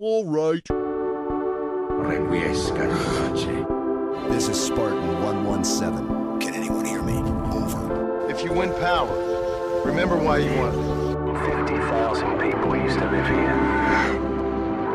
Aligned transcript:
All 0.00 0.24
right. 0.24 0.60
Requiesca 2.02 2.82
di 2.82 2.98
pace. 3.14 3.46
This 4.28 4.48
is 4.48 4.60
Spartan 4.60 5.22
117. 5.22 6.40
Can 6.40 6.52
anyone 6.52 6.84
hear 6.84 7.00
me? 7.00 7.18
Over. 7.54 8.26
If 8.28 8.42
you 8.42 8.52
win 8.52 8.72
power, 8.80 9.14
remember 9.84 10.16
why 10.16 10.38
you 10.38 10.52
won. 10.58 10.72
50,000 11.66 12.40
people 12.40 12.76
used 12.76 12.98
to 12.98 13.08
live 13.08 13.24
here. 13.24 13.54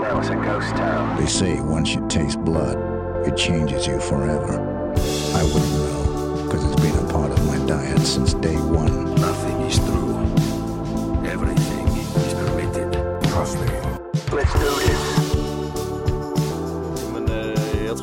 Now 0.01 0.19
it's 0.19 0.27
a 0.27 0.35
ghost 0.35 0.75
town. 0.75 1.15
They 1.17 1.27
say 1.27 1.61
once 1.61 1.95
you 1.95 2.05
taste 2.09 2.39
blood, 2.43 2.77
it 3.25 3.37
changes 3.37 3.87
you 3.87 4.01
forever. 4.01 4.59
I 5.33 5.43
wouldn't 5.45 5.75
know, 5.79 6.43
because 6.43 6.65
it's 6.65 6.81
been 6.81 6.97
a 6.97 7.07
part 7.09 7.31
of 7.31 7.45
my 7.47 7.57
diet 7.65 7.99
since 8.01 8.33
day 8.33 8.57
one. 8.57 9.15
Nothing 9.15 9.61
is 9.61 9.79
true. 9.79 10.19
Everything 11.25 11.87
is 11.87 12.33
permitted. 12.33 12.91
Trust 13.29 13.57
me. 13.61 13.67
Let's 14.31 14.53
do 14.53 14.59
this. 14.59 14.88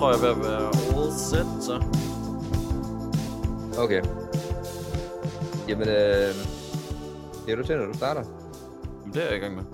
Tror, 0.06 0.12
jeg 0.12 0.30
er 0.30 0.34
ved 0.34 0.44
at 0.44 0.50
være 0.50 1.12
set, 1.12 1.64
så. 1.68 1.74
Okay. 3.84 4.02
Jamen, 5.68 5.88
øh... 5.88 7.50
Er 7.50 7.56
du 7.56 7.62
til, 7.62 7.76
når 7.76 7.86
du 7.86 7.94
starter. 7.94 8.24
Men 9.04 9.14
det 9.14 9.22
er 9.22 9.26
jeg 9.26 9.36
i 9.36 9.40
gang 9.40 9.54
med. 9.54 9.64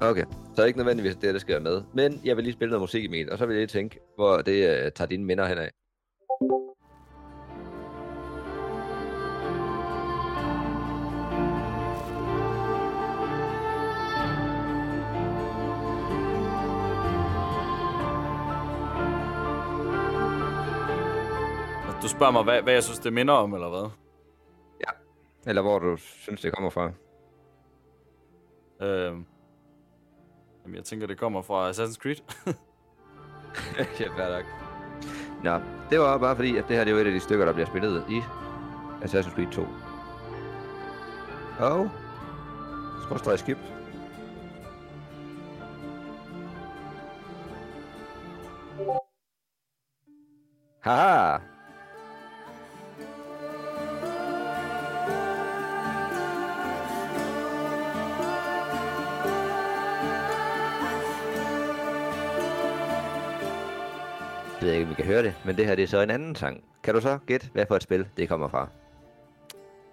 Okay. 0.00 0.24
Så 0.54 0.62
er 0.62 0.62
det 0.62 0.66
ikke 0.66 0.78
nødvendigvis, 0.78 1.16
det, 1.16 1.34
det 1.34 1.40
skal 1.40 1.52
være 1.52 1.62
med. 1.62 1.82
Men 1.94 2.20
jeg 2.24 2.36
vil 2.36 2.44
lige 2.44 2.52
spille 2.54 2.70
noget 2.70 2.82
musik, 2.82 3.04
Emil, 3.04 3.32
og 3.32 3.38
så 3.38 3.46
vil 3.46 3.54
jeg 3.54 3.60
lige 3.60 3.80
tænke, 3.80 4.00
hvor 4.16 4.36
det 4.36 4.68
øh, 4.70 4.92
tager 4.92 5.08
dine 5.08 5.24
minder 5.24 5.46
henad. 5.46 5.68
Du 22.04 22.08
spørger 22.08 22.32
mig, 22.32 22.42
hvad, 22.42 22.62
hvad 22.62 22.72
jeg 22.72 22.82
synes, 22.82 22.98
det 22.98 23.12
minder 23.12 23.34
om, 23.34 23.54
eller 23.54 23.68
hvad? 23.68 23.90
Eller 25.46 25.62
hvor 25.62 25.78
du 25.78 25.96
synes, 25.96 26.40
det 26.40 26.52
kommer 26.52 26.70
fra. 26.70 26.90
Øh, 28.80 29.12
jamen, 30.62 30.76
jeg 30.76 30.84
tænker, 30.84 31.06
det 31.06 31.18
kommer 31.18 31.42
fra 31.42 31.70
Assassin's 31.70 31.96
Creed. 31.96 32.16
ja, 34.00 34.08
fair 34.08 34.36
nok. 34.36 34.44
Nå, 35.44 35.66
det 35.90 35.98
var 35.98 36.18
bare 36.18 36.36
fordi, 36.36 36.56
at 36.56 36.64
det 36.68 36.76
her 36.76 36.84
det 36.84 36.90
er 36.90 36.94
jo 36.94 37.02
et 37.02 37.06
af 37.06 37.12
de 37.12 37.20
stykker, 37.20 37.44
der 37.44 37.52
bliver 37.52 37.66
spillet 37.66 38.04
i 38.10 38.20
Assassin's 39.02 39.34
Creed 39.34 39.52
2. 39.52 39.66
Og... 41.60 41.90
Skråstrej 43.02 43.36
skip. 43.36 43.58
Haha! 50.80 51.53
Jeg 64.64 64.70
ved 64.70 64.78
ikke, 64.78 64.84
om 64.84 64.90
vi 64.90 64.94
kan 64.94 65.04
høre 65.04 65.22
det, 65.22 65.34
men 65.44 65.56
det 65.56 65.66
her 65.66 65.74
det 65.74 65.82
er 65.82 65.86
så 65.86 66.00
en 66.00 66.10
anden 66.10 66.36
sang. 66.36 66.64
Kan 66.82 66.94
du 66.94 67.00
så 67.00 67.18
gætte, 67.26 67.48
hvad 67.52 67.66
for 67.66 67.76
et 67.76 67.82
spil 67.82 68.08
det 68.16 68.28
kommer 68.28 68.48
fra? 68.48 68.68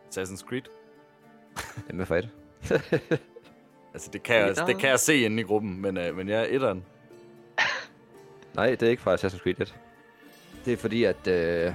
Assassin's 0.09 0.47
Creed. 0.47 0.61
Det 1.55 1.89
er 1.89 1.93
med 1.93 2.05
for 2.05 2.15
et. 2.15 2.29
Altså, 3.93 4.09
det 4.13 4.23
kan, 4.23 4.35
jeg, 4.35 4.55
det 4.67 4.79
kan 4.79 4.89
jeg 4.89 4.99
se 4.99 5.17
inde 5.17 5.41
i 5.41 5.43
gruppen, 5.45 5.81
men, 5.81 5.97
øh, 5.97 6.15
men 6.15 6.29
jeg 6.29 6.41
er 6.41 6.45
etteren. 6.49 6.83
Nej, 8.55 8.69
det 8.69 8.83
er 8.83 8.89
ikke 8.89 9.01
fra 9.01 9.15
Assassin's 9.15 9.43
Creed 9.43 9.61
1. 9.61 9.75
Det 10.65 10.73
er 10.73 10.77
fordi, 10.77 11.03
at 11.03 11.27
øh, 11.27 11.73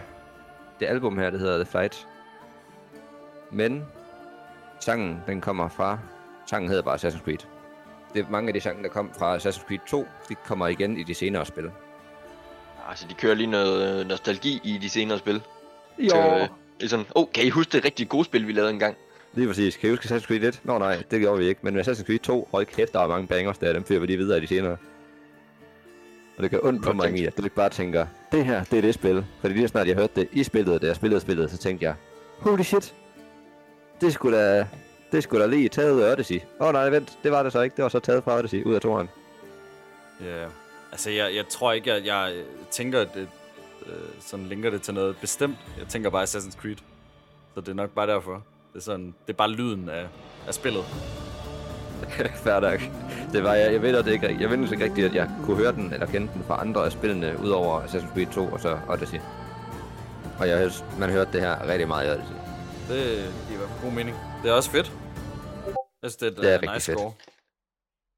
det 0.81 0.87
album 0.87 1.19
her, 1.19 1.31
det 1.31 1.41
hedder 1.41 1.57
The 1.57 1.71
Flight. 1.71 2.09
Men 3.51 3.85
sangen, 4.81 5.21
den 5.27 5.41
kommer 5.41 5.69
fra... 5.69 5.99
Sangen 6.47 6.69
hedder 6.69 6.83
bare 6.83 6.97
Assassin's 6.97 7.25
Creed. 7.25 7.39
Det 8.15 8.25
er 8.25 8.31
mange 8.31 8.49
af 8.49 8.55
de 8.55 8.61
sange, 8.61 8.83
der 8.83 8.89
kom 8.89 9.11
fra 9.19 9.37
Assassin's 9.37 9.67
Creed 9.67 9.81
2, 9.87 10.07
de 10.29 10.35
kommer 10.35 10.67
igen 10.67 10.97
i 10.97 11.03
de 11.03 11.15
senere 11.15 11.47
spil. 11.47 11.71
Altså, 12.89 13.07
de 13.09 13.15
kører 13.15 13.35
lige 13.35 13.47
noget 13.47 14.01
øh, 14.01 14.09
nostalgi 14.09 14.61
i 14.65 14.79
de 14.83 14.89
senere 14.89 15.19
spil. 15.19 15.43
Jo. 15.99 16.09
Så, 16.09 16.17
øh, 16.17 16.49
det 16.79 16.85
er 16.85 16.89
sådan, 16.89 17.07
oh, 17.15 17.27
kan 17.35 17.45
I 17.45 17.49
huske 17.49 17.73
det 17.73 17.85
rigtig 17.85 18.09
gode 18.09 18.25
spil, 18.25 18.47
vi 18.47 18.53
lavede 18.53 18.71
engang? 18.71 18.97
Lige 19.35 19.49
præcis. 19.49 19.77
Kan 19.77 19.89
I 19.89 19.93
huske 19.93 20.15
Assassin's 20.15 20.27
Creed 20.27 20.43
1? 20.43 20.61
Nå 20.65 20.79
nej, 20.79 21.03
det 21.11 21.21
gjorde 21.21 21.39
vi 21.39 21.49
ikke. 21.49 21.61
Men 21.63 21.81
Assassin's 21.81 22.07
Creed 22.07 22.19
2, 22.19 22.49
hold 22.51 22.67
kæft, 22.67 22.93
der 22.93 23.01
er 23.01 23.09
mange 23.09 23.27
bangers 23.27 23.59
der. 23.59 23.73
Dem 23.73 23.85
fyrer 23.85 24.01
vi 24.01 24.07
lige 24.07 24.17
videre 24.17 24.39
i 24.39 24.41
de 24.41 24.47
senere. 24.47 24.77
Og 26.37 26.43
det 26.43 26.51
gør 26.51 26.59
ondt 26.63 26.83
på 26.83 26.93
mig, 26.93 27.27
at 27.27 27.37
du 27.39 27.45
ikke 27.45 27.57
bare 27.57 27.69
tænker, 27.69 28.07
det 28.33 28.45
her, 28.45 28.65
det 28.65 28.79
er 28.79 28.83
det 28.83 28.95
spil. 28.95 29.25
Fordi 29.41 29.55
lige 29.55 29.69
snart 29.69 29.89
jeg 29.89 29.97
hørte 29.97 30.21
det 30.21 30.29
i 30.33 30.43
spillet, 30.43 30.83
da 30.83 30.87
jeg 30.87 30.97
spillede 30.97 31.21
spillet, 31.21 31.51
så 31.51 31.57
tænkte 31.59 31.85
jeg, 31.85 31.95
holy 32.39 32.63
shit, 32.63 32.95
det 34.01 34.13
skulle 34.13 34.39
da, 34.39 34.67
det 35.13 35.23
skulle 35.23 35.45
da 35.45 35.51
lige 35.51 35.69
taget 35.69 35.93
ud 35.93 36.01
af 36.01 36.13
Odyssey. 36.13 36.41
Åh 36.61 36.67
oh, 36.67 36.73
nej, 36.73 36.91
vent, 36.91 37.19
det 37.23 37.33
var 37.33 37.43
det 37.43 37.53
så 37.53 37.61
ikke. 37.61 37.77
Det 37.77 37.83
var 37.83 37.89
så 37.89 37.99
taget 37.99 38.25
fra 38.25 38.39
Odyssey, 38.39 38.65
ud 38.65 38.75
af 38.75 38.81
toren. 38.81 39.09
Ja. 40.21 40.47
Altså, 40.93 41.11
jeg, 41.11 41.35
jeg 41.35 41.49
tror 41.49 41.73
ikke, 41.73 41.93
at 41.93 42.07
jeg 42.07 42.33
øh, 42.37 42.45
tænker, 42.71 42.99
det, 43.05 43.29
øh, 43.87 43.93
sådan 44.21 44.47
linker 44.47 44.71
det 44.71 44.83
til 44.83 44.95
noget 44.95 45.17
bestemt. 45.17 45.57
Jeg 45.79 45.87
tænker 45.89 46.11
bare 46.11 46.23
Assassin's 46.23 46.61
Creed. 46.61 46.77
Så 47.55 47.61
det 47.61 47.69
er 47.69 47.75
nok 47.75 47.91
bare 47.91 48.07
derfor. 48.07 48.33
Det 48.73 48.79
er, 48.79 48.85
sådan, 48.85 49.15
det 49.27 49.33
er 49.33 49.37
bare 49.37 49.51
lyden 49.51 49.89
af, 49.89 50.07
af 50.47 50.55
spillet. 50.55 50.85
Fair 52.45 52.61
nok. 52.61 52.81
Det 53.33 53.45
var 53.45 53.55
jeg, 53.55 53.73
jeg 53.73 53.83
ved 53.83 54.03
det 54.03 54.13
ikke, 54.13 54.37
jeg 54.41 54.51
ved 54.51 54.73
ikke 54.73 54.85
rigtigt, 54.85 55.07
at 55.07 55.15
jeg 55.15 55.31
kunne 55.45 55.57
høre 55.57 55.73
den, 55.73 55.93
eller 55.93 56.07
kende 56.07 56.33
den 56.35 56.45
fra 56.47 56.61
andre 56.61 56.85
af 56.85 56.93
spillene, 56.93 57.37
udover 57.43 57.81
Assassin's 57.83 58.13
Creed 58.15 58.27
2 58.27 58.45
og 58.45 58.61
så 58.61 58.79
Odyssey. 58.89 59.19
Og 60.39 60.49
jeg, 60.49 60.71
man 60.99 61.11
hørte 61.11 61.33
det 61.33 61.41
her 61.41 61.69
rigtig 61.69 61.89
meget 61.89 62.07
i 62.09 62.11
Odyssey. 62.11 62.35
Det 62.89 63.35
giver 63.49 63.83
god 63.83 63.93
mening. 63.93 64.17
Det 64.43 64.51
er 64.51 64.55
også 64.55 64.71
fedt. 64.71 64.93
Jeg 66.03 66.11
synes, 66.11 66.17
det 66.17 66.27
er, 66.27 66.31
et, 66.31 66.37
Det 66.37 66.45
er 66.45 66.55
øh, 66.55 66.55
rigtig 66.55 66.75
nice 66.75 66.87
fedt. 66.93 66.99
score. 66.99 67.13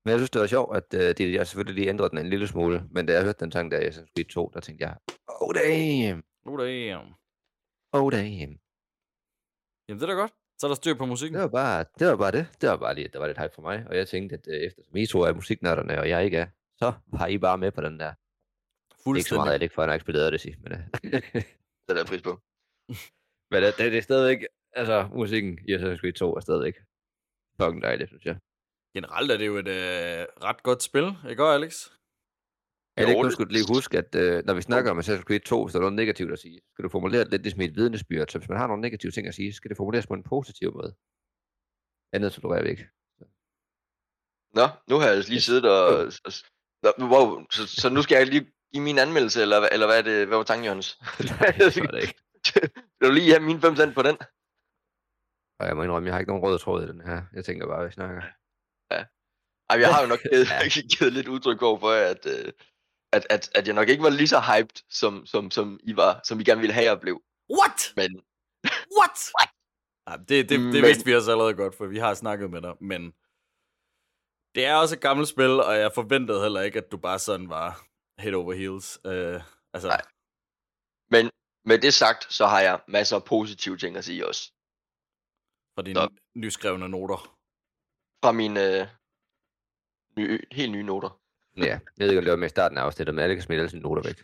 Men 0.08 0.12
jeg 0.12 0.18
synes, 0.20 0.30
det 0.30 0.40
var 0.40 0.46
sjovt, 0.46 0.76
at 0.76 0.88
uh, 0.94 1.00
de, 1.18 1.32
jeg 1.34 1.46
selvfølgelig 1.46 1.74
lige 1.74 1.88
ændrede 1.88 2.10
den 2.10 2.18
en 2.18 2.30
lille 2.30 2.48
smule. 2.48 2.76
Men 2.90 3.06
da 3.06 3.12
jeg 3.12 3.22
hørte 3.24 3.40
den 3.44 3.52
sang 3.52 3.70
der 3.70 3.80
i 3.80 3.86
Assassin's 3.88 4.12
Creed 4.16 4.24
2, 4.24 4.50
der 4.54 4.60
tænkte 4.60 4.84
jeg, 4.86 4.96
oh 5.40 5.54
damn, 5.54 6.24
Oh, 6.46 6.58
damn. 6.64 7.14
oh 7.92 8.12
damn. 8.12 8.54
Jamen, 9.88 9.98
det 10.00 10.02
er 10.02 10.06
da 10.06 10.12
godt. 10.22 10.32
Så 10.58 10.66
er 10.66 10.68
der 10.68 10.74
styr 10.74 10.94
på 10.94 11.06
musikken. 11.06 11.34
Det 11.34 11.42
var 11.42 11.48
bare 11.62 11.84
det. 11.98 12.06
Var 12.06 12.16
bare 12.16 12.32
det. 12.32 12.46
det 12.60 12.68
var 12.68 12.76
bare 12.76 12.94
lige, 12.94 13.08
der 13.08 13.18
var 13.18 13.26
lidt 13.26 13.38
hype 13.38 13.54
for 13.54 13.62
mig. 13.62 13.86
Og 13.88 13.96
jeg 13.96 14.08
tænkte, 14.08 14.34
at 14.36 14.44
uh, 14.46 14.54
eftersom 14.68 14.96
I 14.96 15.06
to 15.06 15.18
er 15.20 15.32
musiknørderne, 15.32 15.98
og 16.00 16.08
jeg 16.08 16.24
ikke 16.24 16.36
er, 16.36 16.46
så 16.76 16.92
var 17.06 17.26
I 17.26 17.38
bare 17.38 17.58
med 17.58 17.70
på 17.72 17.80
den 17.80 18.00
der. 18.00 18.12
Ikke 19.16 19.28
så 19.28 19.34
meget, 19.34 19.54
at 19.54 19.60
det 19.60 19.64
ikke 19.64 19.74
for, 19.74 19.82
at 19.82 19.88
jeg 19.88 19.94
ikke 19.94 20.02
spillede 20.06 20.26
Odyssey. 20.26 20.52
Men, 20.62 20.72
uh, 20.72 20.78
Det 21.84 21.90
er 21.92 21.94
der 21.94 22.04
pris 22.12 22.22
på. 22.22 22.32
men 23.52 23.60
uh, 23.66 23.70
det, 23.76 23.78
det, 23.92 23.98
er 23.98 24.06
stadigvæk, 24.10 24.40
altså 24.72 25.08
musikken 25.14 25.58
i 25.68 25.74
Assassin's 25.76 26.00
Creed 26.00 26.12
2 26.12 26.36
er 26.36 26.40
stadigvæk 26.40 26.76
fucking 27.60 27.82
dejligt, 27.82 28.08
synes 28.10 28.24
jeg. 28.24 28.36
Generelt 28.98 29.30
er 29.30 29.36
det 29.36 29.46
jo 29.46 29.56
et 29.64 29.68
øh, 29.80 30.20
ret 30.48 30.60
godt 30.68 30.82
spil. 30.82 31.06
Ikke 31.30 31.42
også, 31.44 31.54
Alex? 31.58 31.72
Jeg 32.96 33.04
Jo, 33.04 33.10
ikke, 33.24 33.32
skulle 33.34 33.48
du 33.50 33.56
lige 33.58 33.72
huske, 33.76 33.94
at 34.02 34.14
øh, 34.22 34.44
når 34.46 34.54
vi 34.54 34.62
snakker 34.70 34.90
om 34.90 34.98
Assassin's 34.98 35.26
Creed 35.28 35.40
2, 35.40 35.64
hvis 35.64 35.72
der 35.72 35.78
er 35.78 35.86
noget 35.86 36.00
negativt 36.02 36.32
at 36.32 36.38
sige, 36.38 36.60
skal 36.74 36.82
du 36.84 36.88
formulere 36.88 37.24
det 37.24 37.30
lidt 37.30 37.42
ligesom 37.42 37.60
et 37.60 37.76
vidnesbyrd. 37.76 38.28
Så 38.28 38.38
hvis 38.38 38.48
man 38.48 38.58
har 38.58 38.66
nogle 38.66 38.80
negative 38.86 39.12
ting 39.12 39.26
at 39.28 39.34
sige, 39.34 39.52
så 39.52 39.56
skal 39.56 39.68
det 39.68 39.76
formuleres 39.76 40.06
på 40.06 40.14
en 40.14 40.22
positiv 40.22 40.68
måde. 40.78 40.90
Andet 42.14 42.32
så 42.32 42.40
tror 42.40 42.54
jeg 42.56 42.66
ikke. 42.74 42.86
Nå, 44.58 44.66
nu 44.90 44.94
har 45.00 45.06
jeg 45.08 45.18
lige 45.28 45.40
siddet 45.48 45.64
og... 45.76 45.88
Nå, 46.82 46.90
wow, 47.12 47.26
så, 47.56 47.62
så 47.80 47.86
nu 47.96 48.02
skal 48.02 48.16
jeg 48.18 48.26
lige 48.26 48.44
give 48.72 48.82
min 48.88 48.98
anmeldelse, 48.98 49.42
eller, 49.42 49.58
hvad- 49.60 49.72
eller 49.72 49.86
hvad, 49.86 49.98
er 49.98 50.06
det, 50.10 50.26
hvad 50.28 50.36
var 50.36 50.44
tanken, 50.44 50.64
Jørgens? 50.64 50.88
Nej, 51.32 51.50
det 51.74 51.80
var 51.84 51.92
det 51.96 52.02
ikke. 52.06 52.18
Vil 52.98 53.08
du 53.08 53.14
lige 53.14 53.30
have 53.34 53.44
mine 53.50 53.60
5 53.60 53.76
cent 53.80 53.94
på 53.98 54.02
den? 54.08 54.16
Og 55.60 55.64
jeg 55.68 55.74
må 55.76 55.82
indrømme, 55.82 56.06
jeg 56.06 56.14
har 56.14 56.20
ikke 56.20 56.30
nogen 56.32 56.44
rød 56.46 56.58
tråd 56.58 56.80
i 56.84 56.88
den 56.92 57.00
her. 57.00 57.22
Jeg 57.36 57.44
tænker 57.44 57.66
bare, 57.66 57.80
at 57.82 57.86
vi 57.88 57.92
snakker. 57.92 58.22
Ej, 59.70 59.76
jeg 59.80 59.94
har 59.94 60.02
jo 60.02 60.08
nok 60.08 60.18
givet, 60.32 60.46
Ja. 60.50 60.68
givet 60.98 61.12
lidt 61.12 61.28
udtryk 61.28 61.62
over 61.62 61.78
for, 61.78 61.90
at, 61.90 62.26
øh, 62.26 62.52
at, 63.12 63.26
at, 63.30 63.50
at 63.54 63.66
jeg 63.66 63.74
nok 63.74 63.88
ikke 63.88 64.02
var 64.02 64.10
lige 64.10 64.28
så 64.28 64.40
hyped, 64.40 64.82
som, 64.90 65.26
som, 65.26 65.50
som 65.50 65.80
I 65.82 65.96
var, 65.96 66.20
som 66.24 66.40
I 66.40 66.44
gerne 66.44 66.60
ville 66.60 66.74
have, 66.74 66.86
jeg 66.90 67.00
blev. 67.00 67.22
What? 67.58 67.92
Men 67.96 68.10
What? 68.98 69.16
What? 69.38 69.50
Ja, 70.08 70.16
det, 70.16 70.28
det, 70.28 70.50
det 70.50 70.60
Men- 70.60 70.82
vidste 70.82 71.04
vi 71.04 71.14
også 71.14 71.30
allerede 71.30 71.54
godt, 71.54 71.74
for 71.74 71.86
vi 71.86 71.98
har 71.98 72.14
snakket 72.14 72.50
med 72.50 72.62
dig, 72.62 72.74
men 72.80 73.02
det 74.54 74.64
er 74.66 74.74
også 74.74 74.94
et 74.94 75.00
gammelt 75.00 75.28
spil, 75.28 75.50
og 75.60 75.74
jeg 75.76 75.90
forventede 75.94 76.42
heller 76.42 76.60
ikke, 76.60 76.78
at 76.78 76.90
du 76.92 76.96
bare 76.96 77.18
sådan 77.18 77.48
var 77.48 77.86
head 78.18 78.34
over 78.34 78.52
heels. 78.52 78.98
Uh, 79.04 79.42
altså, 79.74 79.88
Nej. 79.88 80.02
Men 81.10 81.30
med 81.64 81.78
det 81.78 81.94
sagt, 81.94 82.32
så 82.32 82.46
har 82.46 82.60
jeg 82.60 82.80
masser 82.88 83.16
af 83.16 83.24
positive 83.24 83.76
ting 83.76 83.96
at 83.96 84.04
sige 84.04 84.26
også. 84.28 84.52
fra 85.74 85.82
dine 85.82 85.94
Så- 86.00 86.14
nyskrevne 86.36 86.88
noter. 86.88 87.36
Fra 88.24 88.32
mine 88.32 88.80
øh, 88.80 88.86
nye, 90.18 90.40
helt 90.52 90.72
nye 90.72 90.82
noter. 90.82 91.20
Ja, 91.56 91.62
jeg 91.64 91.80
ved 91.98 92.08
ikke, 92.08 92.18
om 92.18 92.24
det 92.24 92.30
var 92.30 92.36
med 92.44 92.48
i 92.52 92.56
starten 92.56 92.78
af 92.78 92.82
afsnittet, 92.82 93.14
men 93.14 93.22
alle 93.24 93.34
kan 93.36 93.42
smide 93.42 93.58
alle 93.60 93.70
sine 93.70 93.82
noter 93.82 94.02
væk. 94.02 94.18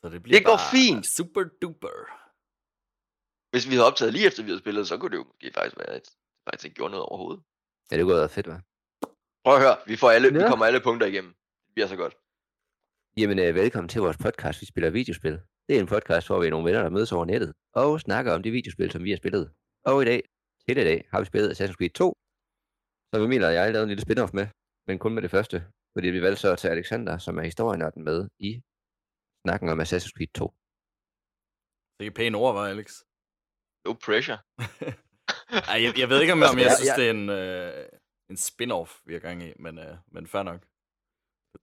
Så 0.00 0.08
det 0.12 0.22
bliver 0.22 0.38
Det 0.38 0.46
går 0.46 0.56
bare 0.56 0.70
fint. 0.76 1.04
super 1.16 1.42
duper. 1.62 1.96
Hvis 3.52 3.64
vi 3.68 3.74
havde 3.74 3.86
optaget 3.90 4.12
lige 4.12 4.26
efter, 4.26 4.42
vi 4.42 4.48
havde 4.50 4.58
spillet, 4.64 4.88
så 4.88 4.94
kunne 4.98 5.10
det 5.10 5.16
jo 5.16 5.24
måske 5.30 5.50
faktisk 5.54 5.76
være, 5.78 5.90
at 5.98 6.02
det 6.02 6.12
faktisk 6.46 6.64
ikke 6.64 6.74
gjorde 6.74 6.90
noget 6.90 7.06
overhovedet. 7.06 7.42
Ja, 7.90 7.96
det 7.96 8.04
kunne 8.04 8.16
være 8.16 8.28
fedt, 8.38 8.46
hva'? 8.48 8.60
Prøv 9.44 9.54
at 9.56 9.60
høre, 9.64 9.76
vi, 9.86 9.96
får 9.96 10.10
alle, 10.10 10.28
ja. 10.28 10.34
vi 10.44 10.44
kommer 10.50 10.66
alle 10.66 10.80
punkter 10.80 11.06
igennem. 11.06 11.32
bliver 11.74 11.86
så 11.86 11.96
godt. 11.96 12.14
Jamen, 13.16 13.38
øh, 13.38 13.54
velkommen 13.54 13.88
til 13.88 14.00
vores 14.00 14.16
podcast, 14.16 14.60
Vi 14.60 14.66
spiller 14.66 14.90
videospil. 14.90 15.40
Det 15.68 15.76
er 15.76 15.80
en 15.80 15.86
podcast, 15.86 16.26
hvor 16.28 16.40
vi 16.40 16.46
er 16.46 16.50
nogle 16.50 16.66
venner, 16.68 16.82
der 16.82 16.90
mødes 16.90 17.12
over 17.12 17.24
nettet 17.24 17.54
og 17.72 18.00
snakker 18.00 18.32
om 18.34 18.42
de 18.42 18.50
videospil, 18.50 18.90
som 18.90 19.04
vi 19.04 19.10
har 19.10 19.16
spillet. 19.16 19.52
Og 19.84 20.02
i 20.02 20.04
dag, 20.04 20.22
til 20.68 20.78
i 20.78 20.84
dag, 20.84 21.08
har 21.10 21.20
vi 21.20 21.26
spillet 21.26 21.48
Assassin's 21.50 21.72
Creed 21.78 21.90
2, 21.90 22.14
som 23.14 23.22
Emil 23.22 23.44
og 23.44 23.54
jeg 23.54 23.72
lavede 23.72 23.82
en 23.82 23.88
lille 23.88 24.02
spin-off 24.06 24.30
med, 24.32 24.46
men 24.86 24.98
kun 24.98 25.14
med 25.14 25.22
det 25.22 25.30
første, 25.30 25.56
fordi 25.94 26.08
vi 26.08 26.22
valgte 26.22 26.40
så 26.40 26.52
at 26.52 26.58
tage 26.58 26.72
Alexander, 26.72 27.18
som 27.18 27.38
er 27.38 27.42
historienørden 27.42 28.02
med 28.04 28.28
i 28.38 28.62
snakken 29.44 29.68
om 29.68 29.80
Assassin's 29.80 30.12
Creed 30.16 30.32
2. 30.34 30.54
Det 32.00 32.06
er 32.06 32.10
pæne 32.10 32.36
ord, 32.38 32.54
var 32.54 32.66
Alex? 32.66 32.88
No 33.86 33.92
pressure. 34.04 34.38
Ej, 35.72 35.78
jeg, 35.84 35.98
jeg 35.98 36.08
ved 36.08 36.20
ikke, 36.20 36.32
om, 36.32 36.42
om 36.52 36.58
jeg 36.58 36.72
synes, 36.78 36.94
det 36.98 37.06
er 37.06 37.10
en, 37.10 37.28
øh, 37.28 37.88
en 38.30 38.36
spin-off, 38.36 38.92
vi 39.06 39.12
har 39.12 39.20
gang 39.20 39.42
i, 39.42 39.52
men, 39.58 39.78
øh, 39.78 39.96
men 40.14 40.26
fair 40.26 40.42
nok. 40.42 40.60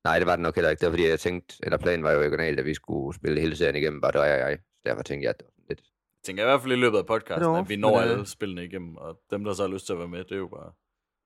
Nej, 0.04 0.20
det 0.20 0.28
var 0.28 0.36
det 0.36 0.44
nok 0.44 0.56
heller 0.56 0.70
ikke. 0.70 0.80
Det 0.82 0.86
var 0.86 0.92
fordi, 0.92 1.08
jeg 1.08 1.20
tænkte, 1.20 1.56
eller 1.64 1.78
planen 1.78 2.04
var 2.04 2.12
jo 2.12 2.20
originalt, 2.20 2.60
at 2.60 2.66
vi 2.66 2.74
skulle 2.74 3.16
spille 3.16 3.42
hele 3.42 3.56
serien 3.56 3.76
igennem, 3.76 4.02
bare 4.02 4.12
dig 4.12 4.22
og 4.22 4.28
jeg. 4.28 4.60
Så 4.60 4.82
derfor 4.86 5.04
tænkte 5.04 5.24
jeg, 5.26 5.30
at 5.30 5.40
det 5.40 5.46
var 5.46 5.52
sådan 5.52 5.66
lidt... 5.70 5.82
Jeg 6.18 6.24
tænker 6.26 6.44
i 6.44 6.48
hvert 6.50 6.62
fald 6.62 6.74
i 6.74 6.76
løbet 6.76 6.98
af 6.98 7.06
podcasten, 7.06 7.56
at 7.56 7.70
vi 7.70 7.76
når 7.76 7.90
men, 7.90 7.98
øh, 7.98 8.12
alle 8.12 8.26
spillene 8.26 8.66
igennem, 8.66 8.98
og 8.98 9.22
dem, 9.32 9.44
der 9.44 9.54
så 9.54 9.64
har 9.64 9.74
lyst 9.74 9.86
til 9.86 9.94
at 9.94 10.00
være 10.00 10.08
med, 10.08 10.24
det 10.24 10.32
er 10.32 10.44
jo 10.48 10.48
bare, 10.48 10.72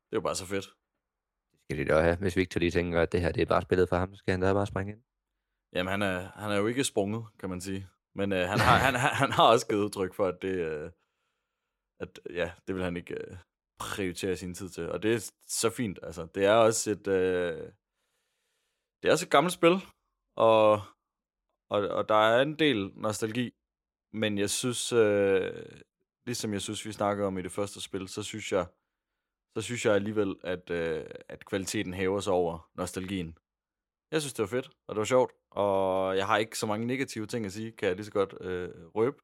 det 0.08 0.14
er 0.16 0.20
jo 0.22 0.22
bare 0.22 0.36
så 0.36 0.46
fedt. 0.46 0.68
Skal 1.66 1.78
de 1.78 1.86
da 1.86 2.02
have. 2.02 2.18
Hvis 2.18 2.38
Victor 2.38 2.60
lige 2.60 2.72
tænker, 2.72 3.02
at 3.02 3.12
det 3.12 3.22
her 3.22 3.32
det 3.32 3.42
er 3.42 3.46
bare 3.46 3.62
spillet 3.62 3.90
for 3.90 3.96
ham, 3.96 4.14
så 4.14 4.18
skal 4.18 4.32
han 4.32 4.42
da 4.42 4.54
bare 4.54 4.68
springe 4.68 4.94
ind. 4.94 5.02
Jamen, 5.74 5.92
han 5.92 6.02
er, 6.02 6.20
han 6.42 6.52
er 6.52 6.58
jo 6.58 6.68
ikke 6.68 6.84
sprunget, 6.84 7.26
kan 7.40 7.50
man 7.50 7.62
sige. 7.62 7.88
Men 8.16 8.34
øh, 8.34 8.48
han, 8.52 8.60
har, 8.60 8.78
han, 8.78 8.96
han, 8.96 9.12
han 9.22 9.32
har 9.32 9.48
også 9.52 9.68
givet 9.68 9.84
udtryk 9.84 10.14
for, 10.14 10.28
at 10.28 10.42
det, 10.42 10.56
øh, 10.70 10.92
at, 12.00 12.20
ja, 12.30 12.52
det 12.68 12.76
vil 12.76 12.84
han 12.84 12.98
ikke 12.98 13.14
øh, 13.14 13.38
prioritere 13.80 14.36
sin 14.36 14.54
tid 14.54 14.70
til. 14.70 14.92
Og 14.92 15.04
det 15.04 15.14
er 15.14 15.32
så 15.48 15.70
fint. 15.70 16.00
Altså, 16.04 16.28
det 16.36 16.46
er 16.46 16.54
også 16.54 16.92
et, 16.92 17.08
øh, 17.08 17.72
det 19.00 19.08
er 19.08 19.12
også 19.12 19.26
et 19.26 19.32
gammelt 19.32 19.54
spil, 19.54 19.76
og, 20.36 20.72
og, 21.70 21.80
og 21.98 22.10
der 22.10 22.16
er 22.16 22.42
en 22.42 22.60
del 22.60 22.92
nostalgi. 22.96 23.54
Men 24.14 24.38
jeg 24.38 24.50
synes, 24.50 24.94
øh, 24.94 25.82
ligesom 26.26 26.54
jeg 26.54 26.62
synes, 26.62 26.86
vi 26.86 26.92
snakkede 26.92 27.28
om 27.28 27.38
i 27.38 27.42
det 27.42 27.52
første 27.52 27.82
spil, 27.82 28.08
så 28.08 28.24
synes 28.24 28.52
jeg, 28.52 28.66
så 29.56 29.62
synes 29.62 29.86
jeg 29.86 29.94
alligevel, 29.96 30.36
at, 30.44 30.70
øh, 30.70 31.06
at 31.30 31.46
kvaliteten 31.46 31.94
hæver 31.94 32.20
sig 32.20 32.34
over 32.34 32.72
nostalgien. 32.76 33.38
Jeg 34.12 34.22
synes, 34.22 34.34
det 34.34 34.44
var 34.44 34.48
fedt, 34.48 34.70
og 34.88 34.96
det 34.96 35.00
var 35.00 35.06
sjovt, 35.06 35.32
og 35.52 36.18
jeg 36.18 36.28
har 36.28 36.38
ikke 36.38 36.58
så 36.58 36.68
mange 36.68 36.88
negative 36.88 37.26
ting 37.26 37.46
at 37.46 37.52
sige, 37.52 37.72
kan 37.72 37.88
jeg 37.88 37.96
lige 37.96 38.06
så 38.06 38.12
godt 38.12 38.34
øh, 38.42 38.70
røbe. 38.96 39.18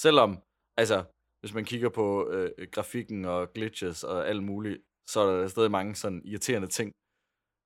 Selvom, 0.00 0.42
altså, 0.76 1.04
hvis 1.40 1.54
man 1.54 1.64
kigger 1.64 1.88
på 1.88 2.30
øh, 2.30 2.50
grafikken 2.72 3.24
og 3.24 3.52
glitches 3.52 4.04
og 4.04 4.28
alt 4.28 4.42
muligt, 4.42 4.82
så 5.08 5.20
er 5.20 5.40
der 5.40 5.48
stadig 5.48 5.70
mange 5.70 5.94
sådan 5.94 6.22
irriterende 6.24 6.68
ting. 6.68 6.92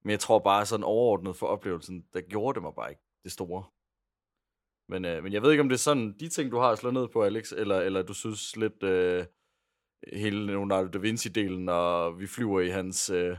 Men 0.04 0.10
jeg 0.10 0.20
tror 0.20 0.38
bare 0.38 0.66
sådan 0.66 0.84
overordnet 0.84 1.36
for 1.36 1.46
oplevelsen, 1.46 2.06
der 2.12 2.20
gjorde 2.20 2.54
det 2.54 2.62
mig 2.62 2.74
bare 2.74 2.90
ikke 2.90 3.02
det 3.24 3.32
store. 3.32 3.64
Men, 4.88 5.04
øh, 5.04 5.22
men 5.22 5.32
jeg 5.32 5.42
ved 5.42 5.50
ikke, 5.50 5.60
om 5.60 5.68
det 5.68 5.76
er 5.76 5.88
sådan 5.88 6.12
de 6.20 6.28
ting, 6.28 6.52
du 6.52 6.58
har 6.58 6.74
slået 6.74 6.94
ned 6.94 7.08
på, 7.08 7.22
Alex, 7.22 7.52
eller, 7.52 7.78
eller 7.80 8.02
du 8.02 8.14
synes 8.14 8.56
lidt 8.56 8.82
øh, 8.82 9.26
hele 10.12 10.46
Leonardo 10.46 10.88
da 10.88 10.98
Vinci-delen, 10.98 11.70
og 11.70 12.20
vi 12.20 12.26
flyver 12.26 12.60
i 12.60 12.68
hans... 12.68 13.10
Øh, 13.10 13.36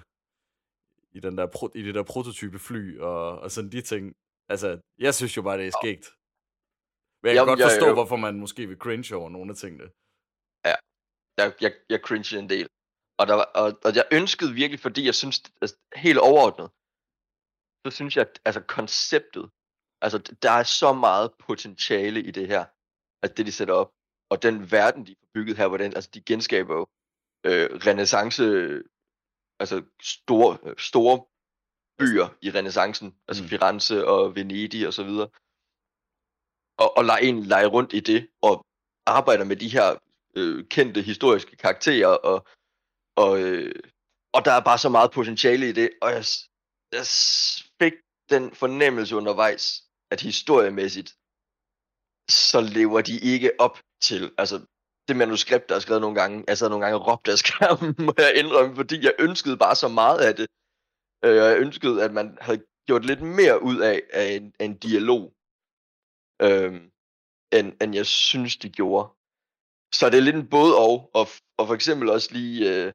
i, 1.13 1.19
den 1.19 1.38
der 1.38 1.48
pro, 1.48 1.69
i 1.75 1.81
det 1.81 1.96
der 1.96 2.04
prototype 2.04 2.60
fly, 2.60 3.00
og, 3.00 3.40
og 3.40 3.52
sådan 3.52 3.72
de 3.72 3.81
ting. 3.81 4.16
Altså, 4.50 4.80
jeg 4.98 5.16
synes 5.16 5.38
jo 5.38 5.42
bare, 5.42 5.58
det 5.58 5.68
er 5.68 5.72
skægt. 5.81 6.06
Men 7.24 7.28
jeg 7.28 7.34
kan 7.34 7.36
Jamen, 7.36 7.48
godt 7.52 7.60
jeg- 7.60 7.69
forstå, 7.72 7.86
jeg- 7.86 7.94
hvorfor 7.94 8.16
man 8.16 8.40
måske 8.40 8.68
vil 8.68 8.78
cringe 8.78 9.16
over 9.16 9.30
nogle 9.30 9.52
af 9.52 9.58
tingene. 9.58 9.88
Jeg, 11.40 11.54
jeg, 11.62 11.72
jeg 11.90 12.00
cringede 12.08 12.40
en 12.44 12.50
del. 12.50 12.68
Og, 13.19 13.28
der 13.28 13.36
var, 13.40 13.48
og, 13.62 13.68
og 13.86 13.92
jeg 13.96 14.06
ønskede 14.19 14.54
virkelig, 14.54 14.80
fordi 14.80 15.02
jeg 15.06 15.16
synes, 15.16 15.38
altså, 15.62 15.75
helt 15.96 16.19
overordnet, 16.30 16.69
så 17.86 17.90
synes 17.98 18.14
jeg, 18.18 18.25
at 18.30 18.42
altså, 18.46 18.62
konceptet, 18.78 19.46
altså 20.06 20.18
der 20.44 20.52
er 20.62 20.64
så 20.64 20.94
meget 20.94 21.28
potentiale 21.48 22.19
i 22.30 22.31
det 22.31 22.48
her, 22.48 22.64
at 23.24 23.38
det 23.38 23.46
de 23.46 23.52
sætter 23.52 23.74
op, 23.74 23.92
og 24.31 24.44
den 24.44 24.72
verden, 24.72 25.06
de 25.06 25.16
har 25.19 25.28
bygget 25.33 25.57
her, 25.57 25.68
hvordan, 25.68 25.94
altså 25.94 26.10
de 26.13 26.22
genskaber 26.22 26.75
jo 26.75 26.88
øh, 27.45 27.69
renaissance, 27.88 28.44
altså 29.60 29.83
store, 30.01 30.57
store 30.78 31.18
byer 32.00 32.28
i 32.42 32.50
renaissancen, 32.51 33.16
altså 33.28 33.44
Mm. 33.44 33.50
Firenze 33.50 34.07
og 34.07 34.36
Venedig 34.36 34.88
og 34.88 34.94
så 34.94 35.04
videre, 35.04 35.30
og, 36.83 36.98
og 36.98 37.06
lege, 37.06 37.24
egentlig 37.24 37.48
lege 37.48 37.68
rundt 37.68 37.94
i 37.94 38.00
det, 38.00 38.30
og 38.42 38.66
arbejder 39.06 39.45
med 39.45 39.56
de 39.56 39.69
her 39.69 39.98
øh, 40.36 40.68
kendte 40.68 41.01
historiske 41.01 41.56
karakterer, 41.56 42.07
og, 42.07 42.48
og, 43.16 43.42
øh, 43.42 43.75
og 44.33 44.45
der 44.45 44.51
er 44.51 44.63
bare 44.69 44.78
så 44.78 44.89
meget 44.89 45.12
potentiale 45.12 45.69
i 45.69 45.72
det, 45.72 45.89
og 46.01 46.10
jeg, 46.12 46.24
jeg 46.92 47.06
fik 47.81 47.94
den 48.30 48.56
fornemmelse 48.56 49.16
undervejs, 49.16 49.83
at 50.12 50.22
historiemæssigt, 50.22 51.10
så 52.30 52.62
lever 52.62 53.01
de 53.01 53.19
ikke 53.33 53.51
op 53.60 53.78
til, 54.01 54.31
altså 54.38 54.65
det 55.07 55.15
manuskript, 55.15 55.69
der 55.69 55.75
er 55.75 55.80
skrevet 55.80 56.01
nogle 56.01 56.19
gange, 56.21 56.44
jeg 56.48 56.57
sad 56.57 56.69
nogle 56.69 56.86
gange 56.86 57.00
og 57.00 57.07
råbte 57.07 57.31
af 57.31 57.38
skærmen, 57.38 57.95
må 58.06 58.13
jeg 58.18 58.36
indrømme, 58.36 58.75
fordi 58.75 59.06
jeg 59.06 59.13
ønskede 59.19 59.57
bare 59.57 59.75
så 59.75 59.88
meget 59.88 60.19
af 60.27 60.36
det. 60.36 60.48
Øh, 61.25 61.42
og 61.42 61.50
jeg 61.50 61.59
ønskede, 61.59 62.03
at 62.03 62.13
man 62.13 62.38
havde 62.42 62.65
gjort 62.88 63.06
lidt 63.06 63.21
mere 63.21 63.63
ud 63.63 63.77
af, 63.80 64.01
af, 64.13 64.27
en, 64.36 64.53
af 64.59 64.65
en 64.65 64.77
dialog, 64.77 65.33
øh, 66.42 66.74
end, 67.57 67.81
end 67.81 67.95
jeg 67.95 68.06
synes, 68.06 68.57
de 68.57 68.69
gjorde. 68.69 69.06
Så 69.94 70.09
det 70.09 70.18
er 70.18 70.27
lidt 70.27 70.36
en 70.36 70.50
både 70.50 70.74
og, 70.77 70.95
og, 71.13 71.25
og 71.57 71.68
for 71.68 71.74
eksempel 71.74 72.09
også 72.09 72.30
lige 72.31 72.57
øh, 72.71 72.92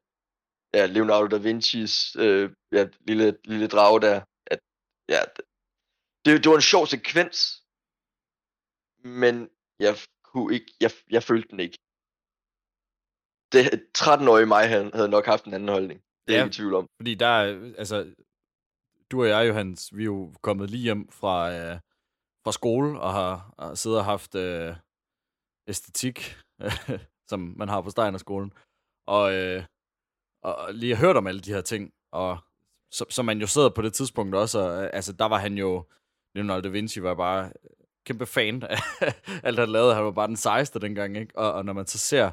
ja, 0.73 0.85
Leonardo 0.85 1.27
da 1.27 1.37
Vinci's 1.47 2.21
øh, 2.23 2.45
ja, 2.71 2.87
lille, 3.07 3.37
lille 3.43 3.67
drage 3.67 4.01
der. 4.01 4.21
At, 4.53 4.59
ja, 5.09 5.21
det, 6.25 6.43
det 6.43 6.49
var 6.49 6.55
en 6.55 6.71
sjov 6.73 6.87
sekvens, 6.87 7.39
men 9.03 9.49
jeg 9.79 9.93
kunne 10.31 10.53
ikke, 10.55 10.69
jeg, 10.81 10.91
jeg 11.09 11.23
følte 11.23 11.47
den 11.51 11.59
ikke. 11.59 11.77
Det, 13.51 13.61
13-årige 13.97 14.45
mig 14.55 14.63
havde, 14.69 14.91
havde 14.93 15.09
nok 15.09 15.25
haft 15.25 15.45
en 15.45 15.53
anden 15.53 15.69
holdning. 15.69 15.99
Det 16.27 16.33
er 16.33 16.33
Ja. 16.33 16.37
jeg 16.37 16.45
ikke 16.45 16.53
i 16.53 16.57
tvivl 16.59 16.73
om. 16.79 16.85
Fordi 17.01 17.15
der 17.15 17.27
er, 17.27 17.73
altså, 17.77 18.13
du 19.11 19.21
og 19.21 19.27
jeg, 19.29 19.47
Johannes, 19.47 19.95
vi 19.97 20.01
er 20.01 20.11
jo 20.15 20.33
kommet 20.41 20.69
lige 20.69 20.83
hjem 20.83 21.03
fra, 21.11 21.35
øh, 21.57 21.75
fra 22.45 22.51
skole, 22.51 22.99
og 23.01 23.11
har, 23.13 23.53
har 23.59 23.73
siddet 23.75 23.99
og 23.99 24.05
haft 24.05 24.35
øh, 24.35 24.75
æstetik, 25.67 26.17
som 27.29 27.39
man 27.57 27.69
har 27.69 27.81
på 27.81 27.89
Steinerskolen, 27.89 28.53
og, 29.07 29.33
øh, 29.33 29.63
og 30.43 30.73
lige 30.73 30.95
har 30.95 31.05
hørt 31.05 31.17
om 31.17 31.27
alle 31.27 31.41
de 31.41 31.53
her 31.53 31.61
ting, 31.61 31.91
og 32.11 32.37
så, 32.93 33.05
så 33.09 33.23
man 33.23 33.39
jo 33.39 33.47
sidder 33.47 33.69
på 33.69 33.81
det 33.81 33.93
tidspunkt 33.93 34.35
også, 34.35 34.59
og, 34.59 34.95
altså 34.95 35.13
der 35.13 35.25
var 35.25 35.37
han 35.37 35.57
jo, 35.57 35.85
Leonardo 36.35 36.61
da 36.61 36.69
Vinci 36.69 37.01
var 37.03 37.15
bare 37.15 37.53
kæmpe 38.07 38.25
fan 38.25 38.63
af 38.63 38.77
alt, 39.43 39.59
han 39.59 39.69
lavede. 39.69 39.95
Han 39.95 40.03
var 40.03 40.11
bare 40.11 40.27
den 40.27 40.35
sejeste 40.35 40.79
dengang, 40.79 41.17
ikke? 41.17 41.37
Og, 41.37 41.53
og 41.53 41.65
når 41.65 41.73
man 41.73 41.87
så 41.87 41.97
ser 41.97 42.31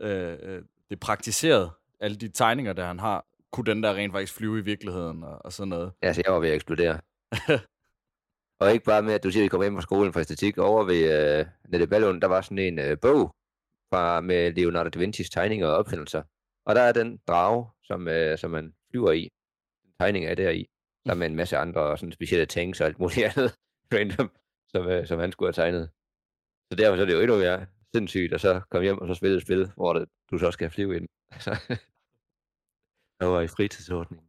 øh, 0.00 0.36
øh 0.42 0.62
det 0.90 1.00
praktiseret, 1.00 1.70
alle 2.00 2.16
de 2.16 2.28
tegninger, 2.28 2.72
der 2.72 2.86
han 2.86 2.98
har, 2.98 3.26
kunne 3.52 3.64
den 3.64 3.82
der 3.82 3.94
rent 3.94 4.12
faktisk 4.12 4.34
flyve 4.34 4.58
i 4.58 4.62
virkeligheden 4.62 5.22
og, 5.22 5.44
og 5.44 5.52
sådan 5.52 5.68
noget. 5.68 5.92
så 6.02 6.22
jeg 6.24 6.32
var 6.32 6.38
ved 6.38 6.48
at 6.48 6.54
eksplodere. 6.54 7.00
og 8.60 8.72
ikke 8.72 8.84
bare 8.84 9.02
med, 9.02 9.14
at 9.14 9.24
du 9.24 9.30
siger, 9.30 9.42
at 9.42 9.44
vi 9.44 9.48
kom 9.48 9.62
hjem 9.62 9.74
fra 9.74 9.82
skolen 9.82 10.12
fra 10.12 10.20
æstetik. 10.20 10.58
Over 10.58 10.84
ved 10.84 11.02
øh, 11.38 11.46
Nette 11.68 11.86
Ballund, 11.86 12.20
der 12.20 12.28
var 12.28 12.40
sådan 12.40 12.58
en 12.58 12.78
øh, 12.78 12.98
bog 13.02 13.34
fra, 13.92 14.20
med 14.20 14.52
Leonardo 14.52 14.88
da 14.88 15.04
Vinci's 15.04 15.28
tegninger 15.32 15.66
og 15.66 15.76
opfindelser. 15.76 16.22
Og 16.66 16.74
der 16.74 16.82
er 16.82 16.92
den 16.92 17.18
drage, 17.28 17.66
som, 17.84 18.08
øh, 18.08 18.38
som 18.38 18.50
man 18.50 18.74
flyver 18.90 19.12
i. 19.12 19.28
Den 19.84 19.92
tegning 20.00 20.24
er 20.26 20.34
der 20.34 20.50
i. 20.50 20.66
Der 21.06 21.14
med 21.14 21.26
en 21.26 21.36
masse 21.36 21.56
andre 21.56 21.98
sådan 21.98 22.12
specielle 22.12 22.46
tanks 22.46 22.80
og 22.80 22.86
alt 22.86 22.98
muligt 22.98 23.26
andet 23.36 23.54
random, 23.92 24.30
som, 24.72 24.82
øh, 24.92 25.06
som 25.06 25.18
han 25.18 25.32
skulle 25.32 25.48
have 25.48 25.58
tegnet. 25.62 25.84
Så 26.68 26.72
derfor 26.78 26.96
så 26.96 27.02
er 27.02 27.06
det 27.06 27.14
jo 27.14 27.20
endnu 27.20 27.36
mere 27.44 27.66
sindssygt, 27.94 28.32
at 28.34 28.40
så 28.40 28.52
komme 28.70 28.84
hjem 28.86 28.98
og 29.02 29.06
så 29.08 29.14
spille 29.14 29.36
et 29.36 29.42
spil, 29.42 29.62
hvor 29.78 29.92
det, 29.92 30.08
du 30.30 30.38
så 30.38 30.50
skal 30.50 30.70
flyve 30.70 30.96
ind. 30.96 31.08
Altså, 31.34 31.52
jeg 33.20 33.28
var 33.34 33.40
i 33.40 33.48
fritidsordning. 33.56 34.22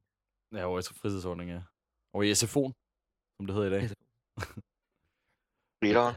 Ja, 0.56 0.64
over 0.70 0.80
i 0.80 0.84
fritidsordning, 1.02 1.50
ja. 1.56 1.62
Og 2.14 2.26
i 2.26 2.32
SFO'en, 2.32 2.74
som 3.36 3.44
det 3.46 3.56
hedder 3.56 3.70
i 3.70 3.76
dag. 3.76 3.84
Ritteren. 5.84 6.16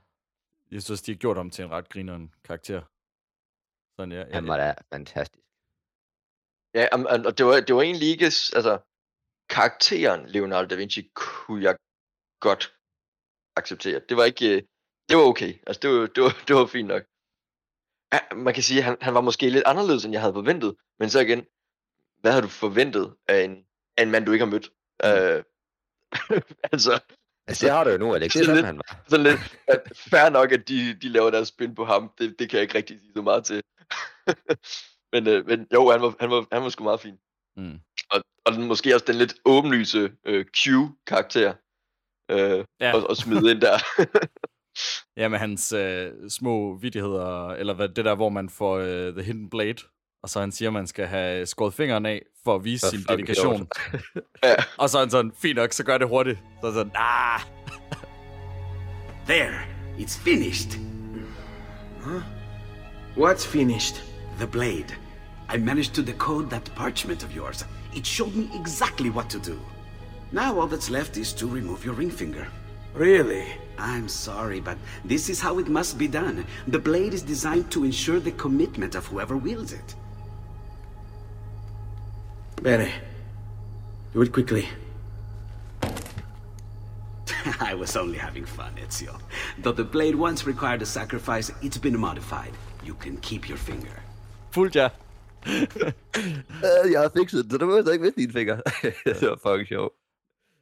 Jeg 0.74 0.82
synes, 0.82 1.02
de 1.02 1.12
har 1.12 1.18
gjort 1.24 1.36
ham 1.36 1.50
til 1.50 1.64
en 1.64 1.70
ret 1.70 1.88
grineren 1.88 2.34
karakter. 2.44 2.80
Sådan, 3.94 4.12
ja. 4.12 4.22
ja, 4.26 4.34
Han 4.34 4.46
var 4.46 4.56
da 4.56 4.74
fantastisk. 4.92 5.44
Ja, 6.74 6.84
am- 6.96 7.26
og 7.28 7.38
det 7.38 7.44
var, 7.46 7.56
det 7.66 7.74
var 7.76 7.82
egentlig 7.82 8.08
ikke, 8.14 8.30
altså, 8.58 8.74
karakteren 9.56 10.20
Leonardo 10.34 10.66
da 10.68 10.74
Vinci 10.80 11.02
kunne 11.14 11.62
jeg 11.68 11.74
godt 12.46 12.64
acceptere. 13.56 14.00
Det 14.08 14.16
var 14.16 14.24
ikke, 14.24 14.56
øh, 14.56 14.62
det 15.08 15.16
var 15.16 15.22
okay. 15.22 15.54
Altså, 15.66 15.80
det 15.82 15.90
var, 15.90 16.06
det 16.06 16.22
var, 16.22 16.36
det 16.48 16.56
var 16.56 16.66
fint 16.66 16.88
nok. 16.88 17.02
Ja, 18.12 18.34
man 18.36 18.54
kan 18.54 18.62
sige, 18.62 18.78
at 18.78 18.84
han, 18.84 18.96
han 19.00 19.14
var 19.14 19.20
måske 19.20 19.50
lidt 19.50 19.64
anderledes, 19.66 20.04
end 20.04 20.12
jeg 20.12 20.20
havde 20.20 20.34
forventet. 20.34 20.74
Men 20.98 21.10
så 21.10 21.20
igen, 21.20 21.44
hvad 22.20 22.32
havde 22.32 22.42
du 22.42 22.48
forventet 22.48 23.14
af 23.28 23.44
en, 23.44 23.64
af 23.96 24.02
en 24.02 24.10
mand, 24.10 24.26
du 24.26 24.32
ikke 24.32 24.44
har 24.44 24.50
mødt? 24.52 24.70
Øh, 25.04 25.44
altså, 26.72 27.00
Altså, 27.46 27.66
det 27.66 27.72
har 27.74 27.84
du 27.84 27.90
jo 27.90 27.98
nu, 27.98 28.14
Alex. 28.14 28.32
Det 28.32 28.40
er 28.40 28.44
sådan, 28.44 28.56
lidt- 28.56 28.66
han 28.66 28.76
var. 28.76 29.02
sådan 29.08 29.24
lidt 29.26 29.40
at 29.68 29.82
fair 29.96 30.28
nok, 30.28 30.52
at 30.52 30.68
de, 30.68 30.94
de 30.94 31.08
laver 31.08 31.30
deres 31.30 31.48
spin 31.48 31.74
på 31.74 31.84
ham. 31.84 32.10
Det, 32.18 32.34
det 32.38 32.50
kan 32.50 32.56
jeg 32.56 32.62
ikke 32.62 32.74
rigtig 32.74 32.98
sige 33.00 33.12
så 33.16 33.22
meget 33.22 33.44
til. 33.44 33.62
men, 35.12 35.26
øh, 35.28 35.46
men 35.46 35.66
jo, 35.74 35.90
han 35.90 36.02
var, 36.02 36.14
han, 36.20 36.30
var, 36.30 36.46
han 36.52 36.62
var 36.62 36.68
sgu 36.68 36.84
meget 36.84 37.00
fin. 37.00 37.18
Mm. 37.56 37.80
Og, 38.10 38.22
og 38.44 38.52
den, 38.52 38.66
måske 38.66 38.94
også 38.94 39.06
den 39.06 39.14
lidt 39.14 39.34
åbenlyse 39.44 40.12
øh, 40.26 40.44
Q-karakter 40.56 41.54
øh, 42.32 42.64
Ja. 42.80 42.94
og, 42.94 43.10
og 43.10 43.16
smide 43.16 43.50
ind 43.50 43.60
der. 43.60 43.78
Ja, 45.16 45.28
med 45.28 45.38
hans 45.38 45.72
øh, 45.72 46.10
små 46.28 46.76
vidigheder, 46.76 47.48
eller 47.48 47.74
hvad, 47.74 47.88
det 47.88 48.04
der, 48.04 48.14
hvor 48.14 48.28
man 48.28 48.48
får 48.48 48.76
øh, 48.78 49.12
The 49.12 49.22
Hidden 49.22 49.50
Blade, 49.50 49.74
og 50.22 50.28
så 50.30 50.40
han 50.40 50.52
siger, 50.52 50.68
at 50.68 50.72
man 50.72 50.86
skal 50.86 51.06
have 51.06 51.46
skåret 51.46 51.74
fingeren 51.74 52.06
af, 52.06 52.22
for 52.44 52.54
at 52.54 52.64
vise 52.64 52.80
Så 52.80 52.90
sin 52.90 53.02
dedikation. 53.08 53.68
ja. 54.44 54.54
Og 54.78 54.90
så 54.90 54.98
er 54.98 55.02
han 55.02 55.10
sådan, 55.10 55.32
fint 55.42 55.56
nok, 55.56 55.72
så 55.72 55.84
gør 55.84 55.98
det 55.98 56.08
hurtigt. 56.08 56.38
Så 56.60 56.66
er 56.66 56.70
han 56.70 56.74
sådan, 56.74 56.92
ah, 56.94 57.40
There, 59.28 59.54
it's 59.98 60.18
finished. 60.18 60.80
Huh? 62.00 62.22
What's 63.16 63.46
finished? 63.46 63.96
The 64.38 64.46
blade. 64.46 64.94
I 65.54 65.58
managed 65.58 65.94
to 65.94 66.02
decode 66.02 66.50
that 66.50 66.72
parchment 66.76 67.24
of 67.24 67.36
yours. 67.36 67.66
It 67.96 68.06
showed 68.06 68.34
me 68.34 68.48
exactly 68.60 69.10
what 69.10 69.30
to 69.30 69.38
do. 69.38 69.58
Now 70.32 70.58
all 70.58 70.66
that's 70.66 70.90
left 70.90 71.16
is 71.16 71.32
to 71.34 71.46
remove 71.46 71.84
your 71.84 71.94
ring 71.94 72.10
finger. 72.10 72.46
Really? 72.94 73.46
I'm 73.78 74.08
sorry, 74.08 74.60
but 74.60 74.78
this 75.04 75.28
is 75.28 75.40
how 75.40 75.58
it 75.58 75.68
must 75.68 75.98
be 75.98 76.08
done. 76.08 76.44
The 76.68 76.78
blade 76.78 77.14
is 77.14 77.22
designed 77.22 77.70
to 77.72 77.84
ensure 77.84 78.20
the 78.20 78.32
commitment 78.32 78.94
of 78.94 79.06
whoever 79.06 79.36
wields 79.36 79.72
it. 79.72 79.94
Bene. 82.62 82.92
Do 84.12 84.22
it 84.22 84.32
quickly. 84.32 84.68
I 87.60 87.74
was 87.74 87.96
only 87.96 88.18
having 88.18 88.44
fun, 88.44 88.74
Ezio. 88.76 89.20
Though 89.58 89.72
the 89.72 89.84
blade 89.84 90.14
once 90.14 90.46
required 90.46 90.82
a 90.82 90.86
sacrifice, 90.86 91.50
it's 91.62 91.78
been 91.78 91.98
modified. 91.98 92.52
You 92.84 92.94
can 92.94 93.16
keep 93.18 93.48
your 93.48 93.58
finger. 93.58 94.02
fuldt 94.50 94.76
ja. 94.76 94.88
Jeg 96.92 97.00
har 97.00 97.10
fikset 97.16 97.44
det, 97.44 97.52
så 97.52 97.58
du 97.58 97.66
behøver 97.66 97.92
ikke 97.92 98.04
miste 98.04 98.20
dine 98.20 98.32
fingre. 98.32 98.60
det 99.04 99.22
var 99.22 99.38
fucking 99.42 99.66
sjovt. 99.68 100.01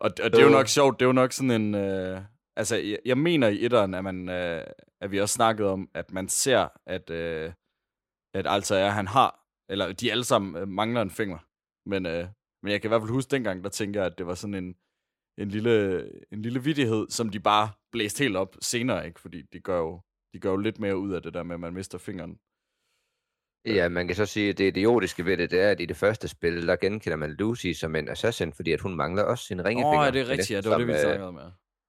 Og, 0.00 0.10
og 0.24 0.30
det 0.30 0.34
er 0.34 0.42
jo 0.42 0.46
Øh. 0.46 0.52
nok 0.52 0.68
sjovt, 0.68 1.00
det 1.00 1.04
er 1.04 1.08
jo 1.08 1.12
nok 1.12 1.32
sådan 1.32 1.50
en... 1.50 1.74
Øh, 1.74 2.22
altså, 2.56 2.76
jeg, 2.76 2.98
jeg 3.04 3.18
mener 3.18 3.48
i 3.48 3.64
etteren, 3.64 3.94
at, 3.94 4.04
man, 4.04 4.28
øh, 4.28 4.66
at 5.00 5.10
vi 5.10 5.20
også 5.20 5.32
snakket 5.34 5.66
om, 5.66 5.90
at 5.94 6.12
man 6.12 6.28
ser, 6.28 6.68
at, 6.86 7.10
øh, 7.10 7.52
at 8.34 8.46
altså 8.46 8.74
er, 8.74 8.88
han 8.88 9.06
har, 9.08 9.40
eller 9.68 9.92
de 9.92 10.10
alle 10.10 10.24
sammen 10.24 10.56
øh, 10.62 10.68
mangler 10.68 11.02
en 11.02 11.10
finger. 11.10 11.38
Men, 11.88 12.06
øh, 12.06 12.26
men 12.62 12.72
jeg 12.72 12.80
kan 12.80 12.88
i 12.88 12.90
hvert 12.90 13.02
fald 13.02 13.10
huske 13.10 13.30
dengang, 13.30 13.64
der 13.64 13.70
tænker 13.70 14.00
jeg, 14.00 14.06
at 14.12 14.18
det 14.18 14.26
var 14.26 14.34
sådan 14.34 14.54
en, 14.54 14.74
en, 15.38 15.48
lille, 15.48 16.04
en 16.32 16.42
lille 16.42 16.62
vidighed, 16.62 17.08
som 17.08 17.28
de 17.28 17.40
bare 17.40 17.70
blæste 17.92 18.24
helt 18.24 18.36
op 18.36 18.56
senere, 18.60 19.06
ikke? 19.06 19.20
Fordi 19.20 19.42
de 19.42 19.60
gør, 19.60 19.78
jo, 19.78 20.00
de 20.32 20.40
gør 20.40 20.50
jo 20.50 20.56
lidt 20.56 20.78
mere 20.78 20.98
ud 20.98 21.12
af 21.12 21.22
det 21.22 21.34
der 21.34 21.42
med, 21.42 21.54
at 21.54 21.60
man 21.60 21.74
mister 21.74 21.98
fingeren. 21.98 22.38
Ja, 23.66 23.88
man 23.88 24.06
kan 24.06 24.16
så 24.16 24.26
sige, 24.26 24.48
at 24.50 24.58
det 24.58 24.64
idiotiske 24.66 25.24
ved 25.24 25.36
det, 25.36 25.50
det 25.50 25.60
er, 25.60 25.70
at 25.70 25.80
i 25.80 25.86
det 25.86 25.96
første 25.96 26.28
spil, 26.28 26.66
der 26.66 26.76
genkender 26.76 27.16
man 27.16 27.30
Lucy 27.30 27.72
som 27.72 27.96
en 27.96 28.08
assassin, 28.08 28.52
fordi 28.52 28.72
at 28.72 28.80
hun 28.80 28.96
mangler 28.96 29.22
også 29.22 29.44
sin 29.44 29.60
Åh, 29.60 29.66
ringefinger. 29.66 30.06
oh, 30.06 30.12
det 30.12 30.20
er 30.20 30.28
rigtigt, 30.28 30.50
ja. 30.50 30.60
Det 30.60 30.70
var 30.70 30.78
det, 30.78 30.86
vi 30.86 30.92
øh, 30.92 30.98
snakkede 31.00 31.28
om, 31.28 31.36
ja. 31.38 31.44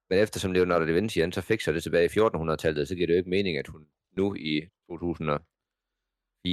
Men 0.10 0.20
eftersom 0.20 0.52
Leonardo 0.52 0.86
da 0.86 0.92
Vinci 0.92 1.20
han 1.20 1.32
så 1.32 1.42
fikser 1.42 1.72
det 1.72 1.84
tilbage 1.84 2.06
i 2.06 2.20
1400-tallet, 2.20 2.88
så 2.88 2.96
giver 2.96 3.08
det 3.08 3.14
jo 3.14 3.18
ikke 3.18 3.30
mening, 3.30 3.58
at 3.58 3.68
hun 3.68 3.86
nu 4.18 4.36
i 4.36 4.62
2004, 4.90 5.40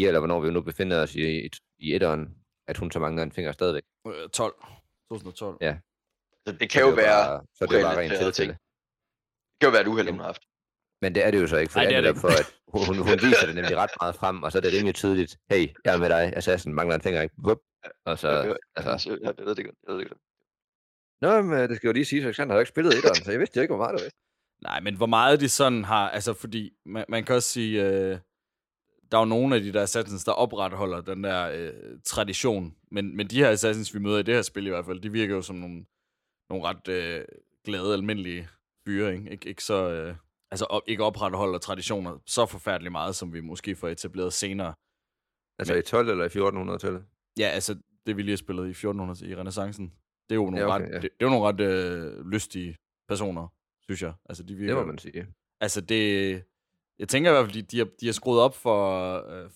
eller 0.09 0.19
hvornår 0.21 0.41
vi 0.41 0.47
jo 0.47 0.53
nu 0.53 0.61
befinder 0.63 1.03
os 1.03 1.15
i, 1.17 1.21
i, 1.47 1.51
i 1.79 1.95
etteren, 1.95 2.35
at 2.67 2.77
hun 2.77 2.91
så 2.91 2.99
mangler 2.99 3.23
en 3.23 3.33
finger 3.33 3.53
stadigvæk. 3.53 3.83
Øh, 4.07 4.29
12. 4.33 4.55
2012. 5.11 5.59
Ja. 5.61 5.79
Så 6.47 6.53
det 6.53 6.73
Så 6.73 6.79
kan 6.79 6.83
jo 6.83 6.87
det 6.87 6.93
er 6.93 6.97
være, 6.97 7.27
Bare, 7.29 7.47
så 7.55 7.67
det 7.67 7.79
er 7.79 7.83
bare 7.83 7.99
rent 7.99 8.13
urelateret 8.13 8.35
tilfælde. 8.35 8.53
det 8.53 9.61
kan 9.61 9.67
jo 9.69 9.73
være 9.73 9.83
et 9.83 9.89
uheld, 9.89 10.11
hun 10.11 10.19
har 10.19 10.27
haft. 10.27 10.43
Men 11.03 11.15
det 11.15 11.27
er 11.27 11.31
det 11.31 11.41
jo 11.41 11.47
så 11.47 11.57
ikke, 11.57 11.73
for 11.73 11.81
Nej, 11.81 11.89
det 11.89 11.97
er 11.97 12.01
det 12.01 12.17
for, 12.17 12.29
at 12.29 12.55
hun, 12.69 12.97
hun, 12.97 13.19
viser 13.23 13.47
det 13.47 13.55
nemlig 13.55 13.77
ret 13.77 13.91
meget 14.01 14.15
frem, 14.15 14.43
og 14.43 14.53
så 14.53 14.59
er 14.59 14.63
det 14.63 14.73
rimelig 14.73 14.95
tydeligt, 14.95 15.37
hey, 15.51 15.69
jeg 15.85 15.95
er 15.95 15.99
med 15.99 16.09
dig, 16.09 16.33
assassin, 16.37 16.75
mangler 16.75 16.95
en 16.95 17.03
finger, 17.03 17.23
ikke? 17.23 17.35
Vup. 17.39 17.59
Og 18.05 18.19
så, 18.19 18.57
altså, 18.77 19.09
Så, 19.09 19.19
ja, 19.25 19.33
det 19.33 19.47
ved 19.47 19.55
det 19.55 19.65
godt. 19.65 19.77
Jeg 19.87 19.95
ved 19.95 20.01
det 20.01 20.09
godt. 20.09 20.21
Nå, 21.21 21.43
men 21.43 21.61
øh, 21.61 21.69
det 21.69 21.77
skal 21.77 21.89
jo 21.89 21.93
lige 21.93 22.05
sige, 22.05 22.21
at 22.21 22.25
Alexander 22.27 22.53
har 22.53 22.59
jo 22.59 22.61
ikke 22.61 22.69
spillet 22.69 22.95
etteren, 22.95 23.15
så 23.25 23.31
jeg 23.31 23.41
vidste 23.41 23.57
jo 23.57 23.63
ikke, 23.63 23.75
hvor 23.75 23.85
meget 23.85 23.99
det 23.99 24.05
var. 24.05 24.11
Nej, 24.71 24.81
men 24.81 24.97
hvor 24.97 25.07
meget 25.07 25.41
de 25.41 25.49
sådan 25.49 25.85
har... 25.85 26.11
Altså, 26.11 26.33
fordi 26.35 26.71
man, 26.87 27.05
man 27.09 27.25
kan 27.25 27.35
også 27.35 27.49
sige... 27.49 27.85
Øh, 27.87 28.19
der 29.11 29.17
er 29.19 29.21
jo 29.21 29.25
nogle 29.25 29.57
af 29.57 29.63
de 29.63 29.73
der 29.73 29.83
assassins, 29.83 30.25
der 30.25 30.33
opretholder 30.33 31.01
den 31.01 31.25
der 31.25 31.51
øh, 31.55 31.73
tradition. 32.05 32.75
Men, 32.91 33.17
men 33.17 33.27
de 33.27 33.37
her 33.39 33.51
assassins, 33.51 33.95
vi 33.95 33.99
møder 33.99 34.19
i 34.19 34.23
det 34.23 34.35
her 34.35 34.43
spil 34.43 34.67
i 34.67 34.71
hvert 34.71 34.85
fald, 34.87 35.01
de 35.01 35.13
virker 35.13 35.35
jo 35.35 35.43
som 35.43 35.57
nogle, 35.57 35.85
nogle 36.51 36.65
ret 36.65 36.89
øh, 36.89 37.25
glade, 37.65 37.93
almindelige 37.93 38.49
fyre, 38.87 39.15
ikke? 39.15 39.31
Ik- 39.31 39.49
ikke 39.49 39.65
så... 39.65 39.91
Øh, 39.91 40.15
altså, 40.51 40.65
op, 40.65 40.83
ikke 40.87 41.05
opretholder 41.05 41.59
traditioner 41.59 42.19
så 42.27 42.47
forfærdeligt 42.47 42.93
meget, 42.93 43.17
som 43.17 43.33
vi 43.33 43.41
måske 43.41 43.77
får 43.77 43.89
etableret 43.89 44.33
senere. 44.33 44.75
Altså 45.59 45.75
i 45.75 45.83
12 45.83 46.09
eller 46.09 46.25
i 46.25 46.29
1400-tallet? 46.29 47.05
Ja, 47.39 47.47
altså, 47.47 47.79
det 48.07 48.17
vi 48.17 48.23
lige 48.23 48.33
har 48.33 48.37
spillet 48.37 48.67
i 48.67 48.71
1400 48.71 49.29
i 49.31 49.37
renaissancen, 49.37 49.93
det 50.29 50.35
er 50.35 50.35
jo 50.35 50.45
nogle, 50.51 50.59
Ja, 50.59 50.67
ja, 50.67 50.75
okay, 50.75 50.85
ret, 50.85 50.91
ja. 50.91 50.95
det, 50.95 51.03
det 51.03 51.11
er 51.21 51.25
jo 51.27 51.31
nogle 51.31 51.47
ret 51.49 51.61
øh, 51.61 52.27
lystige 52.27 52.77
personer, 53.09 53.49
synes 53.83 54.03
jeg. 54.03 54.13
Altså, 54.29 54.43
de 54.43 54.55
virker, 54.55 54.75
Det 54.75 54.87
må 54.87 54.87
man 54.87 54.99
sige. 54.99 55.27
Altså 55.61 55.81
det... 55.81 56.45
Jeg 56.99 57.09
tænker 57.09 57.31
i 57.31 57.35
hvert 57.35 57.45
fald, 57.47 57.55
de, 57.55 57.63
de, 57.63 57.79
har, 57.79 57.89
de 58.01 58.07
har 58.07 58.13
skruet 58.13 58.41
op 58.41 58.55
for, 58.55 58.81
øh, 59.31 59.51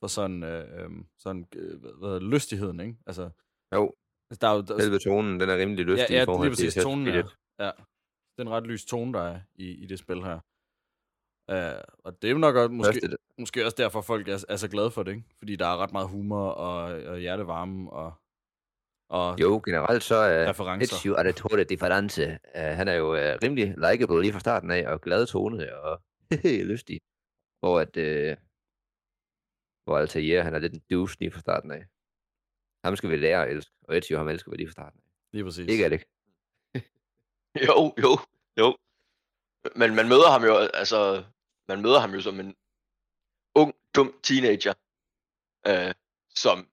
for 0.00 0.06
sådan, 0.06 0.42
øh, 0.42 0.84
øh, 0.84 0.90
sådan 1.18 1.46
øh, 1.56 1.80
hvad, 1.80 1.90
hedder 2.00 2.18
det, 2.18 2.28
lystigheden, 2.28 2.80
ikke? 2.80 2.96
Altså, 3.06 3.30
Jo, 3.74 3.92
altså, 4.30 4.38
der 4.40 4.48
er 4.48 4.54
jo... 4.54 4.62
Der, 4.62 4.80
selve 4.80 4.98
tonen, 4.98 5.40
den 5.40 5.50
er 5.50 5.56
rimelig 5.56 5.86
ja, 5.86 5.92
lystig 5.92 6.10
ja, 6.10 6.22
i 6.22 6.24
forhold 6.24 6.48
lige 6.48 6.56
til 6.56 6.66
præcis, 6.66 6.82
tonen 6.82 7.06
er, 7.06 7.18
1. 7.18 7.36
ja. 7.58 7.70
Det 8.38 8.44
er 8.44 8.48
en 8.50 8.56
ret 8.56 8.66
lys 8.66 8.84
tone, 8.84 9.12
der 9.12 9.20
er 9.20 9.40
i, 9.54 9.70
i 9.70 9.86
det 9.86 9.98
spil 9.98 10.22
her. 10.22 10.38
Uh, 11.52 11.80
og 12.04 12.22
det 12.22 12.28
er 12.28 12.32
jo 12.32 12.38
nok 12.38 12.56
også, 12.56 12.72
måske, 12.72 13.00
Første, 13.02 13.16
måske 13.38 13.64
også 13.64 13.76
derfor, 13.78 14.00
folk 14.00 14.28
er, 14.28 14.44
er 14.48 14.56
så 14.56 14.68
glade 14.68 14.90
for 14.90 15.02
det, 15.02 15.12
ikke? 15.12 15.24
Fordi 15.38 15.56
der 15.56 15.66
er 15.66 15.76
ret 15.76 15.92
meget 15.92 16.08
humor 16.08 16.48
og, 16.48 16.82
og 17.02 17.18
hjertevarme 17.18 17.90
og, 17.90 18.12
og 19.10 19.40
jo, 19.40 19.62
generelt 19.64 20.02
så 20.02 20.14
er 20.14 20.48
referencer. 20.48 20.96
Ezio 20.96 21.14
Auditore 21.14 21.64
Difference, 21.64 22.22
uh, 22.54 22.60
han 22.78 22.88
er 22.88 22.94
jo 22.94 23.08
uh, 23.12 23.38
rimelig 23.42 23.74
likable 23.76 24.20
lige 24.20 24.32
fra 24.32 24.40
starten 24.40 24.70
af, 24.70 24.88
og 24.92 25.00
glad 25.00 25.26
tonet 25.26 25.72
og 25.72 26.02
lystig. 26.70 27.00
Hvor 27.60 27.80
at, 27.80 27.96
uh, 27.96 28.36
hvor 29.84 29.98
Altair, 29.98 30.42
han 30.42 30.54
er 30.54 30.58
lidt 30.58 30.74
en 30.74 30.82
douche 30.90 31.16
lige 31.20 31.30
fra 31.30 31.40
starten 31.40 31.70
af. 31.70 31.86
Ham 32.84 32.96
skal 32.96 33.10
vi 33.10 33.16
lære 33.16 33.46
at 33.46 33.50
elske, 33.52 33.72
og 33.82 33.98
Ezio 33.98 34.18
ham 34.18 34.28
elsker 34.28 34.50
vi 34.50 34.56
lige 34.56 34.68
fra 34.68 34.72
starten 34.72 35.00
af. 35.04 35.10
Lige 35.32 35.44
præcis. 35.44 35.68
Ikke 35.68 35.84
Alex? 35.84 36.02
Jo, 37.68 37.94
jo, 38.04 38.18
jo. 38.58 38.76
Men 39.76 39.94
man 39.94 40.08
møder 40.08 40.30
ham 40.30 40.44
jo, 40.44 40.54
altså, 40.56 41.24
man 41.68 41.82
møder 41.82 42.00
ham 42.00 42.14
jo 42.14 42.20
som 42.20 42.40
en 42.40 42.56
ung, 43.54 43.74
dum 43.94 44.14
teenager, 44.22 44.74
øh, 45.66 45.94
som 46.34 46.68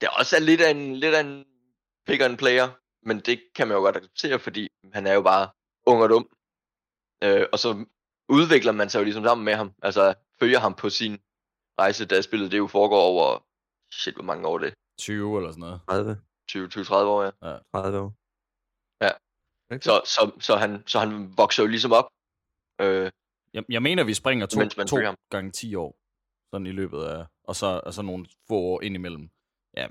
der 0.00 0.08
også 0.08 0.36
er 0.36 0.40
lidt 0.40 0.60
af 0.60 0.70
en, 0.70 0.96
lidt 0.96 1.14
af 1.14 1.20
en 1.20 1.44
pick 2.06 2.22
and 2.22 2.38
player, 2.38 2.68
men 3.02 3.20
det 3.20 3.52
kan 3.54 3.68
man 3.68 3.76
jo 3.76 3.80
godt 3.80 3.96
acceptere, 3.96 4.38
fordi 4.38 4.68
han 4.92 5.06
er 5.06 5.14
jo 5.14 5.22
bare 5.22 5.48
ung 5.86 6.02
og 6.02 6.08
dum. 6.08 6.28
Øh, 7.24 7.46
og 7.52 7.58
så 7.58 7.84
udvikler 8.28 8.72
man 8.72 8.90
sig 8.90 8.98
jo 8.98 9.04
ligesom 9.04 9.24
sammen 9.24 9.44
med 9.44 9.54
ham, 9.54 9.72
altså 9.82 10.14
følger 10.40 10.58
ham 10.58 10.74
på 10.74 10.90
sin 10.90 11.18
rejse, 11.78 12.06
da 12.06 12.20
spillet 12.20 12.52
det 12.52 12.58
jo 12.58 12.66
foregår 12.66 13.00
over, 13.00 13.46
shit, 13.92 14.14
hvor 14.14 14.24
mange 14.24 14.48
år 14.48 14.58
det 14.58 14.68
er, 14.68 14.74
20 14.98 15.36
eller 15.36 15.50
sådan 15.50 15.60
noget. 15.60 15.80
30, 15.88 16.20
20-30 16.50 16.94
år, 16.94 17.22
ja. 17.22 17.58
30 17.74 17.98
år. 17.98 18.12
Ikke? 19.74 19.84
Så, 19.84 20.00
så, 20.04 20.30
så, 20.40 20.56
han, 20.56 20.82
så 20.86 20.98
han 20.98 21.34
vokser 21.36 21.62
jo 21.62 21.66
ligesom 21.68 21.92
op, 21.92 22.08
øh, 22.80 23.10
Jeg, 23.54 23.64
jeg 23.68 23.82
mener, 23.82 24.04
vi 24.04 24.14
springer 24.14 24.46
to, 24.46 24.58
man 24.76 24.86
to 24.86 24.96
gange 25.30 25.50
10 25.50 25.74
år. 25.74 25.96
Sådan 26.50 26.66
i 26.66 26.70
løbet 26.72 27.02
af... 27.04 27.24
Og 27.44 27.56
så, 27.56 27.80
og 27.86 27.94
så 27.94 28.02
nogle 28.02 28.26
få 28.48 28.54
år 28.54 28.82
ind 28.82 28.94
imellem. 28.94 29.30
Ja, 29.76 29.86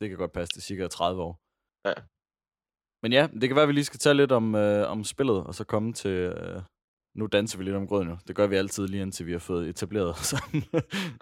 det 0.00 0.08
kan 0.08 0.18
godt 0.18 0.32
passe. 0.32 0.52
Det 0.54 0.56
er 0.56 0.62
cirka 0.62 0.86
30 0.86 1.22
år. 1.22 1.40
Ja. 1.84 1.94
Men 3.02 3.12
ja, 3.12 3.28
det 3.40 3.48
kan 3.48 3.56
være, 3.56 3.62
at 3.62 3.68
vi 3.68 3.72
lige 3.72 3.84
skal 3.84 3.98
tage 4.00 4.14
lidt 4.14 4.32
om, 4.32 4.54
øh, 4.54 4.90
om 4.90 5.04
spillet, 5.04 5.44
og 5.44 5.54
så 5.54 5.64
komme 5.64 5.92
til... 5.92 6.10
Øh, 6.10 6.62
nu 7.14 7.26
danser 7.26 7.58
vi 7.58 7.64
lidt 7.64 7.76
om 7.76 7.86
grøden 7.88 8.08
jo. 8.08 8.16
Det 8.28 8.36
gør 8.36 8.46
vi 8.46 8.56
altid 8.56 8.88
lige 8.88 9.02
indtil 9.02 9.26
vi 9.26 9.32
har 9.32 9.38
fået 9.38 9.68
etableret 9.68 10.16
sådan. 10.16 10.62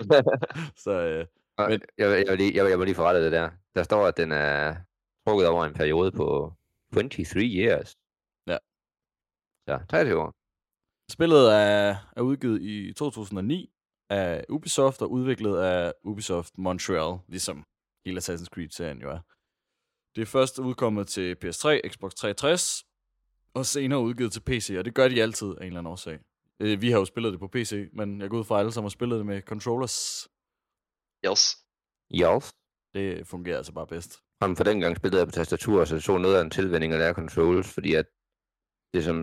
så 0.84 0.90
øh, 0.90 1.26
Men- 1.68 1.80
Jeg, 1.98 2.10
jeg, 2.10 2.24
jeg, 2.28 2.38
vil- 2.38 2.54
jeg 2.70 2.78
må 2.78 2.84
lige 2.84 2.94
forrette 2.94 3.24
det 3.24 3.32
der. 3.32 3.50
Der 3.74 3.82
står, 3.82 4.06
at 4.06 4.16
den 4.16 4.32
er 4.32 4.76
trukket 5.28 5.48
over 5.48 5.64
en 5.64 5.74
periode 5.74 6.12
på 6.12 6.52
23 6.94 7.44
years. 7.44 7.96
Ja. 8.46 8.58
Så 9.68 9.86
23 9.90 10.20
år. 10.20 10.32
spillet 11.12 11.52
er, 11.54 12.12
er 12.16 12.20
udgivet 12.20 12.62
i 12.62 12.92
2009 12.92 13.70
af 14.10 14.44
Ubisoft 14.48 15.02
og 15.02 15.10
udviklet 15.10 15.56
af 15.58 15.92
Ubisoft 16.04 16.58
Montreal, 16.58 17.18
ligesom 17.28 17.64
hele 18.06 18.18
Assassin's 18.20 18.50
Creed-serien 18.54 19.00
jo 19.02 19.10
er. 19.10 19.20
Det 20.14 20.22
er 20.22 20.26
først 20.26 20.58
udkommet 20.58 21.08
til 21.08 21.36
PS3, 21.44 21.88
Xbox 21.88 22.14
360, 22.14 22.84
og 23.54 23.66
senere 23.66 24.00
udgivet 24.00 24.32
til 24.32 24.40
PC, 24.40 24.74
og 24.78 24.84
det 24.84 24.94
gør 24.94 25.08
de 25.08 25.22
altid 25.22 25.46
af 25.48 25.60
en 25.60 25.66
eller 25.66 25.78
anden 25.78 25.92
årsag. 25.92 26.18
Øh, 26.60 26.80
Vi 26.82 26.90
har 26.90 26.98
jo 26.98 27.04
spillet 27.04 27.32
det 27.32 27.40
på 27.40 27.48
PC, 27.48 27.88
men 27.92 28.20
jeg 28.20 28.30
går 28.30 28.38
ud 28.38 28.44
fra, 28.44 28.58
alle 28.58 28.72
sammen 28.72 28.86
har 28.86 28.90
spillet 28.98 29.18
det 29.18 29.26
med 29.26 29.42
controllers. 29.42 30.28
yes. 31.26 31.42
Yes. 32.22 32.54
Det 32.94 33.26
fungerer 33.26 33.56
altså 33.56 33.72
bare 33.72 33.86
bedst. 33.86 34.23
Frem 34.40 34.56
for 34.56 34.64
dengang 34.64 34.96
spillede 34.96 35.20
jeg 35.20 35.28
på 35.28 35.36
tastatur, 35.38 35.84
så 35.84 35.94
det 35.94 36.04
så 36.04 36.18
noget 36.18 36.36
af 36.38 36.42
en 36.42 36.50
tilvænding 36.58 36.92
at 36.92 36.98
lære 36.98 37.14
controls, 37.20 37.74
fordi 37.74 37.94
at 37.94 38.06
det 38.94 39.04
som 39.04 39.18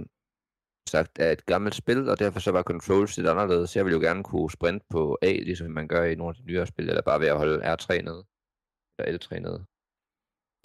sagt 0.95 1.19
er 1.19 1.31
et 1.31 1.45
gammelt 1.45 1.75
spil, 1.75 2.09
og 2.09 2.19
derfor 2.19 2.39
så 2.39 2.51
var 2.51 2.63
controls 2.63 3.17
lidt 3.17 3.27
anderledes. 3.27 3.75
Jeg 3.75 3.85
ville 3.85 3.97
jo 3.97 4.03
gerne 4.07 4.23
kunne 4.23 4.51
sprinte 4.51 4.85
på 4.89 5.17
A, 5.21 5.31
ligesom 5.31 5.71
man 5.71 5.87
gør 5.87 6.03
i 6.03 6.15
nogle 6.15 6.29
af 6.31 6.35
de 6.35 6.47
nyere 6.49 6.67
spil, 6.67 6.89
eller 6.89 7.01
bare 7.01 7.19
ved 7.19 7.27
at 7.27 7.37
holde 7.37 7.73
R3 7.73 8.01
nede, 8.07 8.21
eller 8.97 9.07
L3 9.17 9.39
nede. 9.39 9.59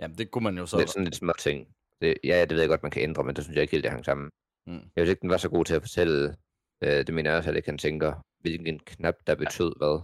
Jamen, 0.00 0.18
det 0.18 0.30
kunne 0.30 0.44
man 0.44 0.58
jo 0.58 0.66
så... 0.66 0.78
Lidt 0.78 0.90
sådan 0.90 1.04
lidt 1.04 1.16
små 1.16 1.32
ting. 1.38 1.58
Det, 2.00 2.14
ja, 2.24 2.44
det 2.44 2.54
ved 2.54 2.60
jeg 2.60 2.68
godt, 2.68 2.82
man 2.82 2.94
kan 2.96 3.02
ændre, 3.02 3.24
men 3.24 3.36
det 3.36 3.44
synes 3.44 3.54
jeg 3.54 3.62
ikke 3.62 3.72
helt, 3.72 3.84
det 3.84 3.90
hang 3.90 4.04
sammen. 4.04 4.30
Mm. 4.66 4.72
Jeg 4.96 5.00
synes 5.00 5.10
ikke, 5.10 5.22
den 5.22 5.30
var 5.30 5.36
så 5.36 5.48
god 5.48 5.64
til 5.64 5.74
at 5.74 5.82
fortælle, 5.82 6.36
øh, 6.84 7.00
det 7.06 7.14
mener 7.14 7.30
jeg 7.30 7.38
også, 7.38 7.50
at 7.50 7.56
ikke 7.56 7.68
han 7.68 7.78
tænker, 7.78 8.10
hvilken 8.40 8.78
knap, 8.78 9.14
der 9.26 9.34
betød 9.34 9.72
hvad. 9.80 9.96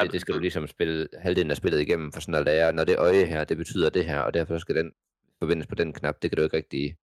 Det, 0.00 0.12
det 0.12 0.20
skal 0.20 0.34
du 0.34 0.38
ligesom 0.40 0.66
spille 0.66 1.08
halvdelen 1.18 1.50
af 1.50 1.56
spillet 1.56 1.80
igennem 1.80 2.12
for 2.12 2.20
sådan 2.20 2.34
at 2.34 2.44
lære, 2.44 2.72
når 2.72 2.84
det 2.84 2.98
øje 2.98 3.24
her, 3.24 3.44
det 3.44 3.56
betyder 3.56 3.90
det 3.90 4.04
her, 4.04 4.20
og 4.20 4.34
derfor 4.34 4.58
skal 4.58 4.76
den 4.76 4.92
forbindes 5.38 5.66
på 5.66 5.74
den 5.74 5.92
knap. 5.92 6.22
Det 6.22 6.30
kan 6.30 6.36
du 6.36 6.42
ikke 6.42 6.56
rigtig 6.56 6.96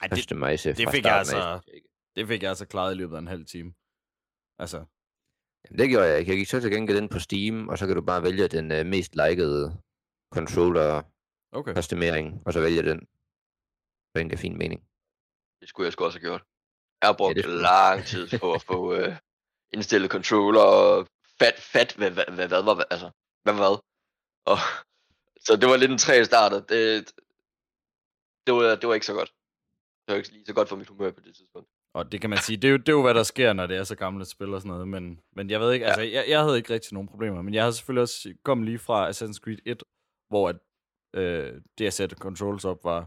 Ej, 0.00 0.08
det, 0.08 0.18
customize 0.18 0.68
det 0.68 0.84
fra 0.84 0.90
fik 0.90 1.04
jeg 1.04 1.26
starten 1.26 1.42
af, 1.42 1.54
altså- 1.54 1.80
det 2.16 2.28
fik 2.28 2.42
jeg 2.42 2.48
altså 2.48 2.66
klaret 2.66 2.94
i 2.94 2.96
løbet 2.96 3.14
af 3.16 3.20
en 3.20 3.26
halv 3.26 3.46
time. 3.46 3.72
Altså, 4.58 4.84
Jamen, 5.64 5.78
det 5.78 5.88
gjorde 5.88 6.06
jeg 6.06 6.18
ikke. 6.18 6.30
Jeg 6.30 6.38
gik 6.38 6.48
så 6.48 6.60
til 6.60 6.70
gengæld 6.70 6.98
ind 6.98 7.10
på 7.10 7.18
Steam, 7.18 7.68
og 7.68 7.78
så 7.78 7.86
kan 7.86 7.96
du 7.96 8.02
bare 8.02 8.22
vælge 8.22 8.48
den 8.48 8.72
øh, 8.72 8.86
mest 8.86 9.16
likede 9.16 9.82
controller 10.34 11.02
okay. 11.52 11.74
customering, 11.74 12.42
og 12.46 12.52
så 12.52 12.60
vælge 12.60 12.82
den. 12.82 13.00
Så 14.10 14.14
den 14.18 14.28
giver 14.28 14.38
fin 14.38 14.58
mening. 14.58 14.80
Det 15.60 15.68
skulle 15.68 15.84
jeg 15.86 15.92
sgu 15.92 16.04
også 16.04 16.18
have 16.18 16.28
gjort. 16.28 16.44
Jeg 17.02 17.08
har 17.08 17.16
brugt 17.16 17.36
det 17.36 17.44
ja, 17.44 17.48
lang 17.48 18.04
tid 18.04 18.38
på 18.40 18.52
at 18.52 18.62
få 18.62 18.94
øh, 18.94 19.16
indstillet 19.74 20.10
controller 20.10 20.60
og 20.60 21.08
fat, 21.42 21.56
fat, 21.72 21.94
hvad, 21.98 22.10
hvad, 22.10 22.24
hvad, 22.36 22.48
hvad, 22.48 22.74
hvad, 22.74 22.84
altså, 22.90 23.10
hvad, 23.44 23.54
hvad. 23.54 23.74
Og, 24.50 24.58
så 25.46 25.52
det 25.60 25.68
var 25.70 25.76
lidt 25.76 25.90
en 25.90 25.98
træ 25.98 26.24
starter. 26.24 26.60
Det, 26.72 27.12
det, 28.46 28.54
var, 28.54 28.74
det 28.80 28.88
var 28.88 28.94
ikke 28.94 29.06
så 29.06 29.14
godt. 29.14 29.30
Det 30.04 30.12
var 30.12 30.16
ikke 30.16 30.32
lige 30.32 30.46
så 30.46 30.54
godt 30.54 30.68
for 30.68 30.76
mit 30.76 30.88
humør 30.88 31.10
på 31.10 31.20
det 31.20 31.34
tidspunkt. 31.36 31.68
Og 31.94 32.12
det 32.12 32.20
kan 32.20 32.30
man 32.30 32.38
sige, 32.38 32.56
det 32.56 32.68
er, 32.68 32.72
jo, 32.72 32.76
det 32.76 32.88
er 32.88 32.92
jo, 32.92 33.02
hvad 33.02 33.14
der 33.14 33.22
sker, 33.22 33.52
når 33.52 33.66
det 33.66 33.76
er 33.76 33.84
så 33.84 33.94
gamle 33.96 34.24
spil 34.24 34.54
og 34.54 34.60
sådan 34.60 34.70
noget. 34.72 34.88
Men, 34.88 35.20
men 35.32 35.50
jeg 35.50 35.60
ved 35.60 35.72
ikke, 35.72 35.84
Ja. 35.86 35.90
altså, 35.90 36.02
jeg, 36.02 36.24
jeg 36.28 36.40
havde 36.40 36.56
ikke 36.56 36.72
rigtig 36.74 36.92
nogen 36.94 37.08
problemer. 37.08 37.42
Men 37.42 37.54
jeg 37.54 37.62
havde 37.62 37.72
selvfølgelig 37.72 38.02
også 38.02 38.34
kommet 38.44 38.64
lige 38.64 38.78
fra 38.78 39.10
Assassin's 39.10 39.38
Creed 39.44 39.58
1, 39.66 39.82
hvor 40.28 40.48
at, 40.48 40.56
øh, 41.14 41.60
det 41.78 41.86
at 41.86 41.92
sætte 41.92 42.16
controls 42.16 42.64
op 42.64 42.84
var, 42.84 43.00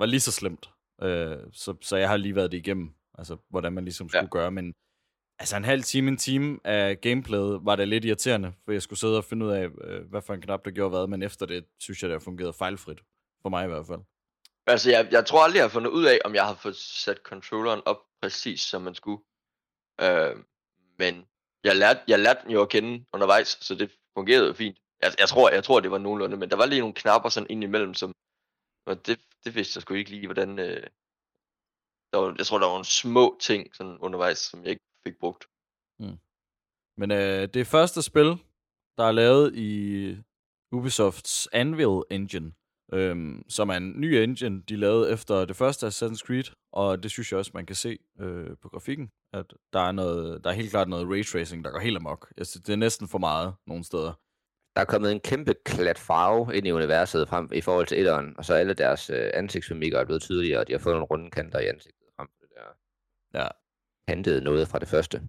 var 0.00 0.06
lige 0.06 0.20
så 0.20 0.32
slemt. 0.32 0.70
Øh, 1.02 1.38
så, 1.52 1.76
så 1.82 1.96
jeg 1.96 2.08
har 2.08 2.16
lige 2.16 2.34
været 2.34 2.52
det 2.52 2.58
igennem, 2.58 2.94
altså 3.18 3.36
hvordan 3.50 3.72
man 3.72 3.84
ligesom 3.84 4.08
skulle 4.08 4.22
Ja. 4.22 4.28
gøre. 4.30 4.50
Men 4.50 4.74
altså 5.38 5.56
en 5.56 5.64
halv 5.64 5.82
time, 5.82 6.08
en 6.08 6.16
time 6.16 6.58
af 6.64 7.00
gameplayet 7.00 7.60
var 7.62 7.76
det 7.76 7.88
lidt 7.88 8.04
irriterende, 8.04 8.52
for 8.64 8.72
jeg 8.72 8.82
skulle 8.82 8.98
sidde 8.98 9.16
og 9.16 9.24
finde 9.24 9.46
ud 9.46 9.50
af, 9.50 9.68
øh, 9.84 10.10
hvad 10.10 10.22
for 10.22 10.34
en 10.34 10.40
knap, 10.40 10.64
der 10.64 10.70
gjorde 10.70 10.90
hvad. 10.90 11.06
Men 11.06 11.22
efter 11.22 11.46
det, 11.46 11.64
synes 11.78 12.02
jeg, 12.02 12.08
det 12.08 12.14
har 12.14 12.24
fungeret 12.24 12.54
fejlfrit. 12.54 12.98
For 13.42 13.48
mig 13.48 13.64
i 13.64 13.68
hvert 13.68 13.86
fald. 13.86 14.00
Altså, 14.66 14.90
jeg, 14.90 15.08
jeg 15.10 15.26
tror 15.26 15.44
aldrig, 15.44 15.56
jeg 15.56 15.64
har 15.64 15.68
fundet 15.68 15.90
ud 15.90 16.04
af, 16.04 16.18
om 16.24 16.34
jeg 16.34 16.46
har 16.46 16.54
fået 16.54 16.76
sat 16.76 17.16
controlleren 17.16 17.82
op 17.84 18.00
præcis, 18.22 18.60
som 18.60 18.82
man 18.82 18.94
skulle. 18.94 19.22
Øh, 20.00 20.36
men 20.98 21.26
jeg 21.64 21.76
lærte, 21.76 22.00
jeg 22.08 22.18
lærte 22.18 22.40
den 22.42 22.50
jo 22.50 22.62
at 22.62 22.68
kende 22.68 23.04
undervejs, 23.12 23.48
så 23.60 23.74
det 23.74 23.90
fungerede 24.14 24.46
jo 24.46 24.52
fint. 24.52 24.78
Jeg, 25.02 25.12
jeg, 25.18 25.28
tror, 25.28 25.50
jeg 25.50 25.64
tror, 25.64 25.80
det 25.80 25.90
var 25.90 25.98
nogenlunde, 25.98 26.36
men 26.36 26.50
der 26.50 26.56
var 26.56 26.66
lige 26.66 26.80
nogle 26.80 26.94
knapper 26.94 27.28
sådan 27.28 27.50
ind 27.50 27.64
imellem, 27.64 27.94
som... 27.94 28.12
Og 28.86 29.06
det, 29.06 29.20
det 29.44 29.54
vidste 29.54 29.76
jeg 29.76 29.82
sgu 29.82 29.94
ikke 29.94 30.10
lige, 30.10 30.26
hvordan... 30.26 30.58
Øh, 30.58 30.86
der 32.12 32.18
var, 32.18 32.34
jeg 32.38 32.46
tror, 32.46 32.58
der 32.58 32.66
var 32.66 32.72
nogle 32.72 32.84
små 32.84 33.36
ting 33.40 33.74
sådan 33.76 33.98
undervejs, 33.98 34.38
som 34.38 34.62
jeg 34.62 34.70
ikke 34.70 34.84
fik 35.06 35.18
brugt. 35.20 35.44
Men 36.96 37.10
øh, 37.10 37.48
det 37.54 37.66
første 37.66 38.02
spil, 38.02 38.38
der 38.98 39.04
er 39.04 39.12
lavet 39.12 39.54
i 39.54 40.16
Ubisofts 40.72 41.48
Anvil 41.52 42.02
Engine, 42.10 42.52
øhm, 42.92 43.44
som 43.48 43.68
er 43.68 43.74
en 43.74 44.00
ny 44.00 44.14
engine, 44.14 44.62
de 44.62 44.76
lavede 44.76 45.12
efter 45.12 45.44
det 45.44 45.56
første 45.56 45.86
Assassin's 45.86 46.26
Creed, 46.26 46.54
og 46.72 47.02
det 47.02 47.10
synes 47.10 47.32
jeg 47.32 47.38
også, 47.38 47.50
man 47.54 47.66
kan 47.66 47.76
se 47.76 47.98
øh, 48.20 48.56
på 48.62 48.68
grafikken, 48.68 49.10
at 49.32 49.54
der 49.72 49.80
er, 49.80 49.92
noget, 49.92 50.44
der 50.44 50.50
er 50.50 50.54
helt 50.54 50.70
klart 50.70 50.88
noget 50.88 51.08
raytracing, 51.08 51.64
der 51.64 51.70
går 51.70 51.78
helt 51.78 51.96
amok. 51.96 52.32
Jeg 52.36 52.46
synes, 52.46 52.64
det 52.64 52.72
er 52.72 52.76
næsten 52.76 53.08
for 53.08 53.18
meget 53.18 53.54
nogle 53.66 53.84
steder. 53.84 54.12
Der 54.76 54.80
er 54.80 54.84
kommet 54.84 55.12
en 55.12 55.20
kæmpe 55.20 55.54
klat 55.64 55.98
farve 55.98 56.56
ind 56.56 56.66
i 56.66 56.72
universet 56.72 57.28
frem 57.28 57.50
i 57.52 57.60
forhold 57.60 57.86
til 57.86 58.00
etteren, 58.00 58.34
og 58.38 58.44
så 58.44 58.54
alle 58.54 58.74
deres 58.74 59.10
øh, 59.10 59.30
ansigtsmimikker 59.34 59.98
er 59.98 60.04
blevet 60.04 60.22
tydeligere, 60.22 60.60
og 60.60 60.68
de 60.68 60.72
har 60.72 60.78
fået 60.78 60.94
nogle 60.94 61.06
runde 61.06 61.30
kanter 61.30 61.58
i 61.58 61.66
ansigtet 61.66 62.08
frem 62.16 62.28
for 62.38 62.46
det 62.46 62.48
der 62.56 63.40
Ja, 63.40 63.48
pantede 64.06 64.44
noget 64.44 64.68
fra 64.68 64.78
det 64.78 64.88
første. 64.88 65.20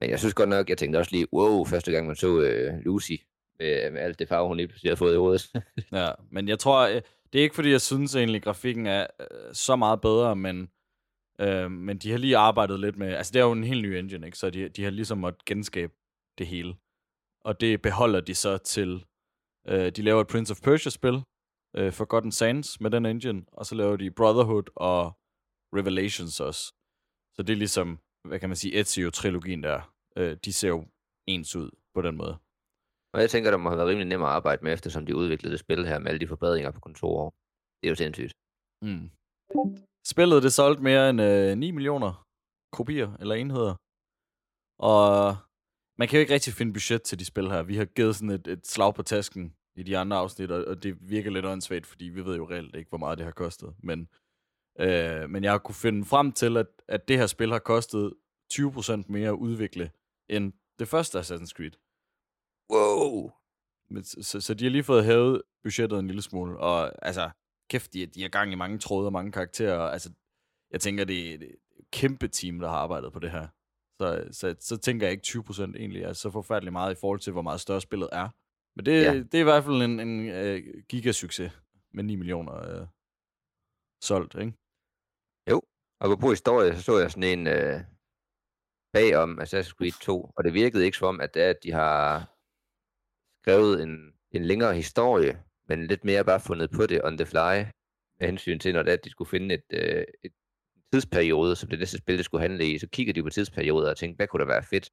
Men 0.00 0.10
jeg 0.10 0.18
synes 0.18 0.34
godt 0.34 0.48
nok, 0.48 0.68
jeg 0.68 0.78
tænkte 0.78 0.96
også 0.96 1.10
lige, 1.12 1.26
wow, 1.32 1.64
første 1.64 1.92
gang 1.92 2.06
man 2.06 2.16
så 2.16 2.40
øh, 2.40 2.78
Lucy, 2.84 3.12
med, 3.58 3.90
med 3.90 4.00
alt 4.00 4.18
det 4.18 4.28
farve, 4.28 4.48
hun 4.48 4.56
lige 4.56 4.68
pludselig 4.68 4.90
har 4.90 4.96
fået 4.96 5.14
i 5.14 5.16
hovedet. 5.16 5.52
ja. 5.92 6.12
Men 6.30 6.48
jeg 6.48 6.58
tror, 6.58 6.88
øh, 6.88 7.02
det 7.32 7.38
er 7.38 7.42
ikke 7.42 7.54
fordi, 7.54 7.70
jeg 7.70 7.80
synes 7.80 8.16
egentlig, 8.16 8.42
grafikken 8.42 8.86
er 8.86 9.06
øh, 9.20 9.54
så 9.54 9.76
meget 9.76 10.00
bedre, 10.00 10.36
men, 10.36 10.70
øh, 11.40 11.70
men 11.70 11.98
de 11.98 12.10
har 12.10 12.18
lige 12.18 12.36
arbejdet 12.36 12.80
lidt 12.80 12.96
med, 12.96 13.14
altså 13.14 13.32
det 13.32 13.40
er 13.40 13.44
jo 13.44 13.52
en 13.52 13.64
helt 13.64 13.82
ny 13.82 13.86
engine, 13.86 14.26
ikke? 14.26 14.38
så 14.38 14.50
de, 14.50 14.68
de 14.68 14.84
har 14.84 14.90
ligesom 14.90 15.18
måttet 15.18 15.44
genskabe 15.44 15.92
det 16.38 16.46
hele. 16.46 16.74
Og 17.44 17.60
det 17.60 17.82
beholder 17.82 18.20
de 18.20 18.34
så 18.34 18.58
til, 18.58 19.04
øh, 19.68 19.92
de 19.92 20.02
laver 20.02 20.20
et 20.20 20.26
Prince 20.26 20.52
of 20.52 20.60
Persia-spil, 20.60 21.22
øh, 21.76 21.92
Forgotten 21.92 22.32
Sands 22.32 22.80
med 22.80 22.90
den 22.90 23.06
engine, 23.06 23.44
og 23.52 23.66
så 23.66 23.74
laver 23.74 23.96
de 23.96 24.10
Brotherhood 24.10 24.70
og 24.76 25.18
Revelations 25.76 26.40
også. 26.40 26.74
Så 27.42 27.46
det 27.46 27.52
er 27.52 27.64
ligesom, 27.66 27.98
hvad 28.28 28.38
kan 28.40 28.48
man 28.48 28.56
sige, 28.56 28.80
Ezio-trilogien 28.80 29.62
der. 29.62 29.94
Øh, 30.16 30.36
de 30.44 30.52
ser 30.52 30.68
jo 30.68 30.86
ens 31.26 31.56
ud 31.56 31.70
på 31.94 32.02
den 32.02 32.16
måde. 32.16 32.34
og 33.14 33.20
jeg 33.20 33.30
tænker, 33.30 33.50
det 33.50 33.60
må 33.60 33.68
have 33.68 33.78
været 33.78 33.88
rimelig 33.88 34.08
nemt 34.08 34.22
at 34.22 34.28
arbejde 34.28 34.64
med, 34.64 34.72
eftersom 34.72 35.06
de 35.06 35.16
udviklede 35.16 35.52
det 35.52 35.60
spil 35.60 35.86
her 35.86 35.98
med 35.98 36.08
alle 36.08 36.20
de 36.20 36.26
forbedringer 36.26 36.70
på 36.70 36.80
kontorer. 36.80 37.30
Det 37.78 37.86
er 37.86 37.88
jo 37.88 37.94
sindssygt. 37.94 38.32
Mm. 38.82 39.10
Spillet 40.12 40.42
det 40.42 40.52
solgte 40.52 40.82
mere 40.82 41.10
end 41.10 41.20
øh, 41.20 41.58
9 41.58 41.70
millioner 41.70 42.26
kopier 42.72 43.16
eller 43.20 43.34
enheder. 43.34 43.74
Og 44.78 45.36
man 45.98 46.08
kan 46.08 46.16
jo 46.16 46.20
ikke 46.20 46.34
rigtig 46.34 46.52
finde 46.52 46.72
budget 46.72 47.02
til 47.02 47.18
de 47.18 47.24
spil 47.24 47.50
her. 47.50 47.62
Vi 47.62 47.76
har 47.76 47.84
givet 47.84 48.16
sådan 48.16 48.30
et, 48.30 48.46
et 48.46 48.66
slag 48.66 48.94
på 48.94 49.02
tasken 49.02 49.56
i 49.76 49.82
de 49.82 49.98
andre 49.98 50.16
afsnit, 50.16 50.50
og, 50.50 50.64
og 50.64 50.82
det 50.82 51.10
virker 51.10 51.30
lidt 51.30 51.46
åndssvagt, 51.46 51.86
fordi 51.86 52.04
vi 52.04 52.24
ved 52.24 52.36
jo 52.36 52.50
reelt 52.50 52.76
ikke, 52.76 52.88
hvor 52.88 52.98
meget 52.98 53.18
det 53.18 53.24
har 53.24 53.32
kostet. 53.32 53.74
Men, 53.78 54.08
øh, 54.80 55.30
men 55.30 55.44
jeg 55.44 55.52
har 55.52 55.58
kunne 55.58 55.74
finde 55.74 56.04
frem 56.04 56.32
til, 56.32 56.56
at, 56.56 56.66
at 56.88 57.08
det 57.08 57.18
her 57.18 57.26
spil 57.26 57.50
har 57.52 57.58
kostet 57.58 58.14
20% 58.52 59.04
mere 59.08 59.28
at 59.28 59.32
udvikle 59.32 59.90
end 60.28 60.52
det 60.78 60.88
første 60.88 61.18
Assassin's 61.20 61.52
Creed. 61.56 61.72
Wow! 62.70 63.30
Men, 63.90 64.04
så, 64.04 64.40
så, 64.40 64.54
de 64.54 64.64
har 64.64 64.70
lige 64.70 64.84
fået 64.84 65.04
hævet 65.04 65.42
budgettet 65.62 65.98
en 65.98 66.06
lille 66.06 66.22
smule, 66.22 66.58
og 66.58 67.06
altså, 67.06 67.30
kæft, 67.70 67.92
de, 67.92 68.06
de 68.06 68.22
har 68.22 68.28
gang 68.28 68.52
i 68.52 68.54
mange 68.54 68.78
tråde 68.78 69.06
og 69.08 69.12
mange 69.12 69.32
karakterer, 69.32 69.78
og, 69.78 69.92
altså, 69.92 70.12
jeg 70.70 70.80
tænker, 70.80 71.04
det 71.04 71.30
er 71.30 71.34
et 71.34 71.56
kæmpe 71.92 72.28
team, 72.28 72.58
der 72.58 72.68
har 72.68 72.76
arbejdet 72.76 73.12
på 73.12 73.18
det 73.18 73.30
her. 73.30 73.46
Så, 74.00 74.28
så, 74.30 74.56
så 74.60 74.76
tænker 74.76 75.06
jeg 75.06 75.12
ikke 75.12 75.26
20% 75.48 75.62
egentlig 75.62 76.02
er 76.02 76.12
så 76.12 76.30
forfærdeligt 76.30 76.72
meget 76.72 76.92
i 76.92 77.00
forhold 77.00 77.20
til, 77.20 77.32
hvor 77.32 77.42
meget 77.42 77.60
større 77.60 77.80
spillet 77.80 78.08
er. 78.12 78.28
Men 78.76 78.86
det, 78.86 78.92
Ja. 79.02 79.12
ja. 79.12 79.18
det 79.18 79.34
er 79.34 79.40
i 79.40 79.42
hvert 79.42 79.64
fald 79.64 79.82
en, 79.82 80.00
en 80.00 80.28
uh, 80.28 80.82
gigasucces 80.88 81.60
med 81.94 82.04
9 82.04 82.16
millioner 82.16 82.80
uh, 82.80 82.86
solgt, 84.02 84.34
ikke? 84.34 84.52
Og 86.02 86.18
på 86.18 86.30
historie, 86.30 86.76
så 86.76 86.82
så 86.82 86.98
jeg 86.98 87.10
sådan 87.10 87.38
en 87.38 87.46
øh, 87.46 87.80
bagom 88.92 89.40
Assassin's 89.40 89.74
Creed 89.78 90.00
2, 90.02 90.30
og 90.36 90.44
det 90.44 90.54
virkede 90.54 90.84
ikke 90.84 90.96
som 90.96 91.08
om, 91.08 91.20
at, 91.20 91.34
det 91.34 91.42
er, 91.42 91.50
at 91.50 91.62
de 91.62 91.72
har 91.72 92.02
skrevet 93.42 93.82
en, 93.82 94.12
en 94.30 94.44
længere 94.44 94.74
historie, 94.74 95.42
men 95.68 95.86
lidt 95.86 96.04
mere 96.04 96.24
bare 96.24 96.40
fundet 96.40 96.70
på 96.70 96.86
det 96.86 97.04
on 97.04 97.18
the 97.18 97.26
fly, 97.26 97.54
med 98.18 98.26
hensyn 98.26 98.58
til, 98.58 98.74
når 98.74 98.82
det 98.82 98.90
er, 98.90 98.96
at 98.96 99.04
de 99.04 99.10
skulle 99.10 99.28
finde 99.30 99.54
et, 99.54 99.64
øh, 99.72 100.04
et 100.22 100.32
tidsperiode, 100.92 101.56
som 101.56 101.68
det 101.68 101.78
næste 101.78 101.98
spil, 101.98 102.16
det 102.16 102.24
skulle 102.24 102.42
handle 102.42 102.66
i, 102.66 102.78
så 102.78 102.88
kigger 102.88 103.12
de 103.12 103.22
på 103.22 103.30
tidsperioder 103.30 103.90
og 103.90 103.96
tænker, 103.96 104.16
hvad 104.16 104.26
kunne 104.26 104.40
der 104.40 104.46
være 104.54 104.62
fedt? 104.62 104.90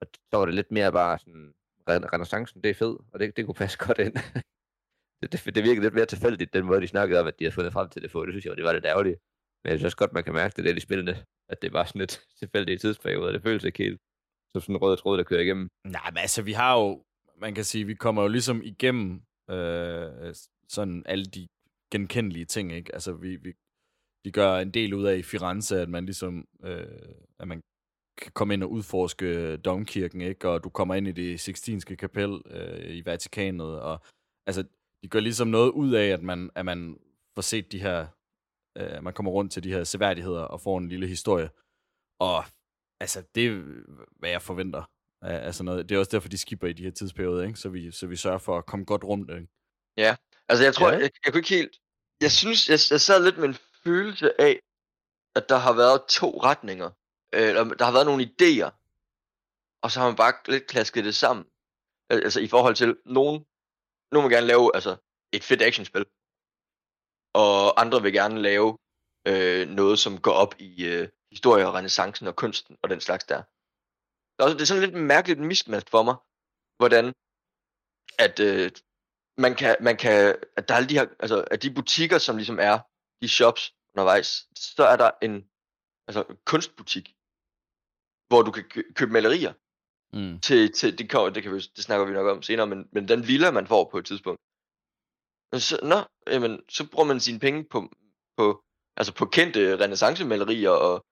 Og 0.00 0.06
så 0.30 0.36
var 0.38 0.44
det 0.44 0.54
lidt 0.54 0.70
mere 0.70 0.92
bare 0.92 1.18
sådan, 1.18 1.54
renaissancen, 1.88 2.62
det 2.62 2.70
er 2.70 2.74
fed, 2.74 2.96
og 3.12 3.20
det, 3.20 3.36
det 3.36 3.46
kunne 3.46 3.54
passe 3.54 3.78
godt 3.78 3.98
ind. 3.98 4.14
det, 5.22 5.32
det, 5.32 5.54
det 5.54 5.64
virkede 5.64 5.82
lidt 5.82 5.94
mere 5.94 6.06
tilfældigt, 6.06 6.54
den 6.54 6.64
måde, 6.64 6.80
de 6.80 6.86
snakkede 6.86 7.20
om, 7.20 7.26
at 7.26 7.38
de 7.38 7.44
havde 7.44 7.54
fundet 7.54 7.72
frem 7.72 7.88
til 7.88 8.02
det 8.02 8.10
på. 8.10 8.26
Det 8.26 8.32
synes 8.32 8.44
jeg, 8.44 8.56
det 8.56 8.64
var 8.64 8.72
lidt 8.72 8.84
ærgerligt. 8.84 9.20
Men 9.64 9.70
jeg 9.70 9.78
synes 9.78 9.84
også 9.84 9.96
godt, 9.96 10.12
man 10.12 10.24
kan 10.24 10.32
mærke 10.34 10.56
det 10.56 10.64
lidt 10.64 10.76
i 10.76 10.80
spillene, 10.80 11.24
at 11.48 11.62
det 11.62 11.72
var 11.72 11.84
sådan 11.84 11.98
lidt 11.98 12.20
tilfældige 12.40 12.78
tidsperioder. 12.78 13.32
Det 13.32 13.42
føles 13.42 13.64
ikke 13.64 13.82
helt 13.82 14.00
som 14.54 14.60
sådan 14.60 14.74
en 14.74 14.82
rød 14.82 14.96
tråd, 14.96 15.18
der 15.18 15.24
kører 15.24 15.40
igennem. 15.40 15.68
Nej, 15.84 16.10
men 16.10 16.18
altså, 16.18 16.42
vi 16.42 16.52
har 16.52 16.78
jo, 16.80 17.04
man 17.40 17.54
kan 17.54 17.64
sige, 17.64 17.84
vi 17.84 17.94
kommer 17.94 18.22
jo 18.22 18.28
ligesom 18.28 18.62
igennem 18.62 19.22
øh, 19.50 20.34
sådan 20.68 21.02
alle 21.06 21.24
de 21.24 21.46
genkendelige 21.92 22.44
ting, 22.44 22.72
ikke? 22.72 22.94
Altså, 22.94 23.12
vi, 23.12 23.36
vi, 23.36 23.52
de 24.24 24.32
gør 24.32 24.56
en 24.58 24.70
del 24.70 24.94
ud 24.94 25.04
af 25.04 25.16
i 25.16 25.22
Firenze, 25.22 25.80
at 25.80 25.88
man 25.88 26.04
ligesom, 26.04 26.48
øh, 26.64 26.86
at 27.38 27.48
man 27.48 27.60
kan 28.18 28.32
komme 28.32 28.54
ind 28.54 28.62
og 28.62 28.70
udforske 28.70 29.56
domkirken, 29.56 30.20
ikke? 30.20 30.48
Og 30.48 30.64
du 30.64 30.68
kommer 30.68 30.94
ind 30.94 31.08
i 31.08 31.12
det 31.12 31.40
Sixtinske 31.40 31.96
kapel 31.96 32.42
øh, 32.46 32.96
i 32.96 33.04
Vatikanet, 33.04 33.80
og 33.80 34.00
altså, 34.46 34.64
de 35.02 35.08
gør 35.08 35.20
ligesom 35.20 35.48
noget 35.48 35.70
ud 35.70 35.92
af, 35.92 36.06
at 36.06 36.22
man, 36.22 36.50
at 36.54 36.64
man 36.64 36.98
får 37.34 37.42
set 37.42 37.72
de 37.72 37.80
her, 37.80 38.06
øh, 38.76 39.02
man 39.02 39.12
kommer 39.14 39.32
rundt 39.32 39.52
til 39.52 39.62
de 39.62 39.72
her 39.72 39.84
seværdigheder 39.84 40.42
og 40.42 40.60
får 40.60 40.78
en 40.78 40.88
lille 40.88 41.06
historie. 41.06 41.50
Og 42.18 42.44
altså, 43.00 43.22
det 43.34 43.46
er, 43.46 43.62
hvad 44.18 44.30
jeg 44.30 44.42
forventer 44.42 44.82
af, 45.22 45.46
af 45.46 45.54
sådan 45.54 45.64
noget. 45.64 45.88
Det 45.88 45.94
er 45.94 45.98
også 45.98 46.10
derfor, 46.10 46.28
de 46.28 46.38
skipper 46.38 46.66
i 46.68 46.72
de 46.72 46.82
her 46.82 46.90
tidsperioder, 46.90 47.42
ikke? 47.46 47.58
Så, 47.58 47.68
vi, 47.68 47.90
så 47.90 48.06
vi 48.06 48.16
sørger 48.16 48.38
for 48.38 48.58
at 48.58 48.66
komme 48.66 48.84
godt 48.84 49.04
rundt, 49.04 49.30
ikke? 49.30 49.48
Altså, 50.48 50.64
jeg 50.64 50.74
tror, 50.74 50.88
Ja. 50.88 50.94
ja. 50.94 51.00
jeg, 51.00 51.10
jeg 51.24 51.32
kunne 51.32 51.38
ikke 51.38 51.54
helt... 51.54 51.76
Jeg 52.20 52.32
synes, 52.32 52.68
jeg, 52.68 52.78
jeg 52.90 53.00
sad 53.00 53.24
lidt 53.24 53.38
med 53.38 53.48
en 53.48 53.56
følelse 53.84 54.40
af, 54.40 54.60
at 55.36 55.48
der 55.48 55.56
har 55.56 55.72
været 55.72 56.02
to 56.08 56.40
retninger. 56.42 56.90
Øh, 57.34 57.48
Eller 57.48 57.64
der 57.64 57.84
har 57.84 57.92
været 57.92 58.06
nogle 58.06 58.24
idéer, 58.24 58.70
og 59.82 59.90
så 59.90 60.00
har 60.00 60.06
man 60.08 60.16
bare 60.16 60.34
lidt 60.48 60.66
klasket 60.66 61.04
det 61.04 61.14
sammen. 61.14 61.46
Al- 62.10 62.24
Altså 62.24 62.40
i 62.40 62.46
forhold 62.48 62.74
til, 62.74 62.96
nogen, 63.04 63.44
nogen 64.12 64.28
vil 64.28 64.36
gerne 64.36 64.46
lave 64.46 64.70
altså, 64.74 64.96
et 65.32 65.42
fedt 65.44 65.62
actionspil. 65.62 66.06
Og 67.34 67.80
andre 67.80 68.02
vil 68.02 68.12
gerne 68.12 68.42
lave 68.42 68.78
øh, 69.28 69.68
noget, 69.68 69.98
som 69.98 70.20
går 70.20 70.32
op 70.32 70.54
i 70.58 70.84
øh, 70.86 71.08
historie 71.32 71.66
og 71.66 71.74
renaissancen 71.74 72.26
og 72.26 72.36
kunsten 72.36 72.76
og 72.82 72.90
den 72.90 73.00
slags 73.00 73.24
der. 73.24 73.42
Det 74.36 74.40
er, 74.44 74.60
er 74.60 74.64
sådan 74.64 74.82
lidt 74.82 74.94
mærkeligt 74.94 75.40
mismatch 75.40 75.90
for 75.90 76.02
mig, 76.02 76.16
hvordan 76.80 77.04
at 78.18 78.40
øh, 78.40 78.70
man 79.38 79.54
kan, 79.54 79.76
man 79.80 79.96
kan, 79.96 80.36
at 80.56 80.68
der 80.68 80.74
er 80.74 80.78
alle 80.78 80.88
de 80.88 80.98
her, 80.98 81.06
altså, 81.20 81.44
at 81.50 81.62
de 81.62 81.74
butikker, 81.74 82.18
som 82.18 82.36
ligesom 82.36 82.58
er, 82.58 82.78
de 83.22 83.28
shops 83.28 83.74
undervejs, 83.94 84.28
så 84.56 84.84
er 84.84 84.96
der 84.96 85.10
en 85.22 85.34
altså, 86.08 86.36
kunstbutik, 86.46 87.06
hvor 88.28 88.42
du 88.42 88.50
kan 88.50 88.64
kø- 88.68 88.92
købe 88.94 89.12
malerier 89.12 89.52
Mm. 90.18 90.40
til, 90.40 90.72
til 90.72 90.98
det, 90.98 91.10
kan, 91.10 91.34
det, 91.34 91.42
kan 91.42 91.52
vi, 91.54 91.60
det 91.76 91.84
snakker 91.84 92.06
vi 92.06 92.12
nok 92.12 92.26
om 92.36 92.42
senere, 92.42 92.66
men, 92.66 92.88
men 92.92 93.08
den 93.08 93.26
villa, 93.28 93.50
man 93.50 93.66
får 93.66 93.84
på 93.90 93.98
et 93.98 94.06
tidspunkt. 94.06 94.40
Så, 95.54 95.78
nå, 95.82 95.96
jamen, 96.32 96.60
så 96.68 96.86
bruger 96.90 97.06
man 97.06 97.20
sine 97.20 97.38
penge 97.40 97.64
på, 97.64 97.88
på, 98.36 98.64
altså 98.96 99.14
på 99.14 99.26
kendte 99.26 99.76
renaissancemalerier 99.80 100.70
og, 100.70 101.06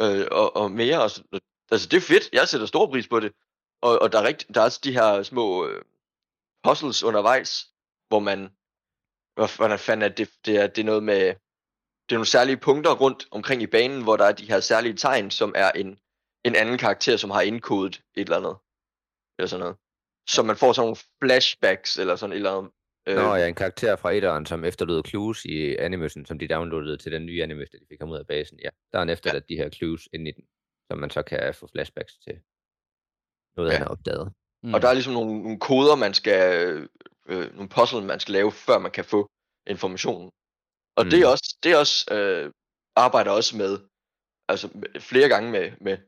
øh, 0.00 0.26
og, 0.30 0.56
og 0.56 0.70
mere. 0.70 0.96
Og, 1.02 1.10
altså, 1.70 1.88
det 1.90 1.96
er 1.96 2.00
fedt. 2.00 2.28
Jeg 2.32 2.48
sætter 2.48 2.66
stor 2.66 2.86
pris 2.90 3.08
på 3.08 3.20
det. 3.20 3.32
Og, 3.82 3.98
og 4.02 4.12
der, 4.12 4.18
er 4.20 4.26
rigt, 4.26 4.46
der 4.54 4.60
er 4.60 4.64
også 4.64 4.80
de 4.84 4.92
her 4.92 5.22
små 5.22 5.66
øh, 5.66 5.84
puzzles 6.64 7.02
undervejs, 7.02 7.66
hvor 8.08 8.18
man, 8.18 8.40
hvor- 9.34 9.56
hvordan 9.56 9.78
fanden 9.78 10.10
er 10.10 10.14
det, 10.14 10.30
det 10.46 10.56
er, 10.56 10.66
det 10.66 10.78
er 10.78 10.84
noget 10.84 11.02
med, 11.02 11.20
det 12.06 12.12
er 12.14 12.18
nogle 12.18 12.26
særlige 12.26 12.56
punkter 12.56 12.94
rundt 12.94 13.28
omkring 13.30 13.62
i 13.62 13.66
banen, 13.66 14.02
hvor 14.02 14.16
der 14.16 14.24
er 14.24 14.32
de 14.32 14.46
her 14.46 14.60
særlige 14.60 14.96
tegn, 14.96 15.30
som 15.30 15.52
er 15.56 15.70
en, 15.72 15.98
en 16.44 16.54
anden 16.56 16.78
karakter, 16.78 17.16
som 17.16 17.30
har 17.30 17.40
indkodet 17.40 17.94
et 18.14 18.20
eller 18.20 18.36
andet. 18.36 18.56
Eller 19.38 19.48
sådan 19.48 19.60
noget. 19.60 19.76
Så 20.28 20.42
man 20.42 20.56
får 20.56 20.72
sådan 20.72 20.84
nogle 20.86 20.96
flashbacks, 21.22 21.96
eller 21.98 22.16
sådan 22.16 22.32
et 22.32 22.36
eller 22.36 22.58
andet. 22.58 22.72
Øh, 23.08 23.16
Nå 23.16 23.34
ja, 23.34 23.46
en 23.48 23.54
karakter 23.54 23.96
fra 23.96 24.10
etteren, 24.12 24.46
som 24.46 24.64
efterlod 24.64 25.02
clues 25.06 25.44
i 25.44 25.76
animusen, 25.76 26.26
som 26.26 26.38
de 26.38 26.48
downloadede 26.48 26.96
til 26.96 27.12
den 27.12 27.26
nye 27.26 27.42
animus, 27.42 27.70
da 27.70 27.78
de 27.78 27.86
fik 27.88 28.00
ham 28.00 28.10
ud 28.10 28.18
af 28.18 28.26
basen. 28.26 28.58
Ja, 28.60 28.68
der 28.92 28.98
er 28.98 29.02
en 29.02 29.08
efterladt 29.10 29.48
de 29.48 29.56
her 29.56 29.70
clues 29.70 30.08
inde 30.12 30.30
i 30.30 30.32
den, 30.32 30.44
som 30.90 30.98
man 30.98 31.10
så 31.10 31.22
kan 31.22 31.54
få 31.54 31.66
flashbacks 31.72 32.18
til 32.18 32.40
noget, 33.56 33.70
Ja. 33.70 33.76
han 33.76 33.82
har 33.82 33.90
opdaget. 33.90 34.32
Mm. 34.62 34.74
Og 34.74 34.82
der 34.82 34.88
er 34.88 34.92
ligesom 34.92 35.12
nogle, 35.12 35.42
nogle 35.42 35.60
koder, 35.60 35.96
man 35.96 36.14
skal, 36.14 36.42
øh, 37.28 37.54
nogle 37.54 37.68
puzzle, 37.68 38.04
man 38.04 38.20
skal 38.20 38.32
lave, 38.32 38.52
før 38.52 38.78
man 38.78 38.90
kan 38.90 39.04
få 39.04 39.30
informationen. 39.66 40.30
Og 40.96 41.04
mm. 41.04 41.10
det 41.10 41.18
er 41.20 41.26
Mm. 41.26 41.32
også, 41.32 41.56
det 41.62 41.72
er 41.72 41.76
også 41.78 42.14
øh, 42.14 42.52
arbejder 42.96 43.30
også 43.30 43.56
med, 43.56 43.78
altså 44.48 44.66
flere 45.00 45.28
gange 45.28 45.50
med, 45.50 45.72
med 45.80 45.98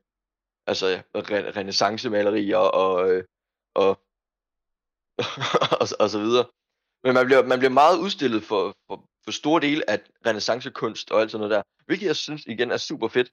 altså 0.67 0.87
re- 1.17 1.57
renaissancemalerier 1.57 2.57
og, 2.57 3.11
øh, 3.11 3.25
og, 3.75 3.89
og, 5.81 5.87
og 6.01 6.09
så 6.11 6.19
videre. 6.19 6.47
Men 7.05 7.15
man 7.15 7.27
bliver, 7.27 7.47
man 7.47 7.59
bliver 7.59 7.71
meget 7.71 7.99
udstillet 7.99 8.43
for, 8.43 8.77
for, 8.87 9.11
for 9.25 9.31
store 9.31 9.61
dele 9.61 9.91
af 9.91 10.01
renaissancekunst 10.27 11.11
og 11.11 11.21
alt 11.21 11.31
sådan 11.31 11.49
noget 11.49 11.57
der, 11.57 11.63
hvilket 11.87 12.07
jeg 12.07 12.17
synes 12.17 12.47
igen 12.47 12.71
er 12.71 12.77
super 12.77 13.09
fedt. 13.09 13.33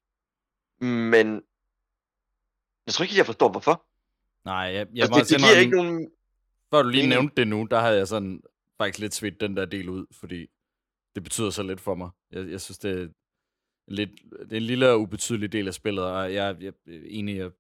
Men 0.82 1.42
jeg 2.86 2.94
tror 2.94 3.04
ikke, 3.04 3.18
jeg 3.18 3.26
forstår 3.26 3.52
hvorfor. 3.52 3.86
Nej, 4.46 4.56
jeg, 4.56 4.88
jeg 4.94 5.04
Altså, 5.04 5.20
det, 5.20 5.30
det 5.30 5.38
giver 5.38 5.60
ikke 5.60 5.76
nogen... 5.76 6.12
Før 6.70 6.82
du 6.82 6.90
lige 6.90 7.04
Enig. 7.04 7.18
nævnte 7.18 7.36
det 7.38 7.48
nu, 7.48 7.68
der 7.72 7.80
havde 7.80 7.98
jeg 7.98 8.08
sådan 8.08 8.42
faktisk 8.78 9.00
lidt 9.00 9.14
svedt 9.14 9.42
den 9.42 9.58
der 9.58 9.66
del 9.66 9.90
ud, 9.90 10.06
fordi 10.12 10.48
det 11.16 11.24
betyder 11.24 11.50
så 11.50 11.64
lidt 11.64 11.82
for 11.82 11.96
mig. 11.96 12.10
Jeg, 12.32 12.50
jeg 12.50 12.62
synes, 12.62 12.78
det 12.78 13.02
er, 13.02 13.08
lidt, 13.88 14.10
det 14.32 14.52
er 14.52 14.58
en 14.58 14.64
lille 14.64 14.90
og 14.90 15.02
ubetydelig 15.02 15.52
del 15.52 15.68
af 15.68 15.74
spillet, 15.74 16.04
og 16.04 16.34
jeg, 16.34 16.58
jeg, 16.60 16.68
er 16.68 17.02
enig, 17.06 17.38
jeg, 17.38 17.52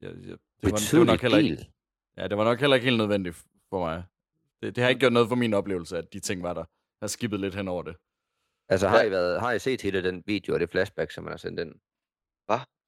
jeg, 0.00 0.10
jeg, 0.10 0.36
det, 0.62 0.72
var, 0.72 0.78
det 0.90 0.98
var 0.98 1.04
nok 1.04 1.20
heller 1.20 1.38
ikke, 1.38 1.70
ja, 2.16 2.28
det 2.28 2.38
var 2.38 2.44
nok 2.44 2.60
heller 2.60 2.74
ikke 2.74 2.84
helt 2.84 2.98
nødvendigt 2.98 3.44
for 3.70 3.80
mig. 3.80 4.04
Det, 4.62 4.76
det 4.76 4.82
har 4.82 4.88
ikke 4.88 5.00
gjort 5.00 5.12
noget 5.12 5.28
for 5.28 5.36
min 5.36 5.54
oplevelse, 5.54 5.98
at 5.98 6.12
de 6.12 6.20
ting 6.20 6.42
var 6.42 6.52
der. 6.54 6.64
Jeg 7.00 7.02
har 7.02 7.06
skippet 7.06 7.40
lidt 7.40 7.54
hen 7.54 7.68
over 7.68 7.82
det. 7.82 7.96
Altså, 8.68 8.88
har 8.88 8.98
Ja. 9.00 9.06
I, 9.06 9.10
været, 9.10 9.40
har 9.40 9.52
I 9.52 9.58
set 9.58 9.82
hele 9.82 10.02
den 10.02 10.22
video 10.26 10.54
og 10.54 10.60
det 10.60 10.70
flashback, 10.70 11.10
som 11.10 11.24
man 11.24 11.32
har 11.32 11.38
sendt 11.38 11.60
ind? 11.60 11.74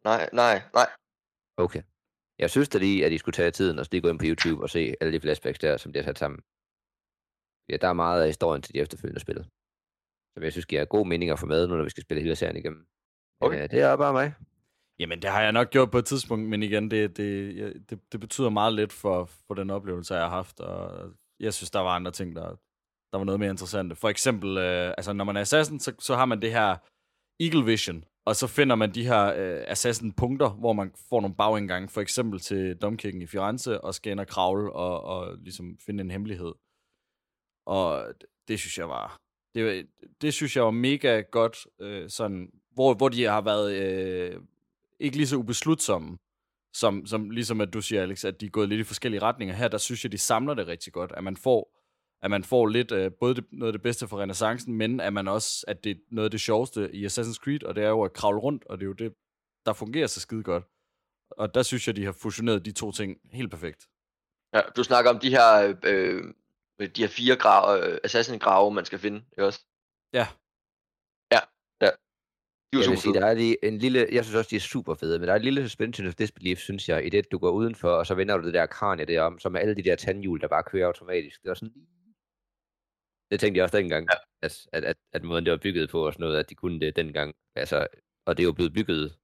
Nej, 0.04 0.30
nej, 0.32 0.62
nej. 0.74 0.88
Okay. 1.56 1.82
Jeg 2.38 2.50
synes 2.50 2.68
da 2.68 2.78
lige, 2.78 3.06
at 3.06 3.12
I 3.12 3.18
skulle 3.18 3.32
tage 3.32 3.50
tiden 3.50 3.78
og 3.78 3.84
så 3.84 3.88
lige 3.92 4.02
gå 4.02 4.08
ind 4.08 4.18
på 4.18 4.24
YouTube 4.28 4.62
og 4.62 4.70
se 4.70 4.94
alle 5.00 5.12
de 5.12 5.20
flashbacks 5.20 5.58
der, 5.58 5.76
som 5.76 5.92
de 5.92 5.98
har 5.98 6.04
sat 6.04 6.18
sammen. 6.18 6.40
Ja, 7.68 7.76
der 7.76 7.88
er 7.88 7.92
meget 7.92 8.20
af 8.22 8.28
historien 8.28 8.62
til 8.62 8.74
de 8.74 8.78
efterfølgende 8.80 9.20
spil. 9.20 9.44
Som 10.34 10.42
jeg 10.42 10.52
synes 10.52 10.66
giver 10.66 10.84
god 10.84 11.06
mening 11.06 11.30
at 11.30 11.38
få 11.38 11.46
med, 11.46 11.68
nu 11.68 11.76
når 11.76 11.84
vi 11.84 11.90
skal 11.90 12.02
spille 12.02 12.22
hele 12.22 12.36
serien 12.36 12.56
igennem. 12.56 12.86
Okay. 13.40 13.62
øh, 13.62 13.70
det 13.70 13.80
er 13.80 13.96
bare 13.96 14.12
mig. 14.12 14.34
Jamen, 14.98 15.22
det 15.22 15.30
har 15.30 15.42
jeg 15.42 15.52
nok 15.52 15.70
gjort 15.70 15.90
på 15.90 15.98
et 15.98 16.04
tidspunkt, 16.06 16.48
men 16.48 16.62
igen, 16.62 16.90
det, 16.90 17.16
det, 17.16 17.90
det, 17.90 18.12
det 18.12 18.20
betyder 18.20 18.50
meget 18.50 18.74
lidt 18.74 18.92
for, 18.92 19.24
for 19.24 19.54
den 19.54 19.70
oplevelse, 19.70 20.14
jeg 20.14 20.22
har 20.22 20.30
haft, 20.30 20.60
og 20.60 21.10
jeg 21.42 21.54
synes, 21.54 21.70
der 21.70 21.80
var 21.80 21.96
andre 21.96 22.10
ting, 22.10 22.36
der, 22.36 22.48
der 23.12 23.18
var 23.18 23.24
noget 23.24 23.40
mere 23.40 23.50
interessante. 23.50 23.96
For 23.96 24.08
eksempel, 24.08 24.58
øh, 24.58 24.88
altså 24.88 25.12
når 25.12 25.24
man 25.24 25.36
er 25.36 25.40
assassin, 25.40 25.80
så, 25.80 25.92
så 25.98 26.14
har 26.14 26.24
man 26.24 26.42
det 26.42 26.52
her 26.52 26.76
Eagle 27.40 27.64
Vision, 27.64 28.04
og 28.24 28.36
så 28.36 28.46
finder 28.46 28.76
man 28.76 28.94
de 28.94 29.06
her 29.06 29.24
øh, 29.24 29.64
assassin-punkter, 29.66 30.50
hvor 30.50 30.72
man 30.72 30.92
får 31.08 31.20
nogle 31.20 31.36
bagindgange, 31.36 31.88
for 31.88 32.00
eksempel 32.00 32.40
til 32.40 32.76
domkirken 32.76 33.22
i 33.22 33.26
Firenze, 33.26 33.80
og 33.80 33.94
skal 33.94 34.12
ind 34.12 34.20
og 34.20 34.26
kravle 34.26 34.72
og, 34.72 35.00
og 35.00 35.36
ligesom 35.38 35.78
finde 35.86 36.00
en 36.00 36.10
hemmelighed. 36.10 36.52
Og 37.66 38.14
det, 38.20 38.28
det 38.48 38.58
synes 38.58 38.78
jeg 38.78 38.88
var, 38.88 39.16
det, 39.54 39.86
det 40.20 40.34
synes 40.34 40.56
jeg 40.56 40.64
var 40.64 40.70
mega 40.70 41.20
godt, 41.20 41.66
øh, 41.80 42.10
sådan, 42.10 42.50
hvor, 42.70 42.94
hvor 42.94 43.08
de 43.08 43.24
har 43.24 43.40
været 43.40 43.72
øh, 43.74 44.40
ikke 45.00 45.16
lige 45.16 45.26
så 45.26 45.36
ubeslutsomme, 45.36 46.18
som, 46.72 47.06
som 47.06 47.30
ligesom 47.30 47.60
at 47.60 47.72
du 47.72 47.80
siger, 47.80 48.02
Alex, 48.02 48.24
at 48.24 48.40
de 48.40 48.46
er 48.46 48.50
gået 48.50 48.68
lidt 48.68 48.80
i 48.80 48.84
forskellige 48.84 49.22
retninger. 49.22 49.54
Her, 49.54 49.68
der 49.68 49.78
synes 49.78 50.04
jeg, 50.04 50.12
de 50.12 50.18
samler 50.18 50.54
det 50.54 50.66
rigtig 50.66 50.92
godt, 50.92 51.12
at 51.16 51.24
man 51.24 51.36
får, 51.36 51.78
at 52.22 52.30
man 52.30 52.44
får 52.44 52.66
lidt 52.66 52.92
øh, 52.92 53.12
både 53.20 53.34
det, 53.34 53.44
noget 53.52 53.68
af 53.68 53.72
det 53.72 53.82
bedste 53.82 54.08
fra 54.08 54.18
renaissancen, 54.18 54.74
men 54.74 55.00
at 55.00 55.12
man 55.12 55.28
også, 55.28 55.64
at 55.68 55.84
det 55.84 55.90
er 55.90 55.96
noget 56.10 56.24
af 56.24 56.30
det 56.30 56.40
sjoveste 56.40 56.94
i 56.94 57.06
Assassin's 57.06 57.44
Creed, 57.44 57.62
og 57.62 57.74
det 57.74 57.84
er 57.84 57.88
jo 57.88 58.02
at 58.02 58.12
kravle 58.12 58.40
rundt, 58.40 58.66
og 58.66 58.78
det 58.78 58.84
er 58.84 58.86
jo 58.86 58.92
det, 58.92 59.14
der 59.66 59.72
fungerer 59.72 60.06
så 60.06 60.20
skide 60.20 60.42
godt. 60.42 60.64
Og 61.30 61.54
der 61.54 61.62
synes 61.62 61.86
jeg, 61.86 61.96
de 61.96 62.04
har 62.04 62.12
fusioneret 62.12 62.64
de 62.64 62.72
to 62.72 62.92
ting 62.92 63.18
helt 63.32 63.50
perfekt. 63.50 63.88
Ja, 64.54 64.60
du 64.76 64.84
snakker 64.84 65.10
om 65.10 65.18
de 65.18 65.30
her, 65.30 65.76
øh, 65.84 66.24
de 66.78 67.02
her 67.02 67.08
fire 67.08 67.36
grave, 67.36 67.86
øh, 67.86 67.98
assassin-grave, 68.04 68.70
man 68.70 68.84
skal 68.84 68.98
finde, 68.98 69.24
ikke 69.32 69.46
også? 69.46 69.60
Ja. 70.12 70.26
De 72.72 72.76
var 72.76 72.82
Jeg 72.82 72.90
vil 72.90 72.98
sige, 72.98 73.14
der 73.14 73.26
er 73.26 73.34
lige 73.34 73.64
en 73.64 73.78
lille, 73.78 74.08
jeg 74.12 74.24
synes 74.24 74.36
også, 74.36 74.48
de 74.50 74.56
er 74.56 74.60
super 74.60 74.94
fede, 74.94 75.18
men 75.18 75.28
der 75.28 75.32
er 75.34 75.36
en 75.38 75.42
lille 75.42 75.62
suspension 75.62 76.06
of 76.06 76.14
disbelief, 76.14 76.58
synes 76.58 76.88
jeg, 76.88 77.06
i 77.06 77.08
det, 77.08 77.32
du 77.32 77.38
går 77.38 77.50
udenfor, 77.50 77.90
og 77.90 78.06
så 78.06 78.14
vender 78.14 78.36
du 78.36 78.46
det 78.46 78.54
der 78.54 78.66
kranie 78.66 79.04
derom, 79.04 79.38
som 79.38 79.54
er 79.54 79.58
alle 79.58 79.74
de 79.74 79.82
der 79.82 79.96
tandhjul, 79.96 80.40
der 80.40 80.48
bare 80.48 80.62
kører 80.62 80.86
automatisk. 80.86 81.42
Det 81.42 81.48
var 81.48 81.54
sådan 81.54 81.74
Det 83.30 83.40
tænkte 83.40 83.58
jeg 83.58 83.64
også 83.64 83.76
dengang, 83.78 84.08
Ja. 84.12 84.18
at, 84.42 84.66
at, 84.72 84.84
at, 84.84 84.96
at, 85.12 85.22
måden 85.22 85.44
det 85.44 85.50
var 85.50 85.56
bygget 85.62 85.90
på 85.90 86.06
og 86.06 86.12
sådan 86.12 86.24
noget, 86.24 86.38
at 86.38 86.50
de 86.50 86.54
kunne 86.54 86.80
det 86.80 86.96
dengang. 86.96 87.34
Altså, 87.54 87.86
og 88.26 88.36
det 88.36 88.42
er 88.42 88.46
jo 88.46 88.52
blevet 88.52 88.72
bygget 88.72 89.18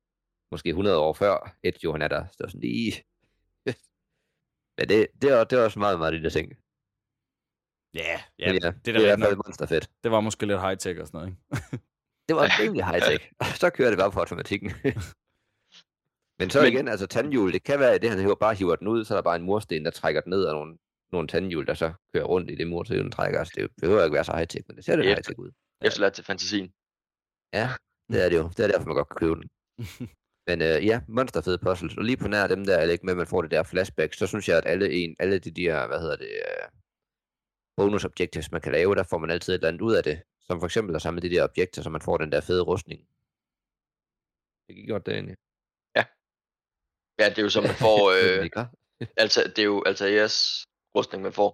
måske 0.52 0.68
100 0.68 0.98
år 0.98 1.12
før 1.12 1.56
Ezio 1.62 1.92
han 1.92 2.02
er 2.02 2.08
der. 2.08 2.24
Så 2.26 2.34
det 2.38 2.44
var 2.44 2.48
sådan 2.48 2.60
lige... 2.60 2.92
Men 4.78 4.88
det, 4.88 5.06
det, 5.22 5.30
er, 5.30 5.44
det 5.44 5.58
er 5.58 5.64
også 5.64 5.78
meget, 5.78 5.98
meget 5.98 6.14
lille 6.14 6.30
ting. 6.30 6.48
Ja, 7.94 8.20
Men 8.38 8.46
ja, 8.46 8.46
ja, 8.46 8.52
det, 8.52 8.64
er 8.64 8.70
det 8.70 8.96
er 8.96 9.00
i 9.00 9.02
hvert 9.02 9.20
fald 9.20 9.36
monsterfedt. 9.36 9.90
Det 10.02 10.10
var 10.10 10.20
måske 10.20 10.46
lidt 10.46 10.60
high-tech 10.60 11.00
og 11.00 11.06
sådan 11.06 11.10
noget, 11.12 11.28
ikke? 11.28 11.78
Det 12.28 12.36
var 12.36 12.60
rimelig 12.60 12.84
high-tech. 12.84 13.22
så 13.62 13.70
kører 13.70 13.90
det 13.90 13.98
bare 13.98 14.10
på 14.10 14.20
automatikken. 14.20 14.70
Men 16.40 16.50
så 16.50 16.60
Men- 16.62 16.72
igen, 16.72 16.88
altså 16.88 17.06
tandhjul, 17.06 17.52
det 17.52 17.62
kan 17.62 17.80
være, 17.80 17.94
at 17.94 18.02
det 18.02 18.10
han 18.10 18.18
hiver, 18.20 18.34
bare 18.34 18.54
hiver 18.54 18.76
den 18.76 18.88
ud, 18.88 19.04
så 19.04 19.14
er 19.14 19.16
der 19.16 19.22
bare 19.22 19.36
en 19.36 19.42
mursten, 19.42 19.84
der 19.84 19.90
trækker 19.90 20.20
den 20.20 20.30
ned, 20.30 20.44
og 20.44 20.54
nogle, 20.54 20.78
nogle 21.12 21.28
tandhjul, 21.28 21.66
der 21.66 21.74
så 21.74 21.92
kører 22.14 22.24
rundt 22.24 22.50
i 22.50 22.54
det 22.54 22.66
mursten, 22.68 22.98
den 22.98 23.10
trækker. 23.10 23.38
Altså, 23.38 23.52
det 23.56 23.70
behøver 23.80 24.04
ikke 24.04 24.14
være 24.14 24.24
så 24.24 24.32
high-tech, 24.32 24.64
men 24.68 24.76
det 24.76 24.84
ser 24.84 24.96
lidt 24.96 25.06
Ja. 25.06 25.14
high-tech 25.14 25.38
ud. 25.38 25.50
Efterladt 25.82 26.14
til 26.14 26.24
fantasien. 26.24 26.72
Ja, 27.52 27.68
det 28.12 28.24
er 28.24 28.28
det 28.28 28.36
jo. 28.36 28.48
Det 28.56 28.60
er 28.60 28.66
derfor, 28.68 28.86
man 28.86 28.96
godt 28.96 29.08
kan 29.08 29.16
købe 29.16 29.34
den. 29.34 29.48
Men 30.48 30.62
øh, 30.62 30.86
ja, 30.86 31.00
monsterfede 31.08 31.58
puzzles. 31.58 31.96
Og 31.96 32.04
lige 32.04 32.16
på 32.16 32.28
nær 32.28 32.46
dem 32.46 32.64
der, 32.64 32.76
Alec, 32.78 33.00
med 33.02 33.10
at 33.10 33.16
man 33.16 33.26
får 33.26 33.42
det 33.42 33.50
der 33.50 33.62
flashback, 33.62 34.14
så 34.14 34.26
synes 34.26 34.48
jeg, 34.48 34.56
at 34.58 34.66
alle, 34.66 34.92
en, 34.92 35.16
alle 35.18 35.38
de 35.38 35.50
der, 35.50 35.86
hvad 35.86 36.00
hedder 36.00 36.16
det, 36.16 36.28
øh, 36.28 36.68
bonus 37.76 38.04
objectives, 38.04 38.52
man 38.52 38.60
kan 38.60 38.72
lave, 38.72 38.94
der 38.94 39.02
får 39.02 39.18
man 39.18 39.30
altid 39.30 39.52
et 39.52 39.58
eller 39.58 39.68
andet 39.68 39.80
ud 39.80 39.94
af 39.94 40.02
det. 40.04 40.22
Som 40.50 40.60
for 40.60 40.66
eksempel 40.66 40.96
at 40.96 41.02
samle 41.02 41.20
de 41.22 41.30
der 41.30 41.44
objekter, 41.44 41.82
så 41.82 41.90
man 41.90 42.00
får 42.00 42.16
den 42.18 42.32
der 42.32 42.40
fede 42.40 42.62
rustning. 42.62 43.00
Det 44.66 44.76
gik 44.76 44.88
godt 44.88 45.06
det 45.06 45.14
egentlig. 45.14 45.36
Ja, 47.20 47.28
det 47.28 47.38
er 47.38 47.42
jo 47.42 47.50
som 47.50 47.64
man 47.64 47.78
får, 47.86 47.98
øh, 48.18 48.66
altså, 49.24 49.40
det 49.56 49.58
er 49.58 49.70
jo 49.74 49.84
Altair's 49.88 50.38
rustning, 50.96 51.22
man 51.22 51.32
får. 51.32 51.50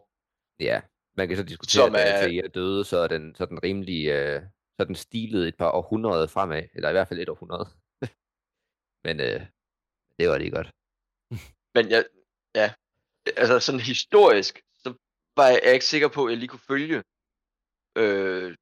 Ja, 0.69 0.83
man 1.17 1.29
kan 1.29 1.37
så 1.37 1.43
diskutere, 1.43 1.87
Som 1.87 1.95
at 1.95 2.01
er- 2.01 2.29
er... 2.29 2.45
er 2.45 2.49
døde, 2.49 2.85
så 2.85 2.97
er 2.99 3.09
den, 3.09 3.35
så 3.35 3.45
er 3.45 3.49
den 3.49 3.63
rimelig, 3.63 4.07
øh, 4.17 4.43
så 4.43 4.79
er 4.79 4.85
den 4.85 4.95
stilet 4.95 5.49
et 5.49 5.57
par 5.57 5.71
århundrede 5.71 6.29
fremad, 6.29 6.63
eller 6.75 6.89
i 6.89 6.93
hvert 6.93 7.09
fald 7.09 7.21
et 7.21 7.29
århundrede. 7.29 7.67
Men 9.07 9.21
øh, 9.21 9.41
det 10.19 10.29
var 10.29 10.39
lige 10.39 10.51
godt. 10.59 10.71
Men 11.75 11.85
jeg, 11.91 12.07
ja, 12.55 12.75
altså 13.43 13.61
sådan 13.61 13.81
historisk, 13.81 14.55
så 14.83 14.89
var 15.37 15.47
jeg, 15.49 15.61
jeg 15.65 15.73
ikke 15.75 15.87
sikker 15.95 16.09
på, 16.09 16.25
at 16.25 16.31
jeg 16.31 16.39
lige 16.39 16.49
kunne 16.49 16.69
følge 16.73 16.99
øh, 18.03 18.57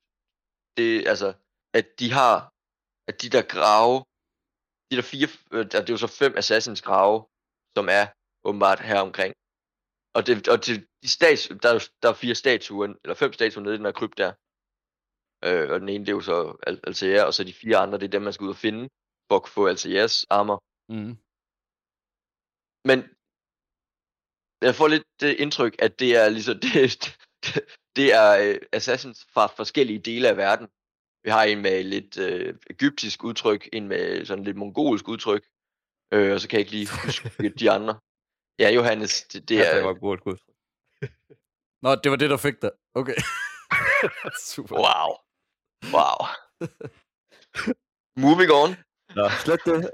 det, 0.77 1.09
altså, 1.13 1.29
at 1.79 1.87
de 2.01 2.09
har, 2.19 2.37
at 3.09 3.23
de 3.23 3.29
der 3.35 3.45
grave, 3.55 3.97
de 4.91 4.97
der 4.99 5.07
fire, 5.13 5.29
øh, 5.55 5.65
der, 5.71 5.81
det 5.81 5.91
er 5.91 5.97
jo 5.99 6.07
så 6.07 6.13
fem 6.23 6.33
assassins 6.37 6.83
grave, 6.89 7.17
som 7.77 7.87
er 7.99 8.05
åbenbart 8.49 8.81
her 8.81 9.01
omkring. 9.09 9.33
Og, 10.17 10.27
det, 10.27 10.49
og 10.53 10.59
det, 10.67 10.75
de 11.03 11.09
stats, 11.17 11.43
der, 11.63 11.71
er, 11.75 11.79
der 12.03 12.09
er 12.11 12.21
fire 12.23 12.35
statuer, 12.35 12.87
eller 13.05 13.15
fem 13.15 13.33
statuer 13.33 13.63
nede 13.63 13.75
i 13.75 13.79
den 13.79 13.89
her 13.89 13.99
krypt 14.01 14.19
der. 14.19 14.33
Øh, 15.47 15.67
og 15.73 15.81
den 15.81 15.89
ene, 15.89 16.05
det 16.05 16.13
er 16.13 16.21
jo 16.21 16.29
så 16.33 16.39
Al- 16.67 16.85
Altair, 16.89 17.23
og 17.25 17.35
så 17.35 17.45
de 17.45 17.61
fire 17.63 17.77
andre, 17.77 17.99
det 17.99 18.07
er 18.07 18.15
dem, 18.17 18.23
man 18.23 18.33
skal 18.33 18.45
ud 18.45 18.57
og 18.57 18.63
finde, 18.67 18.83
for 19.29 19.37
at 19.37 19.49
få 19.49 19.67
Altairs 19.67 20.25
armor. 20.25 20.59
Mm. 20.95 21.15
Men 22.89 22.99
jeg 24.67 24.75
får 24.79 24.89
lidt 24.89 25.07
det 25.21 25.33
indtryk, 25.45 25.75
at 25.85 25.93
det 26.01 26.11
er 26.21 26.29
ligesom, 26.37 26.57
det, 26.65 26.73
det 27.45 27.55
er 27.99 28.51
øh, 28.51 28.59
assassins 28.73 29.27
fra 29.33 29.47
forskellige 29.47 29.99
dele 29.99 30.29
af 30.29 30.37
verden. 30.37 30.69
Vi 31.25 31.31
har 31.31 31.45
en 31.45 31.63
med 31.63 31.85
lidt 31.85 32.19
øh, 32.19 32.55
egyptisk 32.71 33.25
udtryk, 33.25 33.69
en 33.73 33.89
med 33.89 34.25
sådan 34.25 34.45
lidt 34.45 34.57
mongolsk 34.57 35.09
udtryk, 35.09 35.45
øh, 36.13 36.33
og 36.33 36.41
så 36.41 36.49
kan 36.49 36.57
jeg 36.57 36.61
ikke 36.61 36.73
lige 36.73 36.89
huske 37.05 37.49
de 37.61 37.71
andre. 37.71 38.01
Ja, 38.59 38.71
Johannes, 38.71 39.23
det, 39.23 39.49
det 39.49 39.55
Ja, 39.55 39.61
det 39.61 39.81
er... 39.81 39.85
var 39.85 39.95
godt. 39.95 40.41
Nå, 41.83 41.95
det 41.95 42.11
var 42.11 42.17
det, 42.17 42.31
der 42.31 42.37
fik 42.37 42.63
dig. 42.63 42.71
Okay. 42.95 43.15
Super. 44.53 44.77
Wow. 44.77 45.11
Wow. 45.95 46.19
Moving 48.17 48.51
on. 48.53 48.77
Nå, 49.17 49.29
slet 49.29 49.61
det. 49.65 49.91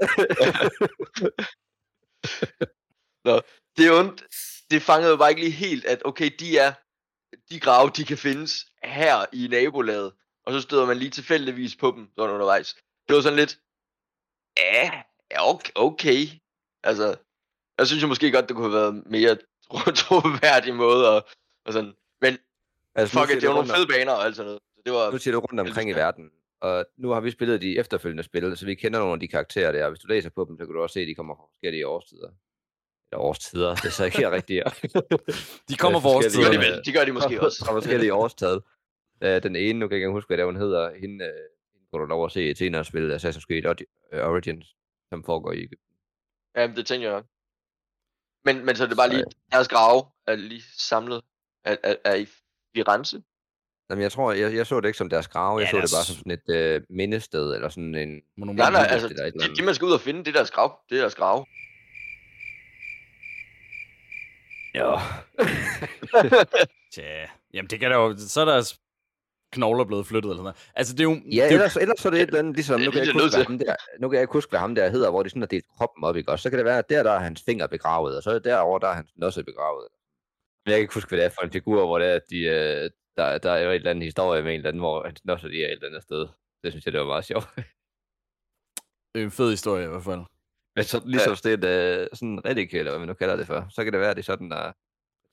Det 3.77 3.87
er 3.87 3.99
ondt. 4.01 4.25
Det 4.71 4.83
fangede 4.83 5.11
jo 5.11 5.17
bare 5.17 5.31
ikke 5.31 5.43
lige 5.43 5.53
helt, 5.53 5.85
at 5.85 6.03
okay, 6.05 6.31
de 6.39 6.59
er 6.59 6.73
de 7.51 7.61
grave, 7.61 7.91
de 7.97 8.05
kan 8.05 8.19
findes 8.19 8.67
her 8.83 9.27
i 9.33 9.49
nabolaget, 9.51 10.13
og 10.47 10.53
så 10.53 10.61
støder 10.61 10.87
man 10.87 10.97
lige 10.97 11.11
tilfældigvis 11.11 11.77
på 11.77 11.91
dem 11.97 12.09
sådan 12.19 12.35
undervejs. 12.35 12.75
Det 13.09 13.17
var 13.17 13.23
sådan 13.23 13.39
lidt, 13.39 13.59
ja, 14.57 15.03
okay, 15.39 15.73
okay. 15.75 16.27
Altså, 16.83 17.17
jeg 17.79 17.87
synes 17.87 18.03
jo 18.03 18.09
måske 18.09 18.33
godt, 18.33 18.49
det 18.49 18.57
kunne 18.57 18.71
have 18.71 18.81
været 18.83 19.07
mere 19.07 19.37
tro- 19.67 19.91
troværdig 19.91 20.75
måde, 20.75 21.17
og, 21.17 21.27
og 21.65 21.73
sådan. 21.73 21.93
Men 22.21 22.39
altså, 22.95 23.21
fuck 23.21 23.31
it, 23.37 23.43
det 23.43 23.49
var 23.49 23.55
nogle 23.55 23.75
fede 23.75 23.87
baner 23.87 24.13
og 24.13 24.25
alt 24.25 24.37
sådan 24.37 24.47
noget. 24.47 24.61
Så 24.77 24.83
det 24.85 24.93
var, 24.93 25.11
Nu 25.11 25.19
siger 25.19 25.33
du 25.33 25.41
rundt 25.41 25.61
omkring 25.61 25.91
i 25.91 25.93
verden, 25.93 26.31
og 26.61 26.87
nu 26.97 27.11
har 27.11 27.21
vi 27.21 27.31
spillet 27.31 27.63
de 27.63 27.79
efterfølgende 27.79 28.23
spil, 28.23 28.57
så 28.57 28.67
vi 28.67 28.75
kender 28.75 28.99
nogle 28.99 29.13
af 29.13 29.21
de 29.21 29.29
karakterer 29.29 29.73
der. 29.73 29.89
Hvis 29.89 30.01
du 30.01 30.09
læser 30.09 30.31
på 30.31 30.47
dem, 30.49 30.59
så 30.59 30.67
kan 30.67 30.75
du 30.75 30.83
også 30.83 30.95
se, 30.95 31.01
at 31.01 31.09
de 31.09 31.15
kommer 31.15 31.35
fra 31.37 31.47
forskellige 31.53 31.87
årstider. 31.87 32.31
Eller 33.13 33.23
årstider, 33.23 33.75
det 33.75 33.85
er 33.85 33.91
så 33.91 34.05
ikke 34.05 34.17
helt 34.17 34.29
rigtigt. 34.31 34.65
De 35.69 35.77
kommer 35.77 36.01
Øh, 36.01 36.05
vores 36.05 36.25
det 36.27 36.35
forskellige- 36.35 36.71
gør 36.71 36.77
de 36.77 36.83
de 36.85 36.93
gør 36.93 37.05
de 37.05 37.13
måske 37.13 37.41
også. 37.43 37.65
Fra 37.65 37.73
forskellige 37.73 38.15
årstal. 38.15 38.57
Uh, 39.25 39.29
den 39.43 39.57
ene, 39.57 39.79
nu 39.79 39.89
kan 39.89 39.95
jeg 39.95 40.01
ikke 40.03 40.11
huske, 40.11 40.29
hvad 40.29 40.37
det 40.37 40.43
er, 40.43 40.47
hun 40.47 40.57
hedder. 40.57 40.91
Hende 40.95 41.25
uh, 41.25 41.31
hende 41.75 41.87
får 41.91 41.99
du 41.99 42.05
lov 42.05 42.25
at 42.25 42.33
se 42.33 42.55
senere 42.55 42.85
spil, 42.85 43.15
Assassin's 43.15 43.41
Creed 43.47 43.65
øh, 44.13 44.27
Origins, 44.31 44.67
som 45.13 45.25
foregår 45.25 45.53
i 45.53 45.59
Egypten. 45.59 45.95
Ja, 46.57 46.67
det 46.67 46.87
tænker 46.87 47.11
jeg. 47.13 47.23
Men, 48.45 48.67
men 48.67 48.77
så 48.77 48.85
er 48.85 48.89
det 48.89 48.97
bare 48.97 49.09
Så, 49.11 49.15
lige, 49.15 49.25
deres 49.53 49.69
grave 49.69 50.05
er 50.27 50.37
lige 50.37 50.63
samlet, 50.79 51.21
er, 51.65 51.77
er, 51.83 51.95
er 52.05 52.15
i 52.15 52.27
Firenze. 52.75 53.23
Jamen, 53.91 54.03
jeg 54.03 54.13
tror, 54.13 54.33
jeg, 54.33 54.55
jeg 54.55 54.67
så 54.67 54.81
det 54.81 54.89
ikke 54.89 54.99
som 54.99 55.09
deres 55.09 55.29
grave, 55.29 55.59
jeg 55.59 55.65
Ja, 55.67 55.71
så 55.71 55.77
det 55.77 55.83
deres- 55.83 55.95
bare 55.95 56.05
som 56.05 56.17
sådan 56.17 56.39
et 56.73 56.77
uh, 56.81 56.97
mindested, 56.97 57.55
eller 57.55 57.69
sådan 57.69 57.95
en... 57.95 58.21
Monument. 58.37 58.59
Nej, 58.59 58.71
nej, 58.71 58.83
det 58.83 58.93
altså, 58.93 59.09
det, 59.09 59.21
andet. 59.21 59.57
det 59.57 59.65
man 59.65 59.75
skal 59.75 59.87
ud 59.87 59.93
og 59.93 60.01
finde, 60.01 60.21
det 60.21 60.29
er 60.29 60.33
deres 60.33 60.51
grav. 60.51 60.81
Det 60.91 60.97
er 60.97 61.01
deres 61.01 61.15
grave. 61.15 61.47
Ja. 64.79 64.93
Tja, 66.95 67.27
jamen 67.55 67.71
det 67.71 67.81
kan 67.81 67.91
da 67.91 67.97
jo... 67.97 68.17
Så 68.19 68.41
er 68.41 68.45
deres 68.45 68.81
knogler 69.53 69.85
blevet 69.85 70.07
flyttet 70.07 70.31
eller 70.31 70.43
sådan 70.43 70.45
noget. 70.45 70.73
Altså 70.75 70.93
det 70.93 71.01
er 71.01 71.05
jo... 71.11 71.15
Ja, 71.15 71.21
det 71.31 71.39
er 71.39 71.47
jo 71.47 71.53
ellers, 71.53 71.77
ellers 71.77 72.01
så 72.01 72.09
er 72.09 72.13
det 72.13 72.21
et 72.21 72.27
eller 72.27 72.39
andet, 72.39 72.55
ligesom, 72.55 72.81
Det 72.81 72.85
nu 72.85 72.91
er 72.91 72.93
kan, 72.93 73.07
jeg 73.07 73.23
huske, 73.23 73.45
ham 73.45 73.59
der, 73.59 73.75
nu 74.01 74.09
kan 74.09 74.15
jeg 74.15 74.23
ikke 74.23 74.33
huske, 74.33 74.51
hvad 74.51 74.61
ham 74.61 74.75
der 74.75 74.89
hedder, 74.89 75.11
hvor 75.11 75.23
de 75.23 75.31
sådan 75.31 75.43
har 75.43 75.47
delt 75.47 75.65
kroppen 75.77 76.05
op, 76.05 76.17
ikke 76.17 76.33
også? 76.33 76.43
Så 76.43 76.51
kan 76.51 76.59
det 76.59 76.65
være, 76.65 76.79
at 76.79 76.91
der, 76.91 77.03
der 77.03 77.11
er 77.11 77.19
hans 77.19 77.43
finger 77.43 77.67
begravet, 77.67 78.17
og 78.17 78.23
så 78.23 78.31
er 78.31 78.39
derovre, 78.39 78.81
der 78.81 78.89
er 78.89 78.95
hans 78.95 79.13
nosse 79.17 79.45
begravet. 79.45 79.89
Men 80.65 80.71
jeg 80.71 80.77
kan 80.77 80.83
ikke 80.83 80.95
huske, 80.95 81.09
hvad 81.09 81.19
det 81.19 81.27
er 81.27 81.31
for 81.31 81.43
en 81.43 81.53
figur, 81.53 81.87
hvor 81.87 81.99
det 81.99 82.09
er, 82.09 82.15
at 82.15 82.31
de, 82.31 82.39
øh, 82.39 82.91
der, 83.17 83.39
der 83.39 83.51
er 83.51 83.61
jo 83.65 83.71
et 83.71 83.75
eller 83.75 83.91
andet 83.91 84.05
historie 84.05 84.43
med 84.43 84.53
en 84.53 84.57
eller 84.57 84.69
anden, 84.69 84.81
hvor 84.81 85.05
hans 85.05 85.25
nosse 85.25 85.47
er 85.47 85.67
et 85.67 85.73
eller 85.73 85.89
andet 85.89 86.03
sted. 86.03 86.29
Det 86.63 86.73
synes 86.73 86.85
jeg, 86.85 86.93
det 86.93 87.01
var 87.01 87.07
meget 87.07 87.25
sjovt. 87.25 87.49
det 89.15 89.21
er 89.21 89.25
en 89.25 89.31
fed 89.31 89.51
historie 89.51 89.85
i 89.85 89.89
hvert 89.89 90.05
fald. 90.05 90.21
Men 90.79 90.85
så 90.85 91.03
ligesom 91.05 91.37
ja. 91.45 91.57
det 91.57 92.01
uh, 92.01 92.17
sådan 92.19 92.45
redik, 92.45 92.75
eller 92.75 92.91
hvad 92.91 92.99
man 92.99 93.09
nu 93.09 93.15
kalder 93.15 93.37
det 93.37 93.47
for, 93.47 93.67
så 93.71 93.85
kan 93.85 93.93
det 93.93 94.01
være, 94.01 94.11
at 94.11 94.17
det 94.17 94.23
er 94.23 94.33
sådan, 94.33 94.51
der 94.51 94.73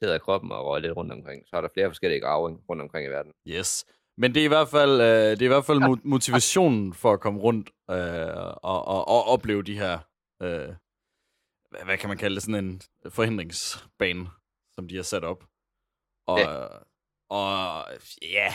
hedder 0.01 0.17
kroppen 0.17 0.51
og 0.51 0.65
røger 0.65 0.79
lidt 0.79 0.97
rundt 0.97 1.11
omkring. 1.11 1.47
Så 1.47 1.57
er 1.57 1.61
der 1.61 1.69
flere 1.73 1.89
forskellige 1.89 2.21
grave 2.21 2.41
rundt 2.69 2.81
omkring 2.81 3.07
i 3.07 3.09
verden. 3.09 3.31
Yes. 3.47 3.85
Men 4.17 4.33
det 4.33 4.41
er 4.41 4.45
i 4.45 4.55
hvert 4.55 4.69
fald, 4.69 5.01
øh, 5.01 5.31
det 5.31 5.41
er 5.41 5.45
i 5.51 5.55
hvert 5.55 5.65
fald 5.65 5.83
mo- 5.83 6.07
motivationen 6.13 6.93
for 6.93 7.13
at 7.13 7.19
komme 7.19 7.39
rundt 7.39 7.67
øh, 7.89 8.37
og, 8.71 8.79
og, 8.93 9.07
og 9.07 9.23
opleve 9.33 9.63
de 9.63 9.79
her, 9.79 9.99
øh, 10.41 10.71
hvad, 11.69 11.83
hvad 11.85 11.97
kan 11.97 12.09
man 12.09 12.17
kalde 12.17 12.35
det, 12.35 12.43
sådan 12.43 12.65
en 12.65 12.81
forhindringsbane, 13.09 14.29
som 14.75 14.87
de 14.87 14.95
har 14.95 15.03
sat 15.03 15.23
op. 15.23 15.43
Og 16.27 16.39
ja, 16.39 16.67
og, 17.29 17.85
ja 18.21 18.53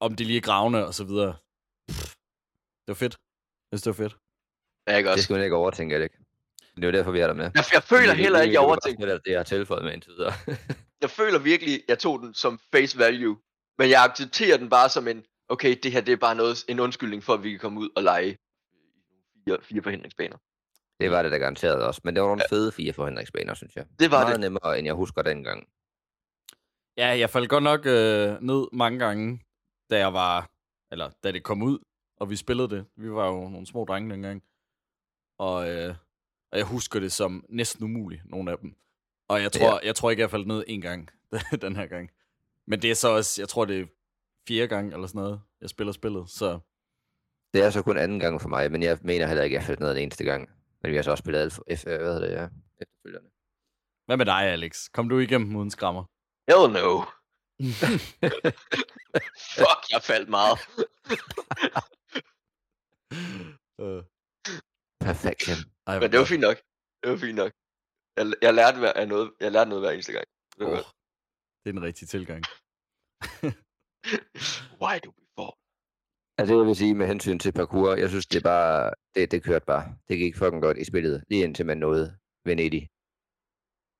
om 0.00 0.16
de 0.16 0.24
lige 0.24 0.36
er 0.36 0.48
gravende 0.50 0.86
og 0.86 0.94
så 0.94 1.04
videre. 1.04 1.36
Pff, 1.88 2.14
det 2.84 2.88
var 2.88 3.00
fedt. 3.04 3.16
Jeg 3.70 3.78
synes, 3.78 3.82
det 3.82 3.92
var 3.92 4.04
fedt. 4.04 4.21
Ja, 4.88 4.96
ikke 4.96 5.06
Det 5.06 5.12
også? 5.12 5.24
skal 5.24 5.34
man 5.34 5.44
ikke 5.44 5.56
overtænke, 5.56 5.94
Erik. 5.94 6.10
Det 6.76 6.84
er 6.84 6.88
jo 6.88 6.92
derfor, 6.92 7.10
vi 7.10 7.20
er 7.20 7.26
der 7.26 7.34
med. 7.34 7.44
Jeg, 7.54 7.64
jeg 7.72 7.82
føler 7.82 8.02
Det 8.02 8.10
er 8.10 8.14
heller 8.14 8.40
ikke, 8.40 8.52
jeg 8.52 8.60
overtænker. 8.60 9.06
bare 9.06 9.14
Det, 9.14 9.22
jeg 9.26 9.38
har 9.38 9.44
tilføjet 9.44 9.84
med 9.84 9.92
indtil 9.92 10.12
videre. 10.12 10.32
Jeg 11.02 11.10
føler 11.10 11.38
virkelig, 11.38 11.82
jeg 11.88 11.98
tog 11.98 12.20
den 12.20 12.34
som 12.34 12.58
face 12.72 12.98
value. 12.98 13.36
Men 13.78 13.90
jeg 13.90 14.04
accepterer 14.04 14.56
den 14.56 14.68
bare 14.70 14.88
som 14.88 15.08
en, 15.08 15.24
okay, 15.48 15.76
det 15.82 15.92
her 15.92 16.00
det 16.00 16.12
er 16.12 16.16
bare 16.16 16.34
noget, 16.34 16.64
en 16.68 16.80
undskyldning 16.80 17.22
for, 17.24 17.34
at 17.34 17.42
vi 17.42 17.50
kan 17.50 17.58
komme 17.58 17.80
ud 17.80 17.88
og 17.96 18.02
lege 18.02 18.36
fire, 19.48 19.58
fire 19.62 19.82
forhindringsbaner. 19.82 20.36
Det 21.00 21.10
var 21.10 21.22
det 21.22 21.32
da 21.32 21.36
garanteret 21.36 21.82
også, 21.82 22.00
men 22.04 22.14
det 22.14 22.22
var 22.22 22.28
nogle 22.28 22.42
fede 22.48 22.72
fire 22.72 22.92
forhindringsbaner, 22.92 23.54
synes 23.54 23.76
jeg. 23.76 23.84
Det 23.98 24.10
var 24.10 24.20
Meget 24.20 24.32
det. 24.32 24.40
nemmere, 24.40 24.78
end 24.78 24.86
jeg 24.86 24.94
husker 24.94 25.22
dengang. 25.22 25.66
Ja, 26.96 27.06
jeg 27.18 27.30
faldt 27.30 27.48
godt 27.50 27.64
nok 27.64 27.86
øh, 27.86 28.40
ned 28.42 28.66
mange 28.72 28.98
gange, 28.98 29.40
da 29.90 29.98
jeg 29.98 30.12
var, 30.12 30.50
eller 30.90 31.10
da 31.24 31.32
det 31.32 31.42
kom 31.42 31.62
ud, 31.62 31.78
og 32.20 32.30
vi 32.30 32.36
spillede 32.36 32.68
det. 32.70 32.84
Vi 32.96 33.10
var 33.12 33.26
jo 33.26 33.48
nogle 33.48 33.66
små 33.66 33.84
drenge 33.84 34.10
dengang. 34.12 34.42
Og, 35.48 35.70
øh, 35.70 35.94
og 36.52 36.58
jeg 36.58 36.66
husker 36.66 37.00
det 37.00 37.12
som 37.12 37.44
næsten 37.48 37.84
umuligt, 37.84 38.22
nogle 38.24 38.50
af 38.50 38.58
dem. 38.58 38.76
Og 39.28 39.42
jeg 39.42 39.52
tror, 39.52 39.72
ja. 39.72 39.86
jeg 39.86 39.94
tror 39.94 40.10
ikke, 40.10 40.20
jeg 40.20 40.30
faldt 40.30 40.46
ned 40.46 40.64
en 40.66 40.80
gang 40.80 41.10
den 41.64 41.76
her 41.76 41.86
gang. 41.86 42.10
Men 42.66 42.82
det 42.82 42.90
er 42.90 42.94
så 42.94 43.08
også, 43.08 43.42
jeg 43.42 43.48
tror, 43.48 43.64
det 43.64 43.80
er 43.80 43.86
fjerde 44.48 44.68
gang 44.68 44.92
eller 44.92 45.06
sådan 45.06 45.22
noget, 45.22 45.40
jeg 45.60 45.70
spiller 45.70 45.92
spillet. 45.92 46.30
Så 46.30 46.58
Det 47.54 47.62
er 47.62 47.70
så 47.70 47.82
kun 47.82 47.98
anden 47.98 48.20
gang 48.20 48.40
for 48.40 48.48
mig, 48.48 48.72
men 48.72 48.82
jeg 48.82 48.98
mener 49.02 49.26
heller 49.26 49.42
ikke, 49.42 49.56
at 49.56 49.60
jeg 49.60 49.66
faldt 49.66 49.80
ned 49.80 49.88
den 49.88 49.98
eneste 49.98 50.24
gang. 50.24 50.50
Men 50.82 50.90
vi 50.90 50.96
har 50.96 51.02
så 51.02 51.10
også 51.10 51.22
spillet 51.22 51.40
alt 51.40 51.52
for, 51.52 51.64
F, 51.76 51.84
hvad 51.84 51.98
hedder 51.98 52.20
det, 52.20 52.32
ja, 52.32 52.48
efterfølgende. 52.80 53.30
hvad 54.06 54.16
med 54.16 54.26
dig, 54.26 54.42
Alex? 54.42 54.90
Kom 54.92 55.08
du 55.08 55.18
igennem 55.18 55.56
uden 55.56 55.70
skrammer? 55.70 56.04
Hell 56.48 56.72
no. 56.72 57.02
Fuck, 59.58 59.82
jeg 59.92 60.02
faldt 60.02 60.28
meget. 60.28 60.58
Øh, 63.80 64.02
Perfekt. 65.08 65.42
Ej, 65.86 65.98
Men 66.00 66.10
det 66.12 66.18
var 66.18 66.24
fint 66.34 66.44
nok. 66.48 66.56
Det 67.02 67.08
var 67.12 67.16
fint 67.26 67.38
nok. 67.42 67.52
Jeg, 68.16 68.24
jeg, 68.46 68.54
lærte, 68.54 68.78
hver- 68.78 68.92
af 69.00 69.08
noget, 69.08 69.26
jeg 69.40 69.52
lærte 69.52 69.68
noget 69.70 69.82
hver 69.84 69.90
eneste 69.90 70.12
gang. 70.12 70.26
Det 70.58 70.64
var 70.66 70.70
Oh, 70.70 70.76
godt. 70.76 70.86
det 71.62 71.68
er 71.70 71.74
den 71.78 71.82
rigtige 71.88 72.06
tilgang. 72.14 72.42
Why 74.82 74.94
do 75.04 75.10
we 75.18 75.24
fall? 75.36 75.54
Altså, 76.38 76.52
jeg 76.58 76.66
vil 76.66 76.76
sige 76.76 76.94
med 76.94 77.06
hensyn 77.06 77.38
til 77.38 77.52
parkour, 77.52 77.94
jeg 78.02 78.08
synes, 78.08 78.26
det 78.26 78.38
er 78.38 78.42
bare, 78.54 78.90
det, 79.14 79.30
det 79.32 79.42
kørte 79.42 79.64
bare. 79.66 79.84
Det 80.08 80.18
gik 80.18 80.36
fucking 80.36 80.62
godt 80.62 80.78
i 80.78 80.84
spillet, 80.84 81.24
lige 81.30 81.44
indtil 81.44 81.66
man 81.66 81.78
nåede 81.78 82.06
Venedig. 82.44 82.88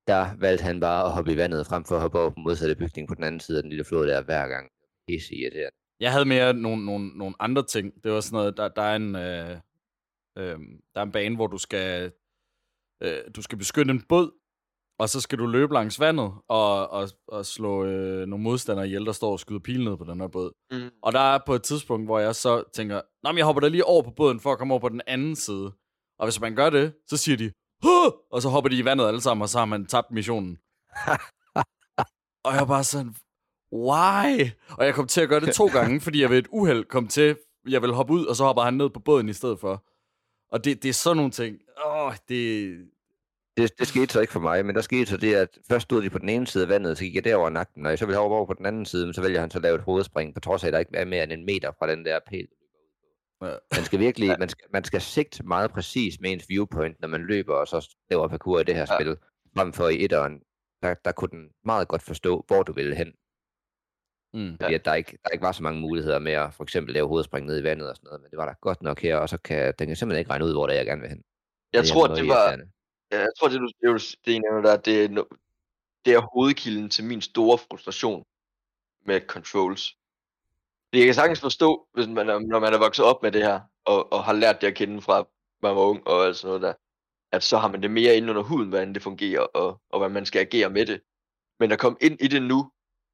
Der 0.07 0.37
valgte 0.45 0.65
han 0.65 0.81
bare 0.81 1.05
at 1.07 1.13
hoppe 1.13 1.33
i 1.33 1.37
vandet, 1.37 1.67
frem 1.67 1.85
for 1.85 1.95
at 1.95 2.01
hoppe 2.01 2.19
over 2.21 2.31
på 2.31 2.41
modsatte 2.41 2.77
bygning 2.77 3.09
på 3.09 3.15
den 3.15 3.25
anden 3.25 3.41
side 3.41 3.59
af 3.59 3.63
den 3.63 3.71
lille 3.71 3.85
flod 3.85 4.07
der 4.07 4.23
hver 4.23 4.49
gang. 4.49 4.71
Pisse 5.09 5.35
irriterende. 5.35 5.77
Jeg 6.01 6.13
havde 6.13 6.25
mere 6.25 6.55
nogle, 6.55 6.85
nogle, 6.87 7.09
nogle 7.19 7.35
andre 7.41 7.67
ting. 7.67 8.05
Det 8.05 8.13
var 8.13 8.21
sådan 8.21 8.37
noget, 8.37 8.57
der, 8.57 8.69
der 8.69 8.83
er 8.83 8.97
en... 8.97 9.17
Øh, 9.17 9.61
øh, 10.39 10.59
der 10.95 11.01
er 11.01 11.03
en 11.03 11.13
bane, 11.13 11.37
hvor 11.37 11.47
du 11.47 11.59
skal, 11.59 12.13
øh, 13.03 13.21
du 13.37 13.43
skal 13.43 13.59
beskytte 13.59 13.91
en 13.91 14.03
båd, 14.09 14.31
og 14.99 15.09
så 15.09 15.21
skal 15.21 15.39
du 15.39 15.47
løbe 15.47 15.75
langs 15.75 16.01
vandet 16.01 16.33
og, 16.49 16.91
og, 16.91 17.09
og 17.29 17.47
slå 17.47 17.85
øh, 17.85 18.27
nogle 18.27 18.43
modstandere 18.43 18.87
ihjel, 18.87 19.07
der 19.07 19.13
står 19.13 19.33
og 19.33 19.41
skyder 19.41 19.61
pil 19.61 19.85
ned 19.85 19.97
på 19.97 20.05
den 20.05 20.21
her 20.21 20.29
båd. 20.29 20.53
Mm. 20.71 20.91
Og 21.03 21.13
der 21.13 21.21
er 21.21 21.39
på 21.47 21.55
et 21.55 21.63
tidspunkt, 21.63 22.07
hvor 22.07 22.19
jeg 22.19 22.35
så 22.35 22.65
tænker, 22.75 23.01
Nå, 23.23 23.33
men 23.33 23.39
jeg 23.39 23.47
hopper 23.47 23.61
da 23.61 23.69
lige 23.69 23.85
over 23.85 24.03
på 24.03 24.11
båden, 24.11 24.41
for 24.41 24.53
at 24.53 24.59
komme 24.59 24.75
over 24.75 24.81
på 24.81 24.89
den 24.89 25.01
anden 25.07 25.37
side. 25.37 25.73
Og 26.19 26.27
hvis 26.27 26.41
man 26.41 26.57
gør 26.57 26.71
det, 26.71 26.95
så 27.07 27.17
siger 27.17 27.37
de, 27.37 27.53
Huh! 27.83 28.13
og 28.31 28.43
så 28.43 28.49
hopper 28.49 28.69
de 28.69 28.79
i 28.79 28.85
vandet 28.85 29.07
alle 29.07 29.21
sammen, 29.21 29.43
og 29.43 29.49
så 29.49 29.59
har 29.59 29.65
man 29.65 29.87
tabt 29.87 30.11
missionen. 30.11 30.59
og 32.45 32.53
jeg 32.53 32.61
var 32.61 32.67
bare 32.67 32.85
sådan, 32.85 33.15
why? 33.73 34.51
Og 34.79 34.85
jeg 34.87 34.95
kom 34.95 35.07
til 35.07 35.21
at 35.21 35.29
gøre 35.29 35.41
det 35.41 35.55
to 35.55 35.67
gange, 35.79 36.01
fordi 36.01 36.21
jeg 36.21 36.31
ved 36.31 36.39
et 36.39 36.49
uheld 36.53 36.85
kom 36.85 37.09
til, 37.09 37.37
jeg 37.69 37.83
vil 37.83 37.93
hoppe 37.93 38.13
ud, 38.13 38.27
og 38.27 38.37
så 38.37 38.45
hopper 38.45 38.63
han 38.63 38.75
ned 38.75 38.91
på 38.91 39.01
båden 39.01 39.29
i 39.29 39.33
stedet 39.33 39.61
for. 39.61 39.85
Og 40.53 40.65
det, 40.65 40.83
det 40.83 40.89
er 40.89 40.93
sådan 40.93 41.17
nogle 41.17 41.31
ting. 41.31 41.59
Åh, 41.87 42.13
det... 42.29 42.79
Det, 43.57 43.79
det 43.79 43.87
skete 43.89 44.13
så 44.13 44.21
ikke 44.21 44.33
for 44.33 44.41
mig, 44.41 44.67
men 44.67 44.75
der 44.75 44.81
skete 44.81 45.07
så 45.07 45.17
det, 45.17 45.35
at 45.35 45.49
først 45.69 45.83
stod 45.83 46.03
de 46.03 46.11
på 46.11 46.19
den 46.19 46.29
ene 46.29 46.47
side 46.47 46.63
af 46.65 46.69
vandet, 46.69 46.99
så 46.99 47.05
gik 47.05 47.15
jeg 47.15 47.25
derover 47.25 47.51
nakken, 47.51 47.87
og 47.87 47.91
jeg 47.91 47.99
så 47.99 48.07
ville 48.07 48.19
hoppe 48.19 48.37
over 48.37 48.47
på 48.47 48.55
den 48.55 48.67
anden 48.67 48.87
side, 48.87 49.07
men 49.07 49.15
så 49.15 49.23
vælger 49.23 49.41
han 49.41 49.51
så 49.51 49.59
at 49.59 49.63
lave 49.63 49.75
et 49.75 49.81
hovedspring, 49.83 50.35
på 50.35 50.41
trods 50.41 50.63
af, 50.65 50.67
at 50.67 50.73
der 50.73 50.79
ikke 50.79 50.97
er 50.97 51.05
mere 51.05 51.23
end 51.25 51.33
en 51.33 51.47
meter 51.47 51.73
fra 51.79 51.91
den 51.91 52.05
der 52.05 52.19
pæl. 52.31 52.47
Ja. 53.43 53.55
Man 53.77 53.85
skal 53.85 53.99
virkelig, 53.99 54.37
man 54.39 54.49
skal, 54.49 54.67
man 54.73 54.85
skal 54.85 55.01
sigte 55.01 55.47
meget 55.47 55.71
præcis 55.71 56.21
med 56.21 56.33
ens 56.33 56.49
viewpoint, 56.49 57.01
når 57.01 57.09
man 57.09 57.23
løber 57.23 57.55
og 57.55 57.69
så 57.69 57.97
laver 58.11 58.29
parkour 58.29 58.61
i 58.61 58.65
det 58.65 58.75
her 58.75 58.87
Ja. 58.91 58.97
spil. 59.01 59.17
Frem 59.57 59.73
for 59.73 59.89
i 59.89 60.05
etteren, 60.05 60.41
der, 60.83 60.95
der 61.05 61.13
kunne 61.13 61.31
den 61.31 61.49
meget 61.65 61.89
godt 61.89 62.03
forstå, 62.03 62.45
hvor 62.47 62.63
du 62.63 62.73
ville 62.73 62.95
hen. 62.97 63.13
Mm. 64.35 64.57
Fordi 64.61 64.75
at 64.75 64.85
der, 64.85 64.95
ikke, 64.95 65.19
der 65.25 65.31
ikke 65.31 65.43
var 65.43 65.53
så 65.53 65.63
mange 65.63 65.81
muligheder 65.81 66.19
med 66.19 66.33
at 66.33 66.55
for 66.55 66.63
eksempel 66.63 66.95
lave 66.95 67.09
hovedspring 67.09 67.47
ned 67.47 67.61
i 67.61 67.63
vandet 67.63 67.91
og 67.91 67.97
sådan 67.97 68.07
noget, 68.07 68.21
men 68.21 68.31
det 68.31 68.37
var 68.37 68.47
der 68.47 68.55
godt 68.61 68.83
nok 68.83 69.01
her, 69.01 69.17
og 69.17 69.29
så 69.29 69.39
kan 69.39 69.75
den 69.79 69.87
kan 69.87 69.97
simpelthen 69.97 70.19
ikke 70.19 70.31
regne 70.31 70.45
ud, 70.45 70.53
hvor 70.53 70.67
det 70.67 70.75
er, 70.75 70.79
jeg 70.79 70.87
gerne 70.87 71.01
vil 71.01 71.11
hen. 71.11 71.23
Jeg 71.73 71.83
Det 71.83 71.91
tror, 71.91 72.07
det 72.07 72.29
var. 72.29 72.59
Ja, 73.13 73.19
jeg 73.19 73.29
tror, 73.39 73.49
det 73.49 73.61
du, 73.61 73.67
det, 73.67 73.89
du, 73.89 73.99
det 74.27 74.43
nævner 74.43 74.63
der, 74.71 74.77
det 74.77 75.05
er, 75.05 75.25
det 76.05 76.13
er 76.15 76.21
hovedkilden 76.35 76.91
til 76.91 77.05
min 77.05 77.21
store 77.21 77.59
frustration 77.59 78.25
med 79.07 79.21
controls. 79.21 79.97
Fordi 80.89 80.99
Jeg 80.99 81.07
kan 81.07 81.15
sagtens 81.15 81.41
forstå, 81.41 81.89
hvis 81.93 82.09
man 82.09 82.29
er, 82.29 82.39
når 82.39 82.61
man 82.61 82.75
er 82.75 82.79
vokset 82.79 83.05
op 83.05 83.23
med 83.23 83.33
det 83.33 83.43
her, 83.43 83.61
og, 83.85 84.13
og 84.13 84.25
har 84.25 84.33
lært 84.33 84.61
det 84.61 84.67
at 84.67 84.75
kende 84.75 85.03
fra, 85.03 85.29
man 85.63 85.77
var 85.77 85.83
ung 85.83 86.07
og 86.07 86.27
alt 86.27 86.37
sådan 86.37 86.49
noget 86.49 86.63
der, 86.63 86.73
at 87.33 87.43
så 87.43 87.59
har 87.59 87.69
man 87.69 87.83
det 87.83 87.91
mere 87.91 88.17
inde 88.17 88.31
under 88.31 88.43
huden, 88.43 88.69
hvordan 88.69 88.95
det 88.95 89.03
fungerer, 89.03 89.41
og, 89.41 89.81
og 89.91 89.99
hvordan 89.99 90.13
man 90.13 90.27
skal 90.27 90.41
agere 90.41 90.71
med 90.71 90.87
det. 90.87 91.01
Men 91.61 91.73
at 91.73 91.79
komme 91.79 91.99
ind 92.01 92.21
i 92.21 92.29
det 92.29 92.43
nu, 92.43 92.71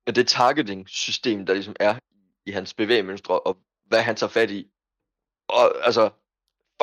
med 0.09 0.15
det 0.15 0.29
targeting-system, 0.29 1.47
der 1.47 1.55
ligesom 1.55 1.77
er 1.81 1.99
i 2.47 2.51
hans 2.51 2.75
bevægemønstre, 2.75 3.41
og 3.41 3.59
hvad 3.85 4.03
han 4.03 4.17
tager 4.17 4.31
fat 4.31 4.51
i, 4.51 4.71
og 5.49 5.87
altså, 5.87 6.05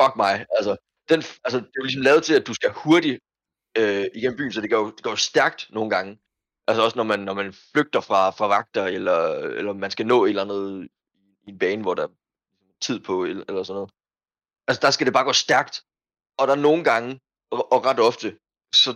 fuck 0.00 0.16
mig, 0.16 0.46
altså, 0.58 0.76
den, 1.08 1.18
altså, 1.44 1.58
det 1.58 1.66
er 1.66 1.80
jo 1.80 1.82
ligesom 1.82 2.02
lavet 2.02 2.24
til, 2.24 2.34
at 2.34 2.46
du 2.46 2.54
skal 2.54 2.70
hurtigt 2.72 3.18
øh, 3.78 4.06
igennem 4.14 4.36
byen, 4.38 4.52
så 4.52 4.60
det 4.60 4.70
går, 4.70 4.78
jo- 4.78 4.90
det 4.90 5.02
går 5.02 5.10
jo 5.10 5.16
stærkt 5.16 5.66
nogle 5.70 5.90
gange. 5.90 6.18
Altså 6.68 6.82
også 6.84 6.96
når 6.96 7.04
man, 7.04 7.20
når 7.20 7.34
man 7.34 7.52
flygter 7.72 8.00
fra, 8.00 8.30
fra 8.30 8.46
vagter, 8.46 8.84
eller, 8.84 9.18
eller 9.58 9.72
man 9.72 9.90
skal 9.90 10.06
nå 10.06 10.24
et 10.24 10.28
eller 10.28 10.42
andet 10.42 10.88
i 11.46 11.50
en 11.50 11.58
bane, 11.58 11.82
hvor 11.82 11.94
der 11.94 12.02
er 12.02 12.12
tid 12.80 13.00
på, 13.00 13.24
eller, 13.24 13.62
sådan 13.62 13.74
noget. 13.74 13.90
Altså 14.68 14.80
der 14.82 14.90
skal 14.90 15.06
det 15.06 15.14
bare 15.14 15.24
gå 15.24 15.32
stærkt. 15.32 15.84
Og 16.38 16.46
der 16.46 16.54
er 16.54 16.66
nogle 16.68 16.84
gange, 16.84 17.20
og, 17.50 17.72
og 17.72 17.84
ret 17.84 18.00
ofte, 18.00 18.38
så 18.74 18.94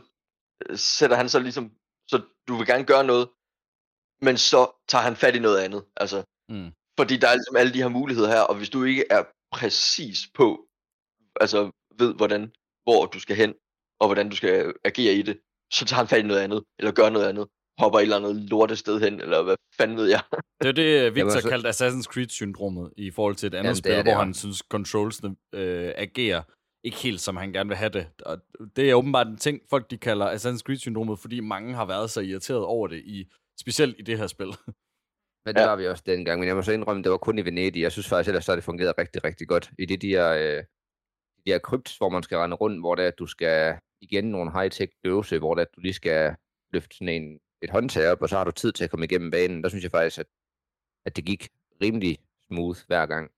øh, 0.61 0.79
sætter 0.79 1.17
han 1.17 1.29
så 1.29 1.39
ligesom, 1.39 1.73
så 2.09 2.23
du 2.49 2.57
vil 2.57 2.67
gerne 2.67 2.85
gøre 2.85 3.05
noget, 3.05 3.29
men 4.23 4.37
så 4.37 4.85
tager 4.89 5.03
han 5.03 5.17
fat 5.17 5.37
i 5.37 5.39
noget 5.39 5.59
andet. 5.59 5.85
Altså, 5.97 6.23
Mm. 6.51 6.71
fordi 7.01 7.17
der 7.17 7.29
er 7.29 7.35
ligesom 7.35 7.57
alle 7.57 7.73
de 7.73 7.79
her 7.83 7.89
muligheder 7.89 8.29
her, 8.29 8.41
og 8.41 8.55
hvis 8.57 8.71
du 8.71 8.85
ikke 8.85 9.05
er 9.11 9.23
præcis 9.53 10.19
på, 10.35 10.67
altså 11.41 11.71
ved 11.99 12.15
hvordan, 12.15 12.53
hvor 12.85 13.07
du 13.07 13.21
skal 13.21 13.37
hen, 13.37 13.55
og 14.01 14.09
hvordan 14.09 14.29
du 14.29 14.37
skal 14.37 14.73
agere 14.85 15.15
i 15.15 15.23
det, 15.23 15.39
så 15.73 15.85
tager 15.85 15.99
han 15.99 16.09
fat 16.09 16.25
i 16.25 16.27
noget 16.27 16.41
andet, 16.41 16.65
eller 16.79 16.93
gør 16.93 17.11
noget 17.11 17.27
andet, 17.29 17.49
hopper 17.79 17.99
et 17.99 18.03
eller 18.03 18.17
andet 18.17 18.37
lortet 18.37 18.79
sted 18.79 19.01
hen, 19.01 19.21
eller 19.21 19.43
hvad 19.43 19.57
fanden 19.77 19.97
ved 19.97 20.07
jeg. 20.09 20.23
Det 20.63 20.69
er 20.69 20.73
det, 20.73 21.05
Victor 21.15 21.19
Jamen, 21.31 21.43
så- 21.43 21.49
kaldte 21.49 21.69
Assassin's 21.69 22.03
Creed-syndromet 22.13 22.93
i 22.97 23.11
forhold 23.11 23.35
til 23.37 23.47
et 23.47 23.55
andet 23.55 23.65
Jamen, 23.65 23.77
spil, 23.77 23.93
det 23.93 24.05
hvor 24.05 24.13
han 24.15 24.35
synes, 24.35 24.63
controlsene 24.71 25.37
øh, 25.55 25.93
agerer 25.97 26.43
ikke 26.85 26.97
helt, 26.97 27.21
som 27.21 27.37
han 27.37 27.53
gerne 27.53 27.69
vil 27.69 27.77
have 27.77 27.91
det. 27.91 28.07
Og 28.27 28.39
det 28.77 28.91
er 28.91 28.95
åbenbart 28.95 29.27
en 29.27 29.37
ting, 29.37 29.61
folk 29.71 29.91
de 29.91 29.99
kalder 29.99 30.35
Assassin's 30.35 30.63
Creed-syndromet, 30.67 31.19
fordi 31.19 31.41
mange 31.41 31.75
har 31.75 31.85
været 31.85 32.11
så 32.11 32.21
irriteret 32.21 32.65
over 32.65 32.87
det, 32.89 33.03
i, 33.05 33.27
specielt 33.61 33.97
i 33.99 34.03
det 34.03 34.19
her 34.19 34.27
spil. 34.27 34.47
Men 35.45 35.55
det 35.55 35.61
Ja. 35.61 35.67
var 35.67 35.77
vi 35.77 35.87
også 35.87 36.03
dengang, 36.07 36.39
men 36.41 36.49
jeg 36.49 36.57
må 36.57 36.63
så 36.63 36.73
indrømme, 36.73 37.03
det 37.03 37.11
var 37.11 37.19
kun 37.19 37.39
i 37.39 37.45
Venedig. 37.45 37.81
Jeg 37.83 37.93
synes 37.93 38.09
faktisk 38.09 38.29
ellers, 38.29 38.45
så 38.45 38.53
har 38.53 38.57
det 38.57 38.65
fungeret 38.65 38.99
rigtig, 38.99 39.25
rigtig 39.25 39.49
godt. 39.49 39.71
I 39.79 39.85
det 39.87 40.03
de 40.03 40.09
her, 40.09 40.29
øh, 40.31 40.65
de 41.45 41.53
her 41.53 41.59
krypts, 41.59 41.97
hvor 41.99 42.09
man 42.09 42.23
skal 42.23 42.39
rende 42.39 42.57
rundt, 42.57 42.81
hvor 42.81 42.95
det 42.95 43.05
er, 43.05 43.09
at 43.09 43.19
du 43.19 43.27
skal 43.27 43.79
igen 44.01 44.25
nogle 44.25 44.51
high-tech 44.53 44.93
øvelse, 45.05 45.39
hvor 45.39 45.55
det 45.55 45.63
er, 45.63 45.67
at 45.67 45.75
du 45.77 45.81
lige 45.81 45.93
skal 46.03 46.37
løfte 46.73 46.97
sådan 46.97 47.23
en, 47.23 47.41
et 47.63 47.71
håndtag 47.71 48.11
op, 48.13 48.23
og 48.23 48.29
så 48.29 48.37
har 48.37 48.45
du 48.45 48.51
tid 48.51 48.73
til 48.73 48.85
at 48.85 48.91
komme 48.91 49.05
igennem 49.05 49.31
banen. 49.31 49.63
Der 49.63 49.69
synes 49.69 49.83
jeg 49.85 49.91
faktisk, 49.91 50.19
at, 50.19 50.27
at 51.07 51.17
det 51.17 51.25
gik 51.25 51.49
rimelig 51.83 52.19
smooth 52.49 52.79
hver 52.87 53.07
gang. 53.07 53.31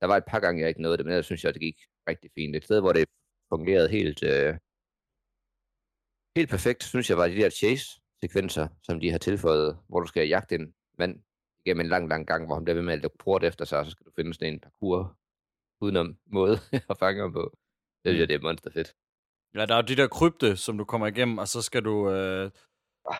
Der 0.00 0.06
var 0.06 0.16
et 0.16 0.24
par 0.24 0.40
gange, 0.40 0.60
jeg 0.60 0.68
ikke 0.68 0.82
nåede 0.82 0.96
det, 0.96 1.06
men 1.06 1.12
ellers 1.12 1.26
synes 1.26 1.42
jeg, 1.44 1.48
at 1.48 1.54
det 1.54 1.62
gik 1.62 1.78
rigtig 2.08 2.30
fint. 2.34 2.56
Et 2.56 2.64
sted, 2.64 2.80
hvor 2.80 2.92
det 2.92 3.08
fungerede 3.52 3.88
helt, 3.88 4.22
øh, 4.22 4.54
helt 6.36 6.50
perfekt, 6.50 6.82
synes 6.84 7.10
jeg, 7.10 7.18
var 7.18 7.28
de 7.28 7.36
der 7.36 7.50
chase-sekvenser, 8.24 8.68
som 8.82 9.00
de 9.00 9.10
har 9.10 9.18
tilføjet, 9.18 9.78
hvor 9.88 10.00
du 10.00 10.06
skal 10.06 10.28
jagte 10.28 10.54
en 10.54 10.74
mand 10.98 11.20
igennem 11.64 11.80
en 11.80 11.88
lang, 11.88 12.08
lang 12.08 12.26
gang, 12.26 12.46
hvor 12.46 12.54
han 12.54 12.64
bliver 12.64 12.74
ved 12.74 12.82
med 12.82 12.92
at 12.92 13.02
lukke 13.02 13.18
port 13.18 13.44
efter 13.44 13.64
sig, 13.64 13.78
og 13.78 13.84
så 13.84 13.90
skal 13.90 14.06
du 14.06 14.10
finde 14.16 14.34
sådan 14.34 14.52
en 14.52 14.60
parkour 14.60 15.16
udenom 15.80 16.16
måde 16.26 16.58
at 16.90 16.98
fange 16.98 17.20
ham 17.20 17.32
på. 17.32 17.56
Det 18.04 18.10
synes 18.10 18.20
jeg, 18.20 18.28
det 18.28 18.34
er 18.34 18.42
monster 18.42 18.70
fedt. 18.70 18.94
Ja, 19.54 19.66
der 19.66 19.74
er 19.74 19.82
jo 19.82 19.86
de 19.88 19.96
der 19.96 20.08
krypte, 20.08 20.56
som 20.56 20.78
du 20.78 20.84
kommer 20.84 21.06
igennem, 21.06 21.38
og 21.38 21.48
så 21.48 21.62
skal 21.62 21.84
du, 21.84 22.10
øh, 22.10 22.50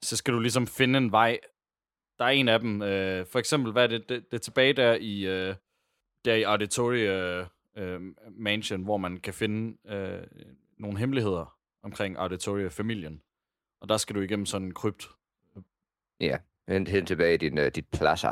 så 0.02 0.16
skal 0.16 0.34
du 0.34 0.40
ligesom 0.40 0.66
finde 0.66 0.98
en 0.98 1.12
vej. 1.12 1.38
Der 2.18 2.24
er 2.24 2.28
en 2.28 2.48
af 2.48 2.60
dem, 2.60 2.82
øh, 2.82 3.26
for 3.26 3.38
eksempel, 3.38 3.72
hvad 3.72 3.82
er 3.82 3.86
det, 3.86 4.08
det, 4.08 4.30
det 4.30 4.36
er 4.36 4.40
tilbage 4.40 4.72
der 4.72 4.94
i, 4.94 5.26
øh, 5.26 5.54
der 6.24 6.34
i 6.34 6.42
Auditoria 6.42 7.46
øh, 7.76 8.00
Mansion, 8.30 8.82
hvor 8.82 8.96
man 8.96 9.20
kan 9.20 9.34
finde 9.34 9.76
øh, 9.94 10.26
nogle 10.78 10.98
hemmeligheder 10.98 11.58
omkring 11.82 12.16
Auditoria-familien. 12.18 13.22
Og 13.84 13.88
der 13.88 13.96
skal 13.96 14.16
du 14.16 14.20
igennem 14.20 14.46
sådan 14.46 14.66
en 14.66 14.74
krypt. 14.74 15.08
Ja, 16.20 16.38
hen, 16.68 16.86
hen 16.86 17.06
tilbage 17.06 17.34
i 17.34 17.36
din, 17.36 17.58
uh, 17.58 17.66
dit 17.74 17.88
plaza. 17.92 18.30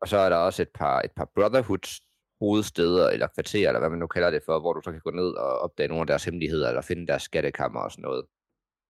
Og 0.00 0.08
så 0.08 0.16
er 0.16 0.28
der 0.28 0.36
også 0.36 0.62
et 0.62 0.68
par, 0.74 1.00
et 1.00 1.12
par 1.16 1.30
Brotherhoods 1.34 2.00
hovedsteder, 2.40 3.08
eller 3.10 3.26
kvarterer, 3.26 3.68
eller 3.68 3.78
hvad 3.80 3.90
man 3.90 3.98
nu 3.98 4.06
kalder 4.06 4.30
det 4.30 4.42
for, 4.46 4.60
hvor 4.60 4.72
du 4.72 4.80
så 4.84 4.92
kan 4.92 5.00
gå 5.00 5.10
ned 5.10 5.30
og 5.32 5.58
opdage 5.58 5.88
nogle 5.88 6.00
af 6.00 6.06
deres 6.06 6.24
hemmeligheder, 6.24 6.68
eller 6.68 6.82
finde 6.82 7.06
deres 7.06 7.22
skattekammer 7.22 7.80
og 7.80 7.90
sådan 7.90 8.02
noget. 8.02 8.24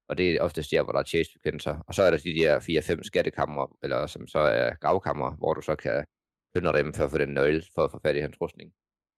Og 0.09 0.19
det 0.19 0.35
er 0.35 0.43
oftest 0.43 0.71
der, 0.71 0.83
hvor 0.83 0.93
der 0.93 0.99
er 0.99 1.05
chase-sekvenser. 1.05 1.77
Og 1.87 1.95
så 1.95 2.03
er 2.03 2.11
der 2.11 2.19
de 2.19 2.35
der 2.35 2.61
4-5 2.61 3.03
skattekammer, 3.03 3.77
eller 3.83 4.07
som 4.07 4.27
så 4.27 4.39
er 4.39 4.75
gravkammer, 4.75 5.37
hvor 5.37 5.55
du 5.55 5.61
så 5.61 5.77
kan 5.77 6.05
plyndre 6.55 6.79
dem 6.79 6.93
for 6.95 7.05
at 7.05 7.11
få 7.11 7.19
den 7.19 7.29
nøgle, 7.29 7.63
for 7.75 7.85
at 7.85 7.91
få 7.91 8.01
fat 8.03 8.17
i 8.17 8.21
hans 8.21 8.41
rustning. 8.41 8.73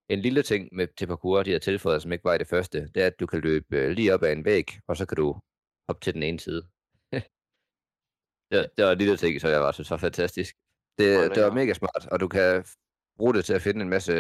En 0.09 0.19
lille 0.19 0.43
ting 0.43 0.69
med 0.73 0.87
til 0.99 1.07
parkour, 1.07 1.43
de 1.43 1.53
har 1.53 1.59
tilføjet, 1.59 2.03
som 2.03 2.12
ikke 2.12 2.25
var 2.25 2.35
i 2.35 2.39
det 2.39 2.49
første, 2.49 2.89
det 2.95 3.03
er, 3.03 3.07
at 3.07 3.21
du 3.21 3.27
kan 3.27 3.41
løbe 3.41 3.77
øh, 3.77 3.91
lige 3.91 4.15
op 4.15 4.23
ad 4.23 4.33
en 4.33 4.45
væg, 4.45 4.71
og 4.89 4.97
så 4.97 5.07
kan 5.07 5.17
du 5.17 5.41
hoppe 5.88 6.01
til 6.01 6.14
den 6.14 6.22
ene 6.22 6.40
side. 6.40 6.62
Ja, 8.55 8.62
det 8.77 8.85
var 8.85 8.92
en 8.92 8.99
lille 8.99 9.16
ting, 9.16 9.40
så 9.40 9.49
jeg 9.49 9.61
var 9.61 9.72
synes 9.72 9.90
var 9.90 9.96
fantastisk. 9.96 10.57
Det, 10.99 11.18
Hvor 11.18 11.35
det 11.35 11.42
var 11.42 11.53
mega 11.53 11.72
smart, 11.75 12.09
og 12.12 12.20
du 12.20 12.29
kan 12.29 12.64
bruge 13.16 13.35
det 13.35 13.44
til 13.44 13.55
at 13.55 13.62
finde 13.62 13.81
en 13.83 13.88
masse, 13.88 14.12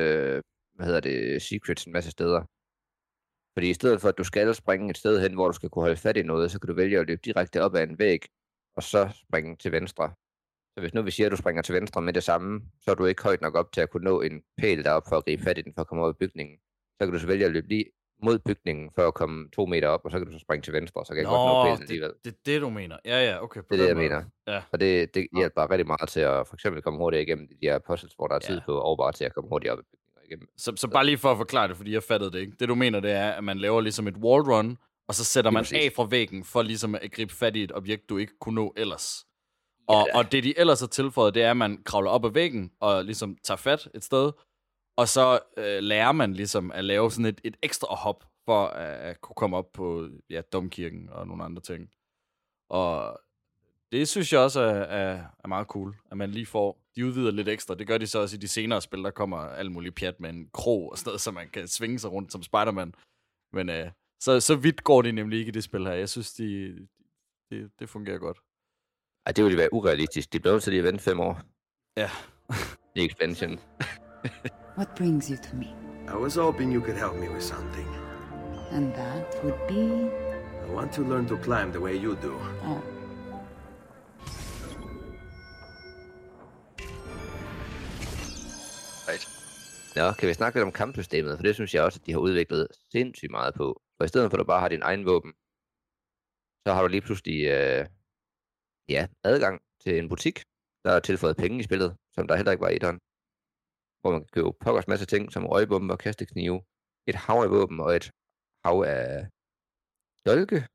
hvad 0.74 0.86
hedder 0.86 1.00
det, 1.00 1.42
secrets 1.42 1.84
en 1.84 1.92
masse 1.92 2.10
steder. 2.10 2.40
Fordi 3.56 3.70
i 3.70 3.74
stedet 3.74 4.00
for, 4.00 4.08
at 4.08 4.18
du 4.18 4.24
skal 4.24 4.54
springe 4.54 4.90
et 4.90 4.98
sted 4.98 5.20
hen, 5.20 5.34
hvor 5.34 5.46
du 5.46 5.52
skal 5.52 5.68
kunne 5.70 5.82
holde 5.82 5.96
fat 5.96 6.16
i 6.16 6.22
noget, 6.22 6.50
så 6.50 6.60
kan 6.60 6.68
du 6.68 6.74
vælge 6.74 6.98
at 6.98 7.06
løbe 7.06 7.20
direkte 7.24 7.62
op 7.62 7.74
ad 7.74 7.82
en 7.82 7.98
væg, 7.98 8.20
og 8.76 8.82
så 8.82 9.08
springe 9.28 9.56
til 9.56 9.72
venstre. 9.72 10.14
Så 10.74 10.80
hvis 10.80 10.94
nu 10.94 11.02
vi 11.02 11.10
siger, 11.10 11.26
at 11.26 11.32
du 11.32 11.36
springer 11.36 11.62
til 11.62 11.74
venstre 11.74 12.02
med 12.02 12.12
det 12.12 12.22
samme, 12.22 12.60
så 12.82 12.90
er 12.90 12.94
du 12.94 13.04
ikke 13.04 13.22
højt 13.22 13.40
nok 13.40 13.54
op 13.54 13.72
til 13.72 13.80
at 13.80 13.90
kunne 13.90 14.04
nå 14.04 14.20
en 14.20 14.42
pæl 14.56 14.84
deroppe 14.84 15.08
for 15.08 15.16
at 15.16 15.24
gribe 15.24 15.42
fat 15.42 15.58
i 15.58 15.62
den, 15.62 15.74
for 15.74 15.80
at 15.80 15.86
komme 15.86 16.04
op 16.04 16.14
i 16.14 16.18
bygningen. 16.26 16.58
Så 17.00 17.06
kan 17.06 17.12
du 17.12 17.18
så 17.18 17.26
vælge 17.26 17.44
at 17.44 17.52
løbe 17.52 17.68
lige 17.68 17.84
mod 18.22 18.38
bygningen, 18.38 18.90
for 18.94 19.08
at 19.08 19.14
komme 19.14 19.48
to 19.50 19.66
meter 19.66 19.88
op, 19.88 20.00
og 20.04 20.10
så 20.10 20.18
kan 20.18 20.26
du 20.26 20.32
så 20.32 20.38
springe 20.38 20.62
til 20.62 20.72
venstre, 20.72 21.04
så 21.04 21.08
kan 21.14 21.18
jeg 21.22 21.26
godt 21.26 21.48
nå 21.52 21.64
pælen 21.64 21.82
alligevel. 21.82 22.10
det, 22.24 22.24
det 22.24 22.30
er 22.54 22.54
det, 22.54 22.60
du 22.62 22.70
mener. 22.70 22.96
Ja, 23.04 23.24
ja, 23.30 23.42
okay. 23.42 23.60
På 23.60 23.66
Det 23.70 23.74
er 23.74 23.82
det, 23.82 23.88
jeg 23.88 23.96
måde. 23.96 24.08
mener. 24.08 24.24
Ja. 24.46 24.62
Og 24.72 24.80
det, 24.80 25.14
det 25.14 25.26
hjælper 25.36 25.70
rigtig 25.70 25.86
meget 25.86 26.08
til 26.08 26.20
at 26.20 26.46
for 26.46 26.54
eksempel 26.54 26.82
komme 26.82 26.98
hurtigere 26.98 27.22
igennem 27.22 27.48
de 27.48 27.54
her 27.62 27.78
puzzles, 27.78 28.12
hvor 28.16 28.26
der 28.26 28.34
er 28.34 28.38
tid 28.38 28.54
Ja. 28.54 28.62
på, 28.66 28.78
og 28.78 28.98
bare 28.98 29.12
til 29.12 29.24
at 29.24 29.34
komme 29.34 29.48
hurtigere 29.48 29.72
op 29.72 29.78
i 29.80 29.82
bygninger 29.82 30.20
igennem. 30.26 30.48
Så, 30.56 30.72
så 30.76 30.88
bare 30.88 31.04
lige 31.06 31.18
for 31.18 31.30
at 31.30 31.36
forklare 31.36 31.68
det, 31.68 31.76
fordi 31.76 31.92
jeg 31.92 32.02
fattede 32.02 32.32
det 32.32 32.38
ikke. 32.38 32.52
Det 32.60 32.68
du 32.68 32.74
mener, 32.74 33.00
det 33.00 33.10
er, 33.10 33.30
at 33.30 33.44
man 33.44 33.58
laver 33.58 33.80
ligesom 33.80 34.06
et 34.08 34.16
wall 34.16 34.42
run, 34.42 34.78
og 35.08 35.14
så 35.14 35.24
sætter 35.24 35.50
man 35.50 35.64
af 35.74 35.92
fra 35.96 36.06
væggen, 36.10 36.44
for 36.44 36.62
ligesom 36.62 36.94
at 36.94 37.12
gribe 37.12 37.34
fat 37.34 37.56
i 37.56 37.62
et 37.62 37.72
objekt, 37.72 38.08
du 38.08 38.16
ikke 38.16 38.32
kunne 38.40 38.54
nå 38.54 38.74
ellers. 38.76 39.26
Og, 39.88 40.08
og 40.14 40.32
det, 40.32 40.44
de 40.44 40.58
ellers 40.58 40.80
har 40.80 40.86
tilføjet, 40.86 41.34
det 41.34 41.42
er, 41.42 41.50
at 41.50 41.56
man 41.56 41.82
kravler 41.84 42.10
op 42.10 42.24
ad 42.24 42.30
væggen, 42.30 42.70
og 42.80 43.04
ligesom 43.04 43.36
tager 43.44 43.58
fat 43.58 43.88
et 43.94 44.04
sted, 44.04 44.32
og 44.96 45.08
så 45.08 45.38
øh, 45.56 45.82
lærer 45.82 46.12
man 46.12 46.32
ligesom 46.32 46.72
at 46.72 46.84
lave 46.84 47.10
sådan 47.10 47.26
et, 47.26 47.40
et 47.44 47.56
ekstra 47.62 47.94
hop, 47.94 48.24
for 48.44 48.66
at, 48.66 48.96
at 49.10 49.20
kunne 49.20 49.34
komme 49.34 49.56
op 49.56 49.72
på 49.72 50.08
ja, 50.30 50.40
domkirken 50.52 51.08
og 51.10 51.26
nogle 51.26 51.44
andre 51.44 51.62
ting. 51.62 51.90
Og 52.68 53.20
det 53.92 54.08
synes 54.08 54.32
jeg 54.32 54.40
også 54.40 54.60
er, 54.60 54.74
er, 54.74 55.24
er 55.44 55.48
meget 55.48 55.66
cool, 55.66 55.96
at 56.10 56.16
man 56.16 56.30
lige 56.30 56.46
får, 56.46 56.80
de 56.96 57.06
udvider 57.06 57.30
lidt 57.30 57.48
ekstra. 57.48 57.74
Det 57.74 57.86
gør 57.86 57.98
de 57.98 58.06
så 58.06 58.18
også 58.18 58.36
i 58.36 58.38
de 58.38 58.48
senere 58.48 58.82
spil, 58.82 59.04
der 59.04 59.10
kommer 59.10 59.38
alt 59.38 59.72
muligt 59.72 59.94
pjat 59.94 60.20
med 60.20 60.30
en 60.30 60.50
krog 60.52 60.90
og 60.90 60.98
sådan 60.98 61.08
noget, 61.08 61.20
så 61.20 61.30
man 61.30 61.48
kan 61.48 61.68
svinge 61.68 61.98
sig 61.98 62.12
rundt 62.12 62.32
som 62.32 62.42
Spider-Man. 62.42 62.94
Men 63.52 63.70
øh, 63.70 63.90
så, 64.20 64.40
så 64.40 64.56
vidt 64.56 64.84
går 64.84 65.02
de 65.02 65.12
nemlig 65.12 65.38
ikke 65.38 65.48
i 65.48 65.52
det 65.52 65.64
spil 65.64 65.86
her. 65.86 65.92
Jeg 65.92 66.08
synes, 66.08 66.32
de, 66.32 66.78
de, 67.50 67.70
det 67.78 67.88
fungerer 67.88 68.18
godt. 68.18 68.38
Ej, 69.26 69.32
det 69.32 69.44
ville 69.44 69.58
være 69.58 69.72
urealistisk. 69.72 70.32
De 70.32 70.40
blev 70.40 70.52
nødt 70.52 70.62
til 70.62 70.72
lige 70.72 70.80
at 70.80 70.84
vente 70.84 71.04
fem 71.04 71.20
år 71.20 71.40
Ja. 71.96 72.10
i 72.94 73.04
expansion. 73.06 73.60
What 74.76 74.94
brings 74.94 75.30
you 75.30 75.38
to 75.38 75.56
me? 75.56 75.74
I 76.06 76.16
was 76.16 76.34
hoping 76.34 76.70
you 76.70 76.82
could 76.82 76.98
help 76.98 77.16
me 77.16 77.28
with 77.28 77.42
something. 77.42 77.88
And 78.70 78.94
that 78.94 79.42
would 79.42 79.58
be. 79.68 80.10
I 80.66 80.74
want 80.74 80.92
to 80.92 81.02
learn 81.02 81.26
to 81.28 81.36
climb 81.38 81.72
the 81.72 81.80
way 81.80 81.96
you 81.96 82.14
do. 82.22 82.34
Oh. 82.62 82.82
Right. 89.08 89.28
Nå, 89.96 90.12
kan 90.12 90.28
vi 90.28 90.34
snakke 90.34 90.58
lidt 90.58 90.66
om 90.66 90.72
kampsystemet? 90.72 91.38
For 91.38 91.42
det 91.42 91.54
synes 91.54 91.74
jeg 91.74 91.82
også, 91.82 91.98
at 92.02 92.06
de 92.06 92.12
har 92.12 92.18
udviklet 92.18 92.68
sindssygt 92.92 93.30
meget 93.30 93.54
på. 93.54 93.82
For 93.96 94.04
i 94.04 94.08
stedet 94.08 94.30
for, 94.30 94.36
at 94.36 94.40
du 94.40 94.44
bare 94.44 94.60
har 94.60 94.68
din 94.68 94.82
egen 94.82 95.06
våben, 95.06 95.32
så 96.66 96.74
har 96.74 96.82
du 96.82 96.88
lige 96.88 97.00
pludselig 97.00 97.46
øh, 97.46 97.86
ja, 98.88 99.06
adgang 99.24 99.60
til 99.84 99.98
en 99.98 100.08
butik, 100.08 100.42
der 100.84 100.90
er 100.90 101.00
tilføjet 101.00 101.36
penge 101.36 101.60
i 101.60 101.62
spillet, 101.62 101.96
som 102.14 102.28
der 102.28 102.36
heller 102.36 102.52
ikke 102.52 102.62
var 102.62 102.68
i 102.68 102.76
etteren. 102.76 103.00
Hvor 104.06 104.12
man 104.12 104.20
kan 104.24 104.28
købe 104.32 104.52
pokkers 104.60 104.88
masse 104.88 105.06
ting, 105.06 105.32
som 105.32 105.46
røgbomber, 105.46 105.96
kasteknive, 105.96 106.62
et 107.06 107.14
hav 107.14 107.36
af 107.46 107.50
våben 107.50 107.80
og 107.80 107.96
et 107.96 108.10
hav 108.64 108.84
af 108.86 109.26
dolke. 110.26 110.66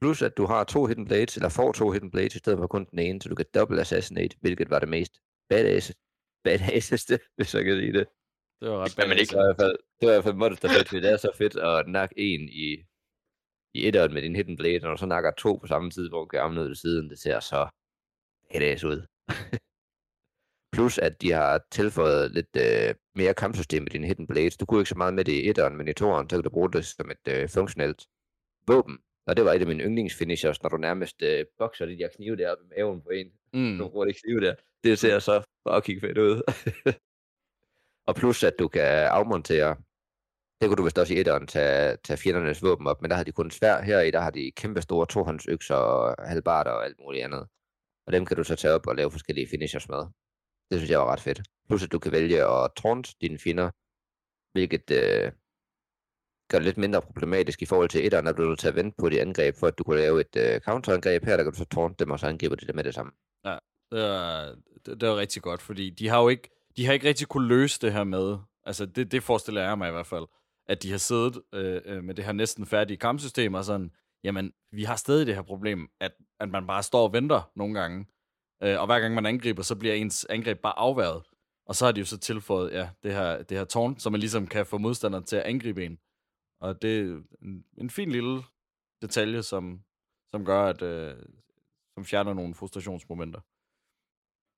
Plus 0.00 0.22
at 0.22 0.36
du 0.36 0.46
har 0.46 0.64
to 0.64 0.86
hidden 0.86 1.04
blades, 1.06 1.36
eller 1.36 1.48
får 1.48 1.72
to 1.72 1.90
hidden 1.90 2.10
blades, 2.10 2.34
i 2.34 2.38
stedet 2.38 2.58
for 2.58 2.66
kun 2.66 2.84
den 2.90 2.98
ene, 2.98 3.22
så 3.22 3.28
du 3.28 3.34
kan 3.34 3.46
double 3.54 3.80
assassinate, 3.80 4.36
hvilket 4.40 4.70
var 4.70 4.78
det 4.78 4.88
mest 4.88 5.12
badass, 5.48 5.92
badasseste, 6.44 7.18
hvis 7.36 7.54
jeg 7.54 7.64
kan 7.64 7.76
sige 7.80 7.92
det. 7.92 8.06
Det 8.60 8.70
var 8.70 8.78
ret 8.84 8.98
Jamen, 8.98 9.10
badass. 9.10 9.20
ikke- 9.20 9.32
Det 9.32 9.38
var 9.38 9.44
i 9.44 9.46
hvert 9.48 9.60
fald, 9.64 9.76
det 10.00 10.06
var 10.06 10.12
i 10.12 10.16
hvert 10.16 10.24
fald 10.24 10.34
monster 10.34 10.68
fedt, 10.68 10.90
det 10.90 11.12
er 11.12 11.16
så 11.16 11.30
fedt 11.38 11.56
at 11.56 11.88
nakke 11.88 12.14
en 12.18 12.48
i, 12.48 12.68
i 13.74 13.86
etteren 13.88 14.14
med 14.14 14.22
din 14.22 14.36
hidden 14.36 14.56
blade, 14.56 14.76
og 14.76 14.82
når 14.82 14.90
du 14.90 14.96
så 14.96 15.06
nakker 15.06 15.30
to 15.30 15.56
på 15.56 15.66
samme 15.66 15.90
tid, 15.90 16.08
hvor 16.08 16.20
du 16.20 16.26
kan 16.26 16.40
armen 16.40 16.58
ud 16.58 16.68
til 16.68 16.76
siden, 16.76 17.10
det 17.10 17.18
ser 17.18 17.40
så 17.40 17.68
badass 18.52 18.84
ud. 18.84 18.98
Plus 20.76 20.98
at 20.98 21.22
de 21.22 21.32
har 21.32 21.60
tilføjet 21.70 22.32
lidt 22.32 22.56
øh, 22.56 22.94
mere 23.14 23.34
kampsystem 23.34 23.82
i 23.86 23.88
din 23.88 24.04
hidden 24.04 24.26
blades. 24.26 24.56
Du 24.56 24.66
kunne 24.66 24.80
ikke 24.80 24.88
så 24.88 24.98
meget 24.98 25.14
med 25.14 25.24
det 25.24 25.32
i 25.32 25.48
etteren, 25.48 25.76
men 25.76 25.88
i 25.88 25.92
toeren, 25.92 26.30
så 26.30 26.36
kan 26.36 26.44
du 26.44 26.50
bruge 26.50 26.72
det 26.72 26.86
som 26.86 27.10
et 27.10 27.28
øh, 27.28 27.48
funktionelt 27.48 28.06
våben. 28.66 28.98
Og 29.26 29.36
det 29.36 29.44
var 29.44 29.52
et 29.52 29.60
af 29.60 29.66
mine 29.66 29.84
yndlingsfinishers, 29.84 30.62
når 30.62 30.70
du 30.70 30.76
nærmest 30.76 31.22
øh, 31.22 31.44
bokser 31.58 31.86
de 31.86 31.98
der 31.98 32.08
knive 32.16 32.36
der 32.36 32.54
i 32.54 32.68
maven 32.76 33.02
på 33.02 33.08
en. 33.08 33.26
Mm. 33.52 33.60
Nogle 33.60 33.92
hurtige 33.92 34.18
knive 34.24 34.40
der. 34.40 34.54
Det 34.84 34.98
ser 34.98 35.18
så 35.18 35.42
fucking 35.68 36.00
fedt 36.00 36.18
ud. 36.18 36.42
og 38.08 38.14
plus 38.14 38.44
at 38.44 38.54
du 38.58 38.68
kan 38.68 39.06
afmontere, 39.18 39.76
det 40.60 40.68
kunne 40.68 40.76
du 40.76 40.84
vist 40.84 40.98
også 40.98 41.14
i 41.14 41.18
etteren 41.18 41.46
tage, 41.46 41.96
tage 42.04 42.16
fjendernes 42.16 42.62
våben 42.62 42.86
op, 42.86 43.02
men 43.02 43.10
der 43.10 43.16
har 43.16 43.24
de 43.24 43.32
kun 43.32 43.50
svær. 43.50 43.82
Her 43.82 44.00
i 44.00 44.10
der 44.10 44.20
har 44.20 44.30
de 44.30 44.52
kæmpe 44.56 44.80
store 44.82 45.06
tohåndsøkser 45.06 45.74
og 45.74 46.28
halbarder 46.28 46.70
og 46.70 46.84
alt 46.84 46.96
muligt 46.98 47.24
andet. 47.24 47.46
Og 48.06 48.12
dem 48.12 48.26
kan 48.26 48.36
du 48.36 48.44
så 48.44 48.56
tage 48.56 48.74
op 48.74 48.86
og 48.86 48.96
lave 48.96 49.10
forskellige 49.10 49.48
finishers 49.50 49.88
med. 49.88 50.06
Det 50.70 50.78
synes 50.78 50.90
jeg 50.90 50.98
var 50.98 51.12
ret 51.12 51.20
fedt. 51.20 51.42
Plus 51.68 51.84
at 51.84 51.92
du 51.92 51.98
kan 51.98 52.12
vælge 52.12 52.44
at 52.44 52.70
taunt 52.76 53.14
dine 53.20 53.38
fjender, 53.38 53.70
hvilket 54.52 54.90
øh, 54.90 55.32
gør 56.50 56.58
det 56.58 56.64
lidt 56.64 56.78
mindre 56.78 57.02
problematisk 57.02 57.62
i 57.62 57.66
forhold 57.66 57.88
til 57.88 58.06
etteren, 58.06 58.26
at 58.26 58.36
du 58.36 58.42
er 58.42 58.48
nødt 58.48 58.58
til 58.58 58.68
at 58.68 58.74
vente 58.74 58.96
på 58.98 59.08
de 59.08 59.20
angreb, 59.20 59.54
for 59.56 59.66
at 59.66 59.78
du 59.78 59.84
kunne 59.84 60.00
lave 60.00 60.20
et 60.20 60.36
øh, 60.36 60.60
counterangreb. 60.60 61.24
Her 61.24 61.36
der 61.36 61.44
kan 61.44 61.52
du 61.52 61.58
så 61.58 61.64
taunt 61.64 61.98
dem, 61.98 62.10
og 62.10 62.20
så 62.20 62.26
angriber 62.26 62.56
de 62.56 62.66
det 62.66 62.74
med 62.74 62.84
det 62.84 62.94
samme. 62.94 63.12
Det 63.92 64.02
var, 64.02 64.54
det, 64.86 65.00
det 65.00 65.08
var 65.08 65.16
rigtig 65.16 65.42
godt, 65.42 65.62
fordi 65.62 65.90
de 65.90 66.08
har 66.08 66.22
jo 66.22 66.28
ikke, 66.28 66.50
de 66.76 66.86
har 66.86 66.92
ikke 66.92 67.08
rigtig 67.08 67.28
kunne 67.28 67.48
løse 67.48 67.80
det 67.80 67.92
her 67.92 68.04
med, 68.04 68.38
altså 68.64 68.86
det, 68.86 69.12
det 69.12 69.22
forestiller 69.22 69.62
jeg 69.62 69.78
mig 69.78 69.88
i 69.88 69.92
hvert 69.92 70.06
fald, 70.06 70.26
at 70.68 70.82
de 70.82 70.90
har 70.90 70.98
siddet 70.98 71.42
øh, 71.52 71.80
øh 71.84 72.04
med 72.04 72.14
det 72.14 72.24
her 72.24 72.32
næsten 72.32 72.66
færdige 72.66 72.96
kampsystem 72.96 73.54
og 73.54 73.64
sådan, 73.64 73.90
jamen, 74.24 74.52
vi 74.72 74.84
har 74.84 74.96
stadig 74.96 75.26
det 75.26 75.34
her 75.34 75.42
problem, 75.42 75.88
at, 76.00 76.12
at 76.40 76.48
man 76.48 76.66
bare 76.66 76.82
står 76.82 77.02
og 77.02 77.12
venter 77.12 77.50
nogle 77.56 77.80
gange, 77.80 78.06
øh, 78.62 78.80
og 78.80 78.86
hver 78.86 79.00
gang 79.00 79.14
man 79.14 79.26
angriber, 79.26 79.62
så 79.62 79.76
bliver 79.76 79.94
ens 79.94 80.24
angreb 80.24 80.60
bare 80.60 80.78
afværet. 80.78 81.22
Og 81.66 81.74
så 81.74 81.84
har 81.84 81.92
de 81.92 82.00
jo 82.00 82.06
så 82.06 82.18
tilføjet, 82.18 82.72
ja, 82.72 82.88
det 83.02 83.12
her, 83.12 83.42
det 83.42 83.58
her 83.58 83.64
tårn, 83.64 83.98
så 83.98 84.10
man 84.10 84.20
ligesom 84.20 84.46
kan 84.46 84.66
få 84.66 84.78
modstanderen 84.78 85.24
til 85.24 85.36
at 85.36 85.42
angribe 85.42 85.84
en. 85.84 85.98
Og 86.60 86.82
det 86.82 86.98
er 87.00 87.20
en, 87.42 87.64
en 87.78 87.90
fin 87.90 88.10
lille 88.10 88.42
detalje, 89.02 89.42
som, 89.42 89.80
som 90.30 90.44
gør, 90.44 90.64
at 90.64 90.82
øh, 90.82 91.14
som 91.94 92.04
fjerner 92.04 92.34
nogle 92.34 92.54
frustrationsmomenter. 92.54 93.40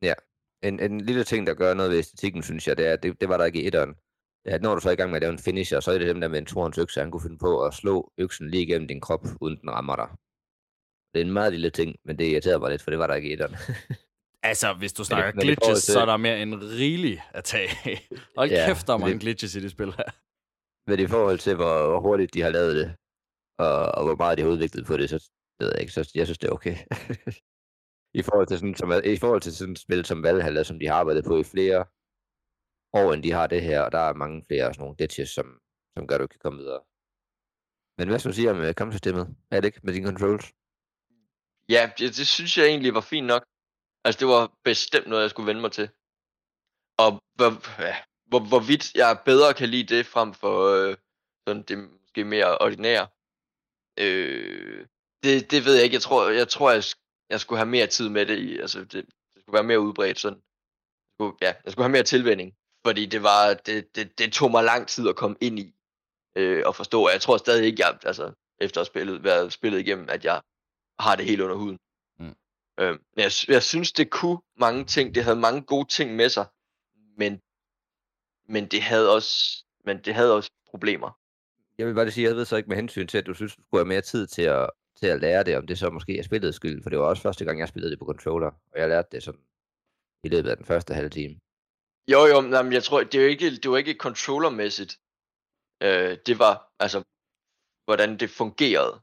Ja, 0.02 0.14
En, 0.62 0.80
en 0.80 1.00
lille 1.00 1.24
ting, 1.24 1.46
der 1.46 1.54
gør 1.54 1.74
noget 1.74 1.90
ved 1.90 1.98
æstetikken, 1.98 2.42
synes 2.42 2.68
jeg, 2.68 2.76
det 2.76 2.86
er, 2.86 2.96
det, 2.96 3.20
det 3.20 3.28
var 3.28 3.36
der 3.36 3.44
ikke 3.44 3.62
i 3.62 3.66
etteren. 3.66 3.94
Ja, 4.44 4.58
når 4.58 4.74
du 4.74 4.80
så 4.80 4.88
er 4.88 4.92
i 4.92 4.96
gang 4.96 5.10
med 5.10 5.16
at 5.16 5.22
lave 5.22 5.32
en 5.32 5.38
finisher, 5.38 5.80
så 5.80 5.92
er 5.92 5.98
det 5.98 6.08
dem 6.08 6.20
der 6.20 6.28
med 6.28 6.38
en 6.38 6.46
torens 6.46 6.78
økse, 6.78 7.00
han 7.00 7.10
kunne 7.10 7.20
finde 7.20 7.38
på 7.38 7.64
at 7.64 7.74
slå 7.74 8.12
øksen 8.18 8.50
lige 8.50 8.62
igennem 8.62 8.88
din 8.88 9.00
krop, 9.00 9.26
uden 9.40 9.60
den 9.60 9.70
rammer 9.70 9.96
dig. 9.96 10.08
Det 11.18 11.22
er 11.24 11.26
en 11.26 11.32
meget 11.40 11.52
lille 11.52 11.70
ting, 11.70 11.96
men 12.04 12.18
det 12.18 12.24
irriterer 12.32 12.58
mig 12.58 12.70
lidt, 12.70 12.82
for 12.82 12.90
det 12.90 12.98
var 12.98 13.06
der 13.06 13.14
ikke 13.14 13.28
i 13.28 13.32
etteren. 13.32 13.54
Altså, 14.42 14.68
hvis 14.80 14.92
du 14.92 15.00
Men 15.00 15.04
snakker 15.04 15.32
men 15.32 15.40
glitches, 15.42 15.64
forhold 15.64 15.76
til- 15.76 15.92
så 15.92 16.00
er 16.00 16.04
der 16.06 16.16
mere 16.16 16.42
end 16.42 16.54
rigeligt 16.54 17.20
at 17.38 17.44
tage. 17.44 17.68
Hold 18.38 18.50
Ja, 18.50 18.66
kæft, 18.66 18.86
der 18.86 18.92
er 18.92 18.96
men 18.96 19.00
mange 19.04 19.14
det- 19.14 19.20
glitches 19.24 19.54
i 19.54 19.60
det 19.60 19.70
spil 19.70 19.86
her. 19.98 20.08
Men 20.90 20.98
i 21.00 21.06
forhold 21.14 21.38
til, 21.38 21.54
hvor, 21.60 21.74
hvor 21.90 22.00
hurtigt 22.00 22.34
de 22.34 22.40
har 22.42 22.50
lavet 22.58 22.74
det, 22.80 22.88
og, 23.66 23.76
og 23.96 24.02
hvor 24.06 24.16
meget 24.22 24.38
de 24.38 24.42
har 24.42 24.50
udviklet 24.50 24.86
på 24.86 24.96
det, 24.96 25.10
så 25.10 25.16
det 25.56 25.64
ved 25.64 25.72
jeg 25.74 25.80
ikke, 25.80 25.92
så 25.92 26.02
jeg 26.14 26.26
synes, 26.26 26.38
det 26.38 26.48
er 26.48 26.52
okay. 26.58 26.76
I 28.20 28.22
forhold 28.28 28.46
til 28.48 28.58
sådan, 28.58 28.74
som, 28.80 28.88
i 29.14 29.16
forhold 29.24 29.40
til 29.42 29.52
sådan 29.56 29.72
et 29.72 29.78
spil 29.86 30.04
som 30.04 30.22
Valhalla, 30.22 30.62
som 30.62 30.78
de 30.80 30.86
har 30.86 30.94
arbejdet 31.02 31.24
på 31.24 31.34
i 31.38 31.44
flere 31.54 31.78
år, 33.00 33.08
end 33.12 33.22
de 33.22 33.32
har 33.38 33.46
det 33.46 33.62
her, 33.68 33.80
og 33.86 33.92
der 33.92 34.02
er 34.08 34.14
mange 34.22 34.44
flere 34.48 34.66
sådan 34.74 34.80
nogle 34.82 34.96
glitches, 34.96 35.30
som, 35.38 35.46
som 35.96 36.06
gør, 36.06 36.14
at 36.14 36.20
du 36.20 36.26
kan 36.34 36.40
komme 36.44 36.58
videre. 36.62 36.80
Men 37.98 38.08
hvad 38.08 38.18
skal 38.18 38.30
du 38.30 38.34
sige 38.38 38.50
om 38.50 38.60
øh, 38.66 38.74
kampsystemet? 38.80 39.24
Er 39.52 39.56
det 39.60 39.68
ikke 39.68 39.80
med 39.84 39.92
dine 39.94 40.06
controls? 40.10 40.46
Ja, 41.68 41.90
det, 41.98 42.16
det 42.16 42.26
synes 42.26 42.58
jeg 42.58 42.66
egentlig 42.66 42.94
var 42.94 43.00
fint 43.00 43.26
nok. 43.26 43.44
Altså, 44.04 44.18
det 44.18 44.28
var 44.28 44.52
bestemt 44.64 45.06
noget, 45.06 45.22
jeg 45.22 45.30
skulle 45.30 45.46
vende 45.46 45.60
mig 45.60 45.72
til. 45.72 45.88
Og 46.98 47.10
hvor, 47.34 47.82
ja, 47.82 47.96
hvor, 48.26 48.40
hvorvidt 48.48 48.94
jeg 48.94 49.20
bedre 49.24 49.54
kan 49.54 49.68
lide 49.68 49.94
det 49.96 50.06
frem 50.06 50.34
for 50.34 50.54
øh, 50.74 50.96
sådan 51.48 51.62
det 51.62 51.78
måske 51.78 52.24
mere 52.24 52.58
ordinære, 52.58 53.08
øh, 53.98 54.86
det, 55.22 55.50
det 55.50 55.64
ved 55.64 55.74
jeg 55.74 55.84
ikke. 55.84 55.94
Jeg 55.94 56.02
tror, 56.02 56.28
jeg, 56.28 56.48
tror 56.48 56.70
jeg, 56.70 56.82
jeg 57.30 57.40
skulle 57.40 57.58
have 57.58 57.68
mere 57.68 57.86
tid 57.86 58.08
med 58.08 58.26
det. 58.26 58.38
I, 58.38 58.58
altså, 58.58 58.80
det, 58.80 58.92
det 58.92 59.40
skulle 59.40 59.54
være 59.54 59.62
mere 59.62 59.80
udbredt 59.80 60.18
sådan. 60.18 60.38
Jeg 60.38 61.14
skulle, 61.16 61.36
ja, 61.40 61.54
jeg 61.64 61.72
skulle 61.72 61.84
have 61.84 61.92
mere 61.92 62.02
tilvænding. 62.02 62.54
Fordi 62.86 63.06
det 63.06 63.22
var, 63.22 63.54
det, 63.54 63.96
det, 63.96 64.18
det 64.18 64.32
tog 64.32 64.50
mig 64.50 64.64
lang 64.64 64.88
tid 64.88 65.08
at 65.08 65.16
komme 65.16 65.36
ind 65.40 65.58
i 65.58 65.74
øh, 66.36 66.62
og 66.66 66.76
forstå. 66.76 67.04
Og 67.06 67.12
jeg 67.12 67.20
tror 67.20 67.36
stadig 67.36 67.66
ikke, 67.66 67.86
jeg, 67.86 67.98
altså, 68.02 68.32
efter 68.60 68.80
at 68.80 68.86
have 68.86 68.92
spillet, 68.92 69.24
været 69.24 69.52
spillet 69.52 69.80
igennem, 69.80 70.08
at 70.08 70.24
jeg 70.24 70.42
har 71.00 71.16
det 71.16 71.24
helt 71.24 71.40
under 71.40 71.56
huden. 71.56 71.78
Mm. 72.18 72.34
Øh, 72.80 72.98
jeg, 73.16 73.30
jeg 73.48 73.62
synes, 73.62 73.92
det 73.92 74.10
kunne 74.10 74.38
mange 74.56 74.84
ting. 74.84 75.14
Det 75.14 75.24
havde 75.24 75.36
mange 75.36 75.62
gode 75.62 75.88
ting 75.88 76.16
med 76.16 76.28
sig. 76.28 76.46
Men, 77.16 77.40
men 78.48 78.66
det 78.66 78.82
havde 78.82 79.14
også, 79.14 79.64
men 79.84 79.98
det 79.98 80.14
havde 80.14 80.34
også 80.34 80.50
problemer. 80.70 81.18
Jeg 81.78 81.86
vil 81.86 81.94
bare 81.94 82.10
sige, 82.10 82.28
jeg 82.28 82.36
ved 82.36 82.44
så 82.44 82.56
ikke 82.56 82.68
med 82.68 82.76
hensyn 82.76 83.06
til, 83.06 83.18
at 83.18 83.26
du 83.26 83.34
synes, 83.34 83.56
du 83.56 83.62
skulle 83.62 83.80
have 83.80 83.88
mere 83.88 84.00
tid 84.00 84.26
til 84.26 84.42
at, 84.42 84.70
til 85.00 85.06
at 85.06 85.20
lære 85.20 85.44
det, 85.44 85.56
om 85.56 85.66
det 85.66 85.78
så 85.78 85.90
måske 85.90 86.18
er 86.18 86.22
spillets 86.22 86.56
skyld, 86.56 86.82
for 86.82 86.90
det 86.90 86.98
var 86.98 87.04
også 87.04 87.22
første 87.22 87.44
gang, 87.44 87.60
jeg 87.60 87.68
spillede 87.68 87.90
det 87.90 87.98
på 87.98 88.04
controller, 88.04 88.50
og 88.72 88.80
jeg 88.80 88.88
lærte 88.88 89.08
det 89.12 89.22
sådan 89.22 89.40
i 90.24 90.28
løbet 90.28 90.50
af 90.50 90.56
den 90.56 90.66
første 90.66 90.94
halve 90.94 91.10
time. 91.10 91.40
Jo, 92.12 92.26
jo, 92.26 92.40
men 92.40 92.72
jeg 92.72 92.82
tror, 92.82 93.02
det 93.02 93.14
er 93.14 93.22
jo 93.22 93.28
ikke, 93.28 93.56
det 93.56 93.70
var 93.70 93.76
ikke 93.76 93.94
controllermæssigt. 93.94 94.98
Øh, 95.82 96.18
det 96.26 96.38
var, 96.38 96.72
altså, 96.78 97.02
hvordan 97.84 98.18
det 98.18 98.30
fungerede. 98.30 99.00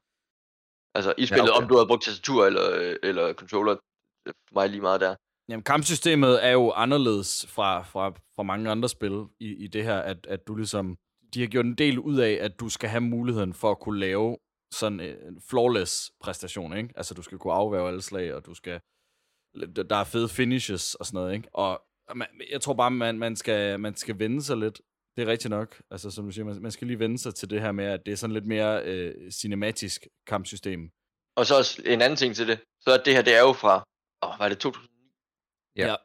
Altså, 0.95 1.13
i 1.17 1.25
spillet, 1.25 1.51
okay. 1.51 1.63
om 1.63 1.67
du 1.69 1.75
havde 1.75 1.87
brugt 1.87 2.03
tastatur 2.03 2.45
eller, 2.45 2.75
øh, 2.75 2.95
eller 3.03 3.33
controller, 3.33 3.71
er 3.71 4.31
for 4.47 4.53
mig 4.53 4.69
lige 4.69 4.81
meget 4.81 5.01
der. 5.01 5.15
Jamen, 5.49 5.63
kampsystemet 5.63 6.45
er 6.45 6.51
jo 6.51 6.71
anderledes 6.71 7.45
fra, 7.49 7.81
fra, 7.81 8.09
fra 8.35 8.43
mange 8.43 8.71
andre 8.71 8.89
spil 8.89 9.25
i, 9.39 9.55
i 9.63 9.67
det 9.67 9.83
her, 9.83 9.99
at, 9.99 10.27
at 10.29 10.47
du 10.47 10.55
ligesom... 10.55 10.97
De 11.33 11.39
har 11.39 11.47
gjort 11.47 11.65
en 11.65 11.75
del 11.75 11.99
ud 11.99 12.17
af, 12.17 12.37
at 12.41 12.59
du 12.59 12.69
skal 12.69 12.89
have 12.89 13.01
muligheden 13.01 13.53
for 13.53 13.71
at 13.71 13.79
kunne 13.79 13.99
lave 13.99 14.37
sådan 14.71 14.99
en 14.99 15.41
flawless 15.49 16.11
præstation, 16.21 16.77
ikke? 16.77 16.89
Altså, 16.95 17.13
du 17.13 17.21
skal 17.21 17.37
kunne 17.37 17.53
afværge 17.53 17.87
alle 17.87 18.01
slag, 18.01 18.33
og 18.33 18.45
du 18.45 18.53
skal... 18.53 18.79
Der 19.89 19.95
er 19.95 20.03
fede 20.03 20.29
finishes 20.29 20.95
og 20.95 21.05
sådan 21.05 21.17
noget, 21.17 21.33
ikke? 21.33 21.49
Og 21.53 21.81
man, 22.15 22.27
jeg 22.51 22.61
tror 22.61 22.73
bare, 22.73 22.91
man, 22.91 23.19
man, 23.19 23.35
skal, 23.35 23.79
man 23.79 23.95
skal 23.95 24.19
vende 24.19 24.43
sig 24.43 24.57
lidt. 24.57 24.81
Det 25.15 25.21
er 25.23 25.27
rigtigt 25.27 25.49
nok. 25.49 25.81
Altså, 25.91 26.11
som 26.11 26.25
du 26.25 26.31
siger, 26.31 26.45
man, 26.45 26.61
man 26.61 26.71
skal 26.71 26.87
lige 26.87 26.99
vende 26.99 27.17
sig 27.17 27.35
til 27.35 27.49
det 27.49 27.61
her 27.61 27.71
med, 27.71 27.85
at 27.85 28.05
det 28.05 28.11
er 28.11 28.15
sådan 28.15 28.33
lidt 28.33 28.45
mere 28.45 28.83
øh, 28.83 29.31
cinematisk 29.31 30.07
kampsystem. 30.27 30.89
Og 31.35 31.45
så 31.45 31.57
også 31.57 31.81
en 31.85 32.01
anden 32.01 32.17
ting 32.17 32.35
til 32.35 32.47
det. 32.47 32.59
Så 32.79 32.91
er 32.91 32.97
det 33.03 33.13
her, 33.13 33.21
det 33.21 33.33
er 33.35 33.41
jo 33.41 33.53
fra, 33.53 33.83
åh, 34.23 34.39
var 34.39 34.49
det 34.49 34.57
2009? 34.59 34.91
Ja. 35.75 35.87
Ja. 35.87 35.95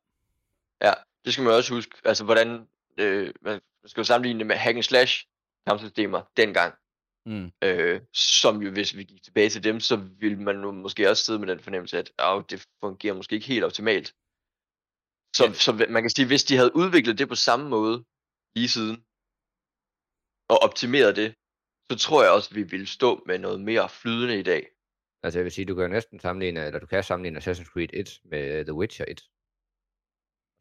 Ja, 0.83 0.93
det 1.25 1.33
skal 1.33 1.45
man 1.45 1.53
også 1.55 1.75
huske. 1.75 1.97
Altså, 2.05 2.25
hvordan, 2.25 2.67
øh, 2.99 3.35
man 3.43 3.61
skal 3.87 4.01
jo 4.01 4.05
sammenligne 4.05 4.39
det 4.39 4.47
med 4.47 4.57
hack 4.57 4.77
and 4.77 4.83
slash 4.83 5.27
kampsystemer 5.67 6.23
dengang. 6.37 6.75
Mm. 7.27 7.51
Øh, 7.65 8.01
som 8.15 8.63
jo, 8.63 8.71
hvis 8.71 8.97
vi 8.97 9.05
gik 9.05 9.23
tilbage 9.23 9.49
til 9.51 9.65
dem, 9.65 9.81
så 9.81 9.97
ville 9.97 10.37
man 10.43 10.57
nu 10.57 10.73
måske 10.73 11.11
også 11.11 11.25
sidde 11.25 11.39
med 11.39 11.49
den 11.49 11.61
fornemmelse, 11.61 11.99
at 11.99 12.13
oh, 12.19 12.43
det 12.51 12.67
fungerer 12.81 13.15
måske 13.15 13.35
ikke 13.35 13.47
helt 13.47 13.65
optimalt. 13.65 14.15
Så, 15.37 15.45
Ja. 15.45 15.53
så 15.53 15.87
man 15.91 16.03
kan 16.03 16.11
sige, 16.11 16.27
hvis 16.27 16.45
de 16.45 16.57
havde 16.57 16.77
udviklet 16.77 17.19
det 17.19 17.29
på 17.29 17.35
samme 17.35 17.69
måde 17.69 18.05
lige 18.57 18.71
siden, 18.77 18.97
og 20.53 20.59
optimeret 20.67 21.13
det, 21.21 21.29
så 21.89 21.95
tror 22.05 22.21
jeg 22.25 22.33
også, 22.37 22.49
at 22.53 22.57
vi 22.61 22.65
ville 22.75 22.87
stå 22.99 23.11
med 23.29 23.39
noget 23.47 23.61
mere 23.71 23.87
flydende 24.01 24.37
i 24.43 24.47
dag. 24.53 24.63
Altså 25.25 25.37
jeg 25.39 25.45
vil 25.45 25.53
sige, 25.57 25.67
du 25.71 25.75
kan 25.75 25.91
næsten 25.91 26.21
sammenligne, 26.21 26.61
eller 26.67 26.81
du 26.81 26.87
kan 26.87 27.03
sammenligne 27.05 27.39
Assassin's 27.41 27.71
Creed 27.73 27.91
1 27.93 28.21
med 28.33 28.65
The 28.69 28.75
Witcher 28.81 29.05
1. 29.09 29.21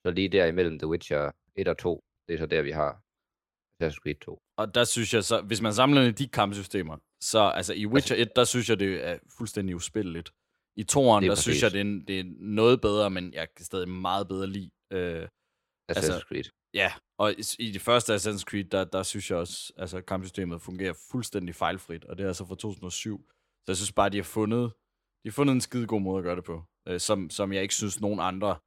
Så 0.04 0.12
lige 0.18 0.30
der 0.30 0.46
imellem 0.46 0.80
The 0.80 0.88
Witcher 0.88 1.32
1 1.56 1.68
og 1.68 1.78
2, 1.78 2.04
det 2.28 2.34
er 2.34 2.38
så 2.38 2.46
der, 2.46 2.62
vi 2.70 2.72
har 2.82 2.92
Assassin's 3.78 4.02
Creed 4.04 4.16
2. 4.16 4.40
Og 4.62 4.66
der 4.76 4.84
synes 4.84 5.14
jeg 5.14 5.24
så, 5.24 5.42
hvis 5.42 5.62
man 5.62 5.74
sammenligner 5.74 6.12
de 6.22 6.28
kampsystemer, 6.28 6.98
så 7.32 7.40
altså 7.60 7.74
i 7.74 7.86
Witcher 7.86 8.16
1, 8.16 8.36
der 8.36 8.44
synes 8.44 8.70
jeg, 8.70 8.80
det 8.80 8.92
er 9.10 9.20
fuldstændig 9.38 9.76
uspilleligt. 9.76 10.30
I 10.82 10.84
toeren, 10.84 11.24
der 11.24 11.36
synes 11.36 11.46
præcis. 11.46 11.64
jeg, 11.64 11.72
det 11.72 11.82
er, 11.82 12.06
det 12.08 12.20
er 12.20 12.24
noget 12.60 12.82
bedre, 12.82 13.10
men 13.10 13.34
jeg 13.34 13.54
kan 13.56 13.66
stadig 13.66 13.90
meget 13.90 14.28
bedre 14.28 14.48
lide. 14.48 14.70
Øh, 14.94 15.24
Assassin's 15.92 16.14
Altså- 16.14 16.26
Creed. 16.30 16.44
ja, 16.74 16.90
og 17.20 17.32
i, 17.32 17.44
i 17.60 17.72
det 17.72 17.82
første 17.82 18.16
Assassin's 18.16 18.44
Creed, 18.44 18.64
der, 18.64 18.84
der 18.84 19.04
synes 19.04 19.32
jeg 19.32 19.38
også, 19.38 19.74
altså 19.78 20.02
kampsystemet 20.02 20.62
fungerer 20.62 20.94
fuldstændig 21.12 21.56
fejlfrit, 21.56 22.06
og 22.06 22.18
det 22.18 22.24
er 22.24 22.28
altså 22.28 22.46
fra 22.46 22.56
2007. 22.56 23.26
Så 23.30 23.64
jeg 23.68 23.78
synes 23.78 23.92
bare, 23.92 24.10
de 24.10 24.18
har 24.18 24.24
fundet, 24.24 24.74
de 25.24 25.30
har 25.30 25.32
fundet 25.32 25.54
en 25.54 25.62
skide 25.62 25.88
god 25.88 26.02
måde 26.02 26.18
at 26.18 26.24
gøre 26.24 26.36
det 26.36 26.44
på, 26.44 26.64
øh, 26.88 27.00
som, 27.00 27.30
som 27.30 27.54
jeg 27.54 27.62
ikke 27.62 27.74
synes, 27.74 28.02
nogen 28.02 28.20
andre 28.20 28.60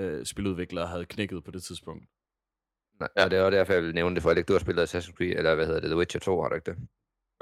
øh, 0.00 0.26
spiludviklere 0.26 0.86
havde 0.86 1.06
knækket 1.06 1.44
på 1.44 1.50
det 1.50 1.62
tidspunkt. 1.62 2.04
Nej, 3.00 3.08
ja. 3.16 3.24
og 3.24 3.30
det 3.30 3.38
er 3.38 3.42
også 3.42 3.56
derfor, 3.56 3.72
jeg 3.72 3.82
vil 3.82 3.94
nævne 3.94 4.14
det, 4.14 4.22
for 4.22 4.30
at 4.30 4.48
du 4.48 4.52
har 4.52 4.60
spillet 4.60 4.82
Assassin's 4.94 5.12
Creed, 5.12 5.36
eller 5.36 5.54
hvad 5.54 5.66
hedder 5.66 5.80
det, 5.80 5.90
The 5.90 5.96
Witcher 5.96 6.20
2, 6.20 6.42
har 6.42 6.48
du 6.48 6.54
ikke 6.54 6.70
det? 6.70 6.78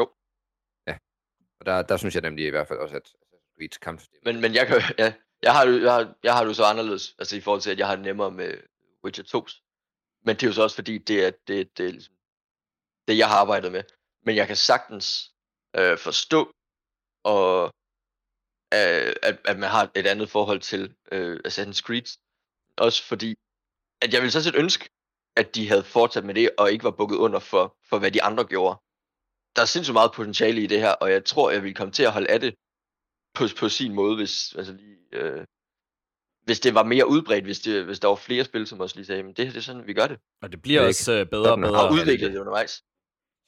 Jo. 0.01 0.11
Ja. 0.87 0.99
Og 1.61 1.67
der, 1.67 1.83
der 1.83 1.97
synes 1.97 2.15
jeg 2.15 2.23
nemlig 2.23 2.47
i 2.47 2.51
hvert 2.51 2.69
fald 2.69 2.79
også, 2.79 2.97
at 2.97 3.03
Assassin's 3.03 3.55
Creeds 3.57 3.79
kampsystem... 3.79 4.21
Men, 4.25 4.41
men 4.41 4.55
jeg 4.55 4.67
kan, 4.67 4.77
ja, 4.99 5.15
Jeg 5.43 5.53
har, 5.53 5.65
jeg, 5.67 5.93
har, 5.93 6.15
jeg 6.23 6.35
har 6.35 6.43
det 6.43 6.49
jo 6.49 6.55
så 6.55 6.65
anderledes, 6.65 7.15
altså 7.19 7.37
i 7.37 7.41
forhold 7.41 7.61
til, 7.61 7.71
at 7.71 7.79
jeg 7.79 7.87
har 7.87 7.97
det 7.97 8.05
nemmere 8.05 8.31
med 8.31 8.55
Witcher 9.05 9.25
2. 9.25 9.47
Men 10.29 10.37
det 10.37 10.43
er 10.43 10.47
jo 10.47 10.53
så 10.53 10.63
også 10.63 10.77
fordi, 10.77 10.99
det 10.99 11.25
er 11.27 11.31
det, 11.31 11.79
det, 11.79 11.87
er 11.87 11.93
ligesom, 11.93 12.15
det, 13.09 13.19
jeg 13.19 13.29
har 13.29 13.37
arbejdet 13.37 13.73
med. 13.73 13.83
Men 14.27 14.37
jeg 14.37 14.47
kan 14.47 14.57
sagtens 14.57 15.07
øh, 15.79 15.99
forstå, 15.99 16.41
og, 17.35 17.65
øh, 18.79 19.13
at, 19.29 19.35
at 19.51 19.59
man 19.63 19.71
har 19.71 19.91
et 20.01 20.07
andet 20.07 20.31
forhold 20.31 20.61
til 20.61 20.83
øh, 21.13 21.41
Assassin's 21.47 21.81
Creed. 21.87 22.09
Også 22.77 23.01
fordi, 23.11 23.31
at 24.03 24.13
jeg 24.13 24.21
ville 24.23 24.33
så 24.37 24.43
set 24.43 24.57
ønske, 24.65 24.85
at 25.37 25.55
de 25.55 25.69
havde 25.69 25.85
fortsat 25.85 26.25
med 26.25 26.35
det, 26.35 26.51
og 26.59 26.73
ikke 26.73 26.85
var 26.85 26.99
bukket 27.01 27.17
under 27.17 27.39
for, 27.39 27.77
for 27.89 27.99
hvad 27.99 28.11
de 28.11 28.23
andre 28.23 28.45
gjorde. 28.45 28.75
Der 29.57 29.63
er 29.63 29.67
sindssygt 29.67 29.99
meget 30.01 30.13
potentiale 30.15 30.63
i 30.63 30.67
det 30.67 30.81
her, 30.81 30.93
og 30.93 31.11
jeg 31.11 31.25
tror, 31.25 31.51
jeg 31.51 31.63
vil 31.63 31.75
komme 31.75 31.93
til 31.93 32.03
at 32.03 32.13
holde 32.13 32.31
af 32.31 32.41
det 32.41 32.55
på, 33.35 33.45
på 33.61 33.69
sin 33.69 33.95
måde, 33.95 34.17
hvis, 34.17 34.55
altså 34.59 34.73
lige, 34.73 34.99
øh, 35.13 35.47
hvis 36.49 36.61
det 36.61 36.73
var 36.79 36.85
mere 36.93 37.07
udbredt, 37.15 37.45
hvis, 37.45 37.61
det, 37.61 37.85
hvis 37.85 38.01
der 38.01 38.09
var 38.09 38.21
flere 38.29 38.45
spil, 38.45 38.67
som 38.67 38.81
også 38.81 38.97
lige 38.97 39.07
sagde, 39.07 39.23
men 39.23 39.33
det 39.37 39.45
her 39.45 39.53
det 39.53 39.59
er 39.59 39.63
sådan, 39.71 39.87
vi 39.87 39.95
gør 40.01 40.07
det. 40.13 40.19
Og 40.43 40.53
det 40.53 40.63
bliver 40.63 40.81
Det 40.81 40.89
også 40.89 41.13
øh, 41.13 41.27
bedre 41.35 41.53
og 41.53 41.59
bedre. 41.59 41.89
Og 41.89 41.93
udviklet 41.93 42.33
det. 42.33 42.39
undervejs. 42.39 42.73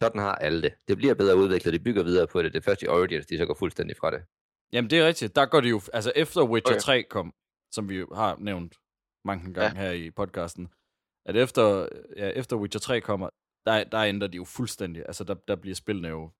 Sådan 0.03 0.20
har 0.20 0.34
alle 0.46 0.62
det. 0.62 0.72
Det 0.88 0.96
bliver 0.96 1.14
bedre 1.14 1.36
udviklet, 1.36 1.74
de 1.74 1.78
bygger 1.78 2.03
videre 2.03 2.26
på 2.26 2.42
det. 2.42 2.53
Det 2.53 2.59
er 2.59 2.66
først 2.68 2.82
i 2.82 2.86
Origins, 2.86 3.26
de 3.26 3.38
så 3.38 3.46
går 3.46 3.55
fuldstændig 3.55 3.96
fra 3.96 4.11
det. 4.11 4.20
Jamen, 4.72 4.90
det 4.90 4.98
er 4.98 5.07
rigtigt. 5.07 5.36
Der 5.36 5.46
går 5.46 5.61
det 5.61 5.70
jo... 5.70 5.80
Altså, 5.92 6.12
efter 6.16 6.42
Witcher 6.42 6.74
Okay. 6.74 6.80
3 6.80 7.03
kom, 7.03 7.34
som 7.74 7.88
vi 7.88 7.98
jo 7.98 8.07
har 8.14 8.36
nævnt 8.38 8.72
mange 9.24 9.55
gange 9.55 9.80
ja. 9.80 9.86
her 9.86 9.92
i 9.92 10.11
podcasten, 10.11 10.68
at 11.28 11.36
efter, 11.36 11.88
ja, 12.16 12.28
efter 12.28 12.57
Witcher 12.57 12.80
3 12.80 13.01
kommer, 13.01 13.28
der, 13.66 13.84
der 13.84 13.98
ændrer 13.98 14.28
de 14.28 14.36
jo 14.36 14.44
fuldstændig. 14.44 15.03
Altså, 15.07 15.24
der, 15.24 15.34
der 15.34 15.57
bliver 15.57 15.74
spillene 15.74 16.09
jo... 16.09 16.30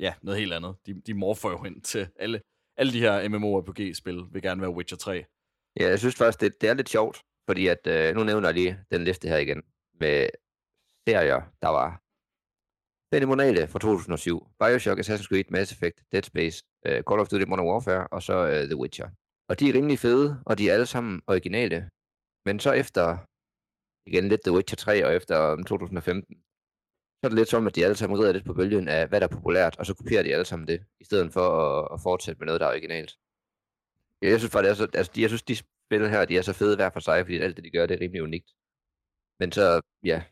Ja, 0.00 0.14
noget 0.22 0.40
helt 0.40 0.52
andet. 0.52 0.76
De, 0.86 1.00
de 1.06 1.14
morfer 1.14 1.50
jo 1.50 1.64
ind 1.64 1.82
til 1.82 2.08
alle... 2.16 2.40
Alle 2.80 2.92
de 2.92 3.00
her 3.00 3.28
MMORPG-spil 3.28 4.24
vil 4.32 4.42
gerne 4.42 4.60
være 4.60 4.70
Witcher 4.70 4.96
3. 4.98 5.24
Ja, 5.78 5.88
jeg 5.88 5.98
synes 5.98 6.16
faktisk, 6.16 6.40
det, 6.40 6.60
det 6.60 6.68
er 6.68 6.74
lidt 6.74 6.88
sjovt, 6.88 7.22
fordi 7.48 7.66
at, 7.66 7.86
øh, 7.86 8.14
nu 8.14 8.24
nævner 8.24 8.48
jeg 8.48 8.54
lige 8.54 8.78
den 8.90 9.04
liste 9.04 9.28
her 9.28 9.36
igen, 9.36 9.62
med 10.00 10.28
serier, 11.08 11.40
der 11.62 11.68
var 11.68 12.02
fænomenale 13.14 13.68
fra 13.68 13.78
2007. 13.78 14.46
Bioshock, 14.60 14.98
Assassin's 15.00 15.28
Creed, 15.28 15.44
Mass 15.50 15.72
Effect, 15.72 15.98
Dead 16.12 16.22
Space, 16.22 16.64
øh, 16.86 17.02
Call 17.08 17.20
of 17.20 17.28
Duty 17.28 17.44
Modern 17.44 17.66
Warfare, 17.66 18.06
og 18.06 18.22
så 18.22 18.36
øh, 18.52 18.64
The 18.64 18.76
Witcher. 18.76 19.08
Og 19.48 19.60
de 19.60 19.68
er 19.68 19.74
rimelig 19.74 19.98
fede, 19.98 20.42
og 20.46 20.58
de 20.58 20.68
er 20.68 20.74
alle 20.74 20.86
sammen 20.86 21.22
originale. 21.26 21.90
Men 22.46 22.60
så 22.60 22.72
efter, 22.72 23.04
igen 24.06 24.28
lidt 24.28 24.40
The 24.44 24.52
Witcher 24.56 24.76
3, 24.76 25.06
og 25.06 25.14
efter 25.14 25.52
um, 25.52 25.64
2015, 25.64 26.36
så 27.18 27.22
er 27.22 27.28
det 27.28 27.38
lidt 27.38 27.48
som, 27.48 27.66
at 27.66 27.76
de 27.76 27.84
alle 27.84 27.96
sammen 27.96 28.18
rider 28.18 28.32
lidt 28.32 28.44
på 28.44 28.54
bølgen 28.54 28.88
af, 28.88 29.08
hvad 29.08 29.20
der 29.20 29.26
er 29.26 29.36
populært, 29.36 29.78
og 29.78 29.86
så 29.86 29.94
kopierer 29.94 30.22
de 30.22 30.32
alle 30.34 30.44
sammen 30.44 30.68
det, 30.68 30.80
i 31.00 31.04
stedet 31.04 31.32
for 31.32 31.46
at, 31.64 31.88
at 31.94 32.00
fortsætte 32.02 32.38
med 32.38 32.46
noget, 32.46 32.60
der 32.60 32.66
er 32.66 32.70
originalt. 32.70 33.12
Ja, 34.22 34.28
Jeg 34.28 34.38
synes 34.38 34.52
faktisk, 34.52 34.68
det 34.68 34.80
er 34.80 34.86
så, 34.86 34.98
altså, 34.98 35.12
de, 35.14 35.22
jeg 35.22 35.30
synes, 35.30 35.42
de 35.42 35.56
spil 35.56 36.08
her, 36.08 36.24
de 36.24 36.36
er 36.38 36.42
så 36.42 36.52
fede 36.52 36.76
hver 36.76 36.90
for 36.90 37.00
sig, 37.00 37.24
fordi 37.24 37.38
alt 37.38 37.56
det, 37.56 37.64
de 37.64 37.70
gør, 37.70 37.86
det 37.86 37.94
er 37.94 38.00
rimelig 38.00 38.22
unikt. 38.22 38.50
Men 39.40 39.52
så, 39.52 39.80
ja, 40.04 40.24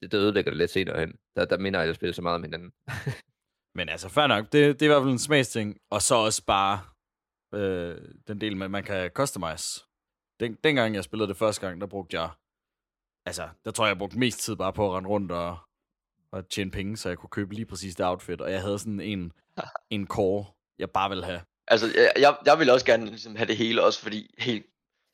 det, 0.00 0.12
det 0.12 0.18
ødelægger 0.18 0.50
det 0.50 0.58
lidt 0.58 0.70
senere 0.70 1.00
hen. 1.00 1.12
Der, 1.36 1.44
der 1.44 1.58
minder 1.58 1.80
alle 1.80 1.94
spil 1.94 2.14
så 2.14 2.22
meget 2.22 2.34
om 2.34 2.42
hinanden. 2.42 2.72
Men 3.78 3.88
altså, 3.88 4.08
fair 4.08 4.26
nok. 4.26 4.44
Det, 4.44 4.80
det 4.80 4.82
er 4.82 4.90
i 4.90 4.92
hvert 4.92 5.02
fald 5.02 5.12
en 5.12 5.18
smagsting. 5.28 5.76
Og 5.90 6.02
så 6.02 6.14
også 6.14 6.44
bare 6.46 6.80
øh, 7.54 8.14
den 8.28 8.40
del 8.40 8.56
med, 8.56 8.64
at 8.64 8.70
man 8.70 8.84
kan 8.84 9.10
customize. 9.10 9.80
Den, 10.40 10.54
dengang 10.64 10.94
jeg 10.94 11.04
spillede 11.04 11.28
det 11.28 11.36
første 11.36 11.66
gang, 11.66 11.80
der 11.80 11.86
brugte 11.86 12.20
jeg... 12.20 12.30
Altså, 13.26 13.48
der 13.64 13.70
tror 13.70 13.84
jeg, 13.84 13.88
jeg 13.88 13.98
brugte 13.98 14.18
mest 14.18 14.38
tid 14.38 14.56
bare 14.56 14.72
på 14.72 14.86
at 14.86 14.96
rende 14.96 15.08
rundt 15.08 15.32
og, 15.32 15.58
og 16.30 16.48
tjene 16.48 16.70
penge, 16.70 16.96
så 16.96 17.08
jeg 17.08 17.18
kunne 17.18 17.30
købe 17.30 17.54
lige 17.54 17.66
præcis 17.66 17.94
det 17.96 18.06
outfit. 18.06 18.40
Og 18.40 18.50
jeg 18.52 18.60
havde 18.62 18.78
sådan 18.78 19.00
en, 19.00 19.32
en 19.96 20.06
core, 20.06 20.46
jeg 20.78 20.90
bare 20.90 21.08
ville 21.08 21.24
have. 21.24 21.40
Altså, 21.68 21.86
jeg, 22.16 22.36
jeg, 22.46 22.58
vil 22.58 22.70
også 22.70 22.86
gerne 22.86 23.06
ligesom, 23.06 23.36
have 23.36 23.46
det 23.46 23.56
hele, 23.56 23.82
også 23.82 24.00
fordi 24.00 24.34
helt... 24.38 24.66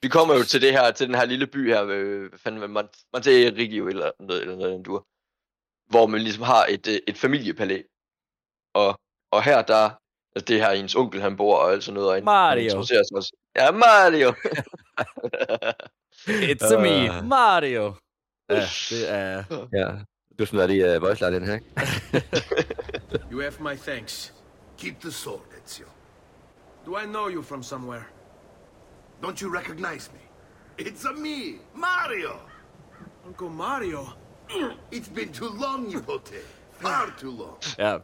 Vi 0.02 0.08
kommer 0.08 0.34
jo 0.34 0.44
til 0.44 0.62
det 0.62 0.72
her, 0.72 0.90
til 0.90 1.06
den 1.06 1.14
her 1.14 1.24
lille 1.24 1.46
by 1.46 1.68
her, 1.68 1.84
øh, 1.88 2.28
hvad 2.28 2.38
fanden, 2.38 2.58
hvad 2.58 2.82
Mont- 2.82 3.08
Monterigio 3.12 3.88
eller 3.88 4.10
noget, 4.20 4.42
eller 4.42 4.56
noget, 4.56 4.86
du 4.86 5.02
hvor 5.90 6.06
man 6.06 6.20
ligesom 6.20 6.42
har 6.42 6.66
et, 6.68 6.88
øh, 6.88 6.98
et 7.06 7.16
familiepalæ. 7.16 7.82
Og, 8.74 9.00
og 9.32 9.42
her, 9.42 9.62
der, 9.62 9.90
altså 10.36 10.44
det 10.48 10.60
her, 10.60 10.70
ens 10.70 10.94
onkel, 10.94 11.20
han 11.20 11.36
bor 11.36 11.56
og 11.56 11.72
alt 11.72 11.84
sådan 11.84 11.94
noget, 11.94 12.16
og 12.16 12.24
Mario. 12.24 12.82
sig 12.82 12.98
også. 13.16 13.36
Ja, 13.56 13.70
Mario! 13.70 14.30
It's 16.52 16.74
uh... 16.76 16.82
me, 16.82 17.28
Mario! 17.28 17.94
Ja, 18.50 18.66
det 18.90 19.10
er... 19.10 19.44
ja. 19.72 19.88
Du 20.38 20.46
smider 20.46 20.66
lige 20.66 20.96
uh, 20.96 21.02
voice 21.02 21.24
line 21.24 21.36
den 21.36 21.46
her, 21.46 21.54
ikke? 21.54 21.66
You 23.32 23.40
have 23.40 23.60
my 23.60 23.76
thanks. 23.76 24.34
Keep 24.78 25.00
the 25.00 25.12
sword, 25.12 25.46
Ezio. 25.64 25.86
Do 26.90 26.96
I 26.96 27.06
know 27.06 27.28
you 27.28 27.42
from 27.42 27.62
somewhere? 27.62 28.04
Don't 29.22 29.40
you 29.40 29.48
recognize 29.48 30.10
me? 30.12 30.20
It's 30.76 31.04
a 31.04 31.12
me, 31.12 31.60
Mario. 31.72 32.40
Uncle 33.26 33.48
Mario? 33.48 34.06
It's 34.90 35.08
been 35.08 35.32
too 35.32 35.50
long, 35.60 35.92
Nipote. 35.92 36.42
Far 36.72 37.14
too 37.16 37.30
long. 37.30 37.56
Ja, 37.78 37.98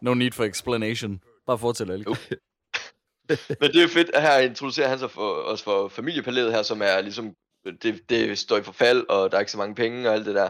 no 0.00 0.14
need 0.14 0.34
for 0.34 0.44
explanation. 0.44 1.20
Bare 1.46 1.58
fortæl, 1.58 1.90
Alec. 1.90 2.06
Men 3.60 3.72
det 3.72 3.82
er 3.82 3.88
fedt, 3.88 4.10
at 4.14 4.22
her 4.22 4.38
introducerer 4.38 4.88
han 4.88 4.98
sig 4.98 5.10
for, 5.10 5.32
også 5.32 5.64
for 5.64 5.88
familiepalæet 5.88 6.52
her, 6.52 6.62
som 6.62 6.82
er 6.82 7.00
ligesom, 7.00 7.34
det, 7.82 8.10
det 8.10 8.38
står 8.38 8.56
i 8.56 8.62
forfald, 8.62 9.06
og 9.08 9.30
der 9.30 9.36
er 9.36 9.40
ikke 9.40 9.52
så 9.52 9.58
mange 9.58 9.74
penge 9.74 10.08
og 10.08 10.14
alt 10.14 10.26
det 10.26 10.34
der. 10.34 10.48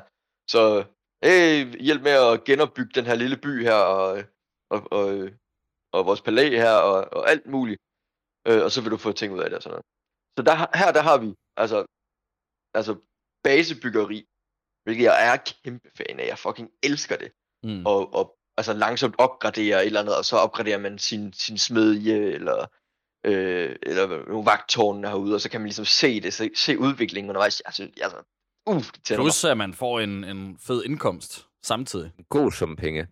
Så 0.51 0.85
hey, 1.25 1.81
hjælp 1.81 2.03
med 2.03 2.13
at 2.13 2.45
genopbygge 2.45 2.91
den 2.95 3.07
her 3.07 3.15
lille 3.15 3.37
by 3.37 3.63
her, 3.63 3.75
og, 3.75 4.23
og, 4.71 4.93
og, 4.93 5.29
og 5.93 6.07
vores 6.07 6.21
palæ 6.21 6.57
her, 6.57 6.75
og, 6.75 6.99
og 7.13 7.31
alt 7.31 7.47
muligt. 7.47 7.81
Øh, 8.49 8.63
og 8.65 8.71
så 8.71 8.81
vil 8.83 8.91
du 8.91 8.97
få 8.97 9.13
ting 9.13 9.33
ud 9.35 9.39
af 9.39 9.51
det 9.51 9.57
og 9.57 9.63
sådan 9.63 9.75
noget. 9.75 9.87
Så 10.37 10.43
der, 10.49 10.79
her 10.79 10.93
der 10.93 11.03
har 11.03 11.19
vi, 11.19 11.35
altså, 11.57 11.79
altså 12.75 12.97
basebyggeri, 13.45 14.27
hvilket 14.85 15.05
jeg 15.05 15.17
er 15.29 15.37
kæmpe 15.37 15.91
fan 15.97 16.21
af. 16.21 16.27
Jeg 16.27 16.39
fucking 16.39 16.71
elsker 16.83 17.17
det. 17.17 17.33
Mm. 17.65 17.87
Og, 17.87 18.15
og 18.15 18.37
altså 18.57 18.73
langsomt 18.73 19.15
opgradere 19.19 19.81
et 19.81 19.87
eller 19.87 20.01
andet, 20.01 20.17
og 20.17 20.25
så 20.25 20.37
opgraderer 20.37 20.79
man 20.79 20.99
sin, 20.99 21.33
sin 21.33 21.59
smedje, 21.59 22.15
eller, 22.15 22.67
øh, 23.27 23.77
eller 23.83 24.29
nogle 24.29 24.47
vagtårne 24.47 25.09
herude, 25.09 25.35
og 25.35 25.41
så 25.41 25.51
kan 25.51 25.61
man 25.61 25.67
ligesom 25.67 25.85
se 25.85 26.21
det, 26.21 26.33
se, 26.35 26.51
se 26.55 26.79
udviklingen 26.79 27.31
undervejs. 27.31 27.61
Altså, 27.61 27.83
altså 27.83 28.19
uff, 28.67 28.93
det 28.93 29.05
tænder. 29.05 29.23
Plus, 29.23 29.45
at 29.45 29.57
man 29.57 29.75
får 29.75 30.01
en, 30.01 30.25
en 30.25 30.59
fed 30.59 30.85
indkomst 30.85 31.49
samtidig. 31.63 32.13
En 32.19 32.25
god 32.25 32.53
sum 32.53 32.77
penge. 32.77 33.07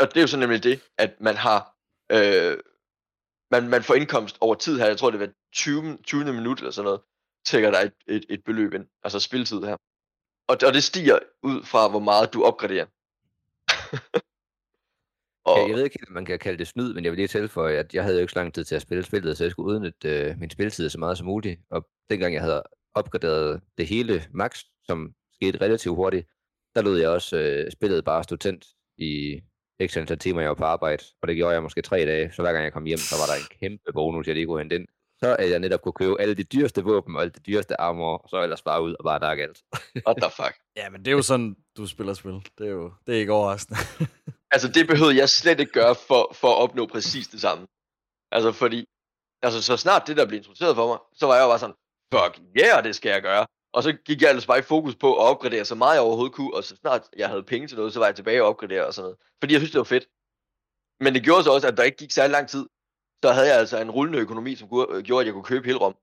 Og 0.00 0.08
det 0.08 0.16
er 0.16 0.20
jo 0.20 0.26
så 0.26 0.36
nemlig 0.36 0.64
det, 0.64 0.80
at 0.98 1.20
man 1.20 1.36
har, 1.36 1.76
øh, 2.12 2.58
man, 3.50 3.68
man 3.68 3.82
får 3.82 3.94
indkomst 3.94 4.38
over 4.40 4.54
tid 4.54 4.78
her, 4.78 4.86
jeg 4.86 4.98
tror 4.98 5.10
det 5.10 5.18
hver 5.18 5.28
20, 5.54 5.98
20. 6.04 6.24
minut 6.24 6.58
eller 6.58 6.70
sådan 6.70 6.84
noget, 6.84 7.00
tækker 7.46 7.70
der 7.70 7.80
et, 7.80 7.94
et, 8.06 8.24
et 8.28 8.44
beløb 8.44 8.74
ind, 8.74 8.86
altså 9.04 9.20
spilletid 9.20 9.62
her. 9.62 9.76
Og, 10.48 10.56
og 10.66 10.74
det 10.74 10.82
stiger 10.84 11.18
ud 11.42 11.64
fra, 11.64 11.88
hvor 11.88 11.98
meget 11.98 12.34
du 12.34 12.44
opgraderer. 12.44 12.86
og, 15.48 15.58
Jeg, 15.58 15.68
jeg 15.68 15.76
ved 15.76 15.84
ikke, 15.84 15.98
helt, 16.00 16.08
om 16.08 16.14
man 16.14 16.24
kan 16.24 16.38
kalde 16.38 16.58
det 16.58 16.68
snyd, 16.68 16.94
men 16.94 17.04
jeg 17.04 17.12
vil 17.12 17.16
lige 17.16 17.28
tilføje, 17.28 17.76
at 17.76 17.94
jeg 17.94 18.02
havde 18.02 18.16
jo 18.16 18.20
ikke 18.20 18.32
så 18.32 18.38
lang 18.38 18.54
tid 18.54 18.64
til 18.64 18.74
at 18.74 18.82
spille 18.82 19.04
spillet, 19.04 19.36
så 19.36 19.44
jeg 19.44 19.50
skulle 19.50 19.74
udnytte 19.74 20.08
øh, 20.08 20.38
min 20.38 20.50
spilletid 20.50 20.90
så 20.90 20.98
meget 20.98 21.18
som 21.18 21.26
muligt. 21.26 21.60
Og 21.70 21.88
dengang 22.10 22.34
jeg 22.34 22.42
havde 22.42 22.62
opgraderet 22.94 23.60
det 23.78 23.86
hele 23.86 24.26
max, 24.32 24.64
som 24.84 25.14
skete 25.34 25.60
relativt 25.60 25.96
hurtigt, 25.96 26.28
der 26.74 26.82
lod 26.82 26.98
jeg 26.98 27.08
også 27.08 27.36
øh, 27.38 27.72
spillet 27.72 28.04
bare 28.04 28.24
stå 28.24 28.36
tændt 28.36 28.64
i 28.98 29.40
x 29.86 29.96
antal 29.96 30.18
timer, 30.18 30.40
jeg 30.40 30.48
var 30.48 30.54
på 30.54 30.64
arbejde. 30.64 31.04
Og 31.22 31.28
det 31.28 31.36
gjorde 31.36 31.54
jeg 31.54 31.62
måske 31.62 31.82
tre 31.82 31.96
dage, 31.96 32.32
så 32.32 32.42
hver 32.42 32.52
gang 32.52 32.64
jeg 32.64 32.72
kom 32.72 32.84
hjem, 32.84 32.98
så 32.98 33.16
var 33.16 33.26
der 33.26 33.34
en 33.34 33.58
kæmpe 33.60 33.92
bonus, 33.92 34.26
jeg 34.26 34.34
lige 34.34 34.46
kunne 34.46 34.60
hente 34.60 34.76
ind. 34.76 34.86
Så 35.22 35.36
at 35.38 35.50
jeg 35.50 35.58
netop 35.58 35.82
kunne 35.82 35.92
købe 35.92 36.20
alle 36.20 36.34
de 36.34 36.44
dyreste 36.44 36.84
våben 36.84 37.16
og 37.16 37.22
alle 37.22 37.32
de 37.32 37.40
dyreste 37.40 37.80
armor, 37.80 38.16
og 38.16 38.28
så 38.28 38.42
ellers 38.42 38.62
bare 38.62 38.82
ud 38.82 38.94
og 38.98 39.04
bare 39.04 39.18
dakke 39.18 39.42
alt. 39.42 39.58
what 40.06 40.16
the 40.22 40.30
fuck. 40.30 40.54
Ja, 40.76 40.90
men 40.90 41.04
det 41.04 41.08
er 41.08 41.12
jo 41.12 41.22
sådan, 41.22 41.56
du 41.76 41.86
spiller 41.86 42.14
spil. 42.14 42.32
Det 42.58 42.66
er 42.66 42.70
jo 42.70 42.92
det 43.06 43.14
er 43.14 43.18
ikke 43.18 43.32
overraskende. 43.32 43.80
Altså, 44.52 44.68
det 44.68 44.86
behøvede 44.86 45.16
jeg 45.16 45.28
slet 45.28 45.60
ikke 45.60 45.72
gøre 45.72 45.94
for, 46.08 46.34
for 46.34 46.48
at 46.48 46.58
opnå 46.62 46.86
præcis 46.86 47.28
det 47.28 47.40
samme. 47.40 47.66
Altså, 48.32 48.52
fordi, 48.52 48.86
altså, 49.42 49.62
så 49.62 49.76
snart 49.76 50.06
det 50.06 50.16
der 50.16 50.26
blev 50.26 50.36
introduceret 50.38 50.76
for 50.76 50.86
mig, 50.86 50.98
så 51.14 51.26
var 51.26 51.34
jeg 51.34 51.42
jo 51.42 51.48
bare 51.48 51.58
sådan, 51.58 51.78
fuck 52.14 52.32
yeah, 52.58 52.84
det 52.84 52.94
skal 52.94 53.10
jeg 53.10 53.22
gøre. 53.22 53.46
Og 53.72 53.82
så 53.82 53.92
gik 53.92 54.22
jeg 54.22 54.28
ellers 54.28 54.46
bare 54.46 54.58
i 54.58 54.62
fokus 54.62 54.96
på 54.96 55.16
at 55.16 55.28
opgradere 55.30 55.64
så 55.64 55.74
meget 55.74 55.94
jeg 55.94 56.02
overhovedet 56.02 56.34
kunne, 56.34 56.54
og 56.54 56.64
så 56.64 56.76
snart 56.76 57.08
jeg 57.16 57.28
havde 57.28 57.42
penge 57.42 57.68
til 57.68 57.76
noget, 57.76 57.92
så 57.92 57.98
var 57.98 58.06
jeg 58.06 58.16
tilbage 58.16 58.42
og 58.42 58.48
opgradere 58.48 58.86
og 58.86 58.94
sådan 58.94 59.04
noget. 59.04 59.18
Fordi 59.40 59.52
jeg 59.52 59.60
synes, 59.60 59.70
det 59.70 59.78
var 59.78 59.84
fedt. 59.84 60.06
Men 61.00 61.14
det 61.14 61.22
gjorde 61.22 61.44
så 61.44 61.50
også, 61.52 61.68
at 61.68 61.76
der 61.76 61.82
ikke 61.82 61.96
gik 61.96 62.10
særlig 62.10 62.32
lang 62.32 62.48
tid, 62.48 62.68
så 63.22 63.32
havde 63.32 63.48
jeg 63.48 63.58
altså 63.58 63.78
en 63.80 63.90
rullende 63.90 64.18
økonomi, 64.18 64.54
som 64.56 64.68
gjorde, 64.68 65.20
at 65.20 65.26
jeg 65.26 65.34
kunne 65.34 65.50
købe 65.52 65.66
hele 65.66 65.78
Rom. 65.78 65.96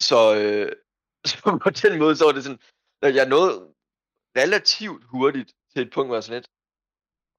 Så, 0.00 0.18
øh, 0.40 0.72
så 1.30 1.58
på 1.64 1.70
den 1.70 1.98
måde, 1.98 2.16
så 2.16 2.24
var 2.24 2.32
det 2.32 2.44
sådan, 2.44 2.60
at 3.02 3.14
jeg 3.14 3.28
nåede 3.28 3.74
relativt 4.36 5.04
hurtigt 5.04 5.52
til 5.72 5.82
et 5.82 5.92
punkt, 5.92 6.08
hvor 6.08 6.14
jeg 6.14 6.22
var 6.22 6.28
sådan 6.28 6.38
lidt, 6.40 6.48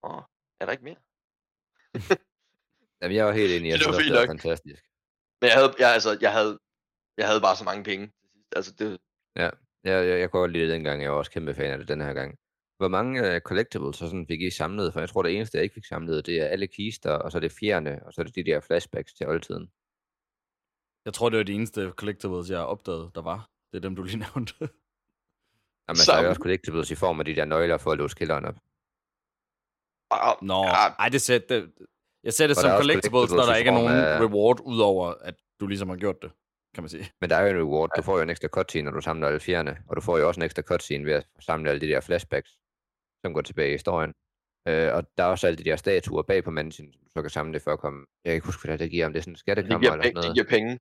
åh, 0.03 0.21
er 0.59 0.65
der 0.65 0.71
ikke 0.71 0.83
mere? 0.83 1.01
Jamen, 3.01 3.15
jeg 3.17 3.25
var 3.25 3.31
helt 3.31 3.53
enig, 3.53 3.69
jeg 3.69 3.79
Det 3.79 3.87
var 3.87 3.93
synes 3.93 4.11
det 4.11 4.19
var 4.19 4.25
fantastisk. 4.25 4.83
Men 5.41 5.47
jeg 5.49 5.57
havde, 5.57 5.73
jeg, 5.79 5.93
altså, 5.93 6.17
jeg 6.21 6.31
havde, 6.31 6.59
jeg 7.17 7.27
havde 7.27 7.41
bare 7.41 7.57
så 7.57 7.63
mange 7.63 7.83
penge. 7.83 8.05
til 8.07 8.29
sidst. 8.33 8.53
Altså, 8.55 8.71
det, 8.79 8.99
Jeg, 9.35 9.51
jeg, 9.83 10.19
jeg 10.19 10.31
kunne 10.31 10.39
godt 10.39 10.51
lide 10.51 10.63
det 10.63 10.73
dengang, 10.73 11.01
jeg 11.03 11.11
var 11.11 11.17
også 11.17 11.31
kæmpe 11.31 11.53
fan 11.53 11.71
af 11.71 11.77
det 11.77 11.87
den 11.87 12.01
her 12.01 12.13
gang. 12.13 12.37
Hvor 12.77 12.87
mange 12.87 13.35
uh, 13.35 13.39
collectibles 13.49 13.97
så 13.97 14.05
sådan 14.05 14.27
fik 14.27 14.41
I 14.41 14.49
samlet? 14.49 14.93
For 14.93 14.99
jeg 14.99 15.09
tror, 15.09 15.21
det 15.23 15.35
eneste, 15.35 15.57
jeg 15.57 15.63
ikke 15.63 15.73
fik 15.73 15.85
samlet, 15.85 16.25
det 16.25 16.41
er 16.41 16.45
alle 16.47 16.67
kister, 16.67 17.11
og 17.13 17.31
så 17.31 17.37
er 17.37 17.39
det 17.39 17.51
fjerne, 17.59 18.03
og 18.05 18.13
så 18.13 18.21
er 18.21 18.25
det 18.25 18.35
de 18.35 18.43
der 18.43 18.59
flashbacks 18.59 19.13
til 19.13 19.27
oldtiden. 19.27 19.65
Jeg 21.05 21.13
tror, 21.13 21.29
det 21.29 21.37
var 21.37 21.43
de 21.43 21.53
eneste 21.53 21.91
collectibles, 21.99 22.49
jeg 22.49 22.59
opdagede, 22.59 23.11
der 23.15 23.21
var. 23.21 23.49
Det 23.71 23.77
er 23.77 23.81
dem, 23.81 23.95
du 23.95 24.03
lige 24.03 24.17
nævnte. 24.27 24.53
Jamen, 25.87 26.01
så 26.05 26.11
er 26.11 26.21
jo 26.23 26.29
også 26.29 26.41
collectibles 26.41 26.91
i 26.91 26.95
form 26.95 27.19
af 27.19 27.25
de 27.25 27.35
der 27.35 27.45
nøgler 27.45 27.77
for 27.77 27.91
at 27.91 27.97
låse 27.97 28.15
kælderen 28.15 28.45
op. 28.45 28.57
Nå, 30.41 30.59
ej, 31.03 31.09
det 31.09 31.21
ser, 31.21 31.39
det, 31.49 31.73
jeg 32.23 32.33
ser 32.33 32.47
det 32.47 32.57
Og 32.57 32.63
der 32.63 32.69
som 32.69 32.71
er 32.71 32.77
collectibles, 32.81 33.11
collectibles 33.11 33.31
når 33.39 33.45
der 33.51 33.55
ikke 33.55 33.69
er 33.69 33.73
nogen 33.79 33.91
af- 34.05 34.19
reward, 34.25 34.59
udover 34.73 35.05
at 35.29 35.35
du 35.59 35.67
ligesom 35.67 35.89
har 35.89 35.97
gjort 35.97 36.21
det, 36.21 36.31
kan 36.73 36.83
man 36.83 36.89
sige. 36.89 37.05
Men 37.21 37.29
der 37.29 37.35
er 37.35 37.41
jo 37.41 37.49
en 37.49 37.57
reward. 37.57 37.89
Du 37.97 38.01
får 38.01 38.15
jo 38.17 38.23
en 38.23 38.29
ekstra 38.29 38.47
cutscene, 38.47 38.85
når 38.85 38.91
du 38.91 39.01
samler 39.01 39.27
alle 39.27 39.39
fjerne. 39.39 39.83
Og 39.89 39.95
du 39.95 40.01
får 40.01 40.17
jo 40.17 40.27
også 40.27 40.39
en 40.39 40.45
ekstra 40.45 40.61
cutscene 40.61 41.05
ved 41.05 41.13
at 41.13 41.27
samle 41.39 41.69
alle 41.69 41.81
de 41.81 41.87
der 41.87 42.01
flashbacks, 42.01 42.51
som 43.25 43.33
går 43.33 43.41
tilbage 43.41 43.69
i 43.69 43.71
historien. 43.71 44.13
Øh, 44.67 44.93
og 44.95 45.17
der 45.17 45.23
er 45.23 45.27
også 45.27 45.47
alle 45.47 45.57
de 45.57 45.63
der 45.63 45.75
statuer 45.75 46.21
bag 46.21 46.43
på 46.43 46.51
mansion, 46.51 46.93
som 46.93 47.01
du 47.01 47.09
så 47.09 47.21
kan 47.21 47.29
samle 47.29 47.53
det 47.53 47.61
for 47.61 47.71
at 47.73 47.79
komme... 47.79 47.99
Jeg 48.23 48.29
kan 48.29 48.35
ikke 48.35 48.45
huske, 48.45 48.67
hvad 48.67 48.77
det 48.77 48.91
giver, 48.91 49.05
om 49.05 49.13
det 49.13 49.19
er 49.19 49.23
sådan 49.23 49.31
en 49.31 49.33
Det 49.33 49.39
skattekammer 49.39 49.79
giver, 49.79 49.91
eller 49.91 50.03
penge, 50.03 50.21
sådan 50.21 50.35
det 50.35 50.37
noget. 50.37 50.49
giver 50.49 50.59
penge. 50.59 50.79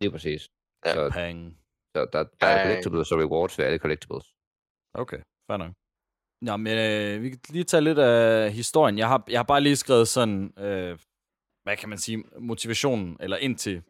Lige 0.00 0.10
præcis. 0.10 0.42
Ja. 0.86 0.92
Så, 0.94 1.10
Pang. 1.12 1.58
så 1.96 2.00
der, 2.12 2.22
der 2.40 2.46
er 2.46 2.64
collectibles 2.64 3.12
og 3.12 3.18
rewards 3.18 3.58
ved 3.58 3.64
alle 3.64 3.78
collectibles. 3.78 4.26
Okay, 4.94 5.20
fair 5.50 5.56
nok. 5.56 5.72
Nå, 6.42 6.56
men 6.56 6.74
øh, 6.78 7.22
vi 7.22 7.28
kan 7.30 7.40
lige 7.50 7.64
tage 7.64 7.80
lidt 7.80 7.98
af 7.98 8.52
historien. 8.52 8.98
Jeg 8.98 9.08
har, 9.08 9.24
jeg 9.28 9.38
har 9.38 9.44
bare 9.52 9.60
lige 9.60 9.76
skrevet 9.76 10.08
sådan, 10.08 10.58
øh, 10.58 10.98
hvad 11.64 11.76
kan 11.76 11.88
man 11.88 11.98
sige, 11.98 12.24
motivationen, 12.38 13.16
eller 13.20 13.36
indtil, 13.36 13.82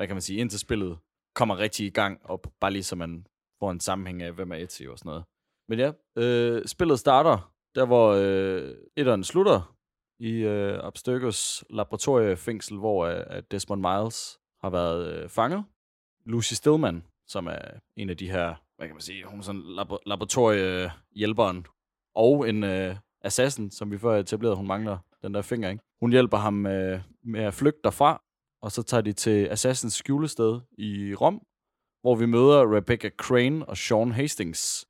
hvad 0.00 0.06
kan 0.06 0.16
man 0.16 0.22
sige, 0.22 0.38
indtil 0.38 0.58
spillet 0.58 0.98
kommer 1.34 1.58
rigtig 1.58 1.86
i 1.86 1.90
gang, 1.90 2.20
og 2.24 2.42
bare 2.60 2.70
lige 2.70 2.82
så 2.82 2.96
man 2.96 3.26
får 3.58 3.70
en 3.70 3.80
sammenhæng 3.80 4.22
af, 4.22 4.32
hvem 4.32 4.52
er 4.52 4.56
Etsy 4.56 4.82
og 4.82 4.98
sådan 4.98 5.08
noget. 5.08 5.24
Men 5.68 5.78
ja, 5.78 5.92
øh, 6.16 6.66
spillet 6.66 6.98
starter, 6.98 7.52
der 7.74 7.86
hvor 7.86 8.12
øh, 8.12 8.74
etteren 8.96 9.24
slutter, 9.24 9.76
i 10.18 10.30
øh, 10.30 10.78
Abstergos 10.82 11.64
laboratoriefængsel, 11.70 12.78
hvor 12.78 13.06
øh, 13.06 13.22
at 13.26 13.50
Desmond 13.50 13.80
Miles 13.80 14.38
har 14.60 14.70
været 14.70 15.12
øh, 15.12 15.28
fanget. 15.28 15.64
Lucy 16.26 16.54
Stillman, 16.54 17.02
som 17.26 17.46
er 17.46 17.58
en 17.96 18.10
af 18.10 18.16
de 18.16 18.30
her, 18.30 18.54
hvad 18.76 18.86
kan 18.86 18.94
man 18.94 19.02
sige, 19.02 19.24
hun 19.24 19.38
er 19.38 19.42
sådan 19.42 19.62
labo- 19.62 20.02
laboratoriehjælperen, 20.06 21.66
og 22.14 22.48
en 22.48 22.64
øh, 22.64 22.96
assassin, 23.20 23.70
som 23.70 23.90
vi 23.90 23.98
før 23.98 24.16
etablerede, 24.16 24.56
hun 24.56 24.66
mangler 24.66 24.98
den 25.22 25.34
der 25.34 25.42
finger, 25.42 25.70
ikke? 25.70 25.82
Hun 26.00 26.10
hjælper 26.10 26.36
ham 26.36 26.66
øh, 26.66 27.00
med 27.24 27.40
at 27.40 27.54
flygte 27.54 27.80
derfra, 27.84 28.22
og 28.62 28.72
så 28.72 28.82
tager 28.82 29.00
de 29.00 29.12
til 29.12 29.48
Assassins 29.48 29.94
skjulested 29.94 30.60
i 30.78 31.14
Rom, 31.14 31.42
hvor 32.00 32.14
vi 32.14 32.26
møder 32.26 32.76
Rebecca 32.76 33.10
Crane 33.16 33.66
og 33.68 33.76
Sean 33.76 34.12
Hastings, 34.12 34.86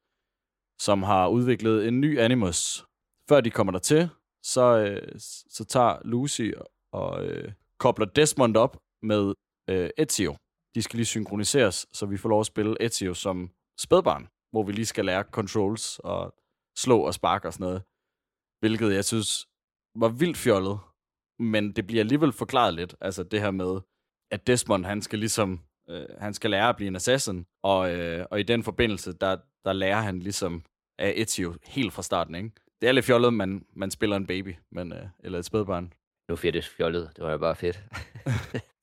som 0.80 1.02
har 1.02 1.28
udviklet 1.28 1.88
en 1.88 2.00
ny 2.00 2.18
Animus. 2.18 2.84
Før 3.28 3.40
de 3.40 3.50
kommer 3.50 3.72
der 3.72 3.78
til, 3.78 4.08
så, 4.42 4.78
øh, 4.78 5.12
så 5.50 5.64
tager 5.64 5.98
Lucy 6.04 6.50
og 6.92 7.24
øh, 7.24 7.52
kobler 7.78 8.06
Desmond 8.06 8.56
op 8.56 8.76
med 9.02 9.34
øh, 9.68 9.90
Ezio. 9.98 10.36
De 10.74 10.82
skal 10.82 10.96
lige 10.96 11.06
synkroniseres, 11.06 11.86
så 11.92 12.06
vi 12.06 12.16
får 12.16 12.28
lov 12.28 12.40
at 12.40 12.46
spille 12.46 12.76
Ezio 12.80 13.14
som 13.14 13.50
spædbarn, 13.78 14.28
hvor 14.50 14.62
vi 14.62 14.72
lige 14.72 14.86
skal 14.86 15.04
lære 15.04 15.22
controls 15.22 15.98
og 15.98 16.34
slå 16.76 17.00
og 17.00 17.14
sparke 17.14 17.48
og 17.48 17.52
sådan 17.52 17.64
noget. 17.64 17.82
Hvilket 18.60 18.94
jeg 18.94 19.04
synes 19.04 19.46
var 19.94 20.08
vildt 20.08 20.36
fjollet, 20.36 20.78
men 21.40 21.72
det 21.72 21.86
bliver 21.86 22.02
alligevel 22.02 22.32
forklaret 22.32 22.74
lidt. 22.74 22.94
Altså 23.00 23.22
det 23.22 23.40
her 23.40 23.50
med, 23.50 23.80
at 24.30 24.46
Desmond, 24.46 24.84
han 24.84 25.02
skal 25.02 25.18
ligesom, 25.18 25.60
øh, 25.90 26.06
han 26.18 26.34
skal 26.34 26.50
lære 26.50 26.68
at 26.68 26.76
blive 26.76 26.88
en 26.88 26.96
assassin, 26.96 27.46
og, 27.62 27.94
øh, 27.94 28.26
og 28.30 28.40
i 28.40 28.42
den 28.42 28.62
forbindelse, 28.62 29.12
der, 29.12 29.36
der 29.64 29.72
lærer 29.72 30.00
han 30.00 30.18
ligesom 30.18 30.64
af 30.98 31.12
Ezio 31.16 31.54
helt 31.66 31.92
fra 31.92 32.02
starten, 32.02 32.34
ikke? 32.34 32.50
Det 32.80 32.88
er 32.88 32.92
lidt 32.92 33.04
fjollet, 33.04 33.34
man, 33.34 33.66
man 33.76 33.90
spiller 33.90 34.16
en 34.16 34.26
baby, 34.26 34.54
men, 34.72 34.92
øh, 34.92 35.06
eller 35.18 35.38
et 35.38 35.44
spædbarn. 35.44 35.92
Nu 36.28 36.36
fedt 36.36 36.54
det 36.54 36.64
fjollet. 36.64 37.10
Det 37.16 37.24
var 37.24 37.30
jo 37.30 37.38
bare 37.38 37.56
fedt. 37.56 37.82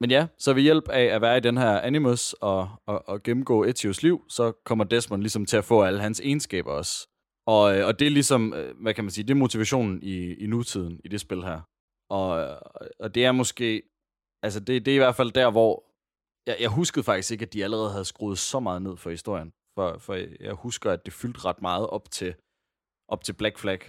Men 0.00 0.10
ja, 0.10 0.26
så 0.38 0.52
ved 0.52 0.62
hjælp 0.62 0.88
af 0.88 1.02
at 1.02 1.20
være 1.20 1.36
i 1.36 1.40
den 1.40 1.56
her 1.56 1.80
Animus 1.80 2.32
og, 2.32 2.70
og, 2.86 3.08
og 3.08 3.22
gennemgå 3.22 3.64
Ezios 3.64 4.02
liv, 4.02 4.24
så 4.28 4.52
kommer 4.64 4.84
Desmond 4.84 5.22
ligesom 5.22 5.46
til 5.46 5.56
at 5.56 5.64
få 5.64 5.82
alle 5.82 6.00
hans 6.00 6.20
egenskaber 6.20 6.72
også. 6.72 7.08
Og, 7.46 7.76
øh, 7.76 7.86
og 7.86 7.98
det 7.98 8.06
er 8.06 8.10
ligesom, 8.10 8.54
øh, 8.54 8.80
hvad 8.82 8.94
kan 8.94 9.04
man 9.04 9.10
sige, 9.10 9.24
det 9.24 9.30
er 9.30 9.44
motivationen 9.44 10.02
i, 10.02 10.34
i 10.34 10.46
nutiden 10.46 11.00
i 11.04 11.08
det 11.08 11.20
spil 11.20 11.42
her. 11.42 11.60
Og, 12.10 12.40
øh, 12.40 12.60
og 12.98 13.14
det 13.14 13.24
er 13.24 13.32
måske, 13.32 13.82
altså 14.42 14.60
det, 14.60 14.86
det 14.86 14.90
er 14.90 14.94
i 14.94 15.04
hvert 15.04 15.16
fald 15.16 15.32
der, 15.32 15.50
hvor 15.50 15.84
jeg, 16.46 16.56
jeg 16.60 16.70
huskede 16.70 17.04
faktisk 17.04 17.30
ikke, 17.32 17.46
at 17.46 17.52
de 17.52 17.64
allerede 17.64 17.90
havde 17.90 18.04
skruet 18.04 18.38
så 18.38 18.60
meget 18.60 18.82
ned 18.82 18.96
for 18.96 19.10
historien. 19.10 19.52
For, 19.78 19.98
for 19.98 20.14
jeg 20.40 20.54
husker, 20.54 20.90
at 20.90 21.04
det 21.04 21.12
fyldte 21.12 21.44
ret 21.44 21.62
meget 21.62 21.86
op 21.86 22.10
til, 22.10 22.34
op 23.08 23.24
til 23.24 23.32
Black 23.32 23.58
Flag. 23.58 23.80